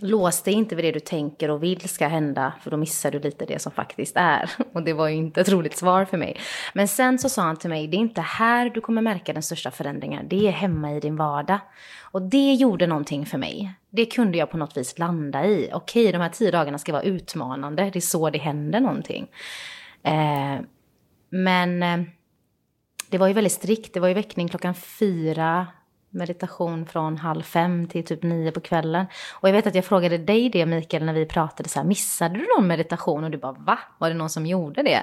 lås 0.00 0.42
dig 0.42 0.54
inte 0.54 0.74
vid 0.74 0.84
det 0.84 0.92
du 0.92 1.00
tänker 1.00 1.50
och 1.50 1.62
vill 1.62 1.88
ska 1.88 2.06
hända, 2.06 2.52
för 2.62 2.70
då 2.70 2.76
missar 2.76 3.10
du 3.10 3.18
lite 3.18 3.44
det 3.46 3.62
som 3.62 3.72
faktiskt 3.72 4.16
är. 4.16 4.50
Och 4.72 4.82
det 4.82 4.92
var 4.92 5.08
ju 5.08 5.14
inte 5.14 5.40
ett 5.40 5.48
roligt 5.48 5.76
svar 5.76 6.04
för 6.04 6.18
mig. 6.18 6.36
Men 6.74 6.88
sen 6.88 7.18
så 7.18 7.28
sa 7.28 7.42
han 7.42 7.56
till 7.56 7.70
mig, 7.70 7.88
det 7.88 7.96
är 7.96 7.98
inte 7.98 8.20
här 8.20 8.70
du 8.70 8.80
kommer 8.80 9.02
märka 9.02 9.32
den 9.32 9.42
största 9.42 9.70
förändringen, 9.70 10.28
det 10.28 10.48
är 10.48 10.52
hemma 10.52 10.92
i 10.92 11.00
din 11.00 11.16
vardag. 11.16 11.58
Och 12.12 12.22
det 12.22 12.54
gjorde 12.54 12.86
någonting 12.86 13.26
för 13.26 13.38
mig. 13.38 13.74
Det 13.90 14.06
kunde 14.06 14.38
jag 14.38 14.50
på 14.50 14.56
något 14.56 14.76
vis 14.76 14.98
landa 14.98 15.46
i. 15.46 15.70
Okej, 15.72 16.12
de 16.12 16.18
här 16.18 16.28
tio 16.28 16.50
dagarna 16.50 16.78
ska 16.78 16.92
vara 16.92 17.02
utmanande, 17.02 17.90
det 17.92 17.98
är 17.98 18.00
så 18.00 18.30
det 18.30 18.38
händer 18.38 18.80
någonting. 18.80 19.28
Eh, 20.02 20.60
men 21.30 21.82
eh, 21.82 22.00
det 23.10 23.18
var 23.18 23.28
ju 23.28 23.32
väldigt 23.32 23.52
strikt, 23.52 23.94
det 23.94 24.00
var 24.00 24.08
ju 24.08 24.14
väckning 24.14 24.48
klockan 24.48 24.74
fyra, 24.74 25.66
meditation 26.12 26.86
från 26.86 27.18
halv 27.18 27.42
fem 27.42 27.88
till 27.88 28.04
typ 28.04 28.22
nio 28.22 28.50
på 28.52 28.60
kvällen. 28.60 29.06
Och 29.40 29.48
jag 29.48 29.52
vet 29.52 29.66
att 29.66 29.74
jag 29.74 29.84
frågade 29.84 30.18
dig 30.18 30.48
det 30.48 30.66
Mikael 30.66 31.04
när 31.04 31.12
vi 31.12 31.26
pratade 31.26 31.68
så 31.68 31.78
här, 31.78 31.86
missade 31.86 32.34
du 32.34 32.46
någon 32.56 32.66
meditation? 32.66 33.24
Och 33.24 33.30
du 33.30 33.38
bara 33.38 33.52
va? 33.52 33.78
Var 33.98 34.08
det 34.08 34.14
någon 34.14 34.30
som 34.30 34.46
gjorde 34.46 34.82
det? 34.82 35.02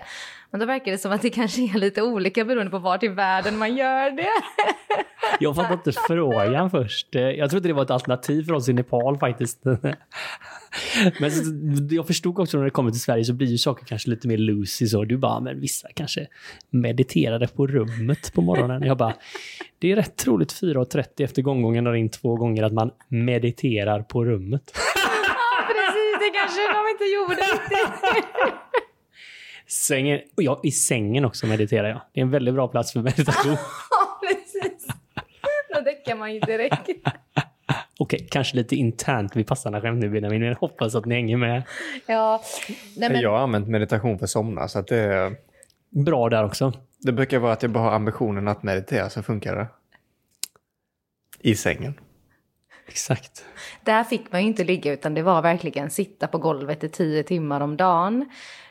Men 0.52 0.60
då 0.60 0.66
verkar 0.66 0.92
det 0.92 0.98
som 0.98 1.12
att 1.12 1.22
det 1.22 1.30
kanske 1.30 1.62
är 1.62 1.78
lite 1.78 2.02
olika 2.02 2.46
beroende 2.46 2.72
på 2.72 2.80
vart 2.80 3.04
i 3.04 3.08
världen 3.08 3.58
man 3.58 3.76
gör 3.76 4.12
det. 4.12 4.30
Jag 5.40 5.56
fattade 5.56 5.74
inte 5.74 5.92
frågan 5.92 6.72
först. 6.72 7.08
Jag 7.12 7.50
trodde 7.50 7.68
det 7.68 7.74
var 7.74 7.84
ett 7.84 7.92
alternativ 7.92 8.44
för 8.44 8.54
oss 8.54 8.70
i 8.70 8.74
Nepal 8.74 9.18
faktiskt. 9.18 9.64
Men 11.20 11.32
jag 11.92 12.08
förstod 12.08 12.40
också 12.40 12.58
när 12.58 12.66
det 12.66 12.72
kommer 12.72 12.92
till 12.92 13.02
Sverige 13.02 13.26
så 13.26 13.34
blir 13.34 13.48
ju 13.48 13.58
saker 13.58 13.86
kanske 13.86 14.10
lite 14.10 14.28
mer 14.28 14.38
loosey 14.38 14.88
så. 14.88 15.04
Du 15.04 15.18
bara, 15.18 15.40
men 15.40 15.62
vissa 15.62 15.88
kanske 15.96 16.28
mediterade 16.70 17.48
på 17.48 17.68
rummet 17.68 18.34
på 18.34 18.42
morgonen. 18.42 18.84
Jag 18.84 18.98
bara, 18.98 19.14
det 19.80 19.92
är 19.92 19.96
rätt 19.96 20.16
troligt 20.16 20.62
4.30 20.62 21.06
efter 21.18 21.42
gånggången 21.42 21.86
har 21.86 21.94
in 21.94 22.10
två 22.10 22.36
gånger 22.36 22.64
att 22.64 22.74
man 22.74 22.92
mediterar 23.08 24.02
på 24.02 24.26
rummet. 24.26 24.72
Precis, 25.68 26.20
det 26.20 26.30
kanske 26.40 26.62
de 26.74 26.90
inte 26.92 27.04
gjorde 27.04 27.36
riktigt. 27.36 28.56
Sängen, 29.68 30.20
och 30.38 30.44
ja, 30.44 30.60
i 30.64 30.72
sängen 30.72 31.26
också 31.26 31.48
mediterar 31.48 31.90
jag. 31.90 32.02
Det 32.14 32.20
är 32.20 32.22
en 32.22 32.32
väldigt 32.32 32.54
bra 32.54 32.68
plats 32.68 32.94
för 32.94 33.00
meditation. 33.00 33.58
Ja, 33.90 34.20
precis. 34.22 34.88
Då 35.74 35.82
däckar 35.82 36.16
man 36.16 36.34
ju 36.34 36.40
direkt. 36.40 36.90
Okej, 38.00 38.28
kanske 38.32 38.56
lite 38.58 38.76
internt 38.76 39.36
vid 39.36 39.48
passarna 39.48 39.82
skämt 39.82 40.00
nu 40.00 40.10
Benjamin, 40.10 40.40
men 40.40 40.50
jag 40.50 40.56
hoppas 40.56 40.96
att 40.96 41.06
ni 41.06 41.16
hänger 41.16 41.38
med. 41.38 41.64
Ja, 42.06 42.42
nej 42.98 43.10
men... 43.10 43.22
Jag 43.22 43.32
har 43.32 43.38
använt 43.38 43.68
meditation 43.68 44.18
för 44.18 44.26
att 44.26 44.30
somna, 44.30 44.68
så 44.68 44.80
att 44.80 44.88
det, 44.88 45.32
Bra 45.90 46.30
där 46.30 46.46
också. 46.46 46.74
det 47.00 47.12
brukar 47.12 47.40
vara 47.40 47.54
att 47.54 47.62
jag 47.62 47.72
bara 47.72 47.84
har 47.84 47.92
ambitionen 47.92 48.48
att 48.48 48.64
meditera, 48.64 49.10
så 49.10 49.24
funkar 49.24 49.56
det. 49.56 49.68
I 51.40 51.56
sängen. 51.56 51.94
Exakt. 52.88 53.46
Där 53.84 54.04
fick 54.04 54.32
man 54.32 54.42
ju 54.42 54.48
inte 54.48 54.64
ligga 54.64 54.94
utan 54.94 55.14
det 55.14 55.22
var 55.22 55.42
verkligen 55.42 55.90
sitta 55.90 56.28
på 56.28 56.38
golvet 56.38 56.84
i 56.84 56.90
tio 56.90 57.24
timmar 57.24 57.62
om 57.62 57.78
dagen. 57.78 58.30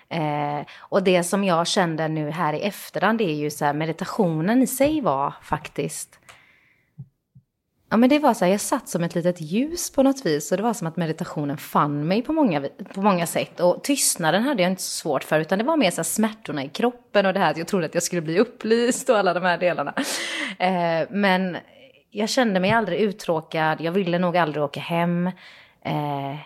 Eh, 0.08 0.66
och 0.78 1.02
det 1.02 1.24
som 1.24 1.44
jag 1.44 1.66
kände 1.66 2.08
nu 2.08 2.30
här 2.30 2.52
i 2.52 2.60
efterhand 2.60 3.18
det 3.18 3.24
är 3.24 3.34
ju 3.34 3.50
så 3.50 3.64
här 3.64 3.72
meditationen 3.72 4.62
i 4.62 4.66
sig 4.66 5.00
var 5.00 5.34
faktiskt 5.42 6.17
Ja 7.90 7.96
men 7.96 8.08
det 8.08 8.18
var 8.18 8.34
så 8.34 8.44
här, 8.44 8.52
jag 8.52 8.60
satt 8.60 8.88
som 8.88 9.04
ett 9.04 9.14
litet 9.14 9.40
ljus 9.40 9.90
på 9.90 10.02
något 10.02 10.26
vis 10.26 10.50
och 10.50 10.56
det 10.56 10.62
var 10.62 10.74
som 10.74 10.86
att 10.86 10.96
meditationen 10.96 11.56
fann 11.56 12.08
mig 12.08 12.22
på 12.22 12.32
många, 12.32 12.68
på 12.94 13.02
många 13.02 13.26
sätt. 13.26 13.60
Och 13.60 13.84
tystnaden 13.84 14.42
hade 14.42 14.62
jag 14.62 14.72
inte 14.72 14.82
så 14.82 14.90
svårt 14.90 15.24
för 15.24 15.40
utan 15.40 15.58
det 15.58 15.64
var 15.64 15.76
mer 15.76 15.90
så 15.90 15.96
här 15.96 16.04
smärtorna 16.04 16.64
i 16.64 16.68
kroppen 16.68 17.26
och 17.26 17.32
det 17.32 17.40
här 17.40 17.50
att 17.50 17.56
jag 17.56 17.66
trodde 17.66 17.86
att 17.86 17.94
jag 17.94 18.02
skulle 18.02 18.22
bli 18.22 18.38
upplyst 18.38 19.08
och 19.08 19.18
alla 19.18 19.34
de 19.34 19.42
här 19.42 19.58
delarna. 19.58 19.94
Eh, 20.58 21.08
men 21.10 21.56
jag 22.10 22.28
kände 22.28 22.60
mig 22.60 22.70
aldrig 22.70 23.00
uttråkad, 23.00 23.80
jag 23.80 23.92
ville 23.92 24.18
nog 24.18 24.36
aldrig 24.36 24.64
åka 24.64 24.80
hem. 24.80 25.26
Eh, 25.82 26.36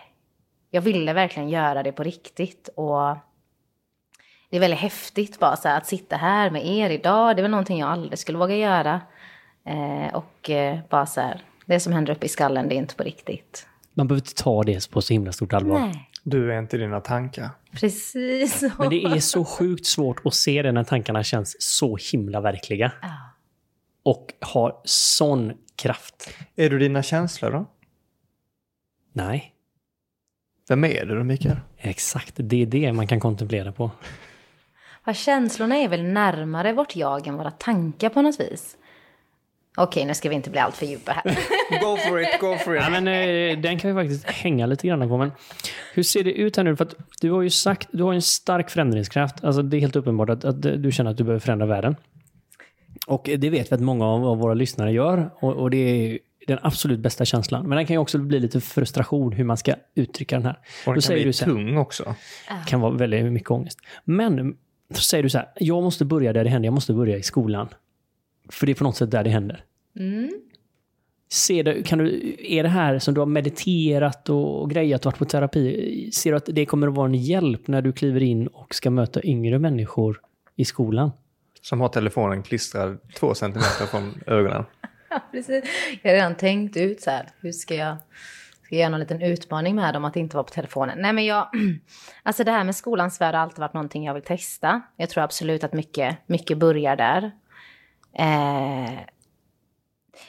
jag 0.71 0.81
ville 0.81 1.13
verkligen 1.13 1.49
göra 1.49 1.83
det 1.83 1.91
på 1.91 2.03
riktigt 2.03 2.69
och 2.75 3.17
det 4.49 4.57
är 4.57 4.59
väldigt 4.59 4.79
häftigt 4.79 5.39
bara 5.39 5.55
så 5.55 5.67
här, 5.67 5.77
att 5.77 5.87
sitta 5.87 6.15
här 6.15 6.49
med 6.49 6.65
er 6.65 6.89
idag. 6.89 7.35
Det 7.35 7.39
är 7.39 7.41
väl 7.41 7.51
någonting 7.51 7.79
jag 7.79 7.89
aldrig 7.89 8.19
skulle 8.19 8.37
våga 8.37 8.55
göra. 8.55 9.01
Eh, 9.65 10.15
och 10.15 10.49
eh, 10.49 10.79
bara 10.89 11.05
så 11.05 11.21
här, 11.21 11.41
det 11.65 11.79
som 11.79 11.93
händer 11.93 12.13
uppe 12.13 12.25
i 12.25 12.29
skallen, 12.29 12.69
det 12.69 12.75
är 12.75 12.77
inte 12.77 12.95
på 12.95 13.03
riktigt. 13.03 13.67
Man 13.93 14.07
behöver 14.07 14.21
inte 14.21 14.43
ta 14.43 14.63
det 14.63 14.89
på 14.91 15.01
så 15.01 15.13
himla 15.13 15.31
stort 15.31 15.53
allvar. 15.53 15.79
Nej, 15.79 16.09
Du 16.23 16.53
är 16.53 16.59
inte 16.59 16.77
dina 16.77 16.99
tankar. 16.99 17.49
precis 17.71 18.59
så. 18.59 18.69
Men 18.79 18.89
det 18.89 19.03
är 19.03 19.19
så 19.19 19.45
sjukt 19.45 19.85
svårt 19.85 20.21
att 20.25 20.33
se 20.33 20.61
det 20.61 20.71
när 20.71 20.83
tankarna 20.83 21.23
känns 21.23 21.55
så 21.59 21.97
himla 22.11 22.41
verkliga. 22.41 22.91
Ja. 23.01 23.09
Och 24.03 24.33
har 24.39 24.81
sån 24.83 25.53
kraft. 25.75 26.29
Är 26.55 26.69
du 26.69 26.79
dina 26.79 27.03
känslor 27.03 27.51
då? 27.51 27.65
Nej, 29.13 29.49
Vem 30.69 30.83
är 30.83 31.05
du 31.05 31.15
då, 31.17 31.23
Mikael? 31.23 31.57
exakt. 31.77 32.33
Det 32.37 32.61
är 32.61 32.65
det 32.65 32.93
man 32.93 33.07
kan 33.07 33.19
kontemplera 33.19 33.71
på. 33.71 33.91
Fast 35.05 35.19
känslorna 35.19 35.75
är 35.75 35.87
väl 35.87 36.03
närmare 36.03 36.73
vårt 36.73 36.95
jag 36.95 37.27
än 37.27 37.35
våra 37.37 37.51
tankar 37.51 38.09
på 38.09 38.21
något 38.21 38.39
vis. 38.39 38.77
Okej, 39.77 40.05
nu 40.05 40.13
ska 40.13 40.29
vi 40.29 40.35
inte 40.35 40.49
bli 40.49 40.59
allt 40.59 40.75
för 40.77 40.85
djupa 40.85 41.11
här. 41.11 41.23
Go 41.81 41.97
for 41.97 42.21
it, 42.21 42.27
go 42.39 42.55
for 42.57 42.75
Ja, 42.75 42.89
men, 42.89 43.07
eh, 43.07 43.59
den 43.59 43.79
kan 43.79 43.95
vi 43.95 44.01
faktiskt 44.03 44.25
hänga 44.29 44.65
lite 44.65 44.87
grann 44.87 45.09
på. 45.09 45.17
Men 45.17 45.31
hur 45.93 46.03
ser 46.03 46.23
det 46.23 46.31
ut 46.33 46.57
här 46.57 46.63
nu? 46.63 46.75
För 46.75 46.85
att 46.85 46.95
du 47.21 47.31
har 47.31 47.41
ju 47.41 47.49
sagt, 47.49 47.87
du 47.91 48.03
har 48.03 48.13
en 48.13 48.21
stark 48.21 48.69
förändringskraft. 48.69 49.43
Alltså, 49.43 49.61
det 49.61 49.77
är 49.77 49.81
helt 49.81 49.95
uppenbart 49.95 50.29
att, 50.29 50.45
att 50.45 50.61
du 50.61 50.91
känner 50.91 51.11
att 51.11 51.17
du 51.17 51.23
behöver 51.23 51.39
förändra 51.39 51.65
världen. 51.65 51.95
Och 53.07 53.29
det 53.37 53.49
vet 53.49 53.71
vi 53.71 53.75
att 53.75 53.81
många 53.81 54.05
av, 54.05 54.25
av 54.25 54.37
våra 54.37 54.53
lyssnare 54.53 54.91
gör. 54.91 55.29
Och, 55.39 55.53
och 55.53 55.69
det 55.69 55.77
är 55.77 56.19
den 56.47 56.59
absolut 56.61 56.99
bästa 56.99 57.25
känslan. 57.25 57.67
Men 57.69 57.75
den 57.75 57.85
kan 57.85 57.93
ju 57.93 57.97
också 57.97 58.17
bli 58.17 58.39
lite 58.39 58.61
frustration 58.61 59.31
hur 59.31 59.43
man 59.43 59.57
ska 59.57 59.73
uttrycka 59.95 60.35
den 60.35 60.45
här. 60.45 60.53
Och 60.53 60.59
den 60.85 60.85
Då 60.85 60.93
kan 60.93 61.01
säger 61.01 61.17
bli 61.19 61.25
du 61.25 61.33
så 61.33 61.45
här, 61.45 61.51
tung 61.51 61.77
också. 61.77 62.15
kan 62.67 62.81
vara 62.81 62.91
väldigt 62.93 63.25
mycket 63.33 63.51
ångest. 63.51 63.79
Men 64.05 64.55
så 64.93 65.01
säger 65.01 65.23
du 65.23 65.29
så 65.29 65.37
här, 65.37 65.47
jag 65.55 65.83
måste 65.83 66.05
börja 66.05 66.33
där 66.33 66.43
det 66.43 66.49
händer, 66.49 66.67
jag 66.67 66.73
måste 66.73 66.93
börja 66.93 67.17
i 67.17 67.23
skolan. 67.23 67.67
För 68.49 68.65
det 68.65 68.71
är 68.71 68.75
på 68.75 68.83
något 68.83 68.97
sätt 68.97 69.11
där 69.11 69.23
det 69.23 69.29
händer. 69.29 69.63
Mm. 69.99 70.31
Ser 71.31 71.63
du, 71.63 71.83
kan 71.83 71.99
du, 71.99 72.35
är 72.39 72.63
det 72.63 72.69
här 72.69 72.99
som 72.99 73.13
du 73.13 73.21
har 73.21 73.25
mediterat 73.25 74.29
och, 74.29 74.69
grejat 74.69 75.05
och 75.05 75.05
varit 75.05 75.19
på 75.19 75.25
terapi, 75.25 76.09
ser 76.13 76.31
du 76.31 76.37
att 76.37 76.49
det 76.51 76.65
kommer 76.65 76.87
att 76.87 76.95
vara 76.95 77.05
en 77.05 77.15
hjälp 77.15 77.67
när 77.67 77.81
du 77.81 77.93
kliver 77.93 78.23
in 78.23 78.47
och 78.47 78.75
ska 78.75 78.89
möta 78.89 79.23
yngre 79.23 79.59
människor 79.59 80.21
i 80.55 80.65
skolan? 80.65 81.11
Som 81.61 81.81
har 81.81 81.89
telefonen 81.89 82.43
klistrad 82.43 82.99
två 83.19 83.33
centimeter 83.33 83.85
från 83.85 84.13
ögonen. 84.27 84.65
Ja, 85.09 85.19
precis. 85.31 85.63
Jag 86.01 86.11
har 86.11 86.15
redan 86.15 86.35
tänkt 86.35 86.77
ut 86.77 87.01
så 87.01 87.11
här, 87.11 87.27
hur 87.41 87.51
ska 87.51 87.75
jag, 87.75 87.97
ska 88.63 88.75
jag 88.75 88.79
göra 88.79 88.89
någon 88.89 88.99
liten 88.99 89.21
utmaning 89.21 89.75
med 89.75 89.93
dem 89.93 90.05
att 90.05 90.15
inte 90.15 90.35
vara 90.35 90.43
på 90.43 90.53
telefonen? 90.53 90.97
Nej 91.01 91.13
men 91.13 91.25
jag, 91.25 91.49
alltså 92.23 92.43
det 92.43 92.51
här 92.51 92.63
med 92.63 92.75
skolans 92.75 93.21
värld 93.21 93.35
har 93.35 93.41
alltid 93.41 93.59
varit 93.59 93.73
någonting 93.73 94.05
jag 94.05 94.13
vill 94.13 94.23
testa. 94.23 94.81
Jag 94.97 95.09
tror 95.09 95.23
absolut 95.23 95.63
att 95.63 95.73
mycket, 95.73 96.17
mycket 96.27 96.57
börjar 96.57 96.95
där. 96.95 97.31
Eh, 98.13 98.99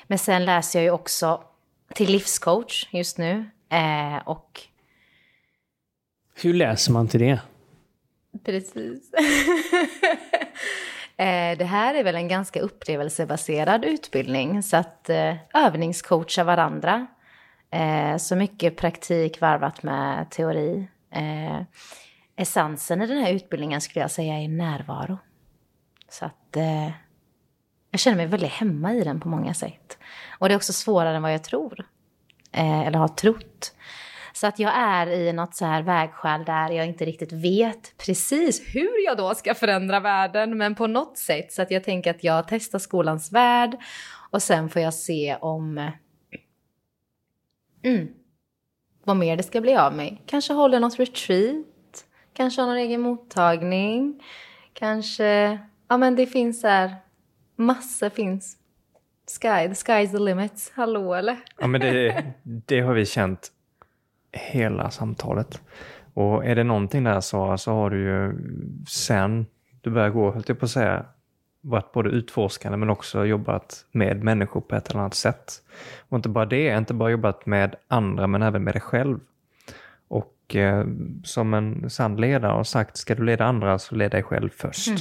men 0.07 0.19
sen 0.19 0.45
läser 0.45 0.79
jag 0.79 0.85
ju 0.85 0.91
också 0.91 1.45
till 1.95 2.11
livscoach 2.11 2.89
just 2.91 3.19
nu. 3.19 3.51
Eh, 3.69 4.17
och 4.29 4.61
Hur 6.35 6.55
läser 6.55 6.93
man 6.93 7.09
till 7.09 7.21
det? 7.21 7.41
Precis. 8.45 9.11
Eh, 11.17 11.59
Det 11.59 11.65
här 11.65 11.95
är 11.95 12.05
väl 12.05 12.15
en 12.15 12.29
ganska 12.29 12.61
upplevelsebaserad 12.61 13.85
utbildning 13.85 14.63
så 14.63 14.77
att 14.77 15.11
eh, 15.11 15.35
övningscoacha 15.55 16.45
varandra. 16.45 17.07
Eh, 17.71 18.17
Så 18.17 18.37
mycket 18.37 18.77
praktik 18.77 19.41
varvat 19.41 19.83
med 19.83 20.31
teori. 20.31 20.89
Eh, 21.11 21.61
Essensen 22.37 23.03
i 23.03 23.07
den 23.07 23.19
här 23.19 23.33
utbildningen 23.33 23.81
skulle 23.81 24.01
jag 24.01 24.11
säga 24.11 24.35
är 24.41 24.49
närvaro. 24.49 25.19
Så 26.09 26.25
att 26.25 26.57
jag 27.95 28.01
känner 28.01 28.17
mig 28.17 28.27
väldigt 28.27 28.51
hemma 28.51 28.95
i 28.95 29.05
den 29.05 29.21
på 29.21 29.29
många 29.29 29.55
sätt. 29.55 29.99
Och 30.39 30.49
det 30.49 30.55
är 30.55 30.57
också 30.57 30.73
svårare 30.73 31.17
än 31.17 31.23
vad 31.23 31.35
jag 31.35 31.45
tror. 31.45 31.87
Eh, 32.53 32.81
Eller 32.81 32.99
har 32.99 33.09
trott. 33.09 33.75
Så 34.33 34.47
att 34.47 34.59
jag 34.59 34.73
är 34.77 35.07
i 35.07 35.33
något 35.33 35.55
så 35.55 35.65
här 35.65 35.83
vägskäl 35.83 36.45
där 36.45 36.71
jag 36.71 36.87
inte 36.87 37.05
riktigt 37.05 37.33
vet 37.33 37.97
precis 37.99 38.63
hur 38.75 39.05
jag 39.07 39.17
då 39.17 39.35
ska 39.35 39.55
förändra 39.55 40.01
världen, 40.01 40.59
men 40.59 40.75
på 40.75 40.87
något 40.87 41.19
sätt. 41.19 41.53
Så 41.53 41.63
att 41.63 41.71
jag 41.71 41.85
tänker 41.85 42.11
att 42.11 42.25
jag 42.25 42.49
testar 42.49 42.79
skolans 42.79 43.33
värld 43.33 43.77
och 44.31 44.43
sen 44.43 44.69
får 44.69 44.83
jag 44.83 44.95
se 44.95 45.37
om... 45.41 45.79
Eh, 45.79 45.91
mm, 47.83 48.09
vad 49.05 49.17
mer 49.17 49.37
det 49.37 49.43
ska 49.43 49.61
bli 49.61 49.77
av 49.77 49.95
mig. 49.97 50.23
Kanske 50.27 50.53
håller 50.53 50.81
något 50.81 50.99
retreat, 50.99 52.07
kanske 52.33 52.63
har 52.63 52.69
någon 52.69 52.79
egen 52.79 53.01
mottagning, 53.01 54.23
kanske... 54.73 55.59
Ja 55.89 55.97
men 55.97 56.17
det 56.17 56.27
finns 56.27 56.63
här, 56.63 57.04
massor 57.57 58.09
finns. 58.09 58.57
Sky, 59.27 59.69
the 59.69 59.75
sky's 59.75 60.11
the 60.11 60.19
limit. 60.19 60.73
Hallå 60.75 61.15
eller? 61.15 61.37
Ja 61.59 61.67
men 61.67 61.81
det, 61.81 62.25
det 62.43 62.81
har 62.81 62.95
vi 62.95 63.07
känt 63.07 63.53
hela 64.33 64.91
samtalet. 64.91 65.61
Och 66.15 66.45
är 66.45 66.55
det 66.55 66.65
någonting 66.65 67.05
där 67.05 67.21
så, 67.21 67.59
så 67.59 67.73
har 67.73 67.91
du 67.91 68.01
ju 68.01 68.33
sen 68.89 69.47
du 69.81 69.91
började 69.91 70.13
gå, 70.13 70.31
höll 70.31 70.45
jag 70.47 70.59
på 70.59 70.65
att 70.65 70.71
säga, 70.71 71.05
varit 71.61 71.93
både 71.93 72.11
utforskande 72.11 72.79
men 72.79 72.91
också 72.91 73.25
jobbat 73.25 73.85
med 73.93 74.23
människor 74.23 74.61
på 74.61 74.77
ett 74.77 74.89
eller 74.91 75.01
annat 75.01 75.15
sätt. 75.15 75.53
Och 76.09 76.17
inte 76.17 76.29
bara 76.29 76.47
det, 76.47 76.77
inte 76.77 76.95
bara 76.95 77.11
jobbat 77.11 77.47
med 77.47 77.77
andra 77.89 78.27
men 78.27 78.43
även 78.43 78.65
med 78.65 78.75
dig 78.75 78.81
själv. 78.81 79.21
Och 80.09 80.57
eh, 80.57 80.87
som 81.25 81.55
en 81.55 81.91
sann 81.91 82.17
ledare 82.17 82.53
har 82.53 82.65
sagt, 82.65 82.97
ska 82.97 83.15
du 83.15 83.25
leda 83.25 83.45
andra 83.45 83.79
så 83.79 83.95
led 83.95 84.11
dig 84.11 84.23
själv 84.23 84.51
först. 84.57 84.89
Mm. 84.89 85.01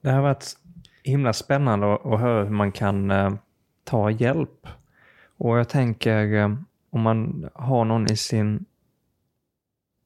Det 0.00 0.10
har 0.10 0.22
varit 0.22 0.56
himla 1.02 1.32
spännande 1.32 1.94
att, 1.94 2.20
höra 2.20 2.44
hur 2.44 2.50
man 2.50 2.72
kan 2.72 3.10
eh, 3.10 3.32
ta 3.84 4.10
hjälp. 4.10 4.66
Och 5.36 5.58
jag 5.58 5.68
tänker 5.68 6.34
eh, 6.34 6.54
om 6.90 7.00
man 7.00 7.48
har 7.54 7.84
någon 7.84 8.10
i 8.12 8.16
sin 8.16 8.64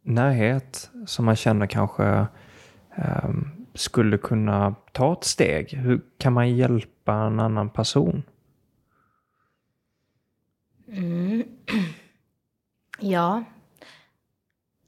närhet 0.03 0.91
som 1.07 1.25
man 1.25 1.37
känner 1.37 1.67
kanske 1.67 2.27
um, 3.25 3.67
skulle 3.75 4.19
kunna 4.19 4.75
ta 4.93 5.13
ett 5.13 5.25
steg? 5.25 5.73
Hur 5.73 6.03
kan 6.19 6.33
man 6.33 6.57
hjälpa 6.57 7.15
en 7.15 7.41
annan 7.41 7.71
person? 7.71 8.23
Mm. 10.89 11.43
Ja, 12.99 13.45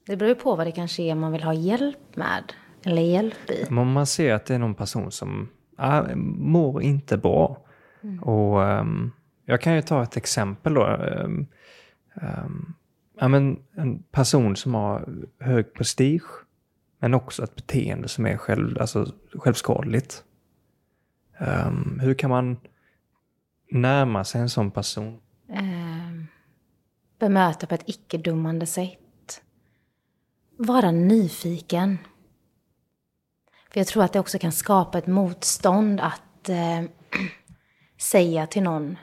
det 0.05 0.17
beror 0.17 0.29
ju 0.29 0.35
på 0.35 0.55
vad 0.55 0.67
det 0.67 0.71
kanske 0.71 1.03
är 1.03 1.15
man 1.15 1.31
vill 1.31 1.43
ha 1.43 1.53
hjälp 1.53 2.15
med. 2.15 2.53
Eller 2.83 3.01
hjälp 3.01 3.49
i. 3.49 3.65
om 3.69 3.91
man 3.91 4.05
ser 4.05 4.33
att 4.33 4.45
det 4.45 4.55
är 4.55 4.59
någon 4.59 4.75
person 4.75 5.11
som 5.11 5.49
äh, 5.79 6.15
mår 6.15 6.81
inte 6.81 7.17
bra. 7.17 7.65
Mm. 8.01 8.23
Och 8.23 8.59
um, 8.59 9.11
Jag 9.45 9.61
kan 9.61 9.75
ju 9.75 9.81
ta 9.81 10.03
ett 10.03 10.17
exempel 10.17 10.73
då. 10.73 10.87
Um, 10.87 11.47
um, 12.13 12.73
ja, 13.19 13.27
men 13.27 13.59
en 13.75 14.03
person 14.03 14.55
som 14.55 14.73
har 14.73 15.09
hög 15.39 15.73
prestige 15.73 16.45
men 16.99 17.13
också 17.13 17.43
ett 17.43 17.55
beteende 17.55 18.07
som 18.07 18.25
är 18.25 18.37
själv, 18.37 18.77
alltså, 18.81 19.11
självskadligt. 19.33 20.23
Hur 21.99 22.13
kan 22.13 22.29
man 22.29 22.57
närma 23.71 24.23
sig 24.23 24.41
en 24.41 24.49
sån 24.49 24.71
person? 24.71 25.19
Bemöta 27.19 27.67
på 27.67 27.75
ett 27.75 27.83
icke-dummande 27.89 28.65
sätt. 28.65 29.41
Vara 30.57 30.91
nyfiken. 30.91 31.97
För 33.73 33.79
jag 33.79 33.87
tror 33.87 34.03
att 34.03 34.13
det 34.13 34.19
också 34.19 34.39
kan 34.39 34.51
skapa 34.51 34.97
ett 34.97 35.07
motstånd 35.07 36.01
att 36.01 36.49
uh, 36.49 36.89
säga 37.97 38.47
till 38.47 38.63
någon 38.63 38.97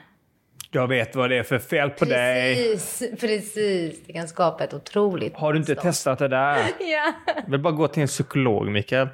jag 0.71 0.87
vet 0.87 1.15
vad 1.15 1.29
det 1.29 1.37
är 1.37 1.43
för 1.43 1.59
fel 1.59 1.89
på 1.89 2.05
precis, 2.05 2.99
dig. 2.99 3.17
Precis, 3.17 4.03
det 4.07 4.13
kan 4.13 4.27
skapa 4.27 4.63
ett 4.63 4.73
otroligt 4.73 5.35
Har 5.35 5.53
du 5.53 5.59
inte 5.59 5.71
motstånd. 5.71 5.93
testat 5.93 6.19
det 6.19 6.27
där? 6.27 6.57
ja. 6.79 7.13
Jag 7.35 7.51
vill 7.51 7.59
bara 7.59 7.73
gå 7.73 7.87
till 7.87 8.01
en 8.01 8.07
psykolog, 8.07 8.67
Mikael. 8.67 9.07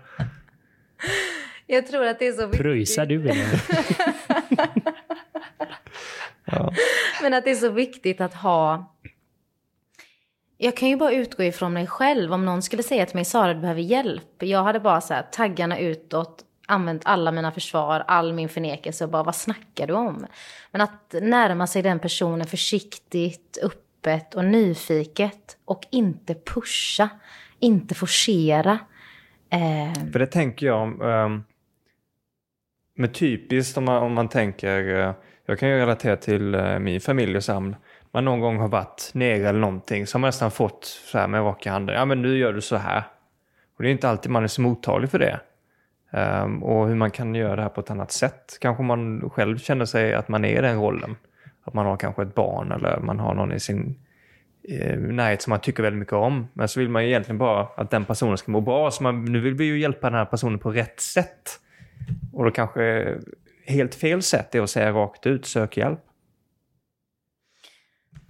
Jag 1.68 1.88
tror 1.88 2.06
att 2.06 2.20
det 2.20 2.28
är 2.28 2.34
så 2.34 2.46
viktigt. 2.46 2.62
Pröjsar 2.62 3.06
du 3.06 3.30
eller? 3.30 3.46
ja. 6.46 6.74
Men 7.22 7.34
att 7.34 7.44
det 7.44 7.52
är 7.52 7.56
så 7.56 7.70
viktigt 7.70 8.22
att 8.22 8.34
ha... 8.34 8.93
Jag 10.64 10.78
kan 10.78 10.90
ju 10.90 10.96
bara 10.96 11.12
utgå 11.12 11.44
ifrån 11.44 11.74
mig 11.74 11.88
själv. 11.88 12.34
Om 12.34 12.46
någon 12.46 12.62
skulle 12.62 12.84
säga 12.84 13.06
till 13.06 13.16
mig, 13.16 13.26
Sara 13.26 13.54
du 13.54 13.60
behöver 13.60 13.82
hjälp. 13.82 14.44
Jag 14.44 14.64
hade 14.64 14.80
bara 14.80 15.02
så 15.02 15.14
här, 15.14 15.24
taggarna 15.32 15.80
utåt, 15.80 16.44
använt 16.68 17.02
alla 17.06 17.32
mina 17.32 17.52
försvar, 17.52 18.04
all 18.08 18.34
min 18.34 18.50
förnekelse 18.50 19.04
och 19.04 19.10
bara 19.10 19.24
vad 19.24 19.36
snackar 19.36 19.88
du 19.88 19.94
om? 19.94 20.26
Men 20.72 20.82
att 20.82 21.16
närma 21.22 21.68
sig 21.68 21.82
den 21.82 22.00
personen 22.00 22.48
försiktigt, 22.48 23.58
öppet 23.64 24.36
och 24.36 24.46
nyfiket 24.46 25.58
och 25.66 25.86
inte 25.92 26.36
pusha, 26.36 27.10
inte 27.60 27.96
forcera. 27.96 28.80
Eh... 29.50 30.12
För 30.12 30.20
det 30.20 30.28
tänker 30.28 30.66
jag, 30.66 31.02
um, 31.02 31.44
med 32.96 33.14
typiskt 33.14 33.78
om 33.78 33.86
man, 33.86 34.04
om 34.04 34.14
man 34.14 34.30
tänker, 34.30 35.00
eh, 35.00 35.14
jag 35.46 35.60
kan 35.60 35.70
ju 35.70 35.76
relatera 35.78 36.18
till 36.18 36.56
eh, 36.56 36.80
min 36.80 37.02
familj 37.02 37.38
och 37.38 37.44
saml. 37.44 37.76
Man 38.14 38.26
någon 38.26 38.40
gång 38.40 38.58
har 38.58 38.68
varit 38.68 39.12
nere 39.14 39.50
eller 39.50 39.60
någonting 39.60 40.08
så 40.08 40.16
har 40.16 40.20
man 40.20 40.28
nästan 40.28 40.52
fått 40.52 40.86
så 40.86 41.18
här 41.18 41.28
med 41.28 41.42
raka 41.42 41.72
handen, 41.72 41.96
ja 41.96 42.06
men 42.06 42.22
nu 42.22 42.38
gör 42.38 42.54
du 42.54 42.62
så 42.62 42.76
här. 42.76 43.04
Och 43.78 43.84
det 43.84 43.90
är 43.90 43.92
inte 43.92 44.10
alltid 44.10 44.32
man 44.32 44.44
är 44.44 44.48
så 44.48 44.62
mottaglig 44.62 45.10
för 45.10 45.20
det. 45.20 45.40
Um, 46.12 46.64
och 46.64 46.88
hur 46.88 46.96
man 46.96 47.12
kan 47.12 47.36
göra 47.36 47.56
det 47.56 47.62
här 47.62 47.70
på 47.70 47.82
ett 47.82 47.92
annat 47.92 48.12
sätt. 48.12 48.58
Kanske 48.62 48.84
man 48.84 49.30
själv 49.30 49.58
känner 49.58 49.86
sig 49.86 50.14
att 50.14 50.28
man 50.28 50.46
är 50.46 50.58
i 50.58 50.62
den 50.62 50.82
rollen. 50.82 51.16
Att 51.64 51.74
man 51.74 51.86
har 51.86 51.98
kanske 51.98 52.22
ett 52.22 52.36
barn 52.36 52.72
eller 52.72 53.00
man 53.00 53.20
har 53.20 53.34
någon 53.34 53.52
i 53.52 53.60
sin 53.60 54.00
eh, 54.70 54.98
närhet 54.98 55.42
som 55.42 55.52
man 55.52 55.60
tycker 55.60 55.84
väldigt 55.84 56.00
mycket 56.00 56.14
om. 56.14 56.48
Men 56.54 56.68
så 56.68 56.80
vill 56.80 56.90
man 56.90 57.04
ju 57.04 57.10
egentligen 57.10 57.38
bara 57.38 57.68
att 57.76 57.92
den 57.92 58.06
personen 58.06 58.38
ska 58.38 58.52
må 58.52 58.62
bra. 58.62 58.92
Så 58.92 59.04
man, 59.04 59.26
nu 59.26 59.40
vill 59.40 59.54
vi 59.54 59.66
ju 59.66 59.80
hjälpa 59.80 60.10
den 60.10 60.20
här 60.20 60.26
personen 60.26 60.60
på 60.60 60.72
rätt 60.72 61.00
sätt. 61.00 61.60
Och 62.34 62.44
då 62.44 62.52
kanske 62.52 63.16
helt 63.68 63.96
fel 63.96 64.22
sätt 64.22 64.56
är 64.56 64.62
att 64.62 64.70
säga 64.70 64.92
rakt 64.92 65.26
ut, 65.26 65.46
sök 65.46 65.78
hjälp. 65.78 66.00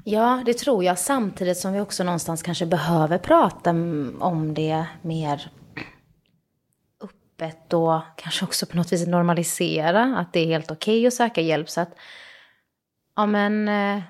Ja, 0.03 0.43
det 0.45 0.53
tror 0.53 0.83
jag. 0.83 0.99
Samtidigt 0.99 1.57
som 1.57 1.73
vi 1.73 1.79
också 1.79 2.03
någonstans 2.03 2.43
kanske 2.43 2.65
behöver 2.65 3.17
prata 3.17 3.69
om 4.19 4.53
det 4.53 4.85
mer 5.01 5.51
öppet 7.01 7.73
och 7.73 8.01
kanske 8.17 8.45
också 8.45 8.65
på 8.65 8.77
något 8.77 8.93
vis 8.93 9.07
normalisera 9.07 10.17
att 10.17 10.33
det 10.33 10.39
är 10.39 10.45
helt 10.45 10.71
okej 10.71 10.99
okay 10.99 11.07
att 11.07 11.13
söka 11.13 11.41
hjälp. 11.41 11.69
Så 11.69 11.81
att, 11.81 11.89
ja 13.15 13.25
men, 13.25 13.67
eh, 13.67 14.03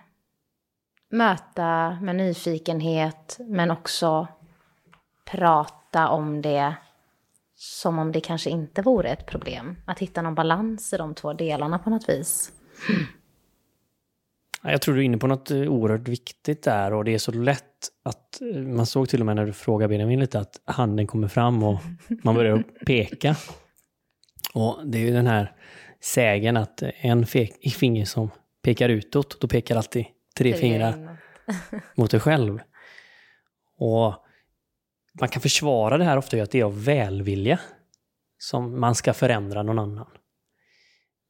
möta 1.09 1.97
med 2.01 2.15
nyfikenhet 2.15 3.37
men 3.39 3.71
också 3.71 4.27
prata 5.25 6.09
om 6.09 6.41
det 6.41 6.75
som 7.55 7.99
om 7.99 8.11
det 8.11 8.21
kanske 8.21 8.49
inte 8.49 8.81
vore 8.81 9.09
ett 9.09 9.25
problem. 9.25 9.75
Att 9.85 9.99
hitta 9.99 10.21
någon 10.21 10.35
balans 10.35 10.93
i 10.93 10.97
de 10.97 11.15
två 11.15 11.33
delarna 11.33 11.79
på 11.79 11.89
något 11.89 12.09
vis. 12.09 12.51
Jag 14.63 14.81
tror 14.81 14.95
du 14.95 15.01
är 15.01 15.05
inne 15.05 15.17
på 15.17 15.27
något 15.27 15.51
eh, 15.51 15.61
oerhört 15.61 16.07
viktigt 16.07 16.63
där 16.63 16.93
och 16.93 17.05
det 17.05 17.13
är 17.13 17.17
så 17.17 17.31
lätt 17.31 17.89
att 18.03 18.41
eh, 18.41 18.61
man 18.61 18.85
såg 18.85 19.09
till 19.09 19.19
och 19.19 19.25
med 19.25 19.35
när 19.35 19.45
du 19.45 19.53
frågar 19.53 19.87
Benjamin 19.87 20.19
lite 20.19 20.39
att 20.39 20.61
handen 20.65 21.07
kommer 21.07 21.27
fram 21.27 21.63
och 21.63 21.79
man 22.23 22.35
börjar 22.35 22.63
peka. 22.85 23.35
Och 24.53 24.79
det 24.85 24.97
är 24.97 25.01
ju 25.01 25.11
den 25.11 25.27
här 25.27 25.55
sägen 26.01 26.57
att 26.57 26.83
en 26.83 27.25
finger 27.25 28.05
som 28.05 28.29
pekar 28.61 28.89
utåt, 28.89 29.41
då 29.41 29.47
pekar 29.47 29.75
alltid 29.75 30.05
tre 30.37 30.53
fingrar 30.53 31.17
mot 31.95 32.11
dig 32.11 32.19
själv. 32.19 32.59
Och 33.77 34.15
man 35.19 35.29
kan 35.29 35.41
försvara 35.41 35.97
det 35.97 36.03
här 36.03 36.17
ofta 36.17 36.43
att 36.43 36.51
det 36.51 36.59
är 36.59 36.63
av 36.63 36.83
välvilja 36.83 37.59
som 38.37 38.79
man 38.79 38.95
ska 38.95 39.13
förändra 39.13 39.63
någon 39.63 39.79
annan. 39.79 40.07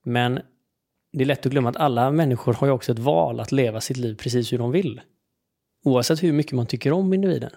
Men 0.05 0.39
det 1.13 1.23
är 1.23 1.25
lätt 1.25 1.45
att 1.45 1.51
glömma 1.51 1.69
att 1.69 1.77
alla 1.77 2.11
människor 2.11 2.53
har 2.53 2.67
ju 2.67 2.73
också 2.73 2.91
ett 2.91 2.99
val 2.99 3.39
att 3.39 3.51
leva 3.51 3.81
sitt 3.81 3.97
liv 3.97 4.15
precis 4.15 4.53
hur 4.53 4.57
de 4.57 4.71
vill. 4.71 5.01
Oavsett 5.85 6.23
hur 6.23 6.33
mycket 6.33 6.53
man 6.53 6.67
tycker 6.67 6.91
om 6.91 7.13
individen. 7.13 7.51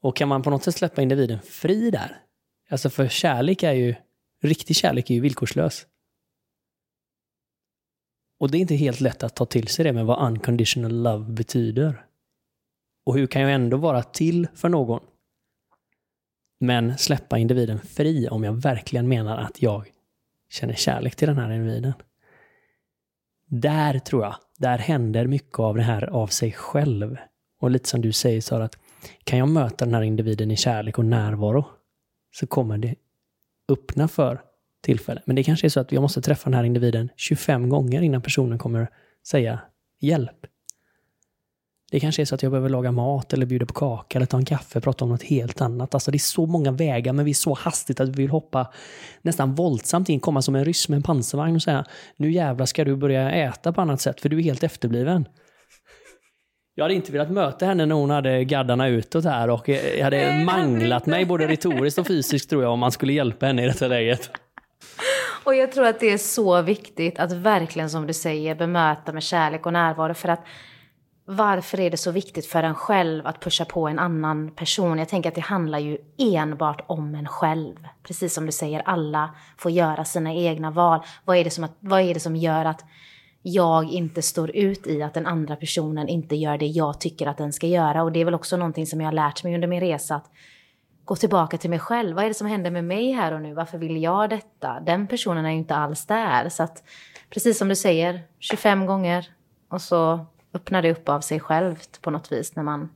Och 0.00 0.16
kan 0.16 0.28
man 0.28 0.42
på 0.42 0.50
något 0.50 0.64
sätt 0.64 0.76
släppa 0.76 1.02
individen 1.02 1.40
fri 1.40 1.90
där? 1.90 2.22
Alltså 2.70 2.90
för 2.90 3.08
kärlek 3.08 3.62
är 3.62 3.72
ju, 3.72 3.94
riktig 4.42 4.76
kärlek 4.76 5.10
är 5.10 5.14
ju 5.14 5.20
villkorslös. 5.20 5.86
Och 8.40 8.50
det 8.50 8.58
är 8.58 8.60
inte 8.60 8.74
helt 8.74 9.00
lätt 9.00 9.22
att 9.22 9.36
ta 9.36 9.46
till 9.46 9.68
sig 9.68 9.84
det 9.84 9.92
med 9.92 10.06
vad 10.06 10.26
unconditional 10.26 11.02
love 11.02 11.32
betyder. 11.32 12.06
Och 13.06 13.14
hur 13.14 13.26
kan 13.26 13.42
jag 13.42 13.52
ändå 13.52 13.76
vara 13.76 14.02
till 14.02 14.48
för 14.54 14.68
någon? 14.68 15.00
Men 16.60 16.98
släppa 16.98 17.38
individen 17.38 17.78
fri 17.78 18.28
om 18.28 18.44
jag 18.44 18.52
verkligen 18.52 19.08
menar 19.08 19.38
att 19.38 19.62
jag 19.62 19.90
känner 20.50 20.74
kärlek 20.74 21.16
till 21.16 21.28
den 21.28 21.38
här 21.38 21.50
individen. 21.50 21.92
Där 23.46 23.98
tror 23.98 24.22
jag, 24.22 24.34
där 24.58 24.78
händer 24.78 25.26
mycket 25.26 25.58
av 25.58 25.76
det 25.76 25.82
här 25.82 26.02
av 26.04 26.26
sig 26.26 26.52
själv. 26.52 27.16
Och 27.60 27.70
lite 27.70 27.88
som 27.88 28.00
du 28.00 28.12
säger 28.12 28.40
Sara, 28.40 28.64
att 28.64 28.78
kan 29.24 29.38
jag 29.38 29.48
möta 29.48 29.84
den 29.84 29.94
här 29.94 30.02
individen 30.02 30.50
i 30.50 30.56
kärlek 30.56 30.98
och 30.98 31.04
närvaro 31.04 31.64
så 32.32 32.46
kommer 32.46 32.78
det 32.78 32.94
öppna 33.68 34.08
för 34.08 34.40
tillfälle. 34.80 35.22
Men 35.26 35.36
det 35.36 35.42
kanske 35.42 35.66
är 35.66 35.68
så 35.68 35.80
att 35.80 35.92
jag 35.92 36.02
måste 36.02 36.22
träffa 36.22 36.50
den 36.50 36.54
här 36.54 36.64
individen 36.64 37.08
25 37.16 37.68
gånger 37.68 38.02
innan 38.02 38.22
personen 38.22 38.58
kommer 38.58 38.88
säga 39.26 39.60
hjälp. 40.00 40.46
Det 41.90 42.00
kanske 42.00 42.22
är 42.22 42.26
så 42.26 42.34
att 42.34 42.42
jag 42.42 42.52
behöver 42.52 42.68
laga 42.68 42.92
mat 42.92 43.32
eller 43.32 43.46
bjuda 43.46 43.66
på 43.66 43.72
kaka 43.72 44.18
eller 44.18 44.26
ta 44.26 44.36
en 44.36 44.44
kaffe, 44.44 44.80
prata 44.80 45.04
om 45.04 45.10
något 45.10 45.22
helt 45.22 45.60
annat. 45.60 45.94
Alltså 45.94 46.10
det 46.10 46.16
är 46.16 46.18
så 46.18 46.46
många 46.46 46.72
vägar 46.72 47.12
men 47.12 47.24
vi 47.24 47.30
är 47.30 47.34
så 47.34 47.54
hastigt 47.54 48.00
att 48.00 48.08
vi 48.08 48.12
vill 48.12 48.30
hoppa 48.30 48.72
nästan 49.22 49.54
våldsamt 49.54 50.08
in, 50.08 50.20
komma 50.20 50.42
som 50.42 50.54
en 50.54 50.64
ryss 50.64 50.88
med 50.88 50.96
en 50.96 51.02
pansarvagn 51.02 51.56
och 51.56 51.62
säga 51.62 51.84
nu 52.16 52.32
jävlar 52.32 52.66
ska 52.66 52.84
du 52.84 52.96
börja 52.96 53.30
äta 53.30 53.72
på 53.72 53.80
annat 53.80 54.00
sätt 54.00 54.20
för 54.20 54.28
du 54.28 54.38
är 54.38 54.42
helt 54.42 54.62
efterbliven. 54.62 55.28
Jag 56.74 56.84
hade 56.84 56.94
inte 56.94 57.12
velat 57.12 57.30
möta 57.30 57.66
henne 57.66 57.86
när 57.86 57.94
hon 57.94 58.10
hade 58.10 58.44
gaddarna 58.44 58.88
utåt 58.88 59.24
här 59.24 59.50
och 59.50 59.68
jag 59.68 60.04
hade 60.04 60.44
manglat 60.44 61.06
mig 61.06 61.24
både 61.24 61.48
retoriskt 61.48 61.98
och 61.98 62.06
fysiskt 62.06 62.50
tror 62.50 62.62
jag 62.62 62.72
om 62.72 62.78
man 62.78 62.92
skulle 62.92 63.12
hjälpa 63.12 63.46
henne 63.46 63.64
i 63.64 63.66
detta 63.66 63.88
läget. 63.88 64.30
Och 65.44 65.54
jag 65.54 65.72
tror 65.72 65.86
att 65.86 66.00
det 66.00 66.12
är 66.12 66.18
så 66.18 66.62
viktigt 66.62 67.18
att 67.18 67.32
verkligen 67.32 67.90
som 67.90 68.06
du 68.06 68.12
säger 68.12 68.54
bemöta 68.54 69.12
med 69.12 69.22
kärlek 69.22 69.66
och 69.66 69.72
närvaro 69.72 70.14
för 70.14 70.28
att 70.28 70.44
varför 71.30 71.80
är 71.80 71.90
det 71.90 71.96
så 71.96 72.10
viktigt 72.10 72.46
för 72.46 72.62
en 72.62 72.74
själv 72.74 73.26
att 73.26 73.40
pusha 73.40 73.64
på 73.64 73.88
en 73.88 73.98
annan 73.98 74.50
person? 74.50 74.98
Jag 74.98 75.08
tänker 75.08 75.28
att 75.28 75.34
det 75.34 75.40
handlar 75.40 75.78
ju 75.78 75.98
enbart 76.18 76.84
om 76.86 77.14
en 77.14 77.28
själv. 77.28 77.88
Precis 78.02 78.34
som 78.34 78.46
du 78.46 78.52
säger, 78.52 78.82
alla 78.84 79.34
får 79.56 79.70
göra 79.70 80.04
sina 80.04 80.34
egna 80.34 80.70
val. 80.70 81.00
Vad 81.24 81.36
är 81.36 81.44
det 81.44 81.50
som, 81.50 81.64
att, 81.64 81.76
vad 81.80 82.00
är 82.00 82.14
det 82.14 82.20
som 82.20 82.36
gör 82.36 82.64
att 82.64 82.84
jag 83.42 83.92
inte 83.92 84.22
står 84.22 84.56
ut 84.56 84.86
i 84.86 85.02
att 85.02 85.14
den 85.14 85.26
andra 85.26 85.56
personen 85.56 86.08
inte 86.08 86.36
gör 86.36 86.58
det 86.58 86.66
jag 86.66 87.00
tycker 87.00 87.26
att 87.26 87.38
den 87.38 87.52
ska 87.52 87.66
göra? 87.66 88.02
Och 88.02 88.12
det 88.12 88.20
är 88.20 88.24
väl 88.24 88.34
också 88.34 88.56
någonting 88.56 88.86
som 88.86 89.00
jag 89.00 89.06
har 89.06 89.12
lärt 89.12 89.44
mig 89.44 89.54
under 89.54 89.68
min 89.68 89.80
resa. 89.80 90.14
Att 90.14 90.30
gå 91.04 91.16
tillbaka 91.16 91.58
till 91.58 91.70
mig 91.70 91.78
själv. 91.78 92.16
Vad 92.16 92.24
är 92.24 92.28
det 92.28 92.34
som 92.34 92.46
händer 92.46 92.70
med 92.70 92.84
mig 92.84 93.12
här 93.12 93.32
och 93.32 93.42
nu? 93.42 93.54
Varför 93.54 93.78
vill 93.78 94.02
jag 94.02 94.30
detta? 94.30 94.80
Den 94.80 95.06
personen 95.06 95.44
är 95.44 95.50
ju 95.50 95.56
inte 95.56 95.74
alls 95.74 96.06
där. 96.06 96.48
Så 96.48 96.62
att, 96.62 96.82
precis 97.30 97.58
som 97.58 97.68
du 97.68 97.76
säger, 97.76 98.20
25 98.38 98.86
gånger 98.86 99.28
och 99.68 99.82
så 99.82 100.26
öppnar 100.54 100.82
det 100.82 100.90
upp 100.90 101.08
av 101.08 101.20
sig 101.20 101.40
självt 101.40 102.02
på 102.02 102.10
något 102.10 102.32
vis 102.32 102.56
när 102.56 102.62
man, 102.62 102.88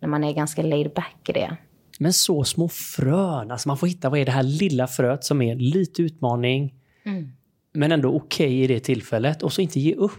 när 0.00 0.08
man 0.08 0.24
är 0.24 0.32
ganska 0.32 0.62
laid 0.62 0.92
back 0.94 1.28
i 1.28 1.32
det. 1.32 1.56
Men 1.98 2.12
så 2.12 2.44
små 2.44 2.68
frön, 2.68 3.50
alltså 3.50 3.68
man 3.68 3.78
får 3.78 3.86
hitta 3.86 4.10
vad 4.10 4.20
är 4.20 4.24
det 4.24 4.32
här 4.32 4.42
lilla 4.42 4.86
fröet 4.86 5.24
som 5.24 5.42
är 5.42 5.56
lite 5.56 6.02
utmaning, 6.02 6.74
mm. 7.04 7.32
men 7.72 7.92
ändå 7.92 8.16
okej 8.16 8.46
okay 8.46 8.62
i 8.62 8.66
det 8.66 8.80
tillfället 8.80 9.42
och 9.42 9.52
så 9.52 9.62
inte 9.62 9.80
ge 9.80 9.94
upp. 9.94 10.18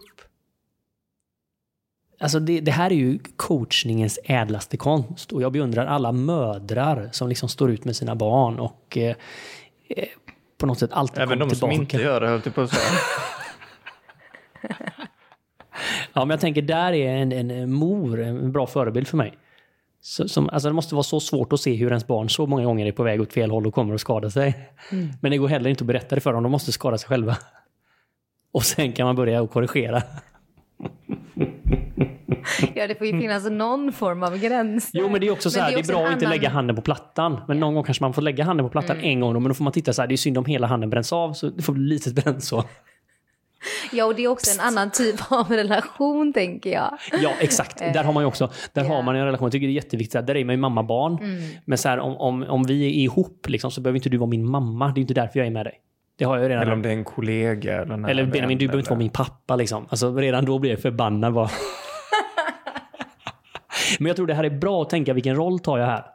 Alltså 2.19 2.39
det, 2.39 2.59
det, 2.59 2.71
här 2.71 2.91
är 2.91 2.95
ju 2.95 3.19
coachningens 3.35 4.19
ädlaste 4.23 4.77
konst 4.77 5.31
och 5.31 5.41
jag 5.41 5.51
beundrar 5.51 5.85
alla 5.85 6.11
mödrar 6.11 7.09
som 7.11 7.29
liksom 7.29 7.49
står 7.49 7.71
ut 7.71 7.85
med 7.85 7.95
sina 7.95 8.15
barn 8.15 8.59
och 8.59 8.97
eh, 8.97 9.15
eh 9.89 10.07
på 10.57 10.65
något 10.65 10.79
sätt 10.79 10.93
alltid 10.93 11.21
Även 11.21 11.39
de 11.39 11.49
tillbaka. 11.49 11.73
som 11.73 11.81
inte 11.81 11.97
gör 11.97 12.21
det 12.21 12.27
höll 12.27 12.41
jag 12.45 12.55
på 12.55 12.61
att 12.61 12.69
säga. 12.69 12.99
ja, 16.13 16.25
men 16.25 16.29
jag 16.29 16.39
tänker 16.39 16.61
där 16.61 16.93
är 16.93 17.15
en, 17.15 17.31
en 17.31 17.73
mor 17.73 18.21
en 18.21 18.51
bra 18.51 18.67
förebild 18.67 19.07
för 19.07 19.17
mig. 19.17 19.33
Så, 20.01 20.27
som, 20.27 20.49
alltså 20.49 20.69
det 20.69 20.73
måste 20.73 20.95
vara 20.95 21.03
så 21.03 21.19
svårt 21.19 21.53
att 21.53 21.59
se 21.59 21.73
hur 21.73 21.87
ens 21.87 22.07
barn 22.07 22.29
så 22.29 22.45
många 22.45 22.65
gånger 22.65 22.85
är 22.85 22.91
på 22.91 23.03
väg 23.03 23.21
åt 23.21 23.33
fel 23.33 23.51
håll 23.51 23.67
och 23.67 23.73
kommer 23.73 23.93
att 23.93 24.01
skada 24.01 24.29
sig. 24.29 24.69
Mm. 24.91 25.09
Men 25.21 25.31
det 25.31 25.37
går 25.37 25.47
heller 25.47 25.69
inte 25.69 25.83
att 25.83 25.87
berätta 25.87 26.15
det 26.15 26.21
för 26.21 26.33
dem, 26.33 26.43
de 26.43 26.51
måste 26.51 26.71
skada 26.71 26.97
sig 26.97 27.07
själva. 27.07 27.37
Och 28.51 28.63
sen 28.63 28.91
kan 28.91 29.05
man 29.05 29.15
börja 29.15 29.41
och 29.41 29.51
korrigera. 29.51 30.03
ja, 32.75 32.87
det 32.87 32.95
får 32.95 33.07
ju 33.07 33.19
finnas 33.19 33.49
någon 33.49 33.93
form 33.93 34.23
av 34.23 34.37
gräns. 34.37 34.89
Jo, 34.93 35.09
men 35.09 35.21
det 35.21 35.27
är 35.27 35.31
också 35.31 35.49
så 35.49 35.59
här, 35.59 35.71
det 35.71 35.73
är, 35.73 35.83
det 35.83 35.89
är 35.89 35.93
bra 35.93 36.07
att 36.07 36.13
inte 36.13 36.27
lägga 36.27 36.49
handen 36.49 36.75
på 36.75 36.81
plattan. 36.81 37.41
Men 37.47 37.59
någon 37.59 37.73
gång 37.73 37.83
kanske 37.83 38.03
man 38.03 38.13
får 38.13 38.21
lägga 38.21 38.43
handen 38.43 38.65
på 38.65 38.69
plattan 38.69 38.97
mm. 38.97 39.09
en 39.09 39.19
gång, 39.19 39.33
men 39.33 39.43
då 39.43 39.53
får 39.53 39.63
man 39.63 39.73
titta 39.73 39.93
så 39.93 40.01
här, 40.01 40.07
det 40.07 40.15
är 40.15 40.17
synd 40.17 40.37
om 40.37 40.45
hela 40.45 40.67
handen 40.67 40.89
bränns 40.89 41.13
av, 41.13 41.33
så 41.33 41.49
det 41.49 41.61
får 41.61 41.73
bli 41.73 41.83
lite 41.83 42.13
bränt 42.13 42.43
så. 42.43 42.63
Ja, 43.91 44.05
och 44.05 44.15
det 44.15 44.23
är 44.23 44.27
också 44.27 44.59
en 44.59 44.67
annan 44.67 44.91
typ 44.91 45.31
av 45.31 45.51
relation, 45.51 46.33
tänker 46.33 46.73
jag. 46.73 46.97
Ja, 47.21 47.31
exakt. 47.39 47.79
Där 47.79 48.03
har 48.03 48.13
man 48.13 48.23
ju 48.23 48.27
också, 48.27 48.51
där 48.73 48.81
yeah. 48.81 48.95
har 48.95 49.03
man 49.03 49.15
en 49.15 49.25
relation, 49.25 49.45
jag 49.45 49.51
tycker 49.51 49.67
det 49.67 49.71
är 49.71 49.75
jätteviktigt, 49.75 50.27
där 50.27 50.35
är 50.35 50.45
man 50.45 50.55
ju 50.55 50.61
mamma-barn. 50.61 51.17
Mm. 51.21 51.43
Men 51.65 51.77
så 51.77 51.89
här, 51.89 51.99
om, 51.99 52.17
om, 52.17 52.43
om 52.43 52.63
vi 52.63 52.85
är 52.85 52.89
ihop, 52.89 53.45
liksom, 53.49 53.71
så 53.71 53.81
behöver 53.81 53.97
inte 53.97 54.09
du 54.09 54.17
vara 54.17 54.29
min 54.29 54.49
mamma. 54.49 54.87
Det 54.87 54.99
är 54.99 55.01
inte 55.01 55.13
därför 55.13 55.39
jag 55.39 55.47
är 55.47 55.51
med 55.51 55.65
dig. 55.65 55.79
Det 56.17 56.25
har 56.25 56.37
jag 56.37 56.49
redan. 56.49 56.61
Eller 56.61 56.73
om 56.73 56.81
det 56.81 56.89
är 56.89 56.93
en 56.93 57.03
kollega. 57.03 57.81
Eller, 57.81 58.09
eller 58.09 58.25
Benjamin, 58.25 58.57
du 58.57 58.67
behöver 58.67 58.79
inte 58.79 58.89
vara 58.89 58.99
min 58.99 59.09
pappa. 59.09 59.55
Liksom. 59.55 59.85
Alltså, 59.89 60.15
redan 60.15 60.45
då 60.45 60.59
blir 60.59 60.71
jag 60.71 60.79
förbannad. 60.79 61.33
Bara. 61.33 61.49
Men 63.99 64.07
jag 64.07 64.15
tror 64.15 64.27
det 64.27 64.33
här 64.33 64.43
är 64.43 64.49
bra 64.49 64.81
att 64.81 64.89
tänka 64.89 65.13
vilken 65.13 65.35
roll 65.35 65.59
tar 65.59 65.77
jag 65.77 65.85
här? 65.85 66.05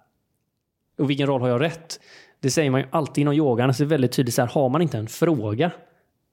Och 0.99 1.11
vilken 1.11 1.27
roll 1.27 1.41
har 1.41 1.49
jag 1.49 1.61
rätt? 1.61 2.01
Det 2.41 2.51
säger 2.51 2.71
man 2.71 2.81
ju 2.81 2.87
alltid 2.91 3.23
inom 3.23 3.35
yogan. 3.35 3.69
Alltså 3.69 3.83
det 3.83 3.87
är 3.87 3.91
väldigt 3.91 4.13
tydligt 4.13 4.35
så 4.35 4.43
här, 4.43 4.49
har 4.49 4.69
man 4.69 4.83
inte 4.83 4.99
en 4.99 5.07
fråga 5.07 5.71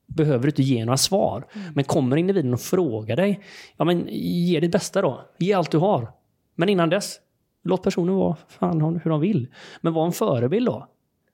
behöver 0.08 0.44
du 0.44 0.50
inte 0.50 0.64
ge 0.64 0.86
några 0.86 0.98
svar. 0.98 1.48
Mm. 1.54 1.74
Men 1.76 1.84
kommer 1.84 2.18
individen 2.18 2.54
och 2.54 2.62
frågar 2.62 3.16
dig, 3.16 3.40
ja 3.78 3.86
men 3.86 4.08
ge 4.12 4.60
ditt 4.60 4.72
bästa 4.72 5.02
då. 5.02 5.22
Ge 5.38 5.54
allt 5.54 5.72
du 5.72 5.78
har. 5.78 6.12
Men 6.56 6.70
innan 6.70 6.90
dess, 6.90 7.20
låt 7.64 7.84
personen 7.84 8.16
vara 8.16 8.36
fan 8.48 9.00
hur 9.04 9.12
de 9.12 9.20
vill. 9.20 9.48
Men 9.82 9.94
var 9.94 10.06
en 10.06 10.12
förebild 10.12 10.66
då. 10.66 10.88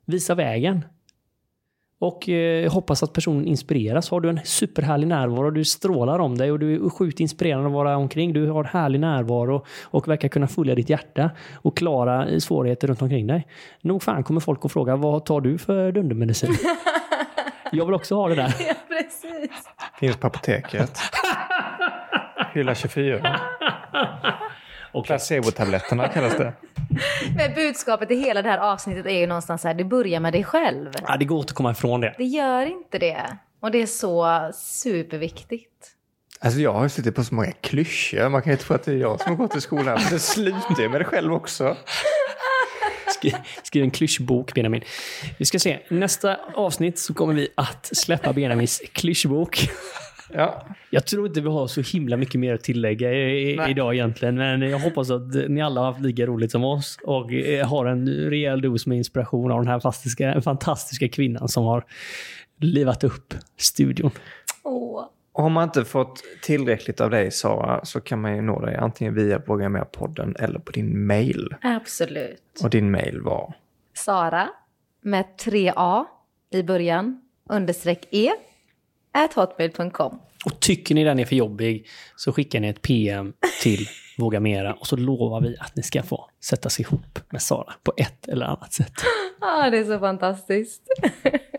Visa 0.05 0.35
vägen. 0.35 0.85
Och 1.99 2.29
eh, 2.29 2.71
hoppas 2.71 3.03
att 3.03 3.13
personen 3.13 3.45
inspireras. 3.47 4.09
Har 4.09 4.21
du 4.21 4.29
en 4.29 4.39
superhärlig 4.43 5.07
närvaro, 5.07 5.51
du 5.51 5.65
strålar 5.65 6.19
om 6.19 6.37
dig 6.37 6.51
och 6.51 6.59
du 6.59 6.85
är 6.85 6.89
sjukt 6.89 7.19
inspirerande 7.19 7.67
att 7.67 7.73
vara 7.73 7.97
omkring. 7.97 8.33
Du 8.33 8.47
har 8.47 8.63
härlig 8.63 8.99
närvaro 8.99 9.65
och 9.83 10.07
verkar 10.07 10.27
kunna 10.27 10.47
följa 10.47 10.75
ditt 10.75 10.89
hjärta 10.89 11.31
och 11.53 11.77
klara 11.77 12.39
svårigheter 12.39 12.87
runt 12.87 13.01
omkring 13.01 13.27
dig. 13.27 13.47
Nog 13.81 14.03
fan 14.03 14.23
kommer 14.23 14.39
folk 14.39 14.65
att 14.65 14.71
fråga, 14.71 14.95
vad 14.95 15.25
tar 15.25 15.41
du 15.41 15.57
för 15.57 15.91
dundermedicin? 15.91 16.49
Jag 17.71 17.85
vill 17.85 17.93
också 17.93 18.15
ha 18.15 18.29
det 18.29 18.35
där. 18.35 18.55
Ja, 18.67 18.73
precis. 18.87 19.51
Finns 19.99 20.17
på 20.17 20.27
apoteket. 20.27 20.99
Hylla 22.53 22.75
24. 22.75 23.39
Och 24.91 25.05
placebo-tabletterna 25.05 26.07
kallas 26.07 26.37
det. 26.37 26.53
Men 27.37 27.53
budskapet 27.55 28.11
i 28.11 28.15
hela 28.15 28.41
det 28.41 28.49
här 28.49 28.57
avsnittet 28.57 29.05
är 29.05 29.19
ju 29.19 29.27
någonstans 29.27 29.63
här, 29.63 29.73
det 29.73 29.83
börjar 29.83 30.19
med 30.19 30.33
dig 30.33 30.43
själv. 30.43 30.91
Ja, 31.07 31.17
det 31.17 31.25
går 31.25 31.39
inte 31.39 31.51
att 31.51 31.55
komma 31.55 31.71
ifrån 31.71 32.01
det. 32.01 32.15
Det 32.17 32.23
gör 32.23 32.65
inte 32.65 32.97
det. 32.99 33.37
Och 33.61 33.71
det 33.71 33.81
är 33.81 33.85
så 33.85 34.49
superviktigt. 34.53 35.87
Alltså 36.39 36.59
jag 36.59 36.73
har 36.73 36.87
suttit 36.87 37.15
på 37.15 37.23
så 37.23 37.35
många 37.35 37.51
klyschor. 37.51 38.29
Man 38.29 38.41
kan 38.41 38.51
ju 38.53 38.57
tro 38.57 38.75
att 38.75 38.83
det 38.83 38.91
är 38.91 38.97
jag 38.97 39.21
som 39.21 39.29
har 39.31 39.37
gått 39.37 39.55
i 39.55 39.61
skolan. 39.61 39.99
Men 40.03 40.11
det 40.11 40.19
slutar 40.19 40.89
med 40.89 41.01
det 41.01 41.05
själv 41.05 41.33
också. 41.33 41.77
Skriv 43.63 43.83
en 43.83 43.91
klyschbok, 43.91 44.53
Benjamin. 44.53 44.81
Vi 45.37 45.45
ska 45.45 45.59
se. 45.59 45.79
Nästa 45.89 46.39
avsnitt 46.55 46.99
så 46.99 47.13
kommer 47.13 47.33
vi 47.33 47.47
att 47.55 47.89
släppa 47.91 48.33
Benjamins 48.33 48.81
klyschbok. 48.93 49.69
Ja. 50.33 50.65
Jag 50.89 51.05
tror 51.05 51.27
inte 51.27 51.41
vi 51.41 51.49
har 51.49 51.67
så 51.67 51.81
himla 51.81 52.17
mycket 52.17 52.39
mer 52.39 52.53
att 52.53 52.63
tillägga 52.63 53.13
i, 53.13 53.59
idag 53.69 53.93
egentligen. 53.93 54.35
Men 54.35 54.61
jag 54.61 54.79
hoppas 54.79 55.11
att 55.11 55.49
ni 55.49 55.61
alla 55.61 55.81
har 55.81 55.91
haft 55.91 56.01
lika 56.01 56.25
roligt 56.25 56.51
som 56.51 56.63
oss 56.63 56.97
och 57.03 57.33
eh, 57.33 57.67
har 57.67 57.85
en 57.85 58.07
rejäl 58.07 58.61
dos 58.61 58.87
med 58.87 58.97
inspiration 58.97 59.51
av 59.51 59.57
den 59.59 59.67
här 59.67 59.79
fantastiska, 59.79 60.41
fantastiska 60.41 61.09
kvinnan 61.09 61.47
som 61.47 61.63
har 61.63 61.85
livat 62.59 63.03
upp 63.03 63.33
studion. 63.57 64.11
Åh. 64.63 65.05
Och 65.41 65.45
har 65.45 65.49
man 65.49 65.63
inte 65.63 65.85
fått 65.85 66.23
tillräckligt 66.41 67.01
av 67.01 67.09
dig 67.09 67.31
Sara 67.31 67.85
så 67.85 68.01
kan 68.01 68.21
man 68.21 68.35
ju 68.35 68.41
nå 68.41 68.59
dig 68.59 68.75
antingen 68.75 69.15
via 69.15 69.39
Programmerpodden 69.39 70.35
eller 70.39 70.59
på 70.59 70.71
din 70.71 71.05
mail. 71.05 71.55
Absolut. 71.61 72.59
Och 72.63 72.69
din 72.69 72.91
mail 72.91 73.21
var? 73.21 73.53
Sara 73.93 74.49
med 75.01 75.25
3A 75.39 76.05
i 76.51 76.63
början 76.63 77.21
understreck 77.49 78.07
E 78.11 78.31
at 79.11 79.33
hotmail.com. 79.33 80.19
Och 80.45 80.59
tycker 80.59 80.95
ni 80.95 81.03
den 81.03 81.19
är 81.19 81.25
för 81.25 81.35
jobbig 81.35 81.87
så 82.15 82.33
skickar 82.33 82.59
ni 82.59 82.67
ett 82.67 82.81
PM 82.81 83.33
till 83.61 83.87
Våga 84.17 84.39
Mera 84.39 84.73
och 84.73 84.87
så 84.87 84.95
lovar 84.95 85.41
vi 85.41 85.57
att 85.59 85.75
ni 85.75 85.83
ska 85.83 86.03
få 86.03 86.29
sätta 86.43 86.69
sig 86.69 86.85
ihop 86.85 87.19
med 87.29 87.41
Sara 87.41 87.73
på 87.83 87.93
ett 87.97 88.27
eller 88.27 88.45
annat 88.45 88.73
sätt. 88.73 88.93
Ja, 89.43 89.65
ah, 89.65 89.69
det 89.69 89.77
är 89.77 89.83
så 89.83 89.99
fantastiskt. 89.99 90.81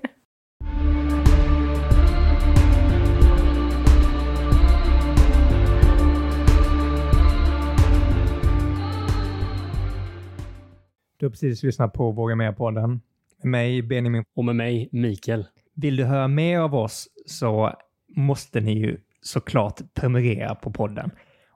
Du 11.23 11.27
har 11.27 11.31
precis 11.31 11.63
lyssnat 11.63 11.93
på 11.93 12.11
Våga 12.11 12.35
Mer-podden. 12.35 13.01
Med 13.43 13.51
mig, 13.51 13.83
Benjamin. 13.83 14.25
Och 14.35 14.45
med 14.45 14.57
mig, 14.57 14.89
Mikael. 14.93 15.47
Vill 15.75 15.97
du 15.97 16.05
höra 16.05 16.29
mer 16.29 16.59
av 16.59 16.75
oss 16.75 17.09
så 17.27 17.73
måste 18.17 18.61
ni 18.61 18.73
ju 18.73 18.99
såklart 19.21 19.81
prenumerera 19.95 20.55
på 20.55 20.73
podden. 20.73 21.11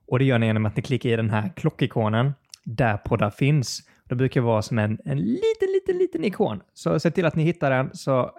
Och 0.07 0.19
det 0.19 0.25
gör 0.25 0.39
ni 0.39 0.47
genom 0.47 0.67
att 0.67 0.77
ni 0.77 0.83
klickar 0.83 1.11
i 1.11 1.17
den 1.17 1.31
här 1.31 1.53
klockikonen 1.57 2.33
där 2.65 2.97
poddar 2.97 3.31
finns. 3.31 3.81
Det 4.09 4.15
brukar 4.15 4.41
vara 4.41 4.63
som 4.63 4.79
en, 4.79 4.99
en 5.05 5.19
liten, 5.19 5.69
liten, 5.75 5.99
liten 5.99 6.25
ikon. 6.25 6.61
Så 6.75 7.01
se 7.01 7.11
till 7.11 7.27
att 7.27 7.37
ni 7.37 7.43
hittar 7.43 7.71
den 7.71 7.91
så 7.93 8.31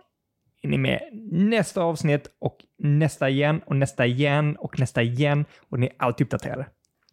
är 0.61 0.67
ni 0.67 0.77
med 0.77 0.99
nästa 1.31 1.81
avsnitt 1.81 2.29
och 2.39 2.57
nästa 2.77 3.29
igen 3.29 3.61
och 3.65 3.75
nästa 3.75 4.05
igen 4.05 4.55
och 4.55 4.79
nästa 4.79 5.01
igen 5.01 5.45
och 5.69 5.79
ni 5.79 5.85
är 5.85 5.93
alltid 5.97 6.27
uppdaterade. 6.27 6.65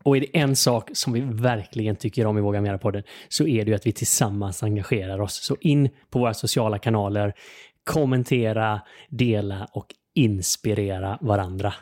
Och 0.04 0.16
är 0.16 0.20
det 0.20 0.38
en 0.38 0.56
sak 0.56 0.90
som 0.92 1.12
vi 1.12 1.20
verkligen 1.20 1.96
tycker 1.96 2.26
om 2.26 2.38
i 2.38 2.40
Våga 2.40 2.60
Mera-podden 2.60 3.02
så 3.28 3.46
är 3.46 3.64
det 3.64 3.70
ju 3.70 3.74
att 3.74 3.86
vi 3.86 3.92
tillsammans 3.92 4.62
engagerar 4.62 5.20
oss. 5.20 5.34
Så 5.34 5.56
in 5.60 5.88
på 6.10 6.18
våra 6.18 6.34
sociala 6.34 6.78
kanaler, 6.78 7.34
kommentera, 7.84 8.80
dela 9.08 9.68
och 9.72 9.86
inspirera 10.14 11.18
varandra. 11.20 11.74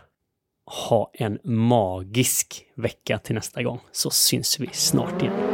ha 0.66 1.10
en 1.14 1.38
magisk 1.44 2.64
vecka 2.76 3.18
till 3.18 3.34
nästa 3.34 3.62
gång, 3.62 3.80
så 3.92 4.10
syns 4.10 4.60
vi 4.60 4.68
snart 4.72 5.22
igen. 5.22 5.51